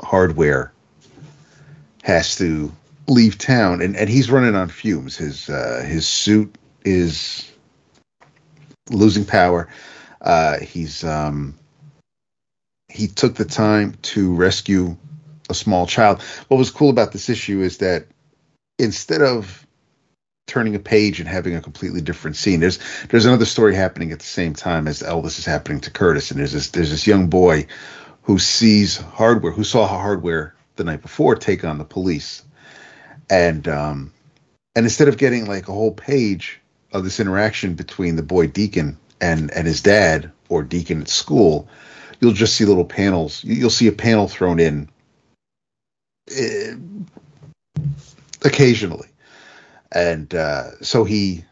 hardware 0.00 0.72
has 2.02 2.36
to 2.36 2.72
leave 3.08 3.38
town 3.38 3.82
and, 3.82 3.96
and 3.96 4.08
he's 4.08 4.30
running 4.30 4.54
on 4.54 4.68
fumes. 4.68 5.16
His 5.16 5.48
uh, 5.48 5.84
his 5.86 6.06
suit 6.06 6.56
is 6.84 7.50
losing 8.90 9.24
power. 9.24 9.68
Uh, 10.20 10.58
he's 10.60 11.04
um, 11.04 11.54
he 12.88 13.06
took 13.06 13.34
the 13.34 13.44
time 13.44 13.96
to 14.02 14.34
rescue 14.34 14.96
a 15.50 15.54
small 15.54 15.86
child. 15.86 16.22
What 16.48 16.56
was 16.58 16.70
cool 16.70 16.90
about 16.90 17.12
this 17.12 17.28
issue 17.28 17.60
is 17.60 17.78
that 17.78 18.06
instead 18.78 19.22
of 19.22 19.61
turning 20.46 20.74
a 20.74 20.78
page 20.78 21.20
and 21.20 21.28
having 21.28 21.54
a 21.54 21.60
completely 21.60 22.00
different 22.00 22.36
scene, 22.36 22.60
there's 22.60 22.78
there's 23.08 23.26
another 23.26 23.44
story 23.44 23.74
happening 23.74 24.12
at 24.12 24.18
the 24.18 24.24
same 24.24 24.54
time 24.54 24.88
as 24.88 25.02
Elvis 25.02 25.38
is 25.38 25.44
happening 25.44 25.80
to 25.80 25.90
Curtis, 25.90 26.30
and 26.30 26.40
there's 26.40 26.52
this 26.52 26.70
there's 26.70 26.90
this 26.90 27.06
young 27.06 27.28
boy 27.28 27.66
who 28.22 28.38
sees 28.38 28.96
hardware, 28.96 29.52
who 29.52 29.64
saw 29.64 29.86
hardware 29.86 30.54
the 30.76 30.84
night 30.84 31.02
before 31.02 31.34
take 31.34 31.64
on 31.64 31.78
the 31.78 31.84
police, 31.84 32.42
and 33.30 33.66
um, 33.68 34.12
and 34.74 34.84
instead 34.86 35.08
of 35.08 35.18
getting 35.18 35.46
like 35.46 35.68
a 35.68 35.72
whole 35.72 35.92
page 35.92 36.60
of 36.92 37.04
this 37.04 37.20
interaction 37.20 37.74
between 37.74 38.16
the 38.16 38.22
boy 38.22 38.46
Deacon 38.46 38.98
and 39.20 39.50
and 39.52 39.66
his 39.66 39.80
dad 39.82 40.30
or 40.48 40.62
Deacon 40.62 41.02
at 41.02 41.08
school, 41.08 41.68
you'll 42.20 42.32
just 42.32 42.56
see 42.56 42.64
little 42.64 42.84
panels. 42.84 43.42
You'll 43.44 43.70
see 43.70 43.88
a 43.88 43.92
panel 43.92 44.28
thrown 44.28 44.60
in 44.60 44.88
uh, 46.30 46.76
occasionally, 48.42 49.08
and 49.92 50.34
uh, 50.34 50.70
so 50.80 51.04
he 51.04 51.44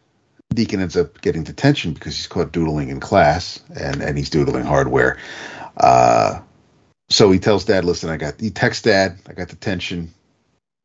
Deacon 0.53 0.81
ends 0.81 0.97
up 0.97 1.21
getting 1.21 1.45
detention 1.45 1.93
because 1.93 2.17
he's 2.17 2.27
caught 2.27 2.53
doodling 2.53 2.89
in 2.89 3.01
class 3.01 3.61
and 3.79 4.03
and 4.03 4.19
he's 4.19 4.31
doodling 4.31 4.65
hardware. 4.65 5.19
Uh, 5.77 6.41
so 7.09 7.31
he 7.31 7.39
tells 7.39 7.65
dad, 7.65 7.85
"Listen, 7.85 8.11
I 8.11 8.17
got." 8.17 8.41
He 8.41 8.51
texts 8.51 8.83
dad, 8.83 9.19
"I 9.29 9.33
got 9.33 9.49
detention. 9.49 10.13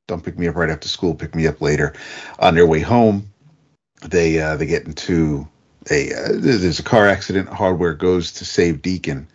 Don't 0.08 0.24
pick 0.24 0.38
me 0.38 0.48
up 0.48 0.56
right 0.56 0.70
after 0.70 0.88
school. 0.88 1.16
Pick 1.16 1.36
me 1.36 1.48
up 1.48 1.62
later." 1.62 1.94
On 2.40 2.56
their 2.56 2.68
way 2.68 2.80
home, 2.80 3.32
they 4.02 4.40
uh, 4.40 4.56
they 4.56 4.66
get 4.66 4.86
into 4.86 5.48
a 5.90 6.14
uh, 6.14 6.28
there's 6.34 6.80
a 6.80 6.84
car 6.84 7.08
accident. 7.08 7.50
Hardware 7.50 7.94
goes 7.94 8.34
to 8.34 8.46
save 8.46 8.82
Deacon, 8.82 9.28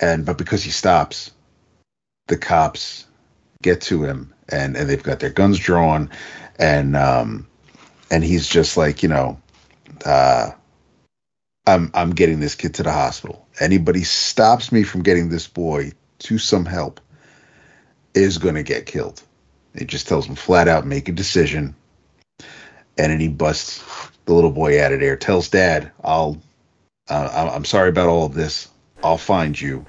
and 0.00 0.26
but 0.26 0.38
because 0.38 0.62
he 0.62 0.70
stops, 0.70 1.30
the 2.28 2.36
cops 2.36 3.06
get 3.62 3.80
to 3.82 4.04
him, 4.04 4.32
and 4.48 4.76
and 4.76 4.88
they've 4.88 5.02
got 5.02 5.20
their 5.20 5.30
guns 5.30 5.58
drawn, 5.58 6.10
and 6.58 6.96
um, 6.96 7.46
and 8.12 8.22
he's 8.22 8.46
just 8.46 8.76
like 8.76 9.02
you 9.02 9.08
know, 9.08 9.40
uh, 10.04 10.50
I'm 11.66 11.90
I'm 11.94 12.10
getting 12.10 12.38
this 12.38 12.54
kid 12.54 12.74
to 12.74 12.82
the 12.82 12.92
hospital. 12.92 13.48
Anybody 13.58 14.04
stops 14.04 14.70
me 14.70 14.82
from 14.82 15.02
getting 15.02 15.30
this 15.30 15.48
boy 15.48 15.92
to 16.20 16.38
some 16.38 16.66
help 16.66 17.00
is 18.14 18.36
going 18.38 18.54
to 18.54 18.62
get 18.62 18.86
killed. 18.86 19.22
It 19.74 19.86
just 19.86 20.06
tells 20.06 20.26
him 20.26 20.34
flat 20.34 20.68
out, 20.68 20.86
make 20.86 21.08
a 21.08 21.12
decision, 21.12 21.74
and 22.38 23.10
then 23.10 23.18
he 23.18 23.28
busts 23.28 23.82
the 24.26 24.34
little 24.34 24.50
boy 24.50 24.80
out 24.84 24.92
of 24.92 25.00
there. 25.00 25.16
Tells 25.16 25.48
dad, 25.48 25.90
"I'll, 26.04 26.38
uh, 27.08 27.50
I'm 27.54 27.64
sorry 27.64 27.88
about 27.88 28.08
all 28.08 28.26
of 28.26 28.34
this. 28.34 28.68
I'll 29.02 29.16
find 29.16 29.58
you." 29.58 29.86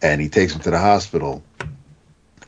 And 0.00 0.20
he 0.20 0.28
takes 0.28 0.54
him 0.54 0.60
to 0.60 0.70
the 0.70 0.78
hospital, 0.78 1.42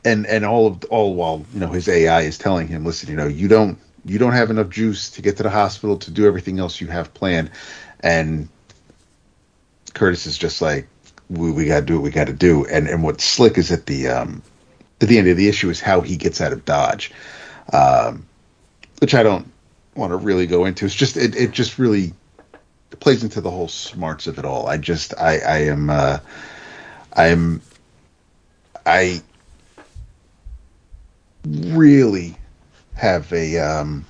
and 0.05 0.25
and 0.25 0.45
all 0.45 0.67
of 0.67 0.85
all 0.85 1.15
while 1.15 1.45
you 1.53 1.59
know 1.59 1.67
his 1.67 1.89
AI 1.89 2.21
is 2.21 2.37
telling 2.37 2.69
him, 2.69 2.85
"Listen, 2.85 3.09
you 3.09 3.17
know, 3.17 3.27
you 3.27 3.49
don't 3.49 3.77
you 4.05 4.19
don't 4.19 4.33
have 4.33 4.49
enough 4.49 4.69
juice 4.69 5.11
to 5.11 5.21
get 5.21 5.37
to 5.37 5.43
the 5.43 5.49
hospital 5.49 5.97
to 5.99 6.11
do 6.11 6.25
everything 6.25 6.59
else 6.59 6.81
you 6.81 6.87
have 6.87 7.13
planned," 7.13 7.51
and 8.01 8.49
Curtis 9.93 10.25
is 10.25 10.37
just 10.37 10.61
like, 10.61 10.87
"We, 11.29 11.51
we 11.51 11.65
got 11.65 11.81
to 11.81 11.85
do 11.85 11.95
what 11.95 12.03
we 12.03 12.11
got 12.11 12.27
to 12.27 12.33
do." 12.33 12.65
And 12.65 12.87
and 12.87 13.03
what's 13.03 13.23
slick 13.23 13.57
is 13.57 13.71
at 13.71 13.85
the 13.85 14.07
um, 14.07 14.41
at 15.01 15.07
the 15.07 15.17
end 15.17 15.27
of 15.27 15.37
the 15.37 15.47
issue 15.47 15.69
is 15.69 15.79
how 15.79 16.01
he 16.01 16.17
gets 16.17 16.41
out 16.41 16.53
of 16.53 16.65
Dodge, 16.65 17.11
um, 17.71 18.25
which 18.99 19.13
I 19.13 19.23
don't 19.23 19.51
want 19.95 20.11
to 20.11 20.17
really 20.17 20.47
go 20.47 20.65
into. 20.65 20.85
It's 20.85 20.95
just 20.95 21.17
it, 21.17 21.35
it 21.35 21.51
just 21.51 21.77
really 21.79 22.13
plays 22.99 23.23
into 23.23 23.41
the 23.41 23.51
whole 23.51 23.67
smarts 23.67 24.27
of 24.27 24.37
it 24.37 24.45
all. 24.45 24.67
I 24.67 24.77
just 24.77 25.13
I 25.17 25.39
I 25.39 25.57
am 25.63 25.89
uh, 25.89 26.19
I 27.13 27.27
am 27.27 27.61
I 28.85 29.21
really 31.45 32.37
have 32.95 33.31
a 33.33 33.57
um, 33.59 34.05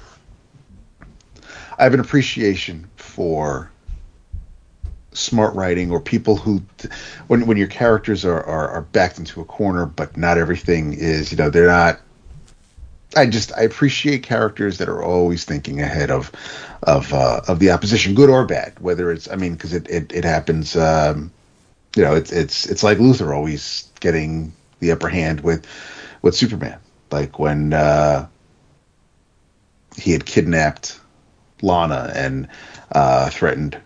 I 1.77 1.83
have 1.83 1.93
an 1.93 1.99
appreciation 1.99 2.89
for 2.95 3.71
smart 5.11 5.53
writing 5.53 5.91
or 5.91 5.99
people 5.99 6.35
who 6.35 6.61
when 7.27 7.45
when 7.45 7.57
your 7.57 7.67
characters 7.67 8.25
are, 8.25 8.43
are, 8.43 8.67
are 8.69 8.81
backed 8.81 9.19
into 9.19 9.41
a 9.41 9.45
corner 9.45 9.85
but 9.85 10.17
not 10.17 10.39
everything 10.39 10.93
is 10.93 11.31
you 11.31 11.37
know 11.37 11.51
they're 11.51 11.67
not 11.67 11.99
I 13.15 13.27
just 13.27 13.53
I 13.55 13.61
appreciate 13.61 14.23
characters 14.23 14.77
that 14.79 14.89
are 14.89 15.03
always 15.03 15.45
thinking 15.45 15.81
ahead 15.81 16.09
of 16.09 16.31
of 16.81 17.13
uh, 17.13 17.41
of 17.47 17.59
the 17.59 17.71
opposition, 17.71 18.15
good 18.15 18.29
or 18.29 18.45
bad. 18.45 18.79
Whether 18.79 19.11
it's 19.11 19.29
I 19.29 19.35
mean, 19.35 19.53
because 19.53 19.73
it, 19.73 19.89
it 19.89 20.11
it 20.11 20.23
happens. 20.23 20.75
Um, 20.75 21.31
you 21.95 22.03
know, 22.03 22.15
it's 22.15 22.31
it's 22.31 22.65
it's 22.65 22.83
like 22.83 22.97
Luthor 22.97 23.35
always 23.35 23.89
getting 23.99 24.53
the 24.79 24.91
upper 24.91 25.09
hand 25.09 25.41
with 25.41 25.67
with 26.21 26.35
Superman. 26.35 26.79
Like 27.11 27.37
when 27.37 27.73
uh, 27.73 28.27
he 29.97 30.11
had 30.11 30.25
kidnapped 30.25 30.99
Lana 31.61 32.11
and 32.15 32.47
uh, 32.91 33.29
threatened 33.29 33.77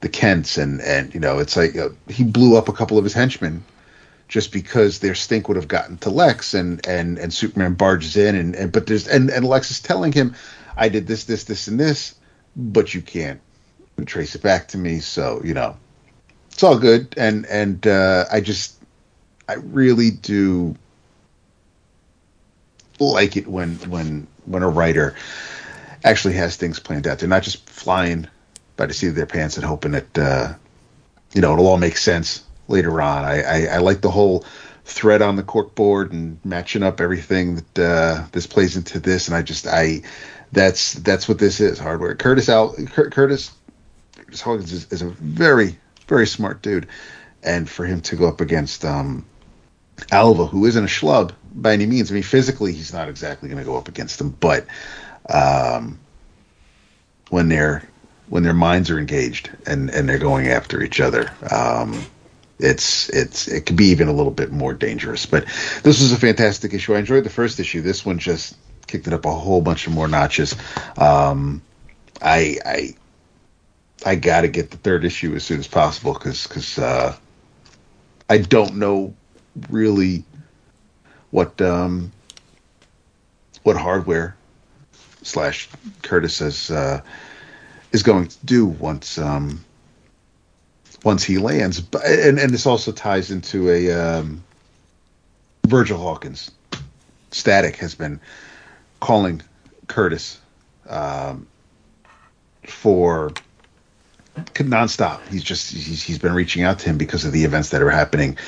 the 0.00 0.08
Kents, 0.08 0.58
and 0.58 0.80
and 0.80 1.14
you 1.14 1.20
know, 1.20 1.38
it's 1.38 1.56
like 1.56 1.76
uh, 1.76 1.90
he 2.08 2.24
blew 2.24 2.56
up 2.56 2.68
a 2.68 2.72
couple 2.72 2.98
of 2.98 3.04
his 3.04 3.14
henchmen 3.14 3.64
just 4.28 4.52
because 4.52 4.98
their 4.98 5.14
stink 5.14 5.48
would 5.48 5.56
have 5.56 5.68
gotten 5.68 5.96
to 5.98 6.10
Lex 6.10 6.54
and 6.54 6.86
and 6.86 7.18
and 7.18 7.32
Superman 7.32 7.74
barges 7.74 8.16
in 8.16 8.34
and, 8.34 8.54
and 8.54 8.72
but 8.72 8.86
there's 8.86 9.06
and, 9.06 9.30
and 9.30 9.46
Lex 9.46 9.70
is 9.70 9.80
telling 9.80 10.12
him, 10.12 10.34
I 10.76 10.88
did 10.88 11.06
this, 11.06 11.24
this, 11.24 11.44
this, 11.44 11.68
and 11.68 11.78
this, 11.78 12.14
but 12.56 12.94
you 12.94 13.02
can't 13.02 13.40
trace 14.06 14.34
it 14.34 14.42
back 14.42 14.68
to 14.68 14.78
me. 14.78 15.00
So, 15.00 15.40
you 15.44 15.54
know. 15.54 15.76
It's 16.50 16.62
all 16.62 16.78
good. 16.78 17.14
And 17.16 17.46
and 17.46 17.84
uh 17.84 18.26
I 18.30 18.40
just 18.40 18.80
I 19.48 19.54
really 19.54 20.10
do 20.12 20.76
like 23.00 23.36
it 23.36 23.48
when 23.48 23.74
when 23.90 24.28
when 24.46 24.62
a 24.62 24.68
writer 24.68 25.14
actually 26.02 26.34
has 26.34 26.56
things 26.56 26.78
planned 26.78 27.06
out. 27.06 27.18
They're 27.18 27.28
not 27.28 27.42
just 27.42 27.68
flying 27.68 28.28
by 28.76 28.86
the 28.86 28.94
seat 28.94 29.08
of 29.08 29.14
their 29.14 29.26
pants 29.26 29.56
and 29.56 29.64
hoping 29.64 29.92
that 29.92 30.18
uh 30.18 30.54
you 31.32 31.40
know 31.40 31.52
it'll 31.52 31.66
all 31.66 31.78
make 31.78 31.96
sense 31.96 32.44
later 32.68 33.00
on. 33.00 33.24
I, 33.24 33.42
I, 33.42 33.66
I 33.74 33.78
like 33.78 34.00
the 34.00 34.10
whole 34.10 34.44
thread 34.84 35.22
on 35.22 35.36
the 35.36 35.42
cork 35.42 35.74
board 35.74 36.12
and 36.12 36.38
matching 36.44 36.82
up 36.82 37.00
everything 37.00 37.56
that 37.56 37.78
uh, 37.78 38.26
this 38.32 38.46
plays 38.46 38.76
into 38.76 39.00
this, 39.00 39.28
and 39.28 39.36
I 39.36 39.42
just 39.42 39.66
I 39.66 40.02
that's 40.52 40.94
that's 40.94 41.28
what 41.28 41.38
this 41.38 41.60
is 41.60 41.78
hardware. 41.78 42.14
Curtis 42.14 42.48
Al 42.48 42.74
Curtis 42.86 43.52
Curtis 44.16 44.40
Hawkins 44.40 44.72
is, 44.72 44.92
is, 44.92 45.02
a 45.02 45.10
very 45.10 45.78
very 46.06 46.26
smart 46.26 46.62
dude, 46.62 46.86
and 47.42 47.68
for 47.68 47.84
him 47.84 48.00
to 48.02 48.16
go 48.16 48.28
up 48.28 48.40
against 48.40 48.84
um, 48.84 49.24
Alva, 50.10 50.46
who 50.46 50.66
isn't 50.66 50.84
a 50.84 50.88
schlub 50.88 51.32
by 51.54 51.72
any 51.72 51.86
means. 51.86 52.10
I 52.10 52.14
mean, 52.14 52.22
physically 52.22 52.72
he's 52.72 52.92
not 52.92 53.08
exactly 53.08 53.48
going 53.48 53.58
to 53.58 53.64
go 53.64 53.76
up 53.76 53.88
against 53.88 54.18
them, 54.18 54.30
but 54.30 54.66
um, 55.28 55.98
when 57.30 57.48
they're 57.48 57.88
when 58.28 58.42
their 58.42 58.54
minds 58.54 58.90
are 58.90 58.98
engaged 58.98 59.50
and 59.66 59.90
and 59.90 60.08
they're 60.08 60.18
going 60.18 60.48
after 60.48 60.82
each 60.82 61.00
other. 61.00 61.30
Um, 61.50 62.04
it's 62.58 63.08
it's 63.10 63.48
it 63.48 63.66
could 63.66 63.76
be 63.76 63.86
even 63.86 64.08
a 64.08 64.12
little 64.12 64.32
bit 64.32 64.50
more 64.50 64.74
dangerous. 64.74 65.26
But 65.26 65.44
this 65.82 66.00
was 66.00 66.12
a 66.12 66.16
fantastic 66.16 66.72
issue. 66.72 66.94
I 66.94 66.98
enjoyed 66.98 67.24
the 67.24 67.30
first 67.30 67.60
issue. 67.60 67.80
This 67.80 68.04
one 68.04 68.18
just 68.18 68.56
kicked 68.86 69.06
it 69.06 69.12
up 69.12 69.24
a 69.24 69.32
whole 69.32 69.60
bunch 69.60 69.86
of 69.86 69.92
more 69.92 70.08
notches. 70.08 70.54
Um, 70.96 71.62
I 72.22 72.58
I 72.64 72.94
I 74.06 74.14
got 74.16 74.42
to 74.42 74.48
get 74.48 74.70
the 74.70 74.76
third 74.76 75.04
issue 75.04 75.34
as 75.34 75.44
soon 75.44 75.58
as 75.58 75.68
possible 75.68 76.12
because 76.12 76.46
because 76.46 76.78
uh, 76.78 77.16
I 78.28 78.38
don't 78.38 78.76
know 78.76 79.14
really 79.68 80.24
what 81.34 81.60
um, 81.60 82.12
what 83.64 83.76
hardware 83.76 84.36
slash 85.22 85.68
Curtis 86.02 86.40
is 86.40 86.70
uh, 86.70 87.00
is 87.90 88.04
going 88.04 88.28
to 88.28 88.36
do 88.46 88.66
once 88.66 89.18
um, 89.18 89.64
once 91.02 91.24
he 91.24 91.38
lands. 91.38 91.82
And 92.06 92.38
and 92.38 92.52
this 92.52 92.66
also 92.66 92.92
ties 92.92 93.32
into 93.32 93.68
a 93.68 93.90
um, 93.90 94.44
Virgil 95.66 95.98
Hawkins. 95.98 96.52
Static 97.32 97.74
has 97.78 97.96
been 97.96 98.20
calling 99.00 99.42
Curtis 99.88 100.40
um, 100.88 101.48
for 102.62 103.32
nonstop. 104.36 105.26
He's 105.26 105.42
just 105.42 105.72
he's 105.72 106.00
he's 106.00 106.20
been 106.20 106.32
reaching 106.32 106.62
out 106.62 106.78
to 106.78 106.90
him 106.90 106.96
because 106.96 107.24
of 107.24 107.32
the 107.32 107.42
events 107.42 107.70
that 107.70 107.82
are 107.82 107.90
happening 107.90 108.38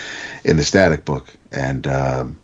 in 0.44 0.56
the 0.56 0.64
Static 0.64 1.04
book, 1.04 1.34
and 1.50 1.84
um, 1.88 2.38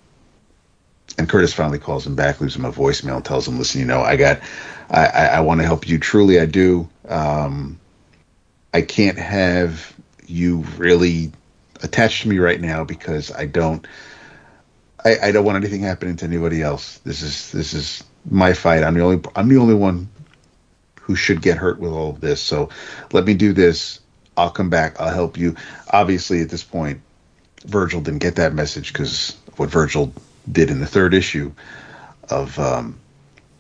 and 1.19 1.29
Curtis 1.29 1.53
finally 1.53 1.79
calls 1.79 2.07
him 2.07 2.15
back, 2.15 2.41
leaves 2.41 2.57
him 2.57 2.65
a 2.65 2.73
voicemail, 2.73 3.17
and 3.17 3.25
tells 3.25 3.47
him, 3.47 3.59
"Listen, 3.59 3.81
you 3.81 3.87
know, 3.87 4.01
I 4.03 4.17
got, 4.17 4.41
I 4.91 5.07
I, 5.07 5.25
I 5.27 5.41
want 5.41 5.61
to 5.61 5.67
help 5.67 5.89
you. 5.89 5.99
Truly, 5.99 6.41
I 6.41 6.47
do. 6.47 6.89
Um, 7.09 7.79
I 8.73 8.83
can't 8.83 9.19
have 9.19 9.95
you 10.27 10.65
really 10.77 11.33
attached 11.83 12.23
to 12.23 12.29
me 12.29 12.39
right 12.39 12.61
now 12.61 12.85
because 12.85 13.31
I 13.33 13.47
don't 13.47 13.87
I, 15.05 15.19
I 15.25 15.33
don't 15.33 15.45
want 15.45 15.57
anything 15.57 15.83
happening 15.83 16.17
to 16.17 16.25
anybody 16.25 16.63
else. 16.63 16.99
This 16.99 17.23
is 17.23 17.53
this 17.53 17.75
is 17.75 18.05
my 18.29 18.53
fight. 18.53 18.83
I'm 18.83 18.95
the 18.95 19.03
only 19.03 19.21
I'm 19.35 19.49
the 19.49 19.59
only 19.59 19.75
one 19.75 20.09
who 21.01 21.17
should 21.17 21.43
get 21.43 21.59
hurt 21.59 21.81
with 21.81 21.93
all 21.93 22.11
of 22.11 22.21
this. 22.21 22.41
So 22.41 22.69
let 23.13 23.25
me 23.25 23.35
do 23.35 23.53
this. 23.53 24.01
I'll 24.37 24.51
come 24.51 24.71
back. 24.71 25.01
I'll 25.01 25.13
help 25.13 25.37
you. 25.37 25.57
Obviously, 25.91 26.41
at 26.41 26.49
this 26.49 26.63
point, 26.63 27.01
Virgil 27.65 28.01
didn't 28.01 28.21
get 28.21 28.37
that 28.37 28.55
message 28.55 28.93
because 28.93 29.37
what 29.57 29.69
Virgil 29.69 30.13
did 30.51 30.71
in 30.71 30.81
the 30.81 30.87
third 30.87 31.15
issue 31.15 31.53
of 32.31 32.59
um, 32.59 32.99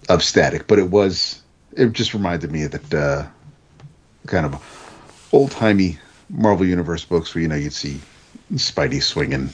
of 0.09 0.22
Static, 0.22 0.66
but 0.66 0.78
it 0.78 0.90
was 0.90 1.42
it 1.76 1.92
just 1.92 2.14
reminded 2.14 2.50
me 2.50 2.64
of 2.64 2.72
that 2.72 2.94
uh, 2.94 3.26
kind 4.26 4.46
of 4.46 5.28
old 5.32 5.50
timey 5.50 5.98
Marvel 6.28 6.66
Universe 6.66 7.04
books 7.04 7.34
where 7.34 7.42
you 7.42 7.48
know 7.48 7.54
you'd 7.54 7.72
see 7.72 8.00
Spidey 8.54 9.02
swinging 9.02 9.50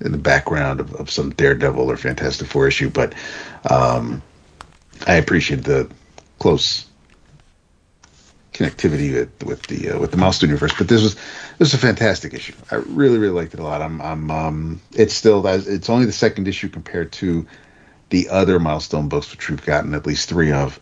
in 0.00 0.12
the 0.12 0.18
background 0.18 0.80
of, 0.80 0.94
of 0.94 1.10
some 1.10 1.30
Daredevil 1.30 1.90
or 1.90 1.96
Fantastic 1.96 2.46
Four 2.46 2.68
issue, 2.68 2.90
but 2.90 3.14
um, 3.68 4.22
I 5.06 5.14
appreciate 5.14 5.64
the 5.64 5.90
close 6.38 6.87
connectivity 8.58 9.14
with, 9.14 9.44
with 9.44 9.62
the 9.68 9.90
uh, 9.90 9.98
with 9.98 10.10
the 10.10 10.16
Milestone 10.16 10.50
universe. 10.50 10.74
But 10.76 10.88
this 10.88 11.02
was 11.02 11.14
this 11.14 11.72
was 11.72 11.74
a 11.74 11.78
fantastic 11.78 12.34
issue. 12.34 12.54
I 12.70 12.76
really 12.76 13.18
really 13.18 13.34
liked 13.34 13.54
it 13.54 13.60
a 13.60 13.62
lot. 13.62 13.80
I'm 13.80 14.00
I'm 14.02 14.30
um, 14.30 14.80
it's 14.92 15.14
still 15.14 15.46
it's 15.46 15.88
only 15.88 16.06
the 16.06 16.12
second 16.12 16.48
issue 16.48 16.68
compared 16.68 17.12
to 17.12 17.46
the 18.10 18.28
other 18.28 18.58
Milestone 18.58 19.08
books, 19.08 19.30
which 19.30 19.48
we've 19.48 19.64
gotten 19.64 19.94
at 19.94 20.06
least 20.06 20.28
three 20.28 20.52
of. 20.52 20.80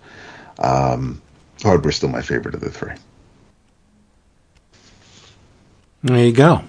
Um, 0.58 1.20
Hardware's 1.62 1.96
still 1.96 2.08
my 2.08 2.22
favorite 2.22 2.54
of 2.54 2.60
the 2.60 2.70
three. 2.70 2.94
There 6.02 6.24
you 6.24 6.32
go. 6.32 6.62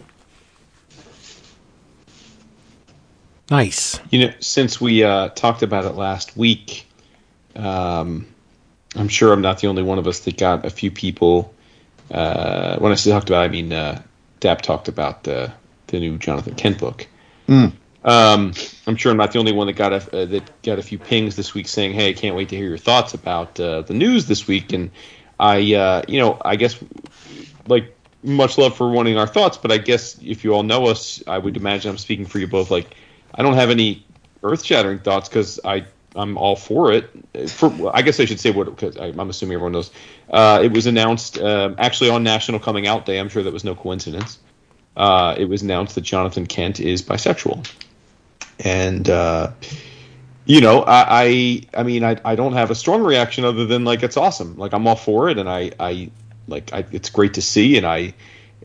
Nice. 3.50 4.00
You 4.10 4.28
know, 4.28 4.34
since 4.40 4.82
we 4.82 5.04
uh, 5.04 5.30
talked 5.30 5.62
about 5.62 5.86
it 5.86 5.96
last 5.96 6.36
week, 6.36 6.86
um, 7.56 8.28
I'm 8.98 9.08
sure 9.08 9.32
I'm 9.32 9.42
not 9.42 9.60
the 9.60 9.68
only 9.68 9.84
one 9.84 10.00
of 10.00 10.08
us 10.08 10.20
that 10.22 10.38
got 10.38 10.66
a 10.66 10.70
few 10.70 10.92
people. 10.92 11.54
Uh, 12.10 12.78
when 12.80 12.92
I 12.92 12.96
say 12.96 13.12
talked 13.12 13.30
about, 13.30 13.44
I 13.44 13.48
mean 13.48 13.72
uh, 13.72 14.02
Dap 14.40 14.62
talked 14.62 14.88
about 14.88 15.24
the 15.24 15.54
the 15.88 16.00
new 16.00 16.18
Jonathan 16.18 16.56
Kent 16.56 16.80
book. 16.80 17.08
Mm. 17.48 17.74
Um, 18.04 18.54
I'm 18.86 18.96
sure 18.96 19.12
I'm 19.12 19.18
not 19.18 19.32
the 19.32 19.40
only 19.40 19.52
one 19.52 19.68
that 19.68 19.74
got 19.74 19.94
a 19.94 20.22
uh, 20.22 20.26
that 20.26 20.62
got 20.64 20.80
a 20.80 20.84
few 20.84 20.98
pings 20.98 21.36
this 21.36 21.54
week 21.54 21.68
saying, 21.68 21.94
"Hey, 21.94 22.10
I 22.10 22.14
can't 22.14 22.36
wait 22.36 22.50
to 22.50 22.56
hear 22.56 22.68
your 22.68 22.78
thoughts 22.78 23.14
about 23.14 23.60
uh, 23.60 23.82
the 23.82 23.94
news 23.94 24.26
this 24.26 24.48
week." 24.48 24.74
And 24.74 24.92
I, 25.40 25.74
uh, 25.74 26.02
you 26.08 26.20
know, 26.20 26.42
I 26.44 26.56
guess 26.56 26.78
like 27.68 27.96
much 28.24 28.58
love 28.58 28.76
for 28.76 28.90
wanting 28.90 29.18
our 29.18 29.28
thoughts, 29.28 29.58
but 29.58 29.72
I 29.72 29.78
guess 29.78 30.18
if 30.22 30.44
you 30.44 30.54
all 30.54 30.64
know 30.64 30.88
us, 30.88 31.24
I 31.28 31.38
would 31.38 31.58
imagine 31.58 31.92
I'm 31.92 31.98
speaking 31.98 32.26
for 32.26 32.40
you 32.40 32.48
both. 32.48 32.72
Like, 32.72 32.96
I 33.34 33.44
don't 33.44 33.54
have 33.54 33.70
any 33.70 34.06
earth 34.44 34.64
shattering 34.64 35.00
thoughts 35.00 35.30
because 35.30 35.60
I 35.64 35.86
I'm 36.18 36.38
all 36.38 36.56
for 36.56 36.92
it. 36.92 37.10
For 37.50 37.92
I 37.96 38.02
guess 38.02 38.20
I 38.20 38.26
should 38.26 38.40
say 38.40 38.52
what 38.52 38.66
because 38.66 38.98
I'm 38.98 39.30
assuming 39.30 39.56
everyone 39.56 39.74
knows. 39.74 39.92
Uh, 40.30 40.60
it 40.64 40.72
was 40.72 40.88
announced 40.88 41.40
um, 41.40 41.76
actually 41.78 42.10
on 42.10 42.24
National 42.24 42.60
Coming 42.60 42.88
Out 42.88 43.06
Day. 43.06 43.20
I'm 43.20 43.30
sure 43.30 43.44
that 43.44 43.54
was 43.54 43.64
no 43.64 43.76
coincidence. 43.76 44.40
Uh, 44.96 45.36
it 45.38 45.46
was 45.46 45.62
announced 45.62 45.96
that 45.96 46.02
Jonathan 46.02 46.48
Kent 46.48 46.80
is 46.80 47.04
bisexual, 47.04 47.72
and 48.60 49.10
uh, 49.10 49.52
you 50.46 50.60
know 50.60 50.82
I, 50.82 51.06
I 51.10 51.62
I 51.76 51.84
mean 51.84 52.04
I 52.04 52.18
I 52.26 52.36
don't 52.36 52.54
have 52.54 52.72
a 52.72 52.76
strong 52.76 53.04
reaction 53.04 53.46
other 53.46 53.66
than 53.66 53.86
like 53.86 54.02
it's 54.04 54.18
awesome. 54.18 54.58
Like 54.58 54.74
I'm 54.74 54.88
all 54.88 54.96
for 54.96 55.30
it, 55.30 55.38
and 55.38 55.48
I 55.48 55.72
I 55.80 56.10
like 56.48 56.74
I, 56.74 56.86
it's 56.92 57.10
great 57.10 57.36
to 57.36 57.42
see, 57.42 57.78
and 57.78 57.86
I, 57.86 58.14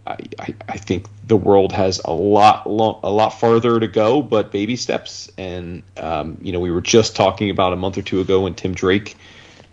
I 0.06 0.54
I 0.68 0.76
think 0.78 1.06
the 1.26 1.36
world 1.36 1.72
has 1.72 2.00
a 2.04 2.12
lot 2.12 2.66
a 2.66 2.70
lot 2.70 3.30
farther 3.30 3.78
to 3.78 3.86
go, 3.86 4.22
but 4.22 4.50
baby 4.50 4.76
steps. 4.76 5.30
And 5.38 5.82
um, 5.96 6.38
you 6.42 6.52
know, 6.52 6.60
we 6.60 6.70
were 6.70 6.80
just 6.80 7.14
talking 7.14 7.50
about 7.50 7.72
a 7.72 7.76
month 7.76 7.98
or 7.98 8.02
two 8.02 8.20
ago 8.20 8.42
when 8.42 8.54
Tim 8.54 8.74
Drake 8.74 9.16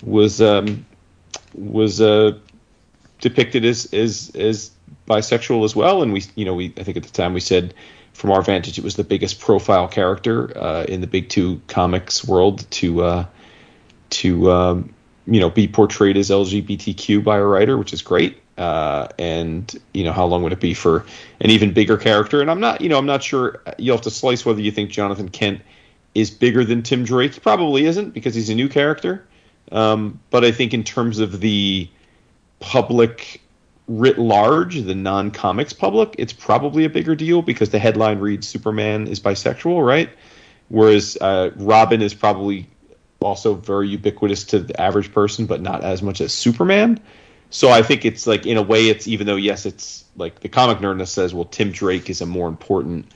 was 0.03 0.41
um, 0.41 0.85
was 1.55 1.99
uh, 1.99 2.37
depicted 3.21 3.65
as 3.65 3.91
as 3.93 4.31
as 4.35 4.71
bisexual 5.07 5.65
as 5.65 5.75
well. 5.75 6.03
And 6.03 6.13
we, 6.13 6.23
you 6.35 6.45
know, 6.45 6.53
we 6.53 6.73
I 6.77 6.83
think 6.83 6.97
at 6.97 7.03
the 7.03 7.11
time 7.11 7.33
we 7.33 7.39
said 7.39 7.73
from 8.13 8.31
our 8.31 8.41
vantage 8.41 8.77
it 8.77 8.83
was 8.83 8.95
the 8.95 9.03
biggest 9.03 9.39
profile 9.39 9.87
character 9.87 10.55
uh, 10.57 10.83
in 10.83 11.01
the 11.01 11.07
big 11.07 11.29
two 11.29 11.61
comics 11.67 12.27
world 12.27 12.69
to 12.71 13.01
uh, 13.01 13.25
to 14.11 14.51
um, 14.51 14.93
you 15.25 15.39
know 15.39 15.49
be 15.49 15.67
portrayed 15.67 16.17
as 16.17 16.29
LGBTQ 16.29 17.23
by 17.23 17.37
a 17.37 17.43
writer, 17.43 17.77
which 17.77 17.93
is 17.93 18.01
great. 18.01 18.37
Uh, 18.59 19.07
and 19.17 19.73
you 19.93 20.03
know 20.03 20.11
how 20.11 20.25
long 20.25 20.43
would 20.43 20.51
it 20.51 20.59
be 20.59 20.73
for 20.73 21.05
an 21.39 21.49
even 21.49 21.71
bigger 21.71 21.97
character? 21.97 22.41
And 22.41 22.51
I'm 22.51 22.59
not, 22.59 22.81
you 22.81 22.89
know, 22.89 22.97
I'm 22.97 23.05
not 23.05 23.23
sure. 23.23 23.61
You'll 23.77 23.95
have 23.95 24.03
to 24.03 24.11
slice 24.11 24.45
whether 24.45 24.59
you 24.59 24.71
think 24.71 24.89
Jonathan 24.89 25.29
Kent 25.29 25.61
is 26.13 26.29
bigger 26.29 26.65
than 26.65 26.83
Tim 26.83 27.05
Drake. 27.05 27.35
He 27.35 27.39
probably 27.39 27.85
isn't 27.85 28.13
because 28.13 28.35
he's 28.35 28.49
a 28.49 28.55
new 28.55 28.67
character. 28.67 29.25
Um, 29.71 30.19
but 30.29 30.43
I 30.43 30.51
think 30.51 30.73
in 30.73 30.83
terms 30.83 31.19
of 31.19 31.39
the 31.39 31.89
public 32.59 33.41
writ 33.87 34.19
large, 34.19 34.81
the 34.81 34.95
non 34.95 35.31
comics 35.31 35.71
public, 35.71 36.15
it's 36.17 36.33
probably 36.33 36.83
a 36.83 36.89
bigger 36.89 37.15
deal 37.15 37.41
because 37.41 37.69
the 37.69 37.79
headline 37.79 38.19
reads 38.19 38.45
Superman 38.45 39.07
is 39.07 39.21
bisexual, 39.21 39.85
right? 39.85 40.09
Whereas 40.67 41.17
uh, 41.21 41.51
Robin 41.55 42.01
is 42.01 42.13
probably 42.13 42.67
also 43.21 43.53
very 43.53 43.87
ubiquitous 43.89 44.43
to 44.45 44.59
the 44.59 44.79
average 44.79 45.13
person, 45.13 45.45
but 45.45 45.61
not 45.61 45.83
as 45.83 46.01
much 46.01 46.19
as 46.21 46.33
Superman. 46.33 46.99
So 47.49 47.69
I 47.69 47.81
think 47.81 48.05
it's 48.05 48.27
like 48.27 48.45
in 48.45 48.57
a 48.57 48.61
way 48.61 48.89
it's 48.89 49.07
even 49.07 49.25
though 49.25 49.35
yes 49.35 49.65
it's 49.65 50.05
like 50.15 50.41
the 50.41 50.49
comic 50.49 50.79
nerdness 50.79 51.07
says 51.07 51.33
well 51.33 51.45
Tim 51.45 51.71
Drake 51.71 52.09
is 52.09 52.21
a 52.21 52.25
more 52.25 52.47
important 52.47 53.11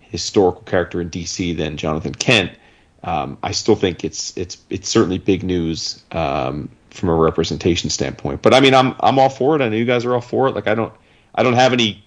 historical 0.00 0.62
character 0.62 1.00
in 1.00 1.10
DC 1.10 1.56
than 1.56 1.76
Jonathan 1.76 2.14
Kent. 2.14 2.52
Um, 3.02 3.38
I 3.42 3.52
still 3.52 3.76
think 3.76 4.04
it's 4.04 4.36
it's 4.36 4.58
it's 4.68 4.88
certainly 4.88 5.18
big 5.18 5.42
news 5.42 6.04
um, 6.12 6.68
from 6.90 7.08
a 7.08 7.14
representation 7.14 7.88
standpoint. 7.88 8.42
But 8.42 8.52
I 8.52 8.60
mean 8.60 8.74
I'm 8.74 8.94
I'm 9.00 9.18
all 9.18 9.30
for 9.30 9.56
it. 9.56 9.62
I 9.62 9.68
know 9.68 9.76
you 9.76 9.86
guys 9.86 10.04
are 10.04 10.14
all 10.14 10.20
for 10.20 10.48
it. 10.48 10.54
Like 10.54 10.66
I 10.66 10.74
don't 10.74 10.92
I 11.34 11.42
don't 11.42 11.54
have 11.54 11.72
any 11.72 12.04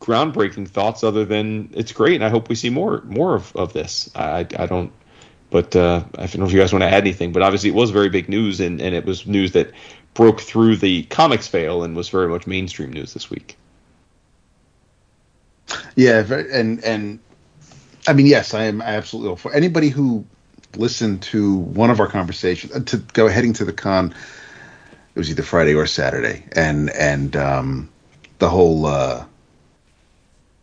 groundbreaking 0.00 0.68
thoughts 0.68 1.02
other 1.02 1.24
than 1.24 1.70
it's 1.72 1.92
great 1.92 2.16
and 2.16 2.24
I 2.24 2.28
hope 2.28 2.50
we 2.50 2.54
see 2.54 2.68
more 2.68 3.00
more 3.06 3.34
of, 3.34 3.56
of 3.56 3.72
this. 3.72 4.10
I 4.14 4.40
I 4.58 4.66
don't 4.66 4.92
but 5.54 5.76
uh, 5.76 6.02
I 6.18 6.26
don't 6.26 6.38
know 6.38 6.46
if 6.46 6.52
you 6.52 6.58
guys 6.58 6.72
want 6.72 6.82
to 6.82 6.88
add 6.88 7.04
anything, 7.04 7.30
but 7.30 7.40
obviously 7.40 7.70
it 7.70 7.76
was 7.76 7.92
very 7.92 8.08
big 8.08 8.28
news, 8.28 8.58
and, 8.58 8.80
and 8.80 8.92
it 8.92 9.04
was 9.04 9.24
news 9.24 9.52
that 9.52 9.70
broke 10.14 10.40
through 10.40 10.76
the 10.76 11.02
comics 11.04 11.48
veil 11.48 11.82
and 11.82 11.94
was 11.94 12.08
very 12.08 12.28
much 12.28 12.46
mainstream 12.46 12.92
news 12.92 13.12
this 13.12 13.28
week. 13.30 13.56
Yeah, 15.96 16.20
and 16.20 16.82
and 16.84 17.18
I 18.06 18.12
mean, 18.12 18.26
yes, 18.26 18.54
I 18.54 18.64
am 18.64 18.80
absolutely 18.80 19.36
for 19.36 19.52
anybody 19.52 19.88
who 19.88 20.24
listened 20.76 21.22
to 21.22 21.56
one 21.56 21.90
of 21.90 22.00
our 22.00 22.08
conversations 22.08 22.72
uh, 22.74 22.80
to 22.80 22.98
go 22.98 23.28
heading 23.28 23.52
to 23.54 23.64
the 23.64 23.72
con. 23.72 24.14
It 25.14 25.18
was 25.18 25.30
either 25.30 25.42
Friday 25.42 25.74
or 25.74 25.86
Saturday, 25.86 26.44
and 26.52 26.90
and 26.90 27.36
um, 27.36 27.90
the 28.38 28.48
whole 28.48 28.86
uh, 28.86 29.24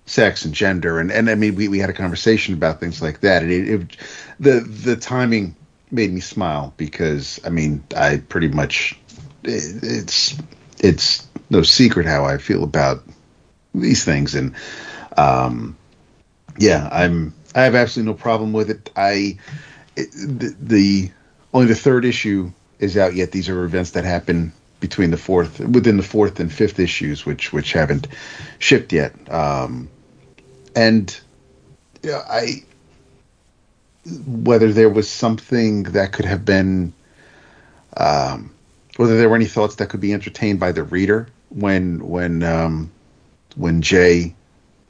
sex 0.05 0.45
and 0.45 0.53
gender, 0.53 0.99
and 0.99 1.11
and 1.11 1.29
I 1.29 1.35
mean, 1.35 1.55
we, 1.55 1.67
we 1.67 1.79
had 1.79 1.89
a 1.89 1.93
conversation 1.93 2.53
about 2.53 2.79
things 2.79 3.01
like 3.01 3.21
that, 3.21 3.43
and 3.43 3.51
it, 3.51 3.69
it 3.69 3.97
the 4.39 4.59
the 4.59 4.95
timing 4.95 5.55
made 5.89 6.11
me 6.11 6.19
smile 6.19 6.73
because 6.77 7.39
I 7.45 7.49
mean, 7.49 7.83
I 7.95 8.17
pretty 8.17 8.49
much 8.49 8.97
it's 9.43 10.37
it's 10.79 11.27
no 11.49 11.63
secret 11.63 12.05
how 12.05 12.25
I 12.25 12.37
feel 12.37 12.63
about 12.63 13.03
these 13.73 14.03
things, 14.03 14.35
and 14.35 14.55
um, 15.17 15.77
yeah, 16.57 16.89
I'm 16.91 17.33
I 17.55 17.63
have 17.63 17.75
absolutely 17.75 18.11
no 18.11 18.17
problem 18.17 18.53
with 18.53 18.69
it. 18.69 18.89
I 18.95 19.37
it, 19.95 20.11
the, 20.11 20.55
the 20.59 21.11
only 21.53 21.67
the 21.67 21.75
third 21.75 22.05
issue 22.05 22.51
is 22.79 22.97
out 22.97 23.15
yet. 23.15 23.31
These 23.31 23.49
are 23.49 23.63
events 23.63 23.91
that 23.91 24.05
happen 24.05 24.53
between 24.79 25.11
the 25.11 25.17
fourth 25.17 25.59
within 25.59 25.97
the 25.97 26.03
fourth 26.03 26.39
and 26.39 26.51
fifth 26.51 26.79
issues, 26.79 27.25
which 27.25 27.53
which 27.53 27.73
haven't 27.73 28.07
shipped 28.59 28.91
yet. 28.93 29.13
Um, 29.31 29.89
and 30.75 31.19
yeah, 32.03 32.23
I 32.27 32.63
whether 34.25 34.73
there 34.73 34.89
was 34.89 35.09
something 35.09 35.83
that 35.83 36.11
could 36.11 36.25
have 36.25 36.43
been 36.43 36.93
um, 37.97 38.51
whether 38.97 39.17
there 39.17 39.29
were 39.29 39.35
any 39.35 39.45
thoughts 39.45 39.75
that 39.75 39.89
could 39.89 40.01
be 40.01 40.13
entertained 40.13 40.59
by 40.59 40.71
the 40.71 40.83
reader 40.83 41.27
when 41.49 42.07
when 42.07 42.43
um, 42.43 42.91
when 43.55 43.81
Jay 43.81 44.35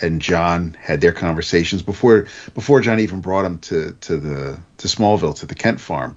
and 0.02 0.22
John 0.22 0.76
had 0.80 1.02
their 1.02 1.12
conversations 1.12 1.82
before 1.82 2.28
before 2.54 2.82
John 2.82 3.00
even 3.00 3.22
brought 3.22 3.46
him 3.46 3.60
to 3.60 3.92
to 4.02 4.18
the 4.18 4.60
to 4.78 4.88
Smallville 4.88 5.38
to 5.40 5.46
the 5.46 5.56
Kent 5.56 5.80
farm 5.80 6.16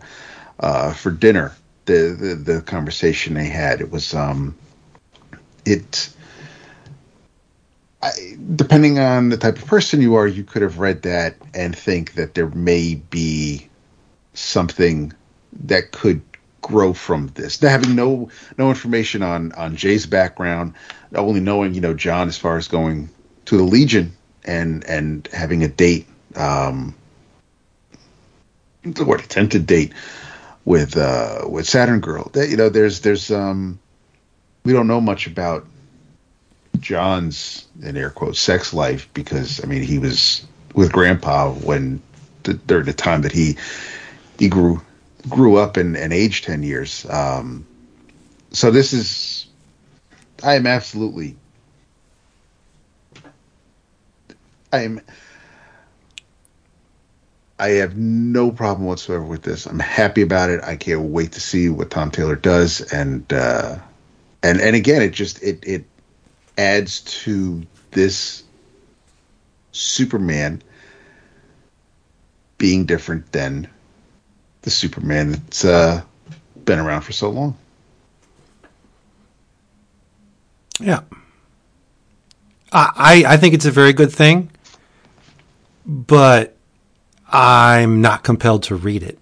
uh, 0.60 0.92
for 0.92 1.10
dinner. 1.10 1.54
The, 1.86 2.16
the 2.18 2.54
the 2.54 2.62
conversation 2.62 3.34
they 3.34 3.48
had 3.48 3.82
it 3.82 3.90
was 3.90 4.14
um 4.14 4.56
it 5.66 6.08
I, 8.02 8.10
depending 8.54 8.98
on 8.98 9.30
the 9.30 9.36
type 9.36 9.56
of 9.58 9.66
person 9.66 10.02
you 10.02 10.14
are, 10.16 10.26
you 10.26 10.44
could 10.44 10.62
have 10.62 10.78
read 10.78 11.02
that 11.02 11.36
and 11.54 11.76
think 11.76 12.14
that 12.14 12.34
there 12.34 12.48
may 12.48 12.94
be 12.94 13.68
something 14.34 15.12
that 15.64 15.90
could 15.92 16.22
grow 16.64 16.94
from 16.94 17.28
this. 17.34 17.60
Now, 17.62 17.68
having 17.68 17.94
no 17.94 18.30
no 18.58 18.70
information 18.70 19.22
on 19.22 19.52
on 19.52 19.76
Jay's 19.76 20.06
background, 20.06 20.74
only 21.14 21.40
knowing 21.40 21.74
you 21.74 21.80
know 21.80 21.94
John 21.94 22.28
as 22.28 22.38
far 22.38 22.56
as 22.56 22.68
going 22.68 23.10
to 23.44 23.56
the 23.56 23.62
Legion 23.62 24.16
and 24.44 24.82
and 24.84 25.28
having 25.32 25.62
a 25.62 25.68
date, 25.68 26.06
um, 26.34 26.94
what 28.98 29.22
attempted 29.22 29.66
date 29.66 29.92
with 30.64 30.96
uh 30.96 31.42
with 31.48 31.68
Saturn 31.68 32.00
Girl. 32.00 32.30
That, 32.32 32.48
you 32.48 32.56
know, 32.56 32.70
there's 32.70 33.00
there's 33.00 33.30
um 33.30 33.78
we 34.64 34.72
don't 34.72 34.86
know 34.86 35.00
much 35.00 35.26
about 35.26 35.66
John's 36.80 37.66
in 37.82 37.96
air 37.96 38.10
quotes 38.10 38.40
sex 38.40 38.72
life 38.72 39.08
because 39.12 39.62
I 39.62 39.66
mean 39.66 39.82
he 39.82 39.98
was 39.98 40.46
with 40.74 40.92
Grandpa 40.92 41.52
when 41.52 42.02
the, 42.44 42.54
during 42.54 42.86
the 42.86 42.94
time 42.94 43.22
that 43.22 43.32
he 43.32 43.58
he 44.38 44.48
grew 44.48 44.80
grew 45.28 45.56
up 45.56 45.76
and, 45.76 45.96
and 45.96 46.12
aged 46.12 46.44
10 46.44 46.62
years. 46.62 47.06
Um, 47.08 47.66
so 48.50 48.70
this 48.70 48.92
is, 48.92 49.46
I 50.42 50.54
am 50.54 50.66
absolutely, 50.66 51.36
I 54.72 54.82
am, 54.82 55.00
I 57.58 57.68
have 57.68 57.96
no 57.96 58.50
problem 58.50 58.86
whatsoever 58.86 59.24
with 59.24 59.42
this. 59.42 59.66
I'm 59.66 59.78
happy 59.78 60.22
about 60.22 60.50
it. 60.50 60.62
I 60.62 60.76
can't 60.76 61.10
wait 61.10 61.32
to 61.32 61.40
see 61.40 61.68
what 61.68 61.90
Tom 61.90 62.10
Taylor 62.10 62.36
does. 62.36 62.80
And, 62.92 63.32
uh, 63.32 63.78
and, 64.42 64.60
and 64.60 64.76
again, 64.76 65.02
it 65.02 65.12
just, 65.12 65.42
it, 65.42 65.64
it 65.66 65.84
adds 66.58 67.00
to 67.00 67.62
this 67.92 68.42
Superman 69.72 70.62
being 72.58 72.84
different 72.84 73.30
than 73.32 73.68
the 74.64 74.70
Superman 74.70 75.32
that's 75.32 75.64
uh, 75.64 76.02
been 76.64 76.78
around 76.78 77.02
for 77.02 77.12
so 77.12 77.30
long. 77.30 77.56
Yeah. 80.80 81.00
I 82.72 83.24
I 83.26 83.36
think 83.36 83.54
it's 83.54 83.66
a 83.66 83.70
very 83.70 83.92
good 83.92 84.10
thing, 84.10 84.50
but 85.86 86.56
I'm 87.30 88.00
not 88.00 88.24
compelled 88.24 88.64
to 88.64 88.74
read 88.74 89.04
it. 89.04 89.18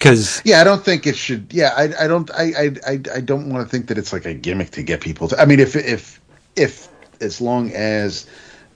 Cause 0.00 0.42
yeah, 0.44 0.60
I 0.60 0.64
don't 0.64 0.84
think 0.84 1.06
it 1.06 1.14
should. 1.14 1.52
Yeah, 1.52 1.72
I, 1.76 1.90
I 2.00 2.08
don't. 2.08 2.28
I, 2.32 2.72
I 2.84 3.00
I 3.14 3.20
don't 3.20 3.50
want 3.50 3.64
to 3.64 3.70
think 3.70 3.86
that 3.86 3.98
it's 3.98 4.12
like 4.12 4.24
a 4.24 4.34
gimmick 4.34 4.70
to 4.70 4.82
get 4.82 5.00
people 5.00 5.28
to. 5.28 5.40
I 5.40 5.44
mean, 5.44 5.60
if 5.60 5.76
if 5.76 6.20
if 6.56 6.88
as 7.20 7.40
long 7.40 7.70
as 7.70 8.26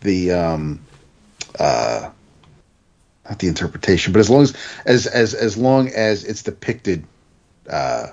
the 0.03 0.31
um 0.31 0.81
uh 1.59 2.11
not 3.29 3.39
the 3.39 3.49
interpretation, 3.49 4.13
but 4.13 4.21
as 4.21 4.31
long 4.31 4.43
as 4.43 4.55
as 4.85 5.07
as 5.07 5.35
as 5.35 5.57
long 5.57 5.89
as 5.89 6.25
it's 6.25 6.43
depicted 6.43 7.05
uh, 7.69 8.09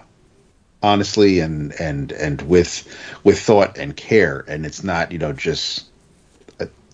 honestly 0.82 1.40
and 1.40 1.74
and 1.80 2.12
and 2.12 2.42
with 2.44 2.88
with 3.24 3.40
thought 3.40 3.78
and 3.78 3.96
care, 3.96 4.44
and 4.48 4.66
it's 4.66 4.84
not 4.84 5.12
you 5.12 5.20
know 5.20 5.34
just. 5.34 5.86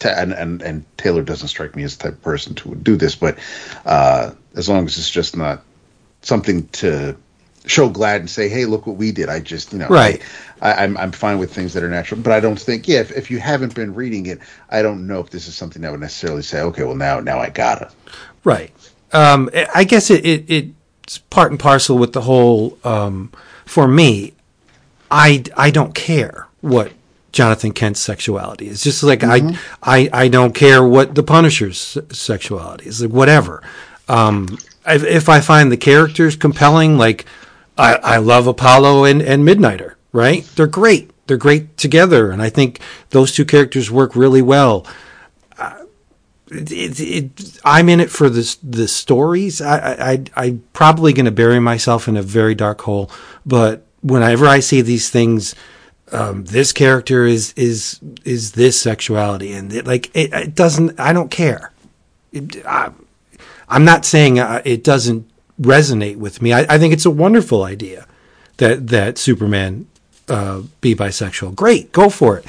and, 0.04 0.34
and 0.34 0.62
and 0.62 0.86
Taylor 0.98 1.22
doesn't 1.24 1.50
strike 1.50 1.76
me 1.76 1.84
as 1.84 1.98
the 1.98 2.04
type 2.04 2.14
of 2.14 2.22
person 2.22 2.56
to 2.56 2.76
do 2.76 2.96
this, 2.96 3.16
but 3.16 3.38
uh, 3.86 4.32
as 4.56 4.70
long 4.70 4.86
as 4.86 4.98
it's 4.98 5.10
just 5.10 5.36
not 5.36 5.64
something 6.22 6.68
to 6.70 7.16
show 7.66 7.90
glad 7.90 8.22
and 8.22 8.30
say, 8.30 8.50
"Hey, 8.50 8.66
look 8.66 8.88
what 8.88 8.98
we 8.98 9.12
did." 9.12 9.30
I 9.30 9.40
just, 9.40 9.74
you 9.74 9.80
know, 9.80 9.88
right. 9.88 10.22
I, 10.62 10.84
am 10.84 10.98
I'm, 10.98 10.98
I'm 10.98 11.12
fine 11.12 11.40
with 11.40 11.54
things 11.54 11.74
that 11.74 11.84
are 11.84 11.90
natural, 11.90 12.22
but 12.22 12.34
I 12.34 12.40
don't 12.40 12.60
think, 12.60 12.88
yeah, 12.88 13.00
if, 13.00 13.12
if 13.12 13.32
you 13.32 13.40
haven't 13.40 13.76
been 13.76 13.94
reading 13.94 14.26
it, 14.26 14.40
I 14.70 14.82
don't 14.82 15.08
know 15.08 15.20
if 15.20 15.30
this 15.30 15.48
is 15.48 15.56
something 15.56 15.82
that 15.82 15.92
would 15.92 16.00
necessarily 16.00 16.42
say, 16.42 16.62
"Okay, 16.62 16.84
well 16.84 16.96
now 16.96 17.20
now 17.20 17.40
I 17.40 17.50
gotta." 17.50 17.92
Right. 18.44 18.72
Um, 19.12 19.50
I 19.74 19.84
guess 19.84 20.10
it, 20.10 20.26
it 20.26 20.70
it's 21.04 21.18
part 21.18 21.52
and 21.52 21.60
parcel 21.60 21.98
with 21.98 22.14
the 22.14 22.22
whole. 22.22 22.78
Um, 22.84 23.32
for 23.66 23.88
me, 23.88 24.34
I 25.12 25.44
I 25.58 25.72
don't 25.72 25.96
care 25.96 26.48
what 26.62 26.92
Jonathan 27.32 27.72
Kent's 27.72 28.00
sexuality 28.00 28.68
is. 28.68 28.84
Just 28.84 29.04
like 29.04 29.22
mm-hmm. 29.22 29.56
I, 29.82 30.10
I 30.12 30.24
I 30.26 30.28
don't 30.28 30.54
care 30.54 30.84
what 30.84 31.16
the 31.16 31.24
Punisher's 31.24 31.98
sexuality 32.12 32.86
is. 32.88 33.02
Like 33.02 33.12
whatever. 33.12 33.64
Um, 34.08 34.58
if, 34.88 35.04
if 35.04 35.30
I 35.30 35.40
find 35.40 35.72
the 35.72 35.78
characters 35.78 36.36
compelling, 36.36 36.98
like 36.98 37.26
I, 37.80 38.16
I 38.16 38.18
love 38.18 38.46
Apollo 38.48 39.06
and, 39.06 39.22
and 39.22 39.48
Midnighter. 39.48 39.96
right? 40.12 40.44
They're 40.56 40.68
great. 40.68 41.12
They're 41.28 41.38
great 41.38 41.78
together, 41.78 42.32
and 42.32 42.42
I 42.42 42.50
think 42.50 42.80
those 43.12 43.34
two 43.34 43.46
characters 43.46 43.92
work 43.92 44.16
really 44.16 44.42
well. 44.42 44.88
Uh, 45.58 45.86
it, 46.48 47.00
it, 47.00 47.60
I'm 47.64 47.88
in 47.88 48.00
it 48.00 48.10
for 48.10 48.30
the 48.30 48.58
the 48.64 48.88
stories. 48.88 49.62
I, 49.62 50.14
I 50.14 50.24
I'm 50.36 50.64
probably 50.74 51.14
going 51.14 51.26
to 51.26 51.32
bury 51.32 51.60
myself 51.60 52.08
in 52.08 52.18
a 52.18 52.24
very 52.24 52.56
dark 52.56 52.82
hole, 52.82 53.12
but 53.46 53.86
whenever 54.02 54.48
I 54.48 54.60
see 54.60 54.82
these 54.82 55.12
things, 55.12 55.54
um, 56.12 56.46
this 56.46 56.74
character 56.74 57.26
is 57.28 57.54
is 57.54 58.00
is 58.26 58.54
this 58.54 58.82
sexuality, 58.82 59.54
and 59.54 59.72
it, 59.72 59.86
like 59.86 60.10
it, 60.16 60.34
it 60.34 60.56
doesn't. 60.56 61.00
I 61.00 61.14
don't 61.14 61.30
care. 61.30 61.72
It, 62.32 62.66
I, 62.66 62.92
I'm 63.68 63.86
not 63.86 64.04
saying 64.04 64.40
uh, 64.40 64.64
it 64.66 64.84
doesn't 64.84 65.29
resonate 65.60 66.18
with 66.18 66.42
me. 66.42 66.54
I, 66.54 66.66
I 66.70 66.78
think 66.78 66.94
it's 66.94 67.06
a 67.06 67.12
wonderful 67.12 67.64
idea 67.64 68.08
that 68.58 68.88
that 68.88 69.18
Superman 69.18 69.88
uh, 70.28 70.62
be 70.82 70.96
bisexual. 70.96 71.56
Great, 71.56 71.92
go 71.92 72.10
for 72.10 72.38
it. 72.38 72.46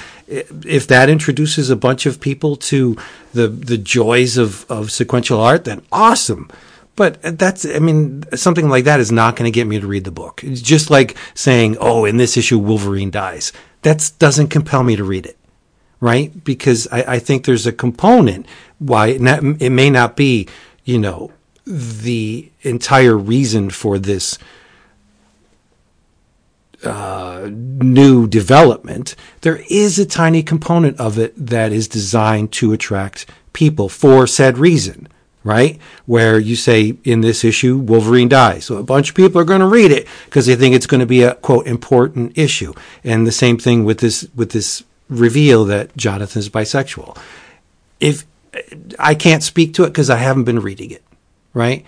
If 0.64 0.86
that 0.86 1.08
introduces 1.08 1.70
a 1.70 1.76
bunch 1.76 2.06
of 2.06 2.20
people 2.20 2.56
to 2.56 2.96
the 3.32 3.48
the 3.48 3.78
joys 3.78 4.36
of, 4.36 4.70
of 4.70 4.90
sequential 4.92 5.40
art, 5.40 5.64
then 5.64 5.82
awesome. 5.90 6.48
But 6.96 7.38
that's, 7.38 7.64
I 7.64 7.78
mean, 7.78 8.24
something 8.34 8.68
like 8.68 8.84
that 8.84 9.00
is 9.00 9.10
not 9.10 9.34
going 9.34 9.50
to 9.50 9.54
get 9.54 9.66
me 9.66 9.80
to 9.80 9.86
read 9.86 10.04
the 10.04 10.10
book. 10.10 10.44
It's 10.44 10.60
just 10.60 10.90
like 10.90 11.16
saying, 11.34 11.78
oh, 11.80 12.04
in 12.04 12.18
this 12.18 12.36
issue, 12.36 12.58
Wolverine 12.58 13.10
dies. 13.10 13.52
That 13.82 14.12
doesn't 14.18 14.48
compel 14.48 14.82
me 14.82 14.96
to 14.96 15.04
read 15.04 15.24
it, 15.24 15.38
right? 16.00 16.44
Because 16.44 16.86
I, 16.92 17.14
I 17.14 17.18
think 17.18 17.44
there's 17.44 17.66
a 17.66 17.72
component 17.72 18.44
why 18.78 19.06
it, 19.06 19.20
not, 19.22 19.42
it 19.42 19.70
may 19.70 19.88
not 19.88 20.14
be, 20.14 20.46
you 20.84 20.98
know, 20.98 21.32
the 21.66 22.50
entire 22.62 23.16
reason 23.16 23.70
for 23.70 23.98
this 23.98 24.38
uh, 26.84 27.48
new 27.52 28.26
development, 28.26 29.14
there 29.42 29.62
is 29.68 29.98
a 29.98 30.06
tiny 30.06 30.42
component 30.42 30.98
of 30.98 31.18
it 31.18 31.34
that 31.36 31.72
is 31.72 31.88
designed 31.88 32.52
to 32.52 32.72
attract 32.72 33.26
people 33.52 33.88
for 33.88 34.26
said 34.26 34.56
reason, 34.56 35.06
right? 35.44 35.78
Where 36.06 36.38
you 36.38 36.56
say 36.56 36.96
in 37.04 37.20
this 37.20 37.44
issue, 37.44 37.76
Wolverine 37.76 38.28
dies. 38.28 38.64
So 38.64 38.76
a 38.78 38.82
bunch 38.82 39.10
of 39.10 39.14
people 39.14 39.40
are 39.40 39.44
going 39.44 39.60
to 39.60 39.66
read 39.66 39.90
it 39.90 40.06
because 40.24 40.46
they 40.46 40.56
think 40.56 40.74
it's 40.74 40.86
going 40.86 41.00
to 41.00 41.06
be 41.06 41.22
a 41.22 41.34
quote 41.34 41.66
important 41.66 42.36
issue. 42.38 42.72
And 43.04 43.26
the 43.26 43.32
same 43.32 43.58
thing 43.58 43.84
with 43.84 43.98
this, 43.98 44.26
with 44.34 44.52
this 44.52 44.82
reveal 45.08 45.64
that 45.66 45.94
Jonathan 45.96 46.40
is 46.40 46.48
bisexual. 46.48 47.18
If 47.98 48.24
I 48.98 49.14
can't 49.14 49.42
speak 49.42 49.74
to 49.74 49.84
it 49.84 49.88
because 49.88 50.10
I 50.10 50.16
haven't 50.16 50.44
been 50.44 50.60
reading 50.60 50.90
it, 50.90 51.02
right? 51.54 51.84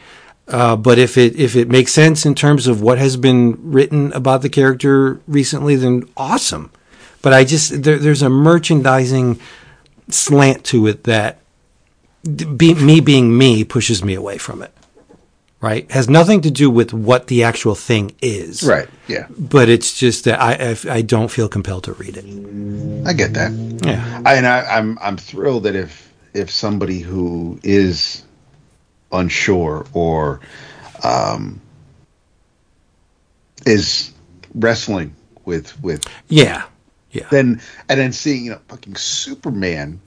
Uh, 0.48 0.76
but 0.76 0.98
if 0.98 1.16
it 1.16 1.36
if 1.36 1.56
it 1.56 1.68
makes 1.68 1.92
sense 1.92 2.26
in 2.26 2.34
terms 2.34 2.66
of 2.66 2.82
what 2.82 2.98
has 2.98 3.16
been 3.16 3.56
written 3.72 4.12
about 4.12 4.42
the 4.42 4.48
character 4.48 5.20
recently, 5.26 5.76
then 5.76 6.08
awesome. 6.16 6.70
But 7.22 7.32
I 7.32 7.44
just 7.44 7.82
there, 7.82 7.98
there's 7.98 8.22
a 8.22 8.28
merchandising 8.28 9.38
slant 10.08 10.64
to 10.64 10.88
it 10.88 11.04
that 11.04 11.38
be, 12.24 12.74
me 12.74 13.00
being 13.00 13.36
me 13.36 13.64
pushes 13.64 14.04
me 14.04 14.14
away 14.14 14.38
from 14.38 14.62
it. 14.62 14.72
Right, 15.60 15.88
has 15.92 16.08
nothing 16.08 16.40
to 16.40 16.50
do 16.50 16.68
with 16.68 16.92
what 16.92 17.28
the 17.28 17.44
actual 17.44 17.76
thing 17.76 18.16
is. 18.20 18.64
Right. 18.64 18.88
Yeah. 19.06 19.28
But 19.30 19.68
it's 19.68 19.96
just 19.96 20.24
that 20.24 20.40
I 20.40 20.72
I, 20.72 20.96
I 20.96 21.02
don't 21.02 21.30
feel 21.30 21.48
compelled 21.48 21.84
to 21.84 21.92
read 21.92 22.16
it. 22.16 22.24
I 23.06 23.12
get 23.12 23.34
that. 23.34 23.52
Yeah. 23.86 24.22
I, 24.26 24.34
and 24.34 24.46
I, 24.46 24.62
I'm 24.62 24.98
I'm 25.00 25.16
thrilled 25.16 25.62
that 25.62 25.76
if 25.76 26.12
if 26.34 26.50
somebody 26.50 26.98
who 26.98 27.60
is 27.62 28.24
unsure 29.12 29.86
or 29.92 30.40
um, 31.04 31.60
is 33.66 34.12
wrestling 34.54 35.14
with 35.44 35.80
with 35.82 36.04
Yeah. 36.28 36.64
Yeah. 37.10 37.26
then 37.30 37.60
and 37.88 38.00
then 38.00 38.12
seeing 38.12 38.44
you 38.46 38.52
know 38.52 38.60
fucking 38.68 38.96
Superman 38.96 40.00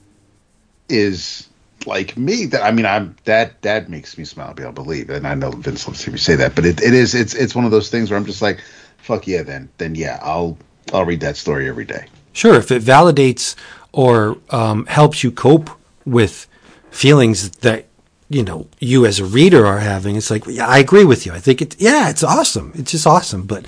is 0.88 1.48
like 1.86 2.16
me 2.16 2.46
that 2.46 2.62
I 2.64 2.72
mean 2.72 2.86
I'm 2.86 3.16
that 3.24 3.62
that 3.62 3.88
makes 3.88 4.18
me 4.18 4.24
smile 4.24 4.54
be 4.54 4.62
able 4.62 4.72
to 4.72 4.82
believe 4.82 5.10
and 5.10 5.26
I 5.26 5.34
know 5.34 5.50
Vince 5.50 5.86
loves 5.86 6.00
to 6.00 6.06
hear 6.06 6.12
me 6.12 6.18
say 6.18 6.34
that 6.36 6.54
but 6.54 6.64
it, 6.66 6.82
it 6.82 6.94
is 6.94 7.14
it's 7.14 7.34
it's 7.34 7.54
one 7.54 7.64
of 7.64 7.70
those 7.70 7.90
things 7.90 8.10
where 8.10 8.18
I'm 8.18 8.26
just 8.26 8.42
like 8.42 8.60
fuck 8.98 9.26
yeah 9.26 9.42
then 9.42 9.68
then 9.78 9.94
yeah 9.94 10.18
I'll 10.22 10.58
I'll 10.92 11.04
read 11.04 11.20
that 11.20 11.36
story 11.36 11.68
every 11.68 11.84
day 11.84 12.06
Sure, 12.32 12.56
if 12.56 12.70
it 12.70 12.82
validates 12.82 13.54
or 13.92 14.36
um, 14.50 14.84
helps 14.84 15.24
you 15.24 15.30
cope 15.30 15.70
with 16.04 16.46
feelings 16.90 17.48
that 17.60 17.86
you 18.28 18.42
know 18.42 18.66
you 18.80 19.06
as 19.06 19.18
a 19.18 19.24
reader 19.24 19.66
are 19.66 19.78
having, 19.78 20.16
it's 20.16 20.30
like, 20.30 20.46
yeah, 20.46 20.66
I 20.66 20.78
agree 20.78 21.04
with 21.04 21.26
you. 21.26 21.32
I 21.32 21.40
think 21.40 21.62
it, 21.62 21.80
yeah, 21.80 22.10
it's 22.10 22.24
awesome. 22.24 22.72
It's 22.74 22.92
just 22.92 23.06
awesome. 23.06 23.46
But 23.46 23.66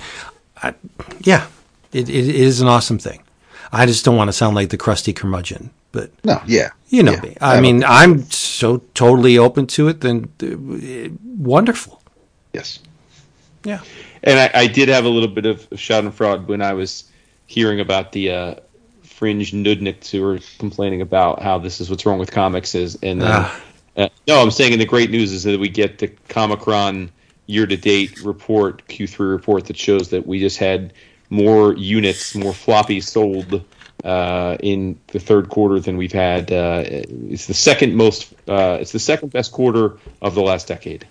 I, 0.61 0.73
yeah, 1.21 1.47
it, 1.91 2.09
it 2.09 2.25
is 2.35 2.61
an 2.61 2.67
awesome 2.67 2.99
thing. 2.99 3.23
I 3.71 3.85
just 3.85 4.03
don't 4.03 4.15
want 4.15 4.29
to 4.29 4.33
sound 4.33 4.55
like 4.55 4.69
the 4.69 4.77
crusty 4.77 5.13
curmudgeon, 5.13 5.69
but 5.91 6.11
no 6.23 6.41
yeah 6.47 6.69
you 6.89 7.03
know 7.03 7.13
yeah. 7.13 7.21
me. 7.21 7.37
I, 7.39 7.61
mean, 7.61 7.83
I'm 7.83 8.23
so 8.23 8.77
totally 8.93 9.37
open 9.37 9.67
to 9.67 9.87
it. 9.87 10.01
Then 10.01 10.29
uh, 10.43 11.15
wonderful. 11.23 12.01
yes 12.53 12.79
Yeah. 13.63 13.81
And 14.23 14.39
I, 14.39 14.61
I 14.61 14.67
did 14.67 14.89
have 14.89 15.05
a 15.05 15.09
little 15.09 15.29
bit 15.29 15.45
of 15.45 15.69
Schadenfreude 15.69 16.47
when 16.47 16.61
I 16.61 16.73
was 16.73 17.05
hearing 17.45 17.79
about 17.79 18.11
the 18.11 18.31
uh, 18.31 18.55
fringe 19.03 19.51
nudniks 19.51 20.09
who 20.09 20.21
were 20.21 20.39
complaining 20.57 21.01
about 21.01 21.41
how 21.41 21.57
this 21.57 21.79
is 21.79 21.89
what's 21.89 22.05
wrong 22.05 22.19
with 22.19 22.31
comics 22.31 22.75
is, 22.75 22.97
and 23.01 23.21
then 23.21 23.31
Ah. 23.31 23.61
Uh, 23.99 24.07
no, 24.27 24.41
I'm 24.41 24.49
saying, 24.49 24.71
and 24.71 24.81
the 24.81 24.85
great 24.85 25.11
news 25.11 25.33
is 25.33 25.43
that 25.43 25.59
we 25.59 25.67
get 25.67 25.97
the 25.97 26.07
Comichron 26.29 27.09
year-to-date 27.47 28.23
report, 28.23 28.87
Q3 28.87 29.29
report 29.29 29.65
that 29.65 29.77
shows 29.77 30.09
that 30.09 30.25
we 30.25 30.39
just 30.39 30.57
had 30.57 30.93
more 31.29 31.73
units, 31.73 32.33
more 32.33 32.53
floppies 32.53 33.03
sold 33.03 33.61
uh, 34.05 34.55
in 34.61 34.97
the 35.07 35.19
third 35.19 35.49
quarter 35.49 35.81
than 35.81 35.97
we've 35.97 36.13
had. 36.13 36.49
Uh, 36.49 36.83
it's 36.85 37.45
the 37.45 37.53
second 37.53 37.93
most, 37.93 38.33
uh, 38.47 38.77
it's 38.79 38.93
the 38.93 38.99
second 38.99 39.33
best 39.33 39.51
quarter 39.51 39.97
of 40.21 40.33
the 40.33 40.41
last 40.41 40.69
decade 40.69 41.05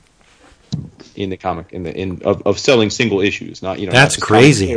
in 1.16 1.28
the 1.28 1.36
comic 1.36 1.72
in 1.72 1.82
the 1.82 1.94
in 1.94 2.22
of, 2.22 2.40
of 2.46 2.58
selling 2.58 2.88
single 2.88 3.20
issues. 3.20 3.62
Not 3.62 3.78
you 3.78 3.86
know 3.86 3.92
That's 3.92 4.16
crazy. 4.16 4.76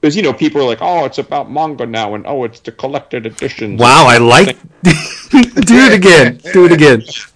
Because 0.00 0.16
you 0.16 0.22
know 0.22 0.32
people 0.32 0.60
are 0.62 0.66
like, 0.66 0.80
oh, 0.80 1.04
it's 1.04 1.18
about 1.18 1.50
manga 1.50 1.84
now, 1.86 2.14
and 2.14 2.26
oh, 2.26 2.44
it's 2.44 2.60
the 2.60 2.72
collected 2.72 3.26
editions. 3.26 3.80
Wow, 3.80 4.06
I 4.06 4.18
like. 4.18 4.56
Do 4.82 5.86
it 5.86 5.92
again. 5.92 6.40
Do 6.52 6.64
it 6.64 6.72
again. 6.72 7.02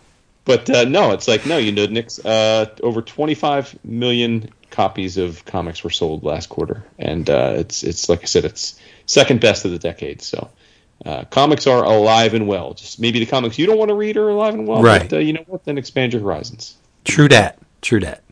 But 0.49 0.70
uh, 0.70 0.85
no, 0.85 1.11
it's 1.11 1.29
like 1.29 1.45
no, 1.45 1.59
you 1.59 1.73
know, 1.73 1.85
Nick's 1.85 2.19
uh, 2.25 2.75
over 2.83 3.03
25 3.03 3.85
million 3.85 4.49
copies 4.70 5.19
of 5.19 5.45
comics 5.45 5.85
were 5.85 5.91
sold 5.91 6.25
last 6.25 6.49
quarter, 6.49 6.83
and 6.99 7.29
uh, 7.29 7.53
it's 7.59 7.85
it's 7.85 8.09
like 8.09 8.23
I 8.23 8.25
said, 8.25 8.47
it's 8.47 8.81
second 9.05 9.43
best 9.43 9.66
of 9.66 9.73
the 9.73 9.79
decade. 9.79 10.23
So 10.23 10.49
uh, 11.05 11.25
comics 11.25 11.66
are 11.66 11.85
alive 11.85 12.33
and 12.33 12.49
well. 12.49 12.73
Just 12.73 12.99
maybe 12.99 13.19
the 13.19 13.27
comics 13.27 13.59
you 13.59 13.66
don't 13.66 13.77
want 13.77 13.91
to 13.91 13.95
read 13.95 14.16
are 14.16 14.31
alive 14.31 14.55
and 14.55 14.66
well, 14.66 14.83
Right. 14.83 15.03
But 15.03 15.16
uh, 15.16 15.19
you 15.19 15.35
know 15.35 15.45
what? 15.49 15.66
Then 15.66 15.77
expand 15.77 16.15
your 16.15 16.23
horizons. 16.23 16.79
True 17.05 17.29
dat. 17.29 17.59
True 17.83 18.01
dat. 18.01 18.23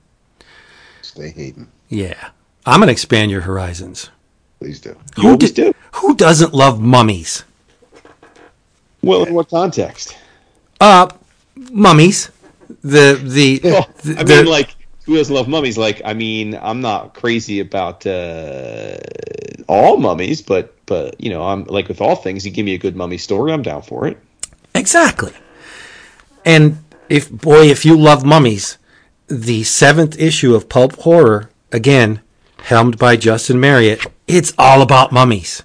stay 1.03 1.29
hating 1.29 1.69
Yeah. 1.91 2.31
I'm 2.65 2.81
gonna 2.81 2.93
expand 2.93 3.31
your 3.31 3.43
horizons. 3.43 4.09
please 4.59 4.81
do 4.81 4.97
You 5.19 5.33
always 5.33 5.53
d- 5.53 5.65
do. 5.65 5.75
Who 5.97 6.17
doesn't 6.17 6.55
love 6.55 6.81
mummies? 6.81 7.45
Well, 9.03 9.25
in 9.25 9.35
what 9.35 9.51
context? 9.51 10.17
Uh, 10.81 11.09
mummies. 11.71 12.31
The 12.83 13.21
the, 13.23 13.61
Well, 13.65 13.89
the- 14.03 14.19
I 14.19 14.23
the- 14.25 14.37
mean, 14.37 14.47
like, 14.47 14.75
who 15.05 15.17
doesn't 15.17 15.35
love 15.35 15.49
mummies? 15.49 15.79
Like, 15.79 16.03
I 16.05 16.15
mean, 16.15 16.59
I'm 16.61 16.81
not 16.81 17.15
crazy 17.15 17.61
about 17.61 18.05
uh, 18.07 18.97
all 19.69 19.97
mummies, 19.99 20.43
but 20.43 20.75
but 20.87 21.21
you 21.21 21.31
know, 21.31 21.43
I'm 21.47 21.65
like 21.65 21.89
with 21.89 22.01
all 22.01 22.17
things. 22.17 22.45
You 22.45 22.53
give 22.53 22.67
me 22.67 22.75
a 22.75 22.79
good 22.79 22.97
mummy 22.97 23.19
story, 23.19 23.53
I'm 23.53 23.63
down 23.63 23.83
for 23.83 24.07
it. 24.07 24.19
exactly. 24.75 25.33
And 26.45 26.79
if 27.09 27.31
boy, 27.31 27.67
if 27.71 27.85
you 27.85 27.97
love 27.97 28.25
mummies, 28.25 28.79
the 29.29 29.63
seventh 29.65 30.19
issue 30.19 30.55
of 30.55 30.69
Pulp 30.69 30.97
Horror 30.97 31.51
again, 31.73 32.21
helmed 32.65 32.99
by 32.99 33.17
Justin 33.17 33.59
Marriott, 33.61 34.05
it's 34.29 34.53
all 34.59 34.83
about 34.83 35.13
mummies. 35.13 35.63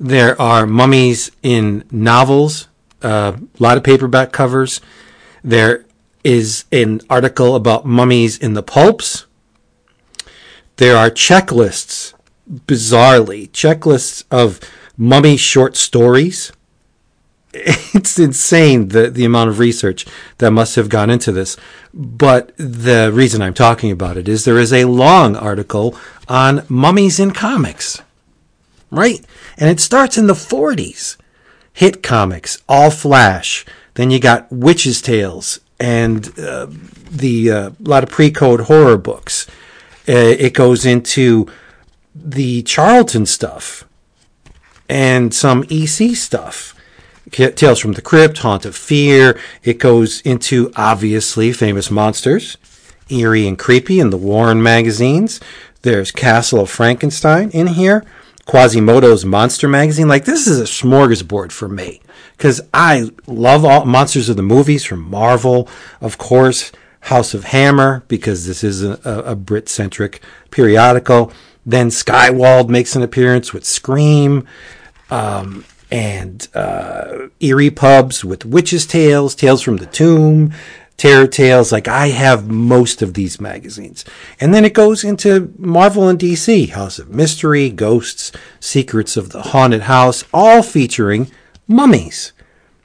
There 0.00 0.40
are 0.40 0.66
mummies 0.66 1.30
in 1.42 1.84
novels, 1.90 2.66
a 3.02 3.38
lot 3.58 3.76
of 3.76 3.84
paperback 3.84 4.32
covers. 4.32 4.80
There 5.42 5.84
is 6.24 6.64
an 6.72 7.00
article 7.10 7.56
about 7.56 7.84
mummies 7.84 8.38
in 8.38 8.54
the 8.54 8.62
pulps. 8.62 9.26
There 10.76 10.96
are 10.96 11.10
checklists, 11.10 12.14
bizarrely, 12.50 13.50
checklists 13.50 14.24
of 14.30 14.60
mummy 14.96 15.36
short 15.36 15.76
stories. 15.76 16.52
It's 17.94 18.18
insane 18.18 18.88
the, 18.88 19.10
the 19.10 19.26
amount 19.26 19.50
of 19.50 19.58
research 19.58 20.06
that 20.38 20.50
must 20.50 20.76
have 20.76 20.88
gone 20.88 21.10
into 21.10 21.30
this. 21.30 21.58
But 21.92 22.56
the 22.56 23.10
reason 23.12 23.42
I'm 23.42 23.52
talking 23.52 23.90
about 23.90 24.16
it 24.16 24.26
is 24.26 24.44
there 24.44 24.58
is 24.58 24.72
a 24.72 24.86
long 24.86 25.36
article 25.36 25.94
on 26.28 26.64
mummies 26.70 27.20
in 27.20 27.32
comics. 27.32 28.00
Right? 28.90 29.22
And 29.58 29.68
it 29.68 29.80
starts 29.80 30.16
in 30.16 30.26
the 30.26 30.32
40s. 30.32 31.18
Hit 31.72 32.02
comics, 32.02 32.62
all 32.68 32.90
flash. 32.90 33.64
Then 33.94 34.10
you 34.10 34.20
got 34.20 34.50
Witches' 34.50 35.02
Tales 35.02 35.60
and 35.80 36.38
uh, 36.38 36.66
the 37.10 37.50
uh, 37.50 37.70
a 37.70 37.74
lot 37.80 38.02
of 38.02 38.10
pre-code 38.10 38.62
horror 38.62 38.96
books. 38.96 39.46
Uh, 40.08 40.34
it 40.38 40.54
goes 40.54 40.84
into 40.84 41.46
the 42.14 42.62
Charlton 42.62 43.26
stuff 43.26 43.84
and 44.88 45.32
some 45.32 45.64
EC 45.70 46.14
stuff. 46.16 46.74
Tales 47.30 47.78
from 47.78 47.92
the 47.92 48.02
Crypt, 48.02 48.38
Haunt 48.38 48.66
of 48.66 48.76
Fear. 48.76 49.38
It 49.62 49.78
goes 49.78 50.20
into 50.20 50.70
obviously 50.76 51.52
famous 51.52 51.90
monsters, 51.90 52.58
eerie 53.08 53.46
and 53.46 53.58
creepy 53.58 54.00
in 54.00 54.10
the 54.10 54.18
Warren 54.18 54.62
magazines. 54.62 55.40
There's 55.80 56.10
Castle 56.10 56.60
of 56.60 56.70
Frankenstein 56.70 57.50
in 57.50 57.68
here. 57.68 58.04
Quasimodo's 58.46 59.24
Monster 59.24 59.68
Magazine. 59.68 60.08
Like 60.08 60.24
this 60.24 60.46
is 60.46 60.60
a 60.60 60.64
smorgasbord 60.64 61.52
for 61.52 61.68
me 61.68 62.00
because 62.36 62.60
I 62.74 63.10
love 63.26 63.64
all 63.64 63.84
monsters 63.84 64.28
of 64.28 64.36
the 64.36 64.42
movies 64.42 64.84
from 64.84 65.00
Marvel, 65.08 65.68
of 66.00 66.18
course. 66.18 66.72
House 67.06 67.34
of 67.34 67.42
Hammer 67.44 68.04
because 68.06 68.46
this 68.46 68.62
is 68.62 68.84
a, 68.84 68.92
a, 69.04 69.34
Brit 69.34 69.68
centric 69.68 70.22
periodical. 70.52 71.32
Then 71.66 71.88
Skywald 71.88 72.68
makes 72.68 72.94
an 72.94 73.02
appearance 73.02 73.52
with 73.52 73.64
Scream 73.64 74.46
um, 75.10 75.64
and 75.90 76.46
uh, 76.54 77.28
eerie 77.40 77.70
pubs 77.70 78.24
with 78.24 78.46
witches' 78.46 78.86
tales, 78.86 79.34
tales 79.34 79.62
from 79.62 79.78
the 79.78 79.86
tomb, 79.86 80.52
terror 81.02 81.26
tales. 81.26 81.72
Like 81.72 81.88
I 81.88 82.08
have 82.08 82.48
most 82.48 83.02
of 83.02 83.14
these 83.14 83.40
magazines, 83.40 84.04
and 84.40 84.54
then 84.54 84.64
it 84.64 84.72
goes 84.72 85.02
into 85.02 85.52
Marvel 85.58 86.08
and 86.08 86.16
DC, 86.16 86.70
House 86.70 87.00
of 87.00 87.10
Mystery, 87.10 87.70
Ghosts, 87.70 88.30
Secrets 88.60 89.16
of 89.16 89.30
the 89.30 89.42
Haunted 89.42 89.82
House, 89.82 90.24
all 90.32 90.62
featuring 90.62 91.28
mummies. 91.66 92.32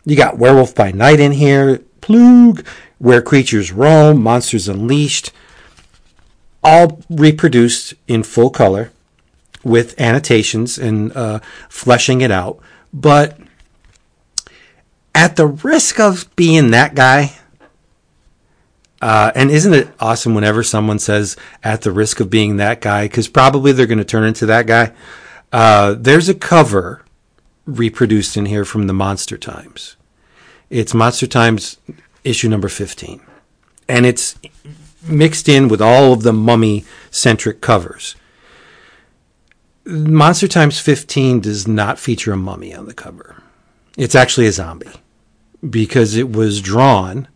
You 0.04 0.16
got 0.16 0.40
Werewolf 0.40 0.74
by 0.74 0.92
Night 0.92 1.20
in 1.20 1.34
here, 1.34 1.78
Plug, 2.02 2.66
Where 2.98 3.22
Creatures 3.22 3.72
Roam, 3.72 4.24
Monsters 4.24 4.68
Unleashed, 4.68 5.32
all 6.64 7.00
reproduced 7.12 7.94
in 8.08 8.24
full 8.24 8.50
color 8.50 8.92
with 9.64 10.00
annotations 10.02 10.80
and 10.80 11.16
uh, 11.16 11.40
fleshing 11.70 12.22
it 12.22 12.32
out. 12.32 12.60
But 12.92 13.38
at 15.14 15.36
the 15.36 15.46
risk 15.46 16.00
of 16.00 16.36
being 16.36 16.72
that 16.72 16.96
guy, 16.96 17.34
uh, 19.02 19.32
and 19.36 19.52
isn't 19.52 19.74
it 19.74 19.90
awesome 20.00 20.34
whenever 20.34 20.64
someone 20.64 21.00
says 21.00 21.38
at 21.64 21.82
the 21.82 21.92
risk 21.92 22.20
of 22.20 22.30
being 22.30 22.58
that 22.58 22.82
guy? 22.82 23.06
Because 23.06 23.28
probably 23.28 23.72
they're 23.72 23.86
going 23.86 23.98
to 24.00 24.06
turn 24.06 24.24
into 24.24 24.46
that 24.48 24.66
guy. 24.66 24.92
Uh, 25.52 25.96
there's 25.98 26.30
a 26.30 26.34
cover 26.34 27.04
reproduced 27.66 28.38
in 28.38 28.48
here 28.48 28.66
from 28.66 28.88
the 28.88 28.94
Monster 28.94 29.38
Times. 29.38 29.96
It's 30.70 30.94
Monster 30.94 31.28
Times 31.28 31.78
issue 32.24 32.50
number 32.50 32.70
15. 32.70 33.22
And 33.88 34.06
it's 34.06 34.36
mixed 35.04 35.48
in 35.48 35.68
with 35.68 35.82
all 35.82 36.14
of 36.14 36.24
the 36.24 36.34
mummy 36.34 36.86
centric 37.12 37.62
covers. 37.62 38.16
Monster 39.86 40.48
Times 40.48 40.80
15 40.80 41.40
does 41.40 41.68
not 41.68 42.00
feature 42.00 42.34
a 42.34 42.38
mummy 42.38 42.74
on 42.74 42.86
the 42.86 42.94
cover. 42.94 43.44
It's 43.98 44.16
actually 44.16 44.48
a 44.48 44.52
zombie 44.52 44.92
because 45.68 46.16
it 46.16 46.32
was 46.32 46.62
drawn 46.62 47.28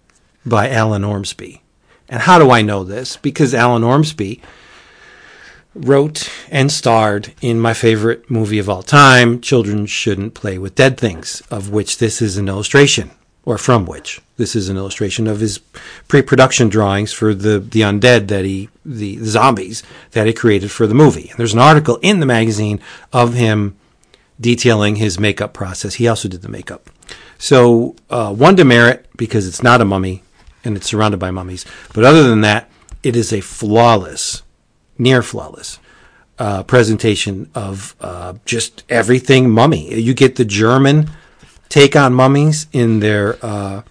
by 0.45 0.69
Alan 0.69 1.03
Ormsby. 1.03 1.61
And 2.09 2.21
how 2.21 2.39
do 2.39 2.51
I 2.51 2.61
know 2.61 2.83
this? 2.83 3.17
Because 3.17 3.53
Alan 3.53 3.83
Ormsby 3.83 4.41
wrote 5.73 6.29
and 6.49 6.71
starred 6.71 7.33
in 7.41 7.59
my 7.59 7.73
favorite 7.73 8.29
movie 8.29 8.59
of 8.59 8.69
all 8.69 8.83
time, 8.83 9.39
Children 9.39 9.85
Shouldn't 9.85 10.33
Play 10.33 10.57
with 10.57 10.75
Dead 10.75 10.97
Things, 10.97 11.41
of 11.49 11.69
which 11.69 11.97
this 11.97 12.21
is 12.21 12.37
an 12.37 12.49
illustration, 12.49 13.11
or 13.45 13.57
from 13.57 13.85
which 13.85 14.21
this 14.35 14.55
is 14.55 14.67
an 14.67 14.75
illustration 14.75 15.27
of 15.27 15.39
his 15.39 15.59
pre-production 16.07 16.67
drawings 16.67 17.13
for 17.13 17.33
the 17.33 17.59
the 17.59 17.81
undead 17.81 18.27
that 18.27 18.43
he 18.43 18.69
the, 18.85 19.15
the 19.17 19.25
zombies 19.25 19.83
that 20.11 20.27
he 20.27 20.33
created 20.33 20.71
for 20.71 20.87
the 20.87 20.93
movie. 20.93 21.29
And 21.29 21.37
there's 21.37 21.53
an 21.53 21.59
article 21.59 21.97
in 22.01 22.19
the 22.19 22.25
magazine 22.25 22.81
of 23.13 23.33
him 23.33 23.77
detailing 24.39 24.97
his 24.97 25.19
makeup 25.19 25.53
process. 25.53 25.93
He 25.93 26.07
also 26.07 26.27
did 26.27 26.41
the 26.41 26.49
makeup. 26.49 26.89
So 27.37 27.95
uh, 28.09 28.33
one 28.33 28.55
demerit 28.55 29.05
because 29.15 29.47
it's 29.47 29.63
not 29.63 29.81
a 29.81 29.85
mummy 29.85 30.23
and 30.63 30.77
it's 30.77 30.87
surrounded 30.87 31.19
by 31.19 31.31
mummies. 31.31 31.65
But 31.93 32.03
other 32.03 32.23
than 32.23 32.41
that, 32.41 32.69
it 33.03 33.15
is 33.15 33.33
a 33.33 33.41
flawless, 33.41 34.43
near 34.97 35.21
flawless 35.21 35.79
uh, 36.41 36.63
presentation 36.63 37.49
of 37.53 37.95
uh, 38.01 38.33
just 38.45 38.83
everything 38.89 39.49
mummy. 39.49 39.93
You 39.93 40.13
get 40.13 40.37
the 40.37 40.45
German 40.45 41.09
take 41.69 41.95
on 41.95 42.13
mummies 42.13 42.67
in 42.73 42.99
their 42.99 43.37
uh, 43.45 43.83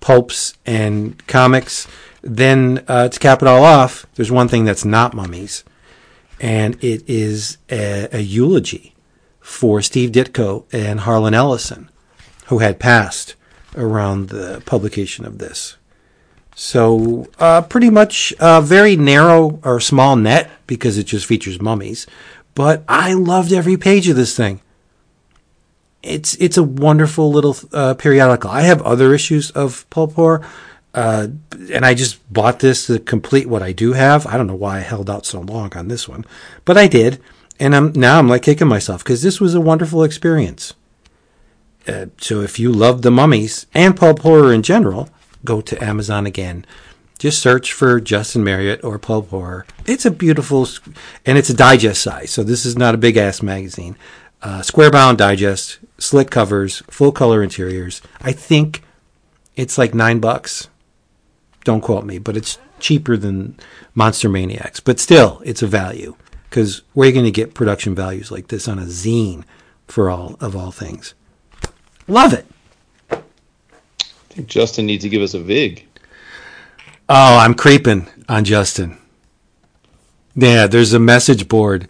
pulps 0.00 0.54
and 0.66 1.24
comics. 1.26 1.86
Then 2.20 2.84
uh, 2.88 3.08
to 3.08 3.18
cap 3.20 3.42
it 3.42 3.48
all 3.48 3.64
off, 3.64 4.06
there's 4.14 4.32
one 4.32 4.48
thing 4.48 4.64
that's 4.64 4.84
not 4.84 5.14
mummies, 5.14 5.62
and 6.40 6.74
it 6.82 7.08
is 7.08 7.58
a, 7.70 8.08
a 8.12 8.20
eulogy 8.20 8.94
for 9.40 9.80
Steve 9.80 10.10
Ditko 10.10 10.64
and 10.72 11.00
Harlan 11.00 11.34
Ellison, 11.34 11.90
who 12.46 12.58
had 12.58 12.80
passed 12.80 13.36
around 13.76 14.30
the 14.30 14.62
publication 14.66 15.24
of 15.24 15.38
this. 15.38 15.76
So, 16.54 17.28
uh, 17.38 17.62
pretty 17.62 17.90
much 17.90 18.32
a 18.38 18.62
very 18.62 18.96
narrow 18.96 19.58
or 19.64 19.80
small 19.80 20.14
net 20.14 20.50
because 20.66 20.98
it 20.98 21.04
just 21.04 21.26
features 21.26 21.60
mummies. 21.60 22.06
But 22.54 22.84
I 22.88 23.14
loved 23.14 23.52
every 23.52 23.76
page 23.76 24.08
of 24.08 24.16
this 24.16 24.36
thing. 24.36 24.60
It's 26.02 26.34
it's 26.36 26.56
a 26.56 26.62
wonderful 26.62 27.32
little 27.32 27.56
uh, 27.72 27.94
periodical. 27.94 28.50
I 28.50 28.62
have 28.62 28.82
other 28.82 29.14
issues 29.14 29.50
of 29.52 29.88
Pulp 29.90 30.12
Horror, 30.12 30.46
uh, 30.92 31.28
and 31.72 31.84
I 31.84 31.94
just 31.94 32.20
bought 32.32 32.60
this 32.60 32.86
to 32.86 32.98
complete 32.98 33.48
what 33.48 33.62
I 33.62 33.72
do 33.72 33.94
have. 33.94 34.26
I 34.26 34.36
don't 34.36 34.46
know 34.46 34.54
why 34.54 34.76
I 34.76 34.80
held 34.80 35.10
out 35.10 35.26
so 35.26 35.40
long 35.40 35.74
on 35.76 35.88
this 35.88 36.06
one, 36.06 36.24
but 36.64 36.76
I 36.76 36.86
did, 36.86 37.20
and 37.58 37.74
I'm 37.74 37.92
now 37.92 38.18
I'm 38.18 38.28
like 38.28 38.42
kicking 38.42 38.68
myself 38.68 39.02
because 39.02 39.22
this 39.22 39.40
was 39.40 39.54
a 39.54 39.60
wonderful 39.60 40.04
experience. 40.04 40.74
Uh, 41.88 42.06
so 42.18 42.42
if 42.42 42.58
you 42.58 42.70
love 42.70 43.02
the 43.02 43.10
mummies 43.10 43.66
and 43.74 43.96
pulp 43.96 44.20
horror 44.20 44.52
in 44.52 44.62
general, 44.62 45.08
go 45.44 45.60
to 45.60 45.82
Amazon 45.82 46.26
again. 46.26 46.64
Just 47.18 47.40
search 47.40 47.72
for 47.72 48.00
Justin 48.00 48.42
Marriott 48.42 48.82
or 48.82 48.98
Pulp 48.98 49.30
Horror. 49.30 49.66
It's 49.86 50.04
a 50.04 50.10
beautiful, 50.10 50.68
and 51.24 51.38
it's 51.38 51.50
a 51.50 51.54
digest 51.54 52.02
size. 52.02 52.30
So 52.30 52.42
this 52.42 52.66
is 52.66 52.76
not 52.76 52.94
a 52.94 52.98
big 52.98 53.16
ass 53.16 53.42
magazine. 53.42 53.96
Uh, 54.42 54.62
square 54.62 54.90
bound 54.90 55.16
digest, 55.18 55.78
slick 55.96 56.30
covers, 56.30 56.82
full 56.90 57.12
color 57.12 57.42
interiors. 57.42 58.02
I 58.20 58.32
think 58.32 58.82
it's 59.56 59.78
like 59.78 59.94
nine 59.94 60.18
bucks. 60.18 60.68
Don't 61.62 61.80
quote 61.80 62.04
me, 62.04 62.18
but 62.18 62.36
it's 62.36 62.58
cheaper 62.78 63.16
than 63.16 63.58
Monster 63.94 64.28
Maniacs. 64.28 64.80
But 64.80 65.00
still, 65.00 65.40
it's 65.44 65.62
a 65.62 65.66
value 65.66 66.16
because 66.50 66.82
where 66.92 67.06
are 67.06 67.08
you 67.08 67.14
going 67.14 67.24
to 67.24 67.30
get 67.30 67.54
production 67.54 67.94
values 67.94 68.30
like 68.30 68.48
this 68.48 68.68
on 68.68 68.78
a 68.78 68.82
zine 68.82 69.44
for 69.88 70.10
all 70.10 70.36
of 70.40 70.54
all 70.54 70.70
things? 70.70 71.14
Love 72.06 72.34
it. 72.34 72.46
I 74.34 74.36
think 74.38 74.48
Justin 74.48 74.86
needs 74.86 75.04
to 75.04 75.08
give 75.08 75.22
us 75.22 75.34
a 75.34 75.38
vig. 75.38 75.86
Oh, 77.08 77.38
I'm 77.38 77.54
creeping 77.54 78.08
on 78.28 78.44
Justin. 78.44 78.98
Yeah, 80.34 80.66
there's 80.66 80.92
a 80.92 80.98
message 80.98 81.46
board, 81.46 81.86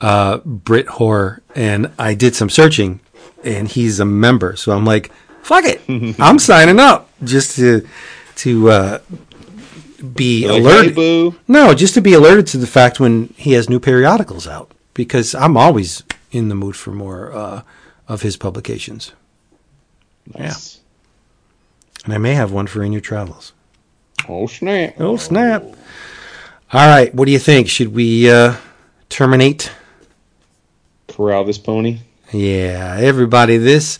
uh, 0.00 0.38
Brit 0.38 0.88
Horror, 0.88 1.40
and 1.54 1.92
I 1.96 2.14
did 2.14 2.34
some 2.34 2.50
searching, 2.50 2.98
and 3.44 3.68
he's 3.68 4.00
a 4.00 4.04
member. 4.04 4.56
So 4.56 4.72
I'm 4.72 4.84
like, 4.84 5.12
fuck 5.42 5.64
it, 5.64 5.82
I'm 6.20 6.40
signing 6.40 6.80
up 6.80 7.08
just 7.22 7.54
to 7.56 7.86
to 8.36 8.70
uh, 8.70 8.98
be 10.16 10.48
Like, 10.48 10.60
alerted. 10.62 10.88
hey, 10.90 10.94
boo. 10.96 11.36
No, 11.46 11.72
just 11.74 11.94
to 11.94 12.00
be 12.00 12.14
alerted 12.14 12.48
to 12.48 12.58
the 12.58 12.66
fact 12.66 12.98
when 12.98 13.32
he 13.36 13.52
has 13.52 13.70
new 13.70 13.78
periodicals 13.78 14.48
out, 14.48 14.72
because 14.94 15.32
I'm 15.36 15.56
always 15.56 16.02
in 16.32 16.48
the 16.48 16.56
mood 16.56 16.74
for 16.74 16.90
more 16.90 17.32
uh, 17.32 17.62
of 18.08 18.22
his 18.22 18.36
publications, 18.36 19.12
Nice. 20.36 20.80
And 22.04 22.12
I 22.14 22.18
may 22.18 22.34
have 22.34 22.52
one 22.52 22.66
for 22.66 22.82
In 22.82 22.92
Your 22.92 23.00
Travels. 23.00 23.52
Oh 24.28 24.46
snap! 24.46 24.94
Oh 24.98 25.16
snap! 25.16 25.62
All 26.72 26.88
right, 26.88 27.14
what 27.14 27.26
do 27.26 27.32
you 27.32 27.38
think? 27.38 27.68
Should 27.68 27.94
we 27.94 28.30
uh, 28.30 28.56
terminate? 29.08 29.70
Corral 31.08 31.44
this 31.44 31.58
pony. 31.58 31.98
Yeah, 32.32 32.96
everybody, 32.98 33.58
this 33.58 33.98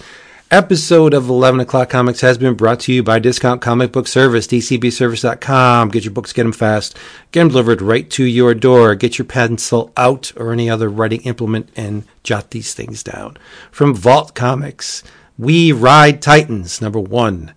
episode 0.50 1.14
of 1.14 1.28
11 1.28 1.60
O'Clock 1.60 1.90
Comics 1.90 2.20
has 2.20 2.38
been 2.38 2.54
brought 2.54 2.80
to 2.80 2.92
you 2.92 3.02
by 3.02 3.18
Discount 3.18 3.60
Comic 3.60 3.92
Book 3.92 4.06
Service, 4.06 4.46
dcbservice.com. 4.46 5.88
Get 5.90 6.04
your 6.04 6.12
books, 6.12 6.32
get 6.32 6.44
them 6.44 6.52
fast, 6.52 6.96
get 7.32 7.40
them 7.40 7.48
delivered 7.48 7.82
right 7.82 8.08
to 8.10 8.24
your 8.24 8.54
door. 8.54 8.94
Get 8.94 9.18
your 9.18 9.24
pencil 9.26 9.92
out 9.96 10.32
or 10.36 10.52
any 10.52 10.70
other 10.70 10.88
writing 10.88 11.20
implement 11.22 11.70
and 11.76 12.04
jot 12.22 12.50
these 12.50 12.72
things 12.74 13.02
down. 13.02 13.36
From 13.70 13.94
Vault 13.94 14.34
Comics, 14.34 15.02
We 15.38 15.70
Ride 15.72 16.22
Titans, 16.22 16.80
number 16.80 17.00
one, 17.00 17.52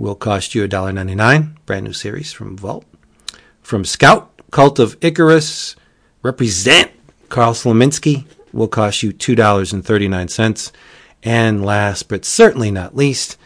will 0.00 0.14
cost 0.14 0.54
you 0.54 0.66
$1.99. 0.66 1.56
Brand 1.66 1.84
new 1.84 1.92
series 1.92 2.32
from 2.32 2.56
Vault. 2.56 2.86
From 3.60 3.84
Scout, 3.84 4.30
Cult 4.50 4.78
of 4.78 4.96
Icarus, 5.02 5.76
represent 6.22 6.90
Carl 7.28 7.52
Slominski 7.52 8.24
will 8.52 8.66
cost 8.66 9.02
you 9.02 9.12
$2.39. 9.12 10.72
And 11.22 11.62
last 11.64 12.08
but 12.08 12.24
certainly 12.24 12.70
not 12.70 12.96
least, 12.96 13.36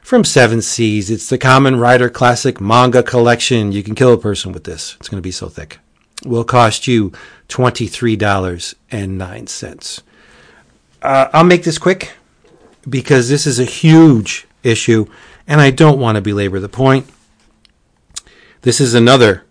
from 0.00 0.24
Seven 0.24 0.62
Seas, 0.62 1.10
it's 1.10 1.28
the 1.28 1.36
Kamen 1.36 1.78
Rider 1.78 2.08
Classic 2.08 2.62
Manga 2.62 3.02
Collection. 3.02 3.72
You 3.72 3.82
can 3.82 3.94
kill 3.94 4.14
a 4.14 4.18
person 4.18 4.52
with 4.52 4.64
this. 4.64 4.96
It's 4.98 5.10
going 5.10 5.18
to 5.18 5.26
be 5.26 5.30
so 5.30 5.50
thick. 5.50 5.80
will 6.24 6.44
cost 6.44 6.86
you 6.86 7.12
$23.09. 7.48 10.02
Uh, 11.02 11.28
I'll 11.34 11.44
make 11.44 11.64
this 11.64 11.76
quick 11.76 12.12
because 12.88 13.28
this 13.28 13.46
is 13.46 13.60
a 13.60 13.64
huge 13.64 14.46
issue 14.62 15.04
and 15.46 15.60
I 15.60 15.70
don't 15.70 15.98
want 15.98 16.16
to 16.16 16.22
belabor 16.22 16.60
the 16.60 16.68
point. 16.68 17.06
This 18.62 18.80
is 18.80 18.94
another 18.94 19.44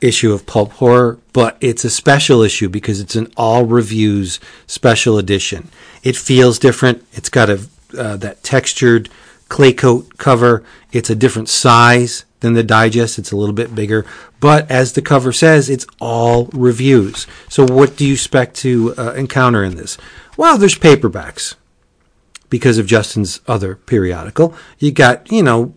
issue 0.00 0.32
of 0.32 0.46
Pulp 0.46 0.72
Horror, 0.72 1.18
but 1.32 1.56
it's 1.60 1.84
a 1.84 1.90
special 1.90 2.42
issue 2.42 2.68
because 2.68 3.00
it's 3.00 3.16
an 3.16 3.32
all 3.36 3.64
reviews 3.64 4.40
special 4.66 5.16
edition. 5.16 5.68
It 6.02 6.16
feels 6.16 6.58
different. 6.58 7.06
It's 7.12 7.28
got 7.28 7.48
a 7.48 7.66
uh, 7.96 8.16
that 8.16 8.42
textured 8.42 9.08
clay 9.48 9.72
coat 9.72 10.18
cover. 10.18 10.64
It's 10.92 11.10
a 11.10 11.14
different 11.14 11.48
size 11.48 12.24
than 12.40 12.54
the 12.54 12.62
digest. 12.62 13.18
It's 13.18 13.32
a 13.32 13.36
little 13.36 13.54
bit 13.54 13.74
bigger, 13.74 14.04
but 14.40 14.68
as 14.70 14.92
the 14.92 15.02
cover 15.02 15.32
says, 15.32 15.70
it's 15.70 15.86
all 16.00 16.46
reviews. 16.52 17.26
So 17.48 17.64
what 17.64 17.96
do 17.96 18.04
you 18.04 18.14
expect 18.14 18.56
to 18.56 18.94
uh, 18.98 19.12
encounter 19.12 19.62
in 19.62 19.76
this? 19.76 19.96
Well, 20.36 20.58
there's 20.58 20.78
paperbacks 20.78 21.54
because 22.52 22.76
of 22.76 22.84
Justin's 22.84 23.40
other 23.48 23.74
periodical. 23.74 24.54
You 24.78 24.92
got, 24.92 25.32
you 25.32 25.42
know, 25.42 25.74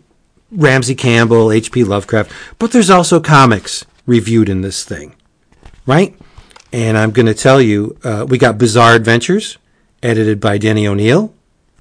Ramsey 0.52 0.94
Campbell, 0.94 1.50
H.P. 1.50 1.84
Lovecraft, 1.84 2.30
but 2.58 2.70
there's 2.70 2.90
also 2.90 3.18
comics 3.18 3.86
reviewed 4.04 4.50
in 4.50 4.60
this 4.60 4.84
thing, 4.84 5.16
right? 5.86 6.14
And 6.74 6.98
I'm 6.98 7.12
going 7.12 7.26
to 7.26 7.34
tell 7.34 7.62
you, 7.62 7.96
uh, 8.04 8.26
we 8.28 8.36
got 8.36 8.58
Bizarre 8.58 8.94
Adventures, 8.94 9.56
edited 10.02 10.38
by 10.38 10.58
Denny 10.58 10.86
O'Neil, 10.86 11.32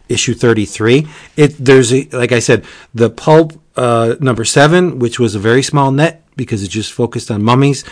issue 0.08 0.34
33. 0.34 1.06
It 1.36 1.58
there's 1.58 1.92
a, 1.94 2.08
like 2.14 2.32
I 2.32 2.40
said, 2.40 2.64
the 2.94 3.10
pulp 3.10 3.62
uh, 3.76 4.16
number 4.22 4.46
seven, 4.46 4.98
which 5.00 5.20
was 5.20 5.36
a 5.36 5.40
very 5.40 5.62
small 5.62 5.92
net 5.92 6.24
because 6.38 6.64
it 6.64 6.70
just 6.70 6.94
focused 6.94 7.30
on 7.30 7.44
mummies. 7.44 7.84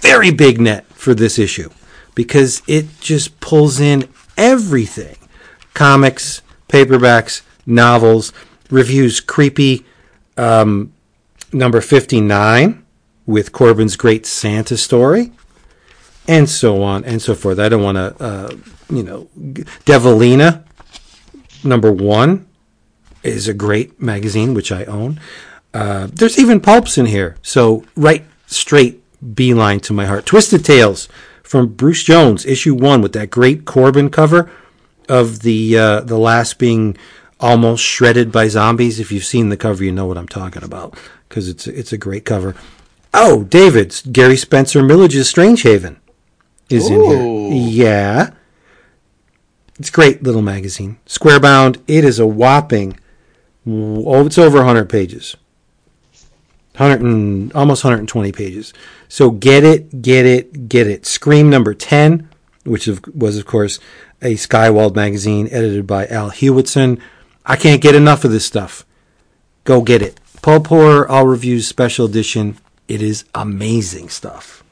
Very 0.00 0.30
big 0.30 0.60
net 0.60 0.84
for 0.88 1.14
this 1.14 1.38
issue 1.38 1.70
because 2.14 2.62
it 2.66 3.00
just 3.00 3.40
pulls 3.40 3.80
in 3.80 4.10
everything: 4.36 5.16
comics, 5.72 6.42
paperbacks, 6.70 7.42
novels, 7.66 8.32
reviews. 8.70 9.20
Creepy 9.20 9.84
um, 10.36 10.92
number 11.52 11.80
59 11.80 12.84
with 13.26 13.52
Corben's 13.52 13.96
Great 13.96 14.26
Santa 14.26 14.76
Story, 14.76 15.32
and 16.26 16.48
so 16.48 16.82
on 16.82 17.04
and 17.04 17.20
so 17.20 17.34
forth. 17.34 17.58
I 17.58 17.68
don't 17.68 17.82
want 17.82 17.96
to, 17.96 18.22
uh, 18.22 18.56
you 18.88 19.02
know, 19.02 19.28
Devilina, 19.84 20.64
number 21.62 21.92
one, 21.92 22.46
is 23.22 23.48
a 23.48 23.54
great 23.54 24.00
magazine, 24.00 24.54
which 24.54 24.72
I 24.72 24.84
own. 24.84 25.20
Uh, 25.72 26.08
there's 26.12 26.38
even 26.38 26.60
pulps 26.60 26.98
in 26.98 27.06
here, 27.06 27.36
so 27.42 27.84
right 27.94 28.24
straight 28.46 29.02
beeline 29.34 29.80
to 29.80 29.92
my 29.92 30.06
heart. 30.06 30.26
Twisted 30.26 30.64
Tales 30.64 31.08
from 31.42 31.68
Bruce 31.68 32.02
Jones, 32.02 32.46
issue 32.46 32.74
one, 32.74 33.02
with 33.02 33.12
that 33.12 33.30
great 33.30 33.64
Corbin 33.64 34.10
cover 34.10 34.50
of 35.10 35.40
the 35.40 35.76
uh, 35.76 36.00
the 36.00 36.18
last 36.18 36.58
being 36.58 36.96
almost 37.38 37.84
shredded 37.84 38.32
by 38.32 38.48
zombies. 38.48 39.00
If 39.00 39.12
you've 39.12 39.24
seen 39.24 39.48
the 39.48 39.56
cover, 39.56 39.84
you 39.84 39.92
know 39.92 40.06
what 40.06 40.16
I'm 40.18 40.28
talking 40.28 40.62
about 40.62 40.96
because 41.28 41.48
it's 41.48 41.66
it's 41.66 41.92
a 41.92 41.98
great 41.98 42.24
cover. 42.24 42.54
Oh, 43.12 43.44
David's 43.44 44.02
Gary 44.02 44.36
Spencer 44.36 44.82
Millidge's 44.82 45.28
Strange 45.28 45.62
Haven 45.62 46.00
is 46.68 46.88
in 46.88 47.02
here. 47.02 47.52
Yeah. 47.52 48.30
It's 49.78 49.90
great 49.90 50.22
little 50.22 50.42
magazine. 50.42 50.98
Square 51.06 51.40
bound. 51.40 51.82
It 51.88 52.04
is 52.04 52.18
a 52.18 52.26
whopping 52.26 52.98
oh, 53.66 54.26
it's 54.26 54.38
over 54.38 54.58
100 54.58 54.88
pages. 54.88 55.36
100 56.76 57.00
and 57.02 57.52
almost 57.52 57.84
120 57.84 58.32
pages. 58.32 58.72
So 59.08 59.30
get 59.30 59.64
it, 59.64 60.02
get 60.02 60.24
it, 60.24 60.68
get 60.68 60.86
it. 60.86 61.04
Scream 61.04 61.50
number 61.50 61.74
10, 61.74 62.29
which 62.64 62.88
was 63.14 63.36
of 63.38 63.46
course 63.46 63.78
a 64.22 64.34
Skywald 64.34 64.94
magazine 64.94 65.48
edited 65.50 65.86
by 65.86 66.06
Al 66.06 66.30
Hewetson. 66.30 67.00
I 67.44 67.56
can't 67.56 67.80
get 67.80 67.94
enough 67.94 68.24
of 68.24 68.30
this 68.30 68.44
stuff. 68.44 68.84
Go 69.64 69.82
get 69.82 70.02
it. 70.02 70.20
Pulp 70.42 70.68
Horror 70.68 71.08
All 71.08 71.26
Reviews 71.26 71.66
Special 71.66 72.06
Edition. 72.06 72.58
It 72.88 73.02
is 73.02 73.24
amazing 73.34 74.08
stuff. 74.08 74.62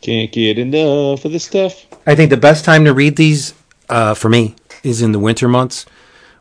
Can't 0.00 0.32
get 0.32 0.58
enough 0.58 1.24
of 1.24 1.32
this 1.32 1.44
stuff. 1.44 1.86
I 2.06 2.14
think 2.14 2.30
the 2.30 2.36
best 2.36 2.64
time 2.64 2.84
to 2.86 2.94
read 2.94 3.16
these 3.16 3.54
uh, 3.88 4.14
for 4.14 4.28
me 4.28 4.56
is 4.82 5.02
in 5.02 5.12
the 5.12 5.18
winter 5.18 5.48
months 5.48 5.86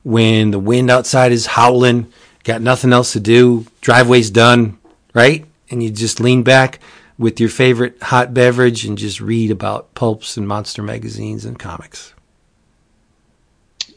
when 0.04 0.52
the 0.52 0.60
wind 0.60 0.90
outside 0.90 1.32
is 1.32 1.46
howling, 1.46 2.12
got 2.44 2.62
nothing 2.62 2.94
else 2.94 3.14
to 3.14 3.20
do, 3.20 3.66
driveway's 3.82 4.30
done, 4.30 4.78
right? 5.14 5.46
And 5.70 5.84
you 5.84 5.90
just 5.90 6.20
lean 6.20 6.44
back 6.44 6.80
with 7.20 7.40
your 7.40 7.50
favorite 7.50 8.02
hot 8.02 8.34
beverage 8.34 8.86
and 8.86 8.98
just 8.98 9.20
read 9.22 9.52
about 9.52 9.94
pulps 9.94 10.38
and 10.38 10.48
monster 10.48 10.82
magazines 10.82 11.46
and 11.46 11.60
comics. 11.60 12.14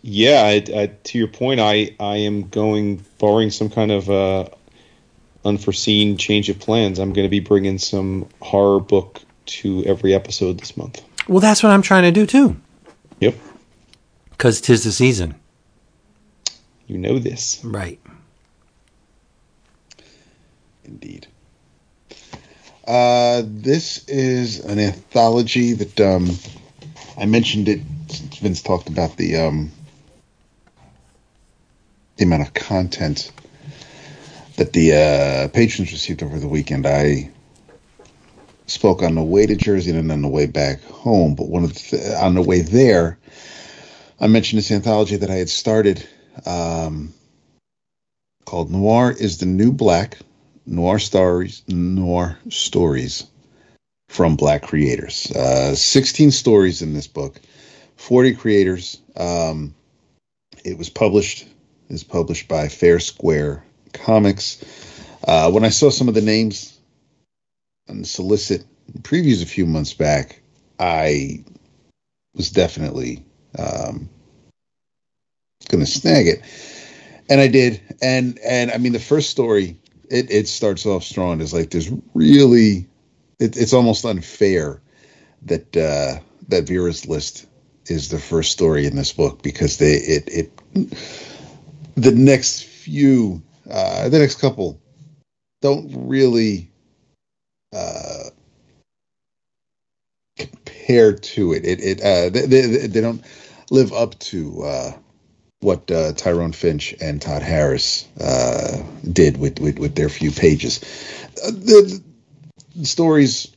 Yeah, 0.02 0.42
I, 0.44 0.64
I, 0.76 0.86
to 1.04 1.18
your 1.18 1.28
point, 1.28 1.60
I, 1.60 1.94
I 2.00 2.16
am 2.16 2.48
going, 2.48 3.04
barring 3.20 3.50
some 3.50 3.70
kind 3.70 3.92
of 3.92 4.10
uh, 4.10 4.46
unforeseen 5.44 6.16
change 6.16 6.48
of 6.48 6.58
plans, 6.58 6.98
I'm 6.98 7.12
going 7.12 7.24
to 7.24 7.30
be 7.30 7.38
bringing 7.40 7.78
some 7.78 8.28
horror 8.40 8.80
book 8.80 9.20
to 9.46 9.84
every 9.84 10.12
episode 10.12 10.58
this 10.58 10.76
month. 10.76 11.00
Well, 11.28 11.38
that's 11.40 11.62
what 11.62 11.70
I'm 11.70 11.82
trying 11.82 12.02
to 12.02 12.10
do 12.10 12.26
too, 12.26 12.56
Yep, 13.20 13.36
because 14.30 14.60
tis 14.60 14.82
the 14.82 14.90
season. 14.90 15.36
you 16.88 16.98
know 16.98 17.20
this. 17.20 17.64
Right. 17.64 18.00
Indeed. 20.84 21.28
Uh, 22.86 23.42
this 23.46 24.06
is 24.08 24.64
an 24.64 24.80
anthology 24.80 25.72
that 25.72 26.00
um, 26.00 26.30
I 27.16 27.26
mentioned 27.26 27.68
it. 27.68 27.80
Since 28.08 28.38
Vince 28.38 28.62
talked 28.62 28.88
about 28.88 29.16
the 29.16 29.36
um, 29.36 29.70
the 32.16 32.24
amount 32.24 32.42
of 32.42 32.54
content 32.54 33.32
that 34.56 34.72
the 34.72 34.92
uh, 34.92 35.48
patrons 35.48 35.92
received 35.92 36.22
over 36.22 36.38
the 36.38 36.48
weekend. 36.48 36.86
I 36.86 37.30
spoke 38.66 39.02
on 39.02 39.14
the 39.14 39.22
way 39.22 39.46
to 39.46 39.54
Jersey 39.54 39.90
and 39.90 39.98
then 39.98 40.10
on 40.10 40.22
the 40.22 40.28
way 40.28 40.46
back 40.46 40.82
home. 40.84 41.34
But 41.34 41.48
one 41.48 41.64
of 41.64 41.74
the 41.74 42.18
on 42.20 42.34
the 42.34 42.42
way 42.42 42.62
there, 42.62 43.16
I 44.20 44.26
mentioned 44.26 44.58
this 44.58 44.72
anthology 44.72 45.16
that 45.16 45.30
I 45.30 45.36
had 45.36 45.48
started 45.48 46.06
um, 46.44 47.14
called 48.44 48.72
"Noir 48.72 49.12
is 49.12 49.38
the 49.38 49.46
New 49.46 49.70
Black." 49.72 50.18
Noir 50.66 50.98
stories 50.98 51.62
noir 51.68 52.38
stories 52.48 53.26
from 54.08 54.36
black 54.36 54.62
creators. 54.62 55.30
Uh 55.32 55.74
16 55.74 56.30
stories 56.30 56.82
in 56.82 56.92
this 56.94 57.06
book. 57.06 57.40
40 57.96 58.34
creators. 58.34 59.00
Um 59.16 59.74
it 60.64 60.78
was 60.78 60.90
published 60.90 61.46
is 61.88 62.04
published 62.04 62.48
by 62.48 62.68
fair 62.68 63.00
square 63.00 63.64
comics. 63.92 64.62
Uh 65.26 65.50
when 65.50 65.64
i 65.64 65.68
saw 65.70 65.90
some 65.90 66.08
of 66.08 66.14
the 66.14 66.20
names 66.22 66.78
on 67.88 68.04
solicit 68.04 68.64
previews 69.00 69.42
a 69.42 69.46
few 69.46 69.66
months 69.66 69.94
back 69.94 70.40
i 70.78 71.42
was 72.34 72.50
definitely 72.50 73.24
um 73.58 74.08
gonna 75.68 75.86
snag 75.86 76.26
it. 76.26 76.42
And 77.28 77.40
i 77.40 77.48
did. 77.48 77.80
And 78.02 78.38
and 78.44 78.70
i 78.70 78.78
mean 78.78 78.92
the 78.92 78.98
first 78.98 79.30
story 79.30 79.78
it, 80.12 80.30
it 80.30 80.48
starts 80.48 80.86
off 80.86 81.02
strong. 81.02 81.40
It's 81.40 81.52
like 81.54 81.70
there's 81.70 81.90
really, 82.14 82.86
it, 83.40 83.56
it's 83.56 83.72
almost 83.72 84.04
unfair 84.04 84.80
that 85.42 85.76
uh, 85.76 86.20
that 86.48 86.68
Vera's 86.68 87.06
list 87.06 87.46
is 87.86 88.08
the 88.10 88.18
first 88.18 88.52
story 88.52 88.86
in 88.86 88.94
this 88.94 89.12
book 89.12 89.42
because 89.42 89.78
they 89.78 89.94
it 89.94 90.28
it 90.28 90.52
the 91.96 92.12
next 92.12 92.64
few 92.64 93.42
uh, 93.70 94.08
the 94.08 94.18
next 94.18 94.40
couple 94.40 94.80
don't 95.62 96.08
really 96.08 96.70
uh, 97.72 98.30
compare 100.36 101.14
to 101.14 101.52
it. 101.52 101.64
It 101.64 101.80
it 101.80 102.00
uh, 102.00 102.30
they, 102.30 102.46
they 102.46 102.86
they 102.86 103.00
don't 103.00 103.24
live 103.70 103.92
up 103.92 104.18
to 104.20 104.62
uh, 104.62 104.92
what 105.62 105.88
uh, 105.92 106.12
Tyrone 106.12 106.52
Finch 106.52 106.92
and 107.00 107.22
Todd 107.22 107.42
Harris 107.42 108.08
uh, 108.20 108.82
did 109.10 109.36
with, 109.36 109.60
with, 109.60 109.78
with 109.78 109.94
their 109.94 110.08
few 110.08 110.32
pages. 110.32 110.80
Uh, 111.42 111.52
the, 111.52 112.02
the, 112.74 112.84
stories, 112.84 113.54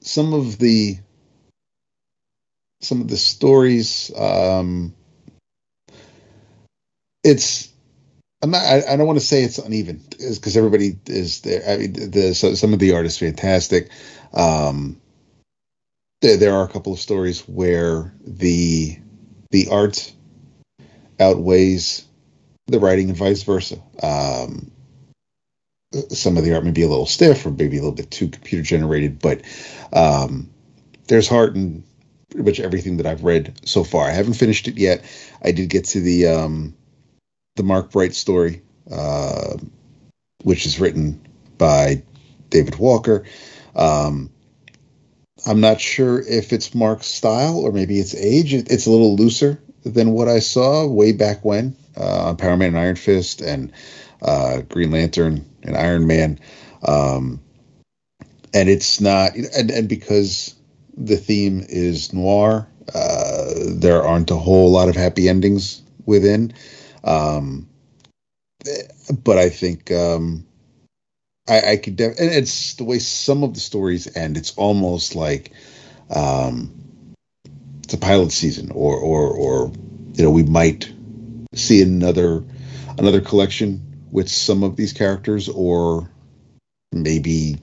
some 0.00 0.32
of 0.32 0.58
the 0.58 0.96
some 2.80 3.02
of 3.02 3.08
the 3.08 3.16
stories, 3.16 4.10
um, 4.16 4.94
it's. 7.22 7.68
I'm 8.42 8.50
not. 8.50 8.62
I, 8.64 8.82
I 8.88 8.96
don't 8.96 9.06
want 9.06 9.20
to 9.20 9.24
say 9.24 9.44
it's 9.44 9.58
uneven 9.58 10.02
because 10.10 10.56
everybody 10.56 10.98
is 11.06 11.42
there. 11.42 11.62
I 11.68 11.76
mean, 11.76 11.92
the, 11.92 12.34
so 12.34 12.54
some 12.54 12.72
of 12.72 12.80
the 12.80 12.94
art 12.94 13.06
is 13.06 13.18
fantastic. 13.18 13.90
Um, 14.32 15.00
there, 16.22 16.38
there 16.38 16.54
are 16.54 16.64
a 16.64 16.68
couple 16.68 16.92
of 16.92 16.98
stories 16.98 17.46
where 17.46 18.12
the 18.26 18.98
the 19.50 19.68
art 19.70 20.12
outweighs 21.22 22.04
the 22.66 22.78
writing 22.78 23.08
and 23.08 23.18
vice 23.18 23.42
versa. 23.42 23.76
Um, 24.02 24.70
some 26.10 26.36
of 26.36 26.44
the 26.44 26.54
art 26.54 26.64
may 26.64 26.70
be 26.70 26.82
a 26.82 26.88
little 26.88 27.06
stiff 27.06 27.44
or 27.44 27.50
maybe 27.50 27.76
a 27.76 27.80
little 27.80 27.94
bit 27.94 28.10
too 28.10 28.28
computer 28.28 28.62
generated, 28.62 29.18
but 29.18 29.42
um, 29.92 30.50
there's 31.08 31.28
heart 31.28 31.54
in 31.54 31.84
pretty 32.30 32.44
much 32.44 32.60
everything 32.60 32.96
that 32.96 33.06
I've 33.06 33.24
read 33.24 33.60
so 33.64 33.84
far. 33.84 34.06
I 34.06 34.12
haven't 34.12 34.34
finished 34.34 34.68
it 34.68 34.78
yet. 34.78 35.04
I 35.44 35.52
did 35.52 35.68
get 35.68 35.84
to 35.86 36.00
the 36.00 36.28
um, 36.28 36.74
the 37.56 37.62
Mark 37.62 37.90
Bright 37.90 38.14
story, 38.14 38.62
uh, 38.90 39.56
which 40.42 40.64
is 40.64 40.80
written 40.80 41.20
by 41.58 42.02
David 42.48 42.76
Walker. 42.78 43.24
Um, 43.76 44.30
I'm 45.46 45.60
not 45.60 45.80
sure 45.80 46.20
if 46.20 46.52
it's 46.52 46.74
Mark's 46.74 47.06
style 47.06 47.58
or 47.58 47.72
maybe 47.72 47.98
it's 47.98 48.14
age. 48.14 48.54
It's 48.54 48.86
a 48.86 48.90
little 48.90 49.16
looser 49.16 49.60
than 49.84 50.12
what 50.12 50.28
I 50.28 50.38
saw 50.38 50.86
way 50.86 51.12
back 51.12 51.44
when 51.44 51.76
uh, 51.96 52.28
on 52.28 52.36
Power 52.36 52.56
Man 52.56 52.68
and 52.68 52.78
Iron 52.78 52.96
Fist 52.96 53.40
and 53.40 53.72
uh, 54.20 54.62
Green 54.62 54.90
Lantern 54.90 55.44
and 55.62 55.76
Iron 55.76 56.06
Man. 56.06 56.38
Um, 56.86 57.40
and 58.54 58.68
it's 58.68 59.00
not, 59.00 59.34
and, 59.34 59.70
and 59.70 59.88
because 59.88 60.54
the 60.96 61.16
theme 61.16 61.64
is 61.68 62.12
noir, 62.12 62.68
uh, 62.94 63.54
there 63.68 64.02
aren't 64.02 64.30
a 64.30 64.36
whole 64.36 64.70
lot 64.70 64.88
of 64.88 64.96
happy 64.96 65.28
endings 65.28 65.82
within. 66.04 66.52
Um, 67.04 67.68
but 69.24 69.38
I 69.38 69.48
think 69.48 69.90
um, 69.90 70.46
I, 71.48 71.72
I 71.72 71.76
could, 71.76 71.96
def- 71.96 72.18
and 72.18 72.30
it's 72.30 72.74
the 72.74 72.84
way 72.84 72.98
some 72.98 73.42
of 73.42 73.54
the 73.54 73.60
stories 73.60 74.16
end. 74.16 74.36
It's 74.36 74.56
almost 74.56 75.16
like 75.16 75.52
um, 76.14 76.81
it's 77.92 78.02
a 78.02 78.06
pilot 78.06 78.32
season, 78.32 78.70
or 78.70 78.96
or 78.96 79.28
or 79.28 79.72
you 80.14 80.24
know 80.24 80.30
we 80.30 80.44
might 80.44 80.90
see 81.54 81.82
another 81.82 82.42
another 82.96 83.20
collection 83.20 83.82
with 84.10 84.30
some 84.30 84.62
of 84.62 84.76
these 84.76 84.94
characters, 84.94 85.46
or 85.50 86.10
maybe 86.92 87.58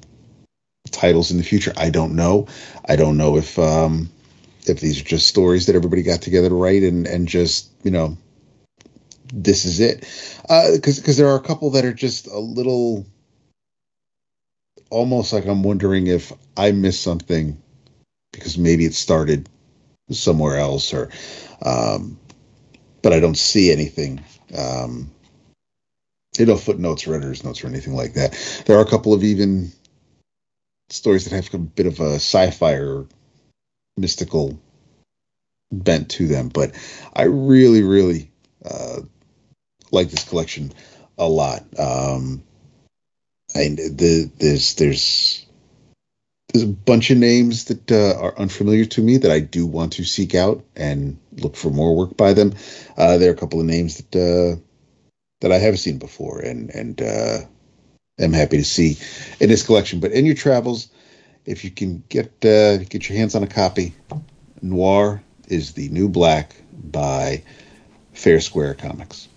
titles 0.91 1.31
in 1.31 1.37
the 1.37 1.43
future. 1.43 1.73
I 1.75 1.89
don't 1.89 2.15
know. 2.15 2.47
I 2.87 2.95
don't 2.95 3.17
know 3.17 3.37
if 3.37 3.57
um, 3.57 4.11
if 4.67 4.79
these 4.79 5.01
are 5.01 5.03
just 5.03 5.27
stories 5.27 5.65
that 5.65 5.75
everybody 5.75 6.03
got 6.03 6.21
together 6.21 6.49
to 6.49 6.55
write 6.55 6.83
and 6.83 7.07
and 7.07 7.27
just 7.27 7.71
you 7.83 7.89
know 7.89 8.15
this 9.33 9.65
is 9.65 9.79
it 9.79 10.01
because 10.41 10.99
uh, 10.99 11.01
because 11.01 11.17
there 11.17 11.29
are 11.29 11.37
a 11.37 11.43
couple 11.43 11.71
that 11.71 11.85
are 11.85 11.93
just 11.93 12.27
a 12.27 12.37
little 12.37 13.03
almost 14.91 15.33
like 15.33 15.47
I'm 15.47 15.63
wondering 15.63 16.05
if 16.05 16.31
I 16.55 16.71
missed 16.71 17.01
something 17.01 17.59
because 18.31 18.59
maybe 18.59 18.85
it 18.85 18.93
started 18.93 19.49
somewhere 20.11 20.57
else 20.57 20.93
or 20.93 21.09
um, 21.61 22.19
but 23.01 23.13
I 23.13 23.19
don't 23.19 23.37
see 23.37 23.71
anything 23.71 24.23
um, 24.57 25.11
you 26.37 26.45
know 26.45 26.57
footnotes 26.57 27.07
or 27.07 27.15
editor's 27.15 27.43
notes 27.43 27.63
or 27.63 27.67
anything 27.67 27.93
like 27.93 28.13
that. 28.13 28.63
There 28.65 28.77
are 28.77 28.83
a 28.83 28.89
couple 28.89 29.13
of 29.13 29.23
even 29.23 29.71
stories 30.89 31.25
that 31.25 31.35
have 31.35 31.53
a 31.53 31.57
bit 31.57 31.85
of 31.85 31.99
a 31.99 32.15
sci-fi 32.15 32.73
or 32.73 33.05
mystical 33.97 34.59
bent 35.71 36.09
to 36.09 36.25
them 36.25 36.49
but 36.49 36.71
I 37.13 37.23
really 37.23 37.83
really 37.83 38.31
uh, 38.65 39.01
like 39.91 40.09
this 40.09 40.27
collection 40.27 40.73
a 41.17 41.27
lot. 41.27 41.63
Um, 41.77 42.43
I 43.55 43.69
the 43.69 44.31
there's 44.37 44.75
there's 44.75 45.45
there's 46.51 46.63
a 46.63 46.67
bunch 46.67 47.11
of 47.11 47.17
names 47.17 47.65
that 47.65 47.91
uh, 47.91 48.19
are 48.19 48.37
unfamiliar 48.37 48.85
to 48.85 49.01
me 49.01 49.17
that 49.17 49.31
I 49.31 49.39
do 49.39 49.67
want 49.67 49.93
to 49.93 50.03
seek 50.03 50.33
out 50.33 50.63
and 50.75 51.17
look 51.37 51.55
for 51.55 51.69
more 51.69 51.95
work 51.95 52.17
by 52.17 52.33
them. 52.33 52.53
Uh, 52.97 53.17
there 53.17 53.29
are 53.29 53.33
a 53.33 53.37
couple 53.37 53.59
of 53.59 53.67
names 53.67 53.97
that 53.97 54.15
uh, 54.15 54.59
that 55.41 55.51
I 55.51 55.57
have 55.57 55.79
seen 55.79 55.99
before, 55.99 56.39
and 56.39 56.69
and 56.71 57.01
uh, 57.01 57.39
am 58.19 58.33
happy 58.33 58.57
to 58.57 58.65
see 58.65 58.97
in 59.39 59.49
this 59.49 59.63
collection. 59.63 59.99
But 59.99 60.11
in 60.11 60.25
your 60.25 60.35
travels, 60.35 60.89
if 61.45 61.63
you 61.63 61.69
can 61.69 62.03
get 62.09 62.27
uh, 62.43 62.77
get 62.77 63.07
your 63.07 63.17
hands 63.17 63.35
on 63.35 63.43
a 63.43 63.47
copy, 63.47 63.93
Noir 64.61 65.21
is 65.47 65.73
the 65.73 65.89
new 65.89 66.09
black 66.09 66.55
by 66.73 67.43
Fair 68.13 68.41
Square 68.41 68.75
Comics. 68.75 69.27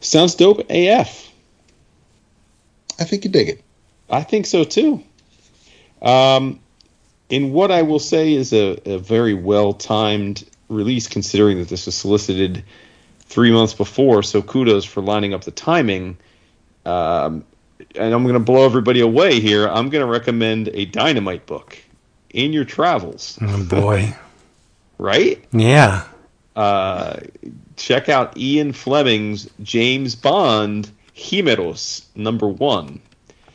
Sounds 0.00 0.34
dope 0.36 0.64
AF. 0.70 1.25
I 2.98 3.04
think 3.04 3.24
you 3.24 3.30
dig 3.30 3.48
it. 3.48 3.62
I 4.08 4.22
think 4.22 4.46
so 4.46 4.64
too. 4.64 5.02
Um, 6.00 6.60
in 7.28 7.52
what 7.52 7.70
I 7.70 7.82
will 7.82 7.98
say 7.98 8.34
is 8.34 8.52
a, 8.52 8.78
a 8.84 8.98
very 8.98 9.34
well 9.34 9.72
timed 9.72 10.48
release, 10.68 11.08
considering 11.08 11.58
that 11.58 11.68
this 11.68 11.86
was 11.86 11.94
solicited 11.94 12.64
three 13.20 13.52
months 13.52 13.74
before. 13.74 14.22
So 14.22 14.42
kudos 14.42 14.84
for 14.84 15.02
lining 15.02 15.34
up 15.34 15.44
the 15.44 15.50
timing. 15.50 16.16
Um, 16.84 17.44
and 17.94 18.14
I'm 18.14 18.22
going 18.22 18.34
to 18.34 18.40
blow 18.40 18.64
everybody 18.64 19.00
away 19.00 19.40
here. 19.40 19.68
I'm 19.68 19.90
going 19.90 20.04
to 20.04 20.10
recommend 20.10 20.68
a 20.68 20.84
Dynamite 20.84 21.46
book 21.46 21.78
in 22.30 22.52
your 22.52 22.64
travels. 22.64 23.38
Oh 23.42 23.64
boy! 23.64 24.14
right? 24.98 25.44
Yeah. 25.52 26.04
Uh, 26.54 27.20
check 27.76 28.08
out 28.08 28.36
Ian 28.38 28.72
Fleming's 28.72 29.48
James 29.62 30.14
Bond 30.14 30.90
Himeros 31.16 32.04
number 32.14 32.46
one. 32.46 33.00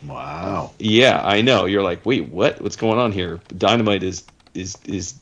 Wow. 0.05 0.71
Yeah, 0.79 1.21
I 1.23 1.41
know. 1.41 1.65
You're 1.65 1.83
like, 1.83 2.05
wait, 2.05 2.29
what? 2.29 2.59
What's 2.61 2.75
going 2.75 2.97
on 2.97 3.11
here? 3.11 3.39
Dynamite 3.57 4.03
is 4.03 4.23
is 4.53 4.77
is 4.85 5.15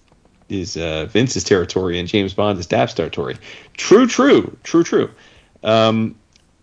is 0.47 0.77
uh, 0.77 1.05
Vince's 1.05 1.43
territory 1.43 1.99
and 1.99 2.07
James 2.07 2.33
Bond 2.33 2.57
is 2.57 2.65
Daph's 2.65 2.93
territory. 2.93 3.37
True, 3.73 4.07
true, 4.07 4.57
true, 4.63 4.83
true. 4.83 5.11
Um, 5.63 6.15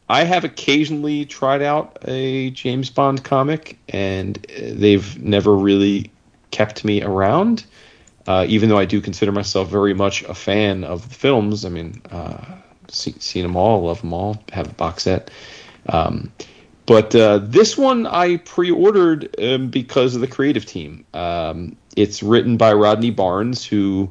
I 0.08 0.24
have 0.24 0.44
occasionally 0.44 1.24
tried 1.24 1.62
out 1.62 1.98
a 2.06 2.50
James 2.50 2.90
Bond 2.90 3.24
comic, 3.24 3.78
and 3.88 4.36
they've 4.58 5.22
never 5.22 5.54
really 5.54 6.10
kept 6.50 6.84
me 6.84 7.02
around. 7.02 7.64
Uh, 8.26 8.44
even 8.48 8.68
though 8.68 8.78
I 8.78 8.86
do 8.86 9.00
consider 9.00 9.30
myself 9.30 9.68
very 9.68 9.94
much 9.94 10.22
a 10.24 10.34
fan 10.34 10.84
of 10.84 11.08
the 11.08 11.14
films, 11.14 11.64
I 11.64 11.68
mean, 11.68 12.00
uh, 12.10 12.44
see, 12.88 13.14
seen 13.18 13.42
them 13.42 13.56
all, 13.56 13.84
love 13.84 14.00
them 14.00 14.12
all, 14.12 14.42
have 14.52 14.68
a 14.68 14.74
box 14.74 15.04
set. 15.04 15.30
Um, 15.88 16.32
but 16.86 17.14
uh, 17.14 17.38
this 17.38 17.76
one 17.76 18.06
I 18.06 18.36
pre-ordered 18.38 19.34
um, 19.42 19.68
because 19.68 20.14
of 20.14 20.20
the 20.20 20.28
creative 20.28 20.64
team. 20.64 21.04
Um, 21.14 21.76
it's 21.96 22.22
written 22.22 22.56
by 22.56 22.72
Rodney 22.72 23.10
Barnes, 23.10 23.64
who 23.64 24.08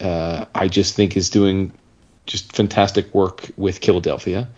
uh, 0.00 0.46
I 0.54 0.68
just 0.68 0.94
think 0.94 1.16
is 1.16 1.28
doing 1.28 1.72
just 2.24 2.56
fantastic 2.56 3.14
work 3.14 3.50
with 3.56 3.80
Killadelphia, 3.80 4.48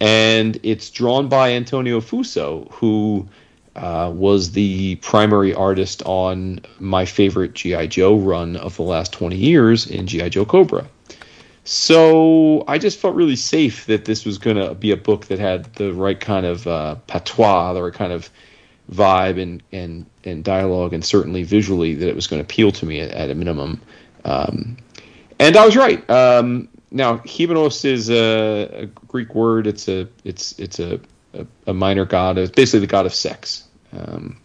and 0.00 0.58
it's 0.62 0.90
drawn 0.90 1.28
by 1.28 1.52
Antonio 1.52 2.00
Fuso, 2.00 2.70
who 2.72 3.28
uh, 3.76 4.12
was 4.14 4.52
the 4.52 4.96
primary 4.96 5.54
artist 5.54 6.02
on 6.04 6.60
my 6.78 7.04
favorite 7.04 7.54
GI 7.54 7.88
Joe 7.88 8.16
run 8.16 8.56
of 8.56 8.76
the 8.76 8.82
last 8.82 9.12
20 9.12 9.36
years 9.36 9.86
in 9.86 10.06
GI 10.06 10.30
Joe 10.30 10.44
Cobra. 10.44 10.86
So 11.64 12.64
I 12.68 12.76
just 12.76 12.98
felt 12.98 13.14
really 13.14 13.36
safe 13.36 13.86
that 13.86 14.04
this 14.04 14.26
was 14.26 14.36
going 14.36 14.56
to 14.56 14.74
be 14.74 14.90
a 14.90 14.96
book 14.96 15.26
that 15.26 15.38
had 15.38 15.64
the 15.74 15.92
right 15.94 16.20
kind 16.20 16.44
of 16.44 16.66
uh, 16.66 16.96
patois, 17.06 17.72
the 17.72 17.82
right 17.82 17.92
kind 17.92 18.12
of 18.12 18.28
vibe 18.92 19.40
and, 19.40 19.62
and, 19.72 20.04
and 20.24 20.44
dialogue, 20.44 20.92
and 20.92 21.02
certainly 21.02 21.42
visually 21.42 21.94
that 21.94 22.08
it 22.08 22.14
was 22.14 22.26
going 22.26 22.38
to 22.38 22.44
appeal 22.44 22.70
to 22.72 22.84
me 22.84 23.00
at, 23.00 23.10
at 23.12 23.30
a 23.30 23.34
minimum. 23.34 23.80
Um, 24.26 24.76
and 25.40 25.56
I 25.56 25.64
was 25.64 25.74
right. 25.74 26.08
Um, 26.10 26.68
now, 26.90 27.18
Himeros 27.18 27.84
is 27.84 28.10
a, 28.10 28.82
a, 28.82 28.86
Greek 28.86 29.34
word. 29.34 29.66
It's 29.66 29.88
a 29.88 30.06
it's 30.22 30.56
it's 30.58 30.78
a, 30.78 31.00
a, 31.32 31.46
a 31.66 31.74
minor 31.74 32.04
god. 32.04 32.38
It's 32.38 32.52
basically 32.52 32.80
the 32.80 32.86
god 32.86 33.06
of 33.06 33.14
sex. 33.14 33.64
Um, 33.92 34.38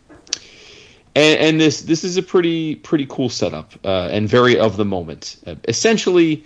and, 1.16 1.40
and, 1.40 1.62
this 1.62 1.82
this 1.82 2.04
is 2.04 2.18
a 2.18 2.24
pretty 2.24 2.76
pretty 2.76 3.06
cool 3.08 3.30
setup 3.30 3.74
uh, 3.84 4.10
and 4.12 4.28
very 4.28 4.58
of 4.58 4.78
the 4.78 4.86
moment. 4.86 5.38
Uh, 5.46 5.56
essentially, 5.68 6.44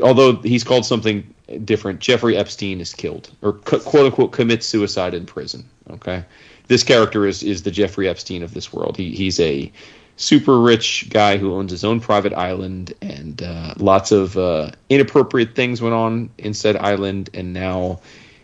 although 0.00 0.36
he's 0.36 0.64
called 0.64 0.84
something 0.84 1.34
different, 1.64 2.00
Jeffrey 2.00 2.36
Epstein 2.36 2.80
is 2.80 2.94
killed 2.94 3.30
or 3.42 3.52
quote 3.52 4.06
unquote 4.06 4.32
commits 4.32 4.66
suicide 4.66 5.14
in 5.14 5.26
prison. 5.26 5.68
Okay, 5.90 6.24
this 6.68 6.82
character 6.82 7.26
is 7.26 7.42
is 7.42 7.62
the 7.62 7.70
Jeffrey 7.70 8.08
Epstein 8.08 8.42
of 8.42 8.54
this 8.54 8.72
world. 8.72 8.96
He 8.96 9.14
he's 9.14 9.40
a 9.40 9.72
super 10.16 10.60
rich 10.60 11.08
guy 11.08 11.38
who 11.38 11.54
owns 11.54 11.70
his 11.70 11.82
own 11.82 11.98
private 11.98 12.34
island, 12.34 12.92
and 13.00 13.42
uh, 13.42 13.74
lots 13.78 14.12
of 14.12 14.36
uh, 14.36 14.70
inappropriate 14.88 15.54
things 15.54 15.80
went 15.80 15.94
on 15.94 16.30
in 16.38 16.54
said 16.54 16.76
island, 16.76 17.30
and 17.32 17.52
now 17.52 18.00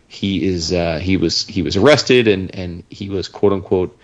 he 0.07 0.45
is 0.45 0.73
uh, 0.73 0.99
he 0.99 1.17
was 1.17 1.45
he 1.47 1.61
was 1.61 1.75
arrested 1.75 2.27
and 2.27 2.53
and 2.55 2.83
he 2.89 3.09
was 3.09 3.27
quote 3.27 3.53
unquote 3.53 3.97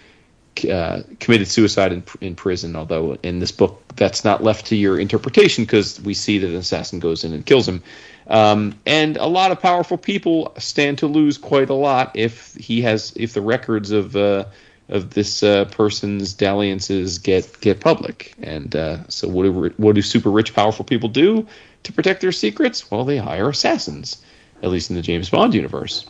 uh, 0.70 1.02
committed 1.20 1.48
suicide 1.48 1.92
in, 1.92 2.04
in 2.22 2.36
prison. 2.36 2.76
Although 2.76 3.18
in 3.24 3.40
this 3.40 3.52
book 3.52 3.82
that's 3.96 4.24
not 4.24 4.44
left 4.44 4.68
to 4.68 4.76
your 4.76 5.00
interpretation 5.00 5.64
because 5.64 6.02
we 6.02 6.14
see 6.14 6.38
that 6.40 6.50
an 6.50 6.56
assassin 6.56 7.00
goes 7.00 7.24
in 7.24 7.34
and 7.34 7.46
kills 7.46 7.68
him. 7.68 7.82
Um, 8.28 8.80
and 8.86 9.18
a 9.18 9.26
lot 9.26 9.52
of 9.52 9.60
powerful 9.60 9.98
people 9.98 10.54
stand 10.58 10.98
to 11.00 11.08
lose 11.08 11.38
quite 11.38 11.70
a 11.70 11.74
lot 11.74 12.12
if 12.16 12.56
he 12.56 12.82
has 12.82 13.14
if 13.16 13.34
the 13.34 13.42
records 13.42 13.92
of 13.92 14.16
uh, 14.16 14.46
of 14.90 15.12
this 15.12 15.44
uh, 15.44 15.66
person's 15.66 16.34
dalliances 16.34 17.18
get 17.18 17.60
get 17.62 17.80
public. 17.80 18.34
And 18.42 18.76
uh, 18.76 19.08
so, 19.08 19.28
what 19.28 19.44
do 19.44 19.74
what 19.78 19.96
do 19.96 20.02
super 20.02 20.30
rich, 20.30 20.54
powerful 20.54 20.86
people 20.86 21.10
do 21.10 21.48
to 21.84 21.94
protect 21.94 22.22
their 22.22 22.32
secrets? 22.32 22.90
Well, 22.90 23.06
they 23.06 23.18
hire 23.18 23.50
assassins, 23.50 24.24
at 24.62 24.70
least 24.70 24.90
in 24.90 24.96
the 24.96 25.02
James 25.02 25.30
Bond 25.30 25.54
universe. 25.54 26.10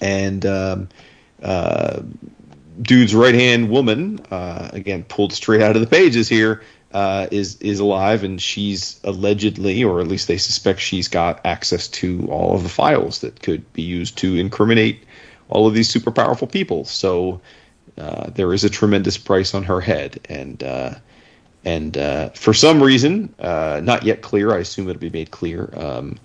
And 0.00 0.44
um, 0.46 0.88
uh, 1.42 2.02
dude's 2.82 3.14
right 3.14 3.34
hand 3.34 3.70
woman, 3.70 4.20
uh, 4.30 4.70
again 4.72 5.04
pulled 5.04 5.32
straight 5.32 5.62
out 5.62 5.76
of 5.76 5.82
the 5.82 5.88
pages 5.88 6.28
here, 6.28 6.62
uh, 6.92 7.26
is 7.30 7.56
is 7.60 7.80
alive, 7.80 8.24
and 8.24 8.40
she's 8.40 9.00
allegedly, 9.04 9.84
or 9.84 10.00
at 10.00 10.08
least 10.08 10.28
they 10.28 10.38
suspect, 10.38 10.80
she's 10.80 11.08
got 11.08 11.44
access 11.44 11.88
to 11.88 12.26
all 12.30 12.54
of 12.54 12.62
the 12.62 12.68
files 12.68 13.20
that 13.20 13.42
could 13.42 13.70
be 13.72 13.82
used 13.82 14.16
to 14.18 14.36
incriminate 14.36 15.04
all 15.48 15.66
of 15.66 15.74
these 15.74 15.88
super 15.88 16.10
powerful 16.10 16.46
people. 16.46 16.84
So 16.84 17.40
uh, 17.98 18.30
there 18.30 18.52
is 18.52 18.64
a 18.64 18.70
tremendous 18.70 19.18
price 19.18 19.54
on 19.54 19.62
her 19.64 19.80
head, 19.80 20.20
and 20.28 20.62
uh, 20.62 20.94
and 21.64 21.98
uh, 21.98 22.30
for 22.30 22.54
some 22.54 22.82
reason, 22.82 23.34
uh, 23.40 23.80
not 23.82 24.04
yet 24.04 24.22
clear, 24.22 24.52
I 24.52 24.58
assume 24.58 24.88
it'll 24.88 25.00
be 25.00 25.10
made 25.10 25.30
clear. 25.30 25.72
Um, 25.76 26.18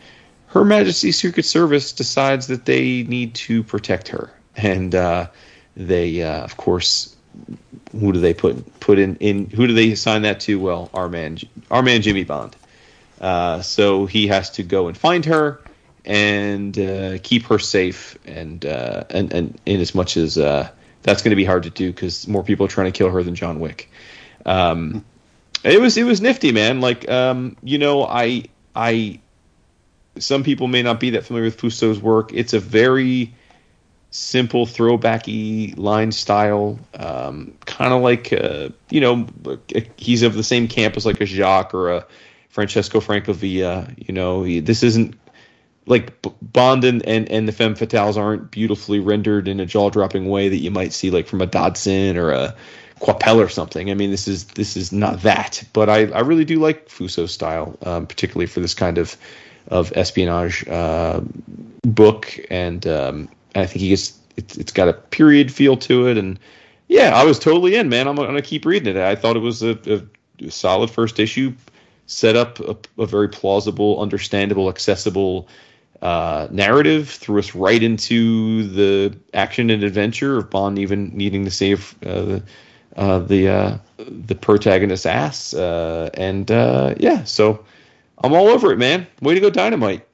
her 0.47 0.63
Majesty's 0.63 1.17
Secret 1.17 1.45
Service 1.45 1.93
decides 1.93 2.47
that 2.47 2.65
they 2.65 3.03
need 3.03 3.35
to 3.35 3.63
protect 3.63 4.07
her, 4.09 4.31
and 4.55 4.93
uh, 4.93 5.27
they, 5.75 6.23
uh, 6.23 6.43
of 6.43 6.57
course, 6.57 7.15
who 7.91 8.11
do 8.11 8.19
they 8.19 8.33
put 8.33 8.79
put 8.79 8.99
in, 8.99 9.15
in? 9.17 9.49
Who 9.49 9.67
do 9.67 9.73
they 9.73 9.91
assign 9.91 10.23
that 10.23 10.39
to? 10.41 10.59
Well, 10.59 10.89
our 10.93 11.09
man, 11.09 11.37
our 11.69 11.81
man 11.81 12.01
Jimmy 12.01 12.23
Bond. 12.23 12.55
so 13.63 14.05
he 14.05 14.27
has 14.27 14.49
to 14.51 14.63
go 14.63 14.87
and 14.87 14.97
find 14.97 15.25
her 15.25 15.61
and 16.03 16.73
keep 17.23 17.45
her 17.45 17.59
safe, 17.59 18.17
and 18.25 18.63
and 18.65 19.33
and 19.33 19.59
in 19.65 19.79
as 19.79 19.95
much 19.95 20.17
as 20.17 20.37
that's 21.03 21.21
going 21.21 21.31
to 21.31 21.35
be 21.35 21.45
hard 21.45 21.63
to 21.63 21.69
do 21.69 21.91
because 21.91 22.27
more 22.27 22.43
people 22.43 22.65
are 22.65 22.69
trying 22.69 22.91
to 22.91 22.97
kill 22.97 23.09
her 23.09 23.23
than 23.23 23.35
John 23.35 23.59
Wick. 23.59 23.89
Um, 24.45 25.05
it 25.63 25.79
was 25.79 25.97
it 25.97 26.03
was 26.03 26.21
nifty, 26.21 26.51
man. 26.51 26.81
Like 26.81 27.09
um, 27.09 27.55
you 27.63 27.77
know, 27.77 28.05
I 28.05 28.45
I 28.75 29.19
some 30.17 30.43
people 30.43 30.67
may 30.67 30.83
not 30.83 30.99
be 30.99 31.11
that 31.11 31.25
familiar 31.25 31.45
with 31.45 31.59
Fuso's 31.59 31.99
work. 31.99 32.31
It's 32.33 32.53
a 32.53 32.59
very 32.59 33.33
simple 34.11 34.65
throwbacky 34.65 35.77
line 35.77 36.11
style, 36.11 36.77
um, 36.93 37.53
kind 37.65 37.93
of 37.93 38.01
like 38.01 38.31
uh, 38.31 38.69
you 38.89 39.01
know 39.01 39.27
he's 39.97 40.21
of 40.21 40.35
the 40.35 40.43
same 40.43 40.67
campus 40.67 41.05
like 41.05 41.19
a 41.21 41.25
Jock 41.25 41.73
or 41.73 41.91
a 41.91 42.05
Francesco 42.49 42.99
Francavilla. 42.99 43.93
You 43.97 44.13
know, 44.13 44.43
he, 44.43 44.59
this 44.59 44.83
isn't 44.83 45.15
like 45.87 46.13
Bond 46.41 46.83
and, 46.83 47.05
and, 47.07 47.29
and 47.31 47.47
the 47.47 47.51
femme 47.51 47.75
fatales 47.75 48.17
aren't 48.17 48.51
beautifully 48.51 48.99
rendered 48.99 49.47
in 49.47 49.59
a 49.59 49.65
jaw 49.65 49.89
dropping 49.89 50.29
way 50.29 50.47
that 50.47 50.57
you 50.57 50.69
might 50.69 50.93
see 50.93 51.09
like 51.09 51.27
from 51.27 51.41
a 51.41 51.47
Dodson 51.47 52.17
or 52.17 52.31
a 52.31 52.55
Coipel 52.99 53.43
or 53.43 53.49
something. 53.49 53.89
I 53.89 53.95
mean, 53.95 54.11
this 54.11 54.27
is 54.27 54.45
this 54.45 54.77
is 54.77 54.91
not 54.91 55.21
that, 55.23 55.63
but 55.73 55.89
I, 55.89 56.05
I 56.07 56.19
really 56.19 56.45
do 56.45 56.59
like 56.59 56.87
Fuso's 56.87 57.33
style, 57.33 57.77
um, 57.81 58.05
particularly 58.05 58.45
for 58.45 58.59
this 58.59 58.73
kind 58.73 58.97
of 58.97 59.17
of 59.67 59.91
espionage 59.95 60.67
uh, 60.67 61.21
book, 61.83 62.39
and 62.51 62.85
um, 62.85 63.29
I 63.55 63.65
think 63.65 63.81
he 63.81 63.89
gets 63.89 64.17
it's, 64.37 64.57
it's 64.57 64.71
got 64.71 64.87
a 64.87 64.93
period 64.93 65.51
feel 65.51 65.77
to 65.77 66.07
it, 66.07 66.17
and 66.17 66.39
yeah, 66.87 67.15
I 67.15 67.23
was 67.23 67.39
totally 67.39 67.75
in, 67.75 67.89
man. 67.89 68.07
I'm 68.07 68.15
gonna 68.15 68.41
keep 68.41 68.65
reading 68.65 68.95
it. 68.95 69.01
I 69.01 69.15
thought 69.15 69.35
it 69.35 69.39
was 69.39 69.63
a, 69.63 69.77
a 70.39 70.49
solid 70.49 70.89
first 70.89 71.19
issue, 71.19 71.53
set 72.05 72.35
up 72.35 72.59
a, 72.59 72.75
a 72.97 73.05
very 73.05 73.29
plausible, 73.29 73.99
understandable, 74.01 74.69
accessible 74.69 75.47
uh, 76.01 76.47
narrative, 76.51 77.09
threw 77.09 77.39
us 77.39 77.53
right 77.53 77.81
into 77.81 78.67
the 78.69 79.15
action 79.33 79.69
and 79.69 79.83
adventure 79.83 80.37
of 80.37 80.49
Bond 80.49 80.79
even 80.79 81.15
needing 81.15 81.45
to 81.45 81.51
save 81.51 81.95
uh, 82.05 82.21
the 82.21 82.43
uh, 82.95 83.19
the 83.19 83.47
uh, 83.47 83.77
the 83.97 84.35
protagonist's 84.35 85.05
ass, 85.05 85.53
uh, 85.53 86.09
and 86.15 86.51
uh, 86.51 86.95
yeah, 86.97 87.23
so 87.23 87.63
I'm 88.23 88.33
all 88.33 88.47
over 88.47 88.71
it, 88.73 88.77
man. 88.77 89.07
Way 89.21 89.35
to 89.35 89.39
go, 89.39 89.49
Dynamite! 89.49 90.05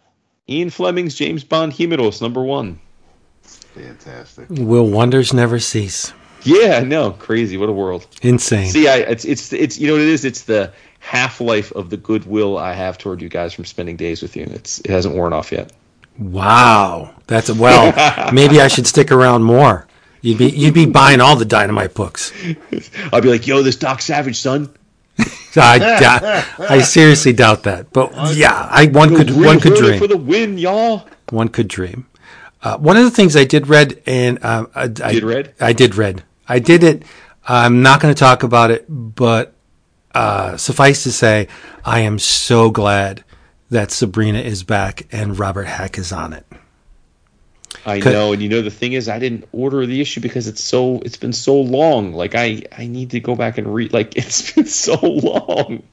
Ian 0.49 0.69
Fleming's 0.69 1.15
James 1.15 1.43
Bond 1.43 1.73
Himeros 1.73 2.21
number 2.21 2.43
one. 2.43 2.79
Fantastic. 3.77 4.47
Will 4.49 4.87
wonders 4.87 5.33
never 5.33 5.59
cease? 5.59 6.13
Yeah, 6.43 6.79
no, 6.79 7.11
crazy. 7.11 7.57
What 7.57 7.69
a 7.69 7.73
world. 7.73 8.07
Insane. 8.21 8.69
See, 8.69 8.87
I 8.87 8.97
it's 8.97 9.25
it's 9.25 9.51
it's 9.53 9.77
you 9.77 9.87
know 9.87 9.93
what 9.93 10.01
it 10.01 10.07
is. 10.07 10.23
It's 10.23 10.43
the 10.43 10.71
half 10.99 11.41
life 11.41 11.71
of 11.73 11.89
the 11.89 11.97
goodwill 11.97 12.57
I 12.57 12.73
have 12.73 12.97
toward 12.97 13.21
you 13.21 13.29
guys 13.29 13.53
from 13.53 13.65
spending 13.65 13.97
days 13.97 14.21
with 14.21 14.35
you. 14.35 14.43
It's 14.43 14.79
it 14.79 14.89
hasn't 14.89 15.15
worn 15.15 15.33
off 15.33 15.51
yet. 15.51 15.71
Wow, 16.17 17.13
that's 17.27 17.51
well. 17.51 18.31
maybe 18.33 18.61
I 18.61 18.67
should 18.67 18.87
stick 18.87 19.11
around 19.11 19.43
more. 19.43 19.87
You'd 20.21 20.37
be 20.37 20.49
you'd 20.49 20.73
be 20.73 20.85
buying 20.85 21.21
all 21.21 21.35
the 21.35 21.45
dynamite 21.45 21.93
books. 21.93 22.33
I'd 23.13 23.23
be 23.23 23.29
like, 23.29 23.45
yo, 23.45 23.61
this 23.61 23.75
Doc 23.75 24.01
Savage 24.01 24.37
son. 24.37 24.73
I, 25.55 26.45
I 26.59 26.81
seriously 26.81 27.33
doubt 27.33 27.63
that, 27.63 27.91
but 27.91 28.11
yeah, 28.35 28.67
I 28.69 28.85
one 28.87 29.15
could 29.15 29.31
one 29.31 29.59
could 29.59 29.75
dream. 29.75 29.99
for 29.99 30.07
the 30.07 30.17
win, 30.17 30.57
y'all. 30.57 31.07
One 31.29 31.49
could 31.49 31.67
dream. 31.67 32.06
Uh, 32.61 32.77
one 32.77 32.97
of 32.97 33.03
the 33.03 33.11
things 33.11 33.35
I 33.35 33.43
did 33.43 33.67
read, 33.67 34.01
and 34.05 34.43
um, 34.43 34.69
I, 34.73 34.83
I 34.83 34.87
Did 34.87 35.23
read? 35.23 35.53
I 35.59 35.73
did 35.73 35.95
read. 35.95 36.23
I 36.47 36.59
did 36.59 36.83
it. 36.83 37.03
I'm 37.47 37.81
not 37.81 38.01
going 38.01 38.13
to 38.13 38.19
talk 38.19 38.43
about 38.43 38.71
it, 38.71 38.85
but 38.89 39.53
uh, 40.13 40.57
suffice 40.57 41.03
to 41.03 41.11
say, 41.11 41.47
I 41.85 42.01
am 42.01 42.19
so 42.19 42.69
glad 42.69 43.23
that 43.69 43.91
Sabrina 43.91 44.39
is 44.39 44.63
back 44.63 45.07
and 45.11 45.37
Robert 45.37 45.67
Hack 45.67 45.97
is 45.97 46.11
on 46.11 46.33
it. 46.33 46.45
I 47.87 47.99
know, 47.99 48.33
and 48.33 48.43
you 48.43 48.49
know 48.49 48.61
the 48.61 48.69
thing 48.69 48.93
is, 48.93 49.07
I 49.07 49.17
didn't 49.17 49.47
order 49.53 49.85
the 49.85 50.01
issue 50.01 50.19
because 50.19 50.45
it's 50.45 50.61
so 50.61 50.99
it's 51.05 51.15
been 51.15 51.31
so 51.31 51.55
long. 51.55 52.11
Like 52.11 52.35
I 52.35 52.63
I 52.77 52.85
need 52.85 53.11
to 53.11 53.21
go 53.21 53.33
back 53.33 53.57
and 53.57 53.73
read. 53.73 53.93
Like 53.93 54.17
it's 54.17 54.51
been 54.51 54.65
so 54.65 54.99
long, 54.99 55.83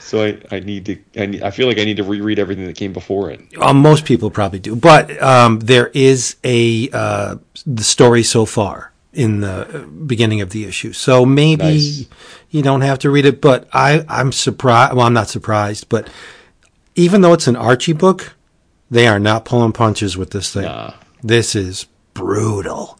so 0.00 0.24
I 0.24 0.38
I 0.50 0.60
need 0.60 0.86
to 0.86 0.98
I 1.16 1.26
need, 1.26 1.42
I 1.42 1.50
feel 1.50 1.66
like 1.66 1.78
I 1.78 1.84
need 1.84 1.98
to 1.98 2.02
reread 2.04 2.38
everything 2.38 2.64
that 2.64 2.76
came 2.76 2.94
before 2.94 3.30
it. 3.30 3.42
Uh, 3.58 3.74
most 3.74 4.06
people 4.06 4.30
probably 4.30 4.58
do, 4.58 4.74
but 4.74 5.22
um, 5.22 5.60
there 5.60 5.88
is 5.88 6.36
a 6.44 6.88
uh, 6.94 7.36
the 7.66 7.84
story 7.84 8.22
so 8.22 8.46
far 8.46 8.92
in 9.12 9.40
the 9.40 9.82
uh, 9.82 9.86
beginning 9.86 10.40
of 10.40 10.48
the 10.48 10.64
issue, 10.64 10.94
so 10.94 11.26
maybe 11.26 11.62
Nice. 11.62 12.06
you 12.48 12.62
don't 12.62 12.80
have 12.80 12.98
to 13.00 13.10
read 13.10 13.26
it. 13.26 13.42
But 13.42 13.68
I 13.70 14.02
I'm 14.08 14.32
surprised. 14.32 14.94
Well, 14.94 15.06
I'm 15.06 15.12
not 15.12 15.28
surprised, 15.28 15.90
but 15.90 16.08
even 16.94 17.20
though 17.20 17.34
it's 17.34 17.48
an 17.48 17.56
Archie 17.56 17.92
book, 17.92 18.34
they 18.90 19.06
are 19.06 19.18
not 19.18 19.44
pulling 19.44 19.72
punches 19.72 20.16
with 20.16 20.30
this 20.30 20.50
thing. 20.50 20.62
Nah. 20.64 20.94
This 21.24 21.54
is 21.56 21.86
brutal. 22.12 22.98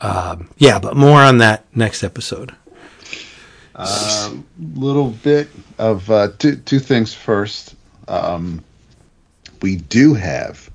Um, 0.00 0.48
yeah, 0.58 0.78
but 0.78 0.96
more 0.96 1.20
on 1.20 1.38
that 1.38 1.64
next 1.74 2.04
episode. 2.04 2.54
A 3.74 4.32
little 4.74 5.10
bit 5.10 5.48
of 5.78 6.08
uh, 6.10 6.28
two 6.38 6.56
two 6.56 6.78
things 6.78 7.12
first. 7.14 7.74
Um, 8.06 8.64
we 9.60 9.76
do 9.76 10.14
have 10.14 10.70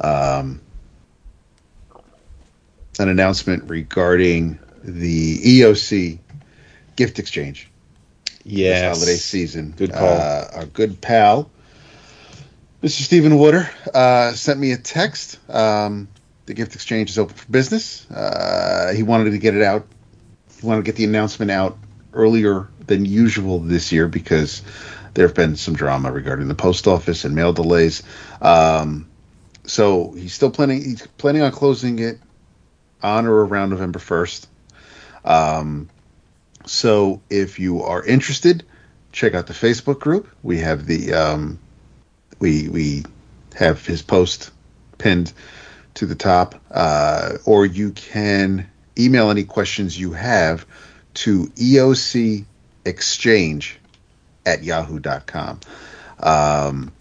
um, 0.00 0.60
an 2.98 3.08
announcement 3.08 3.68
regarding 3.68 4.58
the 4.84 5.38
EOC 5.60 6.18
gift 6.96 7.18
exchange 7.18 7.68
this 8.44 8.52
Yes. 8.52 8.96
holiday 8.96 9.16
season. 9.16 9.72
Good 9.76 9.92
call. 9.92 10.08
Uh, 10.08 10.48
our 10.54 10.66
good 10.66 11.00
pal, 11.00 11.50
Mr. 12.82 13.02
Stephen 13.02 13.38
Wooder, 13.38 13.70
uh, 13.94 14.32
sent 14.32 14.58
me 14.58 14.72
a 14.72 14.76
text. 14.76 15.38
Um, 15.48 16.08
the 16.46 16.54
gift 16.54 16.74
exchange 16.74 17.10
is 17.10 17.18
open 17.18 17.36
for 17.36 17.48
business. 17.52 18.10
Uh, 18.10 18.92
he 18.92 19.04
wanted 19.04 19.30
to 19.30 19.38
get 19.38 19.54
it 19.54 19.62
out. 19.62 19.86
He 20.60 20.66
wanted 20.66 20.80
to 20.80 20.86
get 20.86 20.96
the 20.96 21.04
announcement 21.04 21.52
out 21.52 21.78
earlier 22.12 22.68
than 22.88 23.04
usual 23.04 23.60
this 23.60 23.92
year 23.92 24.08
because 24.08 24.62
there 25.14 25.24
have 25.28 25.36
been 25.36 25.54
some 25.54 25.74
drama 25.74 26.10
regarding 26.10 26.48
the 26.48 26.56
post 26.56 26.88
office 26.88 27.24
and 27.24 27.36
mail 27.36 27.52
delays. 27.52 28.02
Um, 28.40 29.08
so 29.62 30.10
he's 30.14 30.34
still 30.34 30.50
planning. 30.50 30.82
He's 30.82 31.06
planning 31.18 31.42
on 31.42 31.52
closing 31.52 32.00
it 32.00 32.18
on 33.00 33.26
or 33.26 33.46
around 33.46 33.70
November 33.70 34.00
first. 34.00 34.48
Um, 35.24 35.88
so 36.66 37.22
if 37.30 37.60
you 37.60 37.84
are 37.84 38.04
interested, 38.04 38.64
check 39.12 39.34
out 39.34 39.46
the 39.46 39.52
Facebook 39.52 40.00
group. 40.00 40.28
We 40.42 40.58
have 40.58 40.86
the 40.86 41.14
um, 41.14 41.60
we 42.42 42.68
we 42.68 43.04
have 43.54 43.86
his 43.86 44.02
post 44.02 44.50
pinned 44.98 45.32
to 45.94 46.06
the 46.06 46.14
top, 46.14 46.60
uh, 46.72 47.38
or 47.46 47.64
you 47.64 47.92
can 47.92 48.68
email 48.98 49.30
any 49.30 49.44
questions 49.44 49.98
you 49.98 50.12
have 50.12 50.66
to 51.14 51.46
EOC 51.54 52.44
Exchange 52.84 53.78
at 54.44 54.64
yahoo.com. 54.64 55.60
Um, 56.18 56.92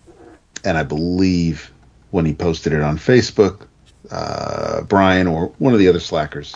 and 0.64 0.78
I 0.78 0.84
believe 0.84 1.72
when 2.12 2.26
he 2.26 2.36
posted 2.36 2.72
it 2.72 2.82
on 2.82 2.98
Facebook, 2.98 3.66
uh, 4.12 4.82
Brian 4.84 5.26
or 5.26 5.48
one 5.58 5.74
of 5.74 5.80
the 5.80 5.88
other 5.88 6.00
Slackers 6.00 6.56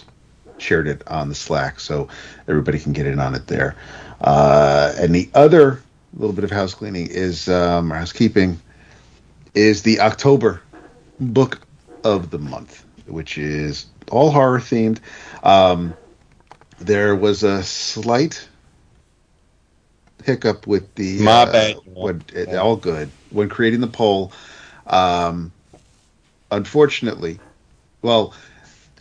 shared 0.59 0.87
it 0.87 1.01
on 1.07 1.29
the 1.29 1.35
Slack, 1.35 1.79
so 1.79 2.07
everybody 2.47 2.77
can 2.77 2.93
get 2.93 3.07
in 3.07 3.19
on 3.19 3.33
it 3.33 3.47
there. 3.47 3.75
Uh, 4.21 4.93
and 4.99 5.15
the 5.15 5.27
other 5.33 5.81
little 6.13 6.35
bit 6.35 6.43
of 6.43 6.51
house 6.51 6.75
cleaning 6.75 7.07
is 7.07 7.49
um, 7.49 7.89
housekeeping 7.89 8.59
is 9.55 9.81
the 9.81 10.01
October 10.01 10.61
book 11.19 11.61
of 12.03 12.29
the 12.29 12.37
month, 12.37 12.85
which 13.07 13.37
is 13.37 13.87
all 14.11 14.31
horror 14.31 14.59
themed. 14.59 14.99
Um, 15.43 15.95
there 16.79 17.15
was 17.15 17.43
a 17.43 17.63
slight 17.63 18.47
hiccup 20.23 20.67
with 20.67 20.93
the 20.95 21.21
My 21.21 21.43
uh, 21.43 21.51
bad. 21.51 21.75
When, 21.85 22.23
it, 22.33 22.55
all 22.55 22.75
good 22.75 23.09
when 23.29 23.49
creating 23.49 23.81
the 23.81 23.87
poll. 23.87 24.31
Um, 24.87 25.51
unfortunately, 26.51 27.39
well, 28.01 28.33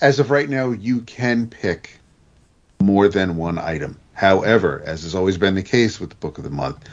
as 0.01 0.19
of 0.19 0.31
right 0.31 0.49
now, 0.49 0.71
you 0.71 1.01
can 1.03 1.49
pick 1.49 1.99
more 2.81 3.09
than 3.09 3.37
one 3.37 3.59
item. 3.59 3.99
However, 4.13 4.83
as 4.85 5.03
has 5.03 5.15
always 5.15 5.39
been 5.39 5.55
the 5.55 5.63
case 5.63 5.99
with 5.99 6.11
the 6.11 6.17
book 6.17 6.39
of 6.39 6.45
the 6.45 6.51
month, 6.51 6.89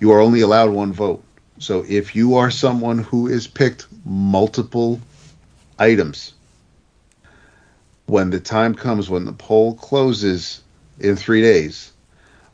you 0.00 0.12
are 0.12 0.20
only 0.20 0.40
allowed 0.40 0.70
one 0.70 0.92
vote. 0.92 1.23
So 1.58 1.84
if 1.88 2.16
you 2.16 2.36
are 2.36 2.50
someone 2.50 2.98
who 2.98 3.28
is 3.28 3.46
picked 3.46 3.86
multiple 4.04 5.00
items, 5.78 6.34
when 8.06 8.30
the 8.30 8.40
time 8.40 8.74
comes 8.74 9.08
when 9.08 9.24
the 9.24 9.32
poll 9.32 9.74
closes 9.74 10.62
in 10.98 11.16
three 11.16 11.40
days, 11.40 11.92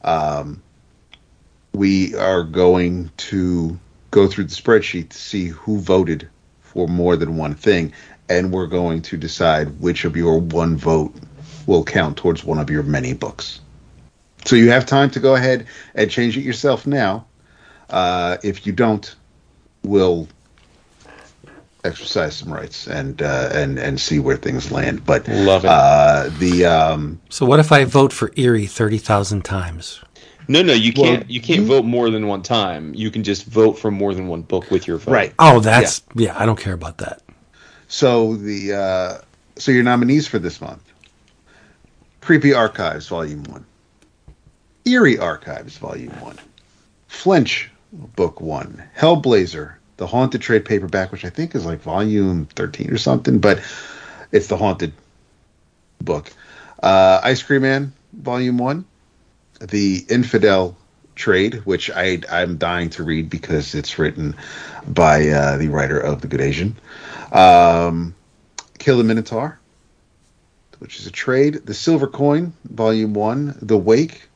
um, 0.02 0.62
we 1.72 2.14
are 2.14 2.42
going 2.42 3.10
to 3.16 3.78
go 4.10 4.26
through 4.26 4.44
the 4.44 4.54
spreadsheet 4.54 5.10
to 5.10 5.18
see 5.18 5.46
who 5.48 5.78
voted 5.78 6.28
for 6.60 6.86
more 6.86 7.16
than 7.16 7.36
one 7.36 7.54
thing, 7.54 7.92
and 8.28 8.52
we're 8.52 8.66
going 8.66 9.02
to 9.02 9.16
decide 9.16 9.80
which 9.80 10.04
of 10.04 10.16
your 10.16 10.38
one 10.38 10.76
vote 10.76 11.14
will 11.66 11.84
count 11.84 12.16
towards 12.16 12.44
one 12.44 12.58
of 12.58 12.70
your 12.70 12.82
many 12.82 13.12
books. 13.12 13.60
So 14.44 14.56
you 14.56 14.70
have 14.70 14.86
time 14.86 15.10
to 15.10 15.20
go 15.20 15.34
ahead 15.34 15.66
and 15.94 16.10
change 16.10 16.36
it 16.36 16.42
yourself 16.42 16.86
now. 16.86 17.26
Uh, 17.90 18.36
if 18.42 18.66
you 18.66 18.72
don't, 18.72 19.14
we'll 19.82 20.28
exercise 21.84 22.36
some 22.36 22.52
rights 22.52 22.86
and 22.86 23.22
uh, 23.22 23.50
and 23.52 23.78
and 23.78 24.00
see 24.00 24.18
where 24.18 24.36
things 24.36 24.70
land. 24.70 25.04
But 25.04 25.26
Love 25.28 25.64
it. 25.64 25.70
Uh, 25.70 26.30
the 26.38 26.64
um, 26.66 27.20
So 27.28 27.46
what 27.46 27.60
if 27.60 27.72
I 27.72 27.84
vote 27.84 28.12
for 28.12 28.32
Eerie 28.36 28.66
thirty 28.66 28.98
thousand 28.98 29.44
times? 29.44 30.00
No, 30.48 30.62
no, 30.62 30.72
you 30.72 30.92
can't. 30.92 31.30
you 31.30 31.40
can't 31.40 31.62
vote 31.62 31.84
more 31.84 32.10
than 32.10 32.26
one 32.26 32.42
time. 32.42 32.92
You 32.94 33.10
can 33.12 33.22
just 33.22 33.44
vote 33.44 33.78
for 33.78 33.92
more 33.92 34.14
than 34.14 34.26
one 34.26 34.42
book 34.42 34.68
with 34.70 34.88
your 34.88 34.98
vote. 34.98 35.12
right. 35.12 35.34
Oh, 35.38 35.60
that's 35.60 36.02
yeah. 36.14 36.36
I 36.38 36.44
don't 36.44 36.58
care 36.58 36.74
about 36.74 36.98
that. 36.98 37.22
So 37.86 38.36
the 38.36 38.72
uh, 38.72 39.18
so 39.56 39.70
your 39.70 39.84
nominees 39.84 40.26
for 40.26 40.38
this 40.38 40.60
month: 40.60 40.82
Creepy 42.20 42.52
Archives 42.52 43.08
Volume 43.08 43.44
One, 43.44 43.64
Eerie 44.84 45.18
Archives 45.18 45.76
Volume 45.78 46.18
One, 46.20 46.38
Flinch 47.08 47.70
Book 47.92 48.40
One, 48.40 48.82
Hellblazer, 48.96 49.74
the 49.96 50.06
Haunted 50.06 50.40
trade 50.40 50.64
paperback, 50.64 51.12
which 51.12 51.24
I 51.24 51.30
think 51.30 51.54
is 51.54 51.66
like 51.66 51.80
Volume 51.80 52.46
Thirteen 52.46 52.90
or 52.90 52.98
something, 52.98 53.38
but 53.38 53.60
it's 54.32 54.46
the 54.46 54.56
Haunted 54.56 54.92
book. 56.00 56.30
Uh, 56.82 57.20
Ice 57.22 57.42
Cream 57.42 57.62
Man 57.62 57.92
Volume 58.12 58.58
One, 58.58 58.84
the 59.60 60.04
Infidel 60.08 60.76
trade, 61.14 61.66
which 61.66 61.90
I 61.90 62.20
I'm 62.30 62.56
dying 62.56 62.90
to 62.90 63.04
read 63.04 63.30
because 63.30 63.74
it's 63.74 63.98
written 63.98 64.36
by 64.86 65.28
uh, 65.28 65.56
the 65.58 65.68
writer 65.68 65.98
of 65.98 66.20
The 66.20 66.28
Good 66.28 66.40
Asian. 66.40 66.76
Um, 67.32 68.14
Kill 68.78 68.96
the 68.96 69.04
Minotaur, 69.04 69.58
which 70.78 70.98
is 70.98 71.06
a 71.06 71.10
trade. 71.10 71.66
The 71.66 71.74
Silver 71.74 72.06
Coin, 72.06 72.54
Volume 72.64 73.12
1. 73.12 73.58
The 73.60 73.76
Wake, 73.76 74.28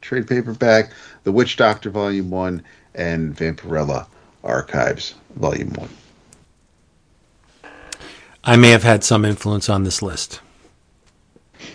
trade 0.00 0.26
paperback. 0.26 0.92
The 1.22 1.32
Witch 1.32 1.56
Doctor, 1.56 1.90
Volume 1.90 2.30
1. 2.30 2.62
And 2.94 3.36
Vampirella 3.36 4.06
Archives, 4.42 5.14
Volume 5.36 5.70
1. 5.70 5.88
I 8.44 8.56
may 8.56 8.70
have 8.70 8.82
had 8.82 9.02
some 9.02 9.24
influence 9.24 9.68
on 9.68 9.84
this 9.84 10.02
list. 10.02 10.40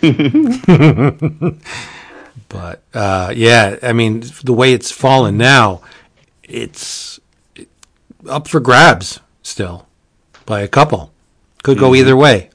but 2.48 2.82
uh, 2.94 3.32
yeah, 3.34 3.76
I 3.82 3.92
mean, 3.92 4.22
the 4.44 4.52
way 4.52 4.72
it's 4.72 4.90
fallen 4.90 5.36
now, 5.36 5.82
it's 6.44 7.18
up 8.28 8.46
for 8.48 8.60
grabs 8.60 9.20
still 9.42 9.86
by 10.46 10.60
a 10.60 10.68
couple. 10.68 11.12
Could 11.62 11.78
go 11.78 11.94
either 11.94 12.16
way, 12.16 12.50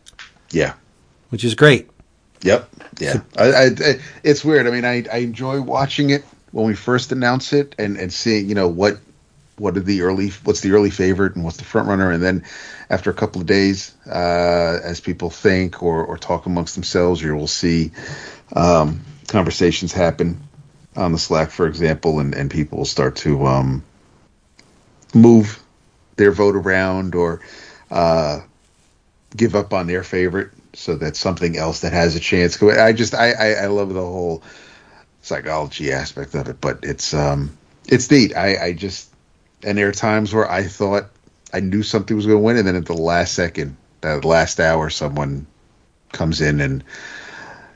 Yeah. 0.51 0.73
which 1.29 1.43
is 1.43 1.53
great. 1.53 1.89
Yep. 2.41 2.69
Yeah. 2.99 3.21
I, 3.37 3.43
I, 3.51 3.63
I, 3.65 3.99
it's 4.23 4.43
weird. 4.45 4.65
I 4.67 4.71
mean, 4.71 4.85
I, 4.85 5.03
I 5.11 5.17
enjoy 5.17 5.61
watching 5.61 6.09
it 6.11 6.23
when 6.55 6.65
we 6.67 6.73
first 6.73 7.11
announce 7.11 7.51
it 7.51 7.75
and, 7.77 7.97
and 7.97 8.13
seeing, 8.13 8.47
you 8.47 8.55
know, 8.55 8.69
what 8.69 8.97
what 9.57 9.75
are 9.75 9.81
the 9.81 10.03
early 10.03 10.29
what's 10.45 10.61
the 10.61 10.71
early 10.71 10.89
favorite 10.89 11.35
and 11.35 11.43
what's 11.43 11.57
the 11.57 11.65
front 11.65 11.89
runner. 11.89 12.11
And 12.11 12.23
then 12.23 12.45
after 12.89 13.09
a 13.09 13.13
couple 13.13 13.41
of 13.41 13.47
days 13.47 13.93
uh, 14.07 14.79
as 14.81 15.01
people 15.01 15.29
think 15.29 15.83
or, 15.83 16.05
or 16.05 16.17
talk 16.17 16.45
amongst 16.45 16.75
themselves 16.75 17.21
you 17.21 17.35
will 17.35 17.47
see 17.47 17.91
um, 18.55 19.01
conversations 19.27 19.91
happen 19.91 20.39
on 20.95 21.11
the 21.11 21.17
slack 21.17 21.51
for 21.51 21.67
example 21.67 22.21
and, 22.21 22.33
and 22.33 22.49
people 22.49 22.77
will 22.77 22.85
start 22.85 23.17
to 23.17 23.45
um, 23.45 23.83
move 25.13 25.61
their 26.15 26.31
vote 26.31 26.55
around 26.55 27.15
or 27.15 27.41
uh, 27.91 28.39
give 29.35 29.55
up 29.55 29.73
on 29.73 29.87
their 29.87 30.03
favorite 30.03 30.51
so 30.71 30.95
that 30.95 31.17
something 31.17 31.57
else 31.57 31.81
that 31.81 31.91
has 31.91 32.15
a 32.15 32.19
chance. 32.21 32.63
I 32.63 32.93
just 32.93 33.13
i 33.13 33.31
i, 33.31 33.53
I 33.63 33.67
love 33.67 33.93
the 33.93 33.99
whole 33.99 34.41
psychology 35.25 35.91
aspect 35.91 36.35
of 36.35 36.47
it 36.47 36.61
but 36.61 36.79
it's 36.83 37.13
um 37.13 37.55
it's 37.87 38.09
neat 38.11 38.35
i 38.37 38.65
i 38.65 38.73
just 38.73 39.09
and 39.63 39.77
there 39.77 39.87
are 39.87 39.93
times 39.93 40.33
where 40.33 40.49
I 40.49 40.63
thought 40.63 41.07
I 41.51 41.59
knew 41.59 41.81
something 41.81 42.15
was 42.15 42.25
going 42.25 42.37
to 42.37 42.43
win, 42.43 42.57
and 42.57 42.67
then 42.67 42.75
at 42.75 42.85
the 42.85 42.93
last 42.93 43.33
second, 43.33 43.77
that 44.01 44.25
last 44.25 44.59
hour, 44.59 44.89
someone 44.89 45.47
comes 46.11 46.41
in 46.41 46.59
and 46.59 46.83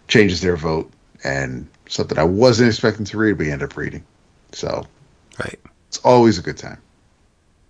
changes 0.08 0.42
their 0.42 0.56
vote, 0.58 0.92
and 1.24 1.68
something 1.88 2.18
I 2.20 2.26
wasn't 2.26 2.70
expecting 2.70 3.06
to 3.06 3.18
read, 3.18 3.40
we 3.40 3.50
end 3.50 3.64
up 3.64 3.76
reading. 3.78 4.04
So 4.52 4.86
Right. 5.40 5.60
it's 5.88 5.98
always 6.00 6.38
a 6.38 6.42
good 6.42 6.58
time. 6.58 6.80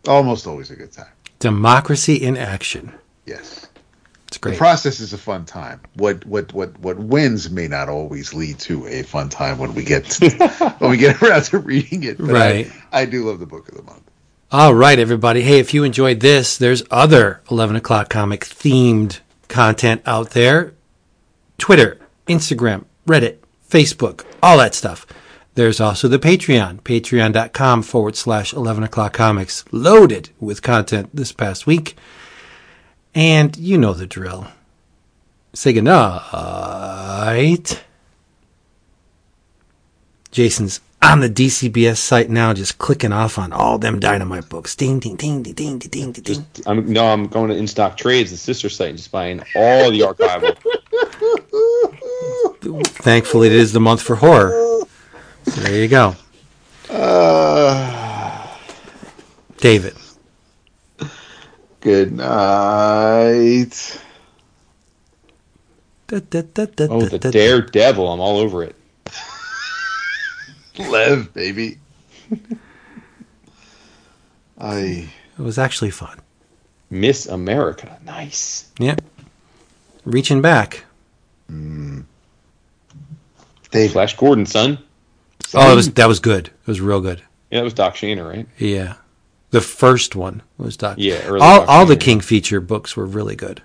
Almost 0.08 0.48
always 0.48 0.72
a 0.72 0.76
good 0.76 0.92
time. 0.92 1.14
Democracy 1.38 2.16
in 2.16 2.36
action. 2.36 2.92
Yes. 3.26 3.68
It's 4.30 4.38
The 4.38 4.56
process 4.56 5.00
is 5.00 5.12
a 5.12 5.18
fun 5.18 5.46
time. 5.46 5.82
What 5.96 6.24
what 6.26 6.54
what 6.54 6.78
what 6.80 6.98
wins 7.00 7.50
may 7.50 7.68
not 7.68 7.90
always 7.90 8.32
lead 8.34 8.60
to 8.60 8.86
a 8.88 9.02
fun 9.02 9.28
time 9.30 9.58
when 9.58 9.74
we 9.74 9.84
get 9.84 10.18
when 10.80 10.92
we 10.92 10.98
get 10.98 11.22
around 11.22 11.44
to 11.46 11.58
reading 11.58 12.04
it. 12.04 12.18
But 12.20 12.30
I- 12.30 12.34
Right. 12.34 12.72
I, 12.92 13.06
do 13.06 13.28
love 13.28 13.40
the 13.40 13.48
book 13.48 13.68
of 13.70 13.76
the 13.76 13.84
month. 13.84 14.04
All 14.52 14.74
right, 14.76 14.98
everybody. 15.00 15.42
Hey, 15.42 15.60
if 15.60 15.74
you 15.74 15.84
enjoyed 15.84 16.20
this, 16.20 16.58
there's 16.58 16.84
other 16.92 17.42
11 17.52 17.76
o'clock 17.76 18.10
comic 18.10 18.42
themed 18.46 19.20
content 19.48 20.02
out 20.06 20.32
there 20.32 20.74
Twitter, 21.58 22.00
Instagram, 22.28 22.86
Reddit, 23.08 23.38
Facebook, 23.68 24.26
all 24.44 24.58
that 24.60 24.76
stuff. 24.76 25.06
There's 25.56 25.80
also 25.82 26.08
the 26.08 26.20
Patreon, 26.20 26.82
patreon.com 26.82 27.82
forward 27.84 28.16
slash 28.16 28.54
11 28.54 28.84
o'clock 28.84 29.14
comics, 29.14 29.66
loaded 29.72 30.30
with 30.40 30.62
content 30.62 31.10
this 31.14 31.32
past 31.32 31.68
week. 31.68 31.96
And 33.16 33.56
you 33.58 33.78
know 33.78 33.94
the 33.94 34.08
drill. 34.08 34.48
Say 35.54 35.74
goodnight. 35.74 36.24
Jason's 40.32 40.80
on 41.02 41.22
the 41.22 41.30
DCBS 41.30 41.98
site 41.98 42.30
now, 42.30 42.54
just 42.54 42.78
clicking 42.78 43.12
off 43.12 43.40
on 43.40 43.52
all 43.52 43.78
them 43.78 44.00
dynamite 44.00 44.50
books. 44.50 44.76
Ding, 44.76 45.00
ding, 45.00 45.16
ding, 45.16 45.42
ding, 45.42 45.54
ding, 45.54 45.80
ding, 45.80 46.12
ding, 46.12 46.24
ding. 46.24 46.46
I'm 46.66 46.92
no, 46.92 47.08
I'm 47.08 47.28
going 47.28 47.50
to 47.50 47.56
In 47.56 47.68
Stock 47.68 47.98
Trades, 47.98 48.32
the 48.32 48.38
sister 48.38 48.70
site, 48.70 48.90
and 48.90 48.98
just 48.98 49.12
buying 49.12 49.42
all 49.56 49.92
the 49.92 50.02
archival. 50.02 50.56
Thankfully, 52.86 53.48
it 53.48 53.54
is 53.54 53.74
the 53.74 53.80
month 53.80 54.02
for 54.02 54.16
horror. 54.16 54.84
So 55.46 55.62
there 55.62 55.76
you 55.76 55.88
go. 55.88 56.16
David. 59.58 59.96
Good 61.82 62.12
night. 62.12 64.02
Da, 66.08 66.20
da, 66.20 66.42
da, 66.42 66.66
da, 66.66 66.88
Oh, 66.90 67.06
the 67.06 67.20
da, 67.20 67.32
Daredevil! 67.32 68.12
I'm 68.12 68.20
all 68.20 68.40
over 68.40 68.64
it. 68.64 68.76
Lev, 70.78 71.34
baby. 71.34 71.78
I 74.60 75.10
It 75.38 75.42
was 75.42 75.58
actually 75.58 75.92
fun. 75.92 76.20
Miss 76.90 77.28
America, 77.28 78.00
nice. 78.04 78.70
Yeah. 78.80 78.96
Reaching 80.04 80.42
back. 80.42 80.86
Hmm. 81.48 82.02
Dave. 83.72 83.92
Flash 83.92 84.18
Gordon, 84.18 84.46
son. 84.46 84.80
Oh, 85.54 85.72
it 85.72 85.76
was 85.76 85.92
that 85.94 86.08
was 86.08 86.20
good. 86.20 86.48
It 86.48 86.68
was 86.68 86.82
real 86.82 87.02
good. 87.02 87.22
Yeah, 87.52 87.60
that 87.60 87.64
was 87.64 87.74
Doc 87.74 87.96
Shaner, 87.96 88.28
right? 88.28 88.48
Yeah. 88.58 88.96
The 89.52 89.62
first 89.62 90.16
one 90.16 90.42
was 90.58 90.78
Doc. 90.78 90.96
Yeah, 91.00 91.22
early 91.26 91.42
all 91.42 91.66
all 91.66 91.86
the 91.86 91.96
King 91.96 92.22
feature 92.22 92.62
books 92.62 92.96
were 92.96 93.06
really 93.06 93.36
good. 93.36 93.62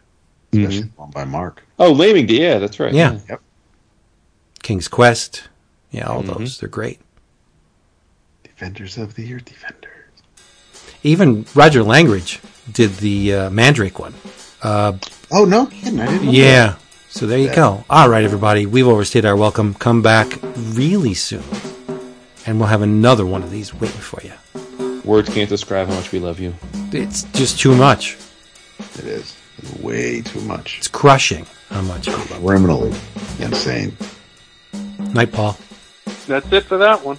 Especially 0.53 0.89
one 0.97 1.11
by 1.11 1.25
Mark. 1.25 1.63
Oh, 1.79 1.93
Laming, 1.93 2.29
yeah, 2.29 2.59
that's 2.59 2.79
right. 2.81 2.95
Yeah. 2.95 3.19
Yep. 3.29 3.41
King's 4.63 4.89
Quest. 4.89 5.45
Yeah, 5.91 6.07
all 6.07 6.23
Mhm. 6.23 6.39
those. 6.39 6.59
They're 6.59 6.69
great. 6.69 7.01
Defenders 8.43 8.97
of 8.99 9.15
the 9.15 9.27
Year, 9.27 9.41
Defenders. 9.41 9.91
Even 11.03 11.45
Roger 11.55 11.83
Langridge 11.83 12.41
did 12.73 12.97
the 12.99 13.35
uh, 13.35 13.51
Mandrake 13.51 13.99
one. 13.99 14.15
Uh, 14.63 14.95
Oh 15.31 15.45
no, 15.45 15.67
kidding! 15.67 16.01
I 16.01 16.07
didn't. 16.07 16.27
Know 16.27 16.33
yeah. 16.33 16.77
So 17.11 17.27
there 17.27 17.39
you 17.39 17.53
go. 17.55 17.85
All 17.91 18.09
right, 18.09 18.25
everybody. 18.25 18.67
We've 18.67 18.87
overstayed 18.89 19.25
our 19.25 19.37
welcome. 19.37 19.75
Come 19.75 20.01
back 20.03 20.39
really 20.73 21.15
soon. 21.15 21.43
And 22.47 22.59
we'll 22.59 22.69
have 22.69 22.83
another 22.83 23.25
one 23.27 23.43
of 23.43 23.51
these 23.51 23.73
waiting 23.75 24.01
for 24.01 24.21
you. 24.23 24.33
Words 25.05 25.29
can't 25.29 25.49
describe 25.49 25.89
how 25.89 25.95
much 25.95 26.13
we 26.13 26.19
love 26.19 26.41
you. 26.41 26.55
It's 26.93 27.25
just 27.33 27.61
too 27.61 27.75
much. 27.75 28.17
It 28.99 29.05
is 29.05 29.37
way 29.81 30.23
too 30.23 30.41
much. 30.43 30.79
It's 30.79 30.89
crushing 30.89 31.47
how 31.69 31.83
much 31.83 32.07
we 32.07 32.15
love 32.15 32.45
Criminally 32.45 32.95
insane. 33.39 33.97
Night, 35.13 35.33
Paul. 35.33 35.57
That's 36.27 36.51
it 36.53 36.65
for 36.65 36.79
that 36.79 37.05
one. 37.05 37.19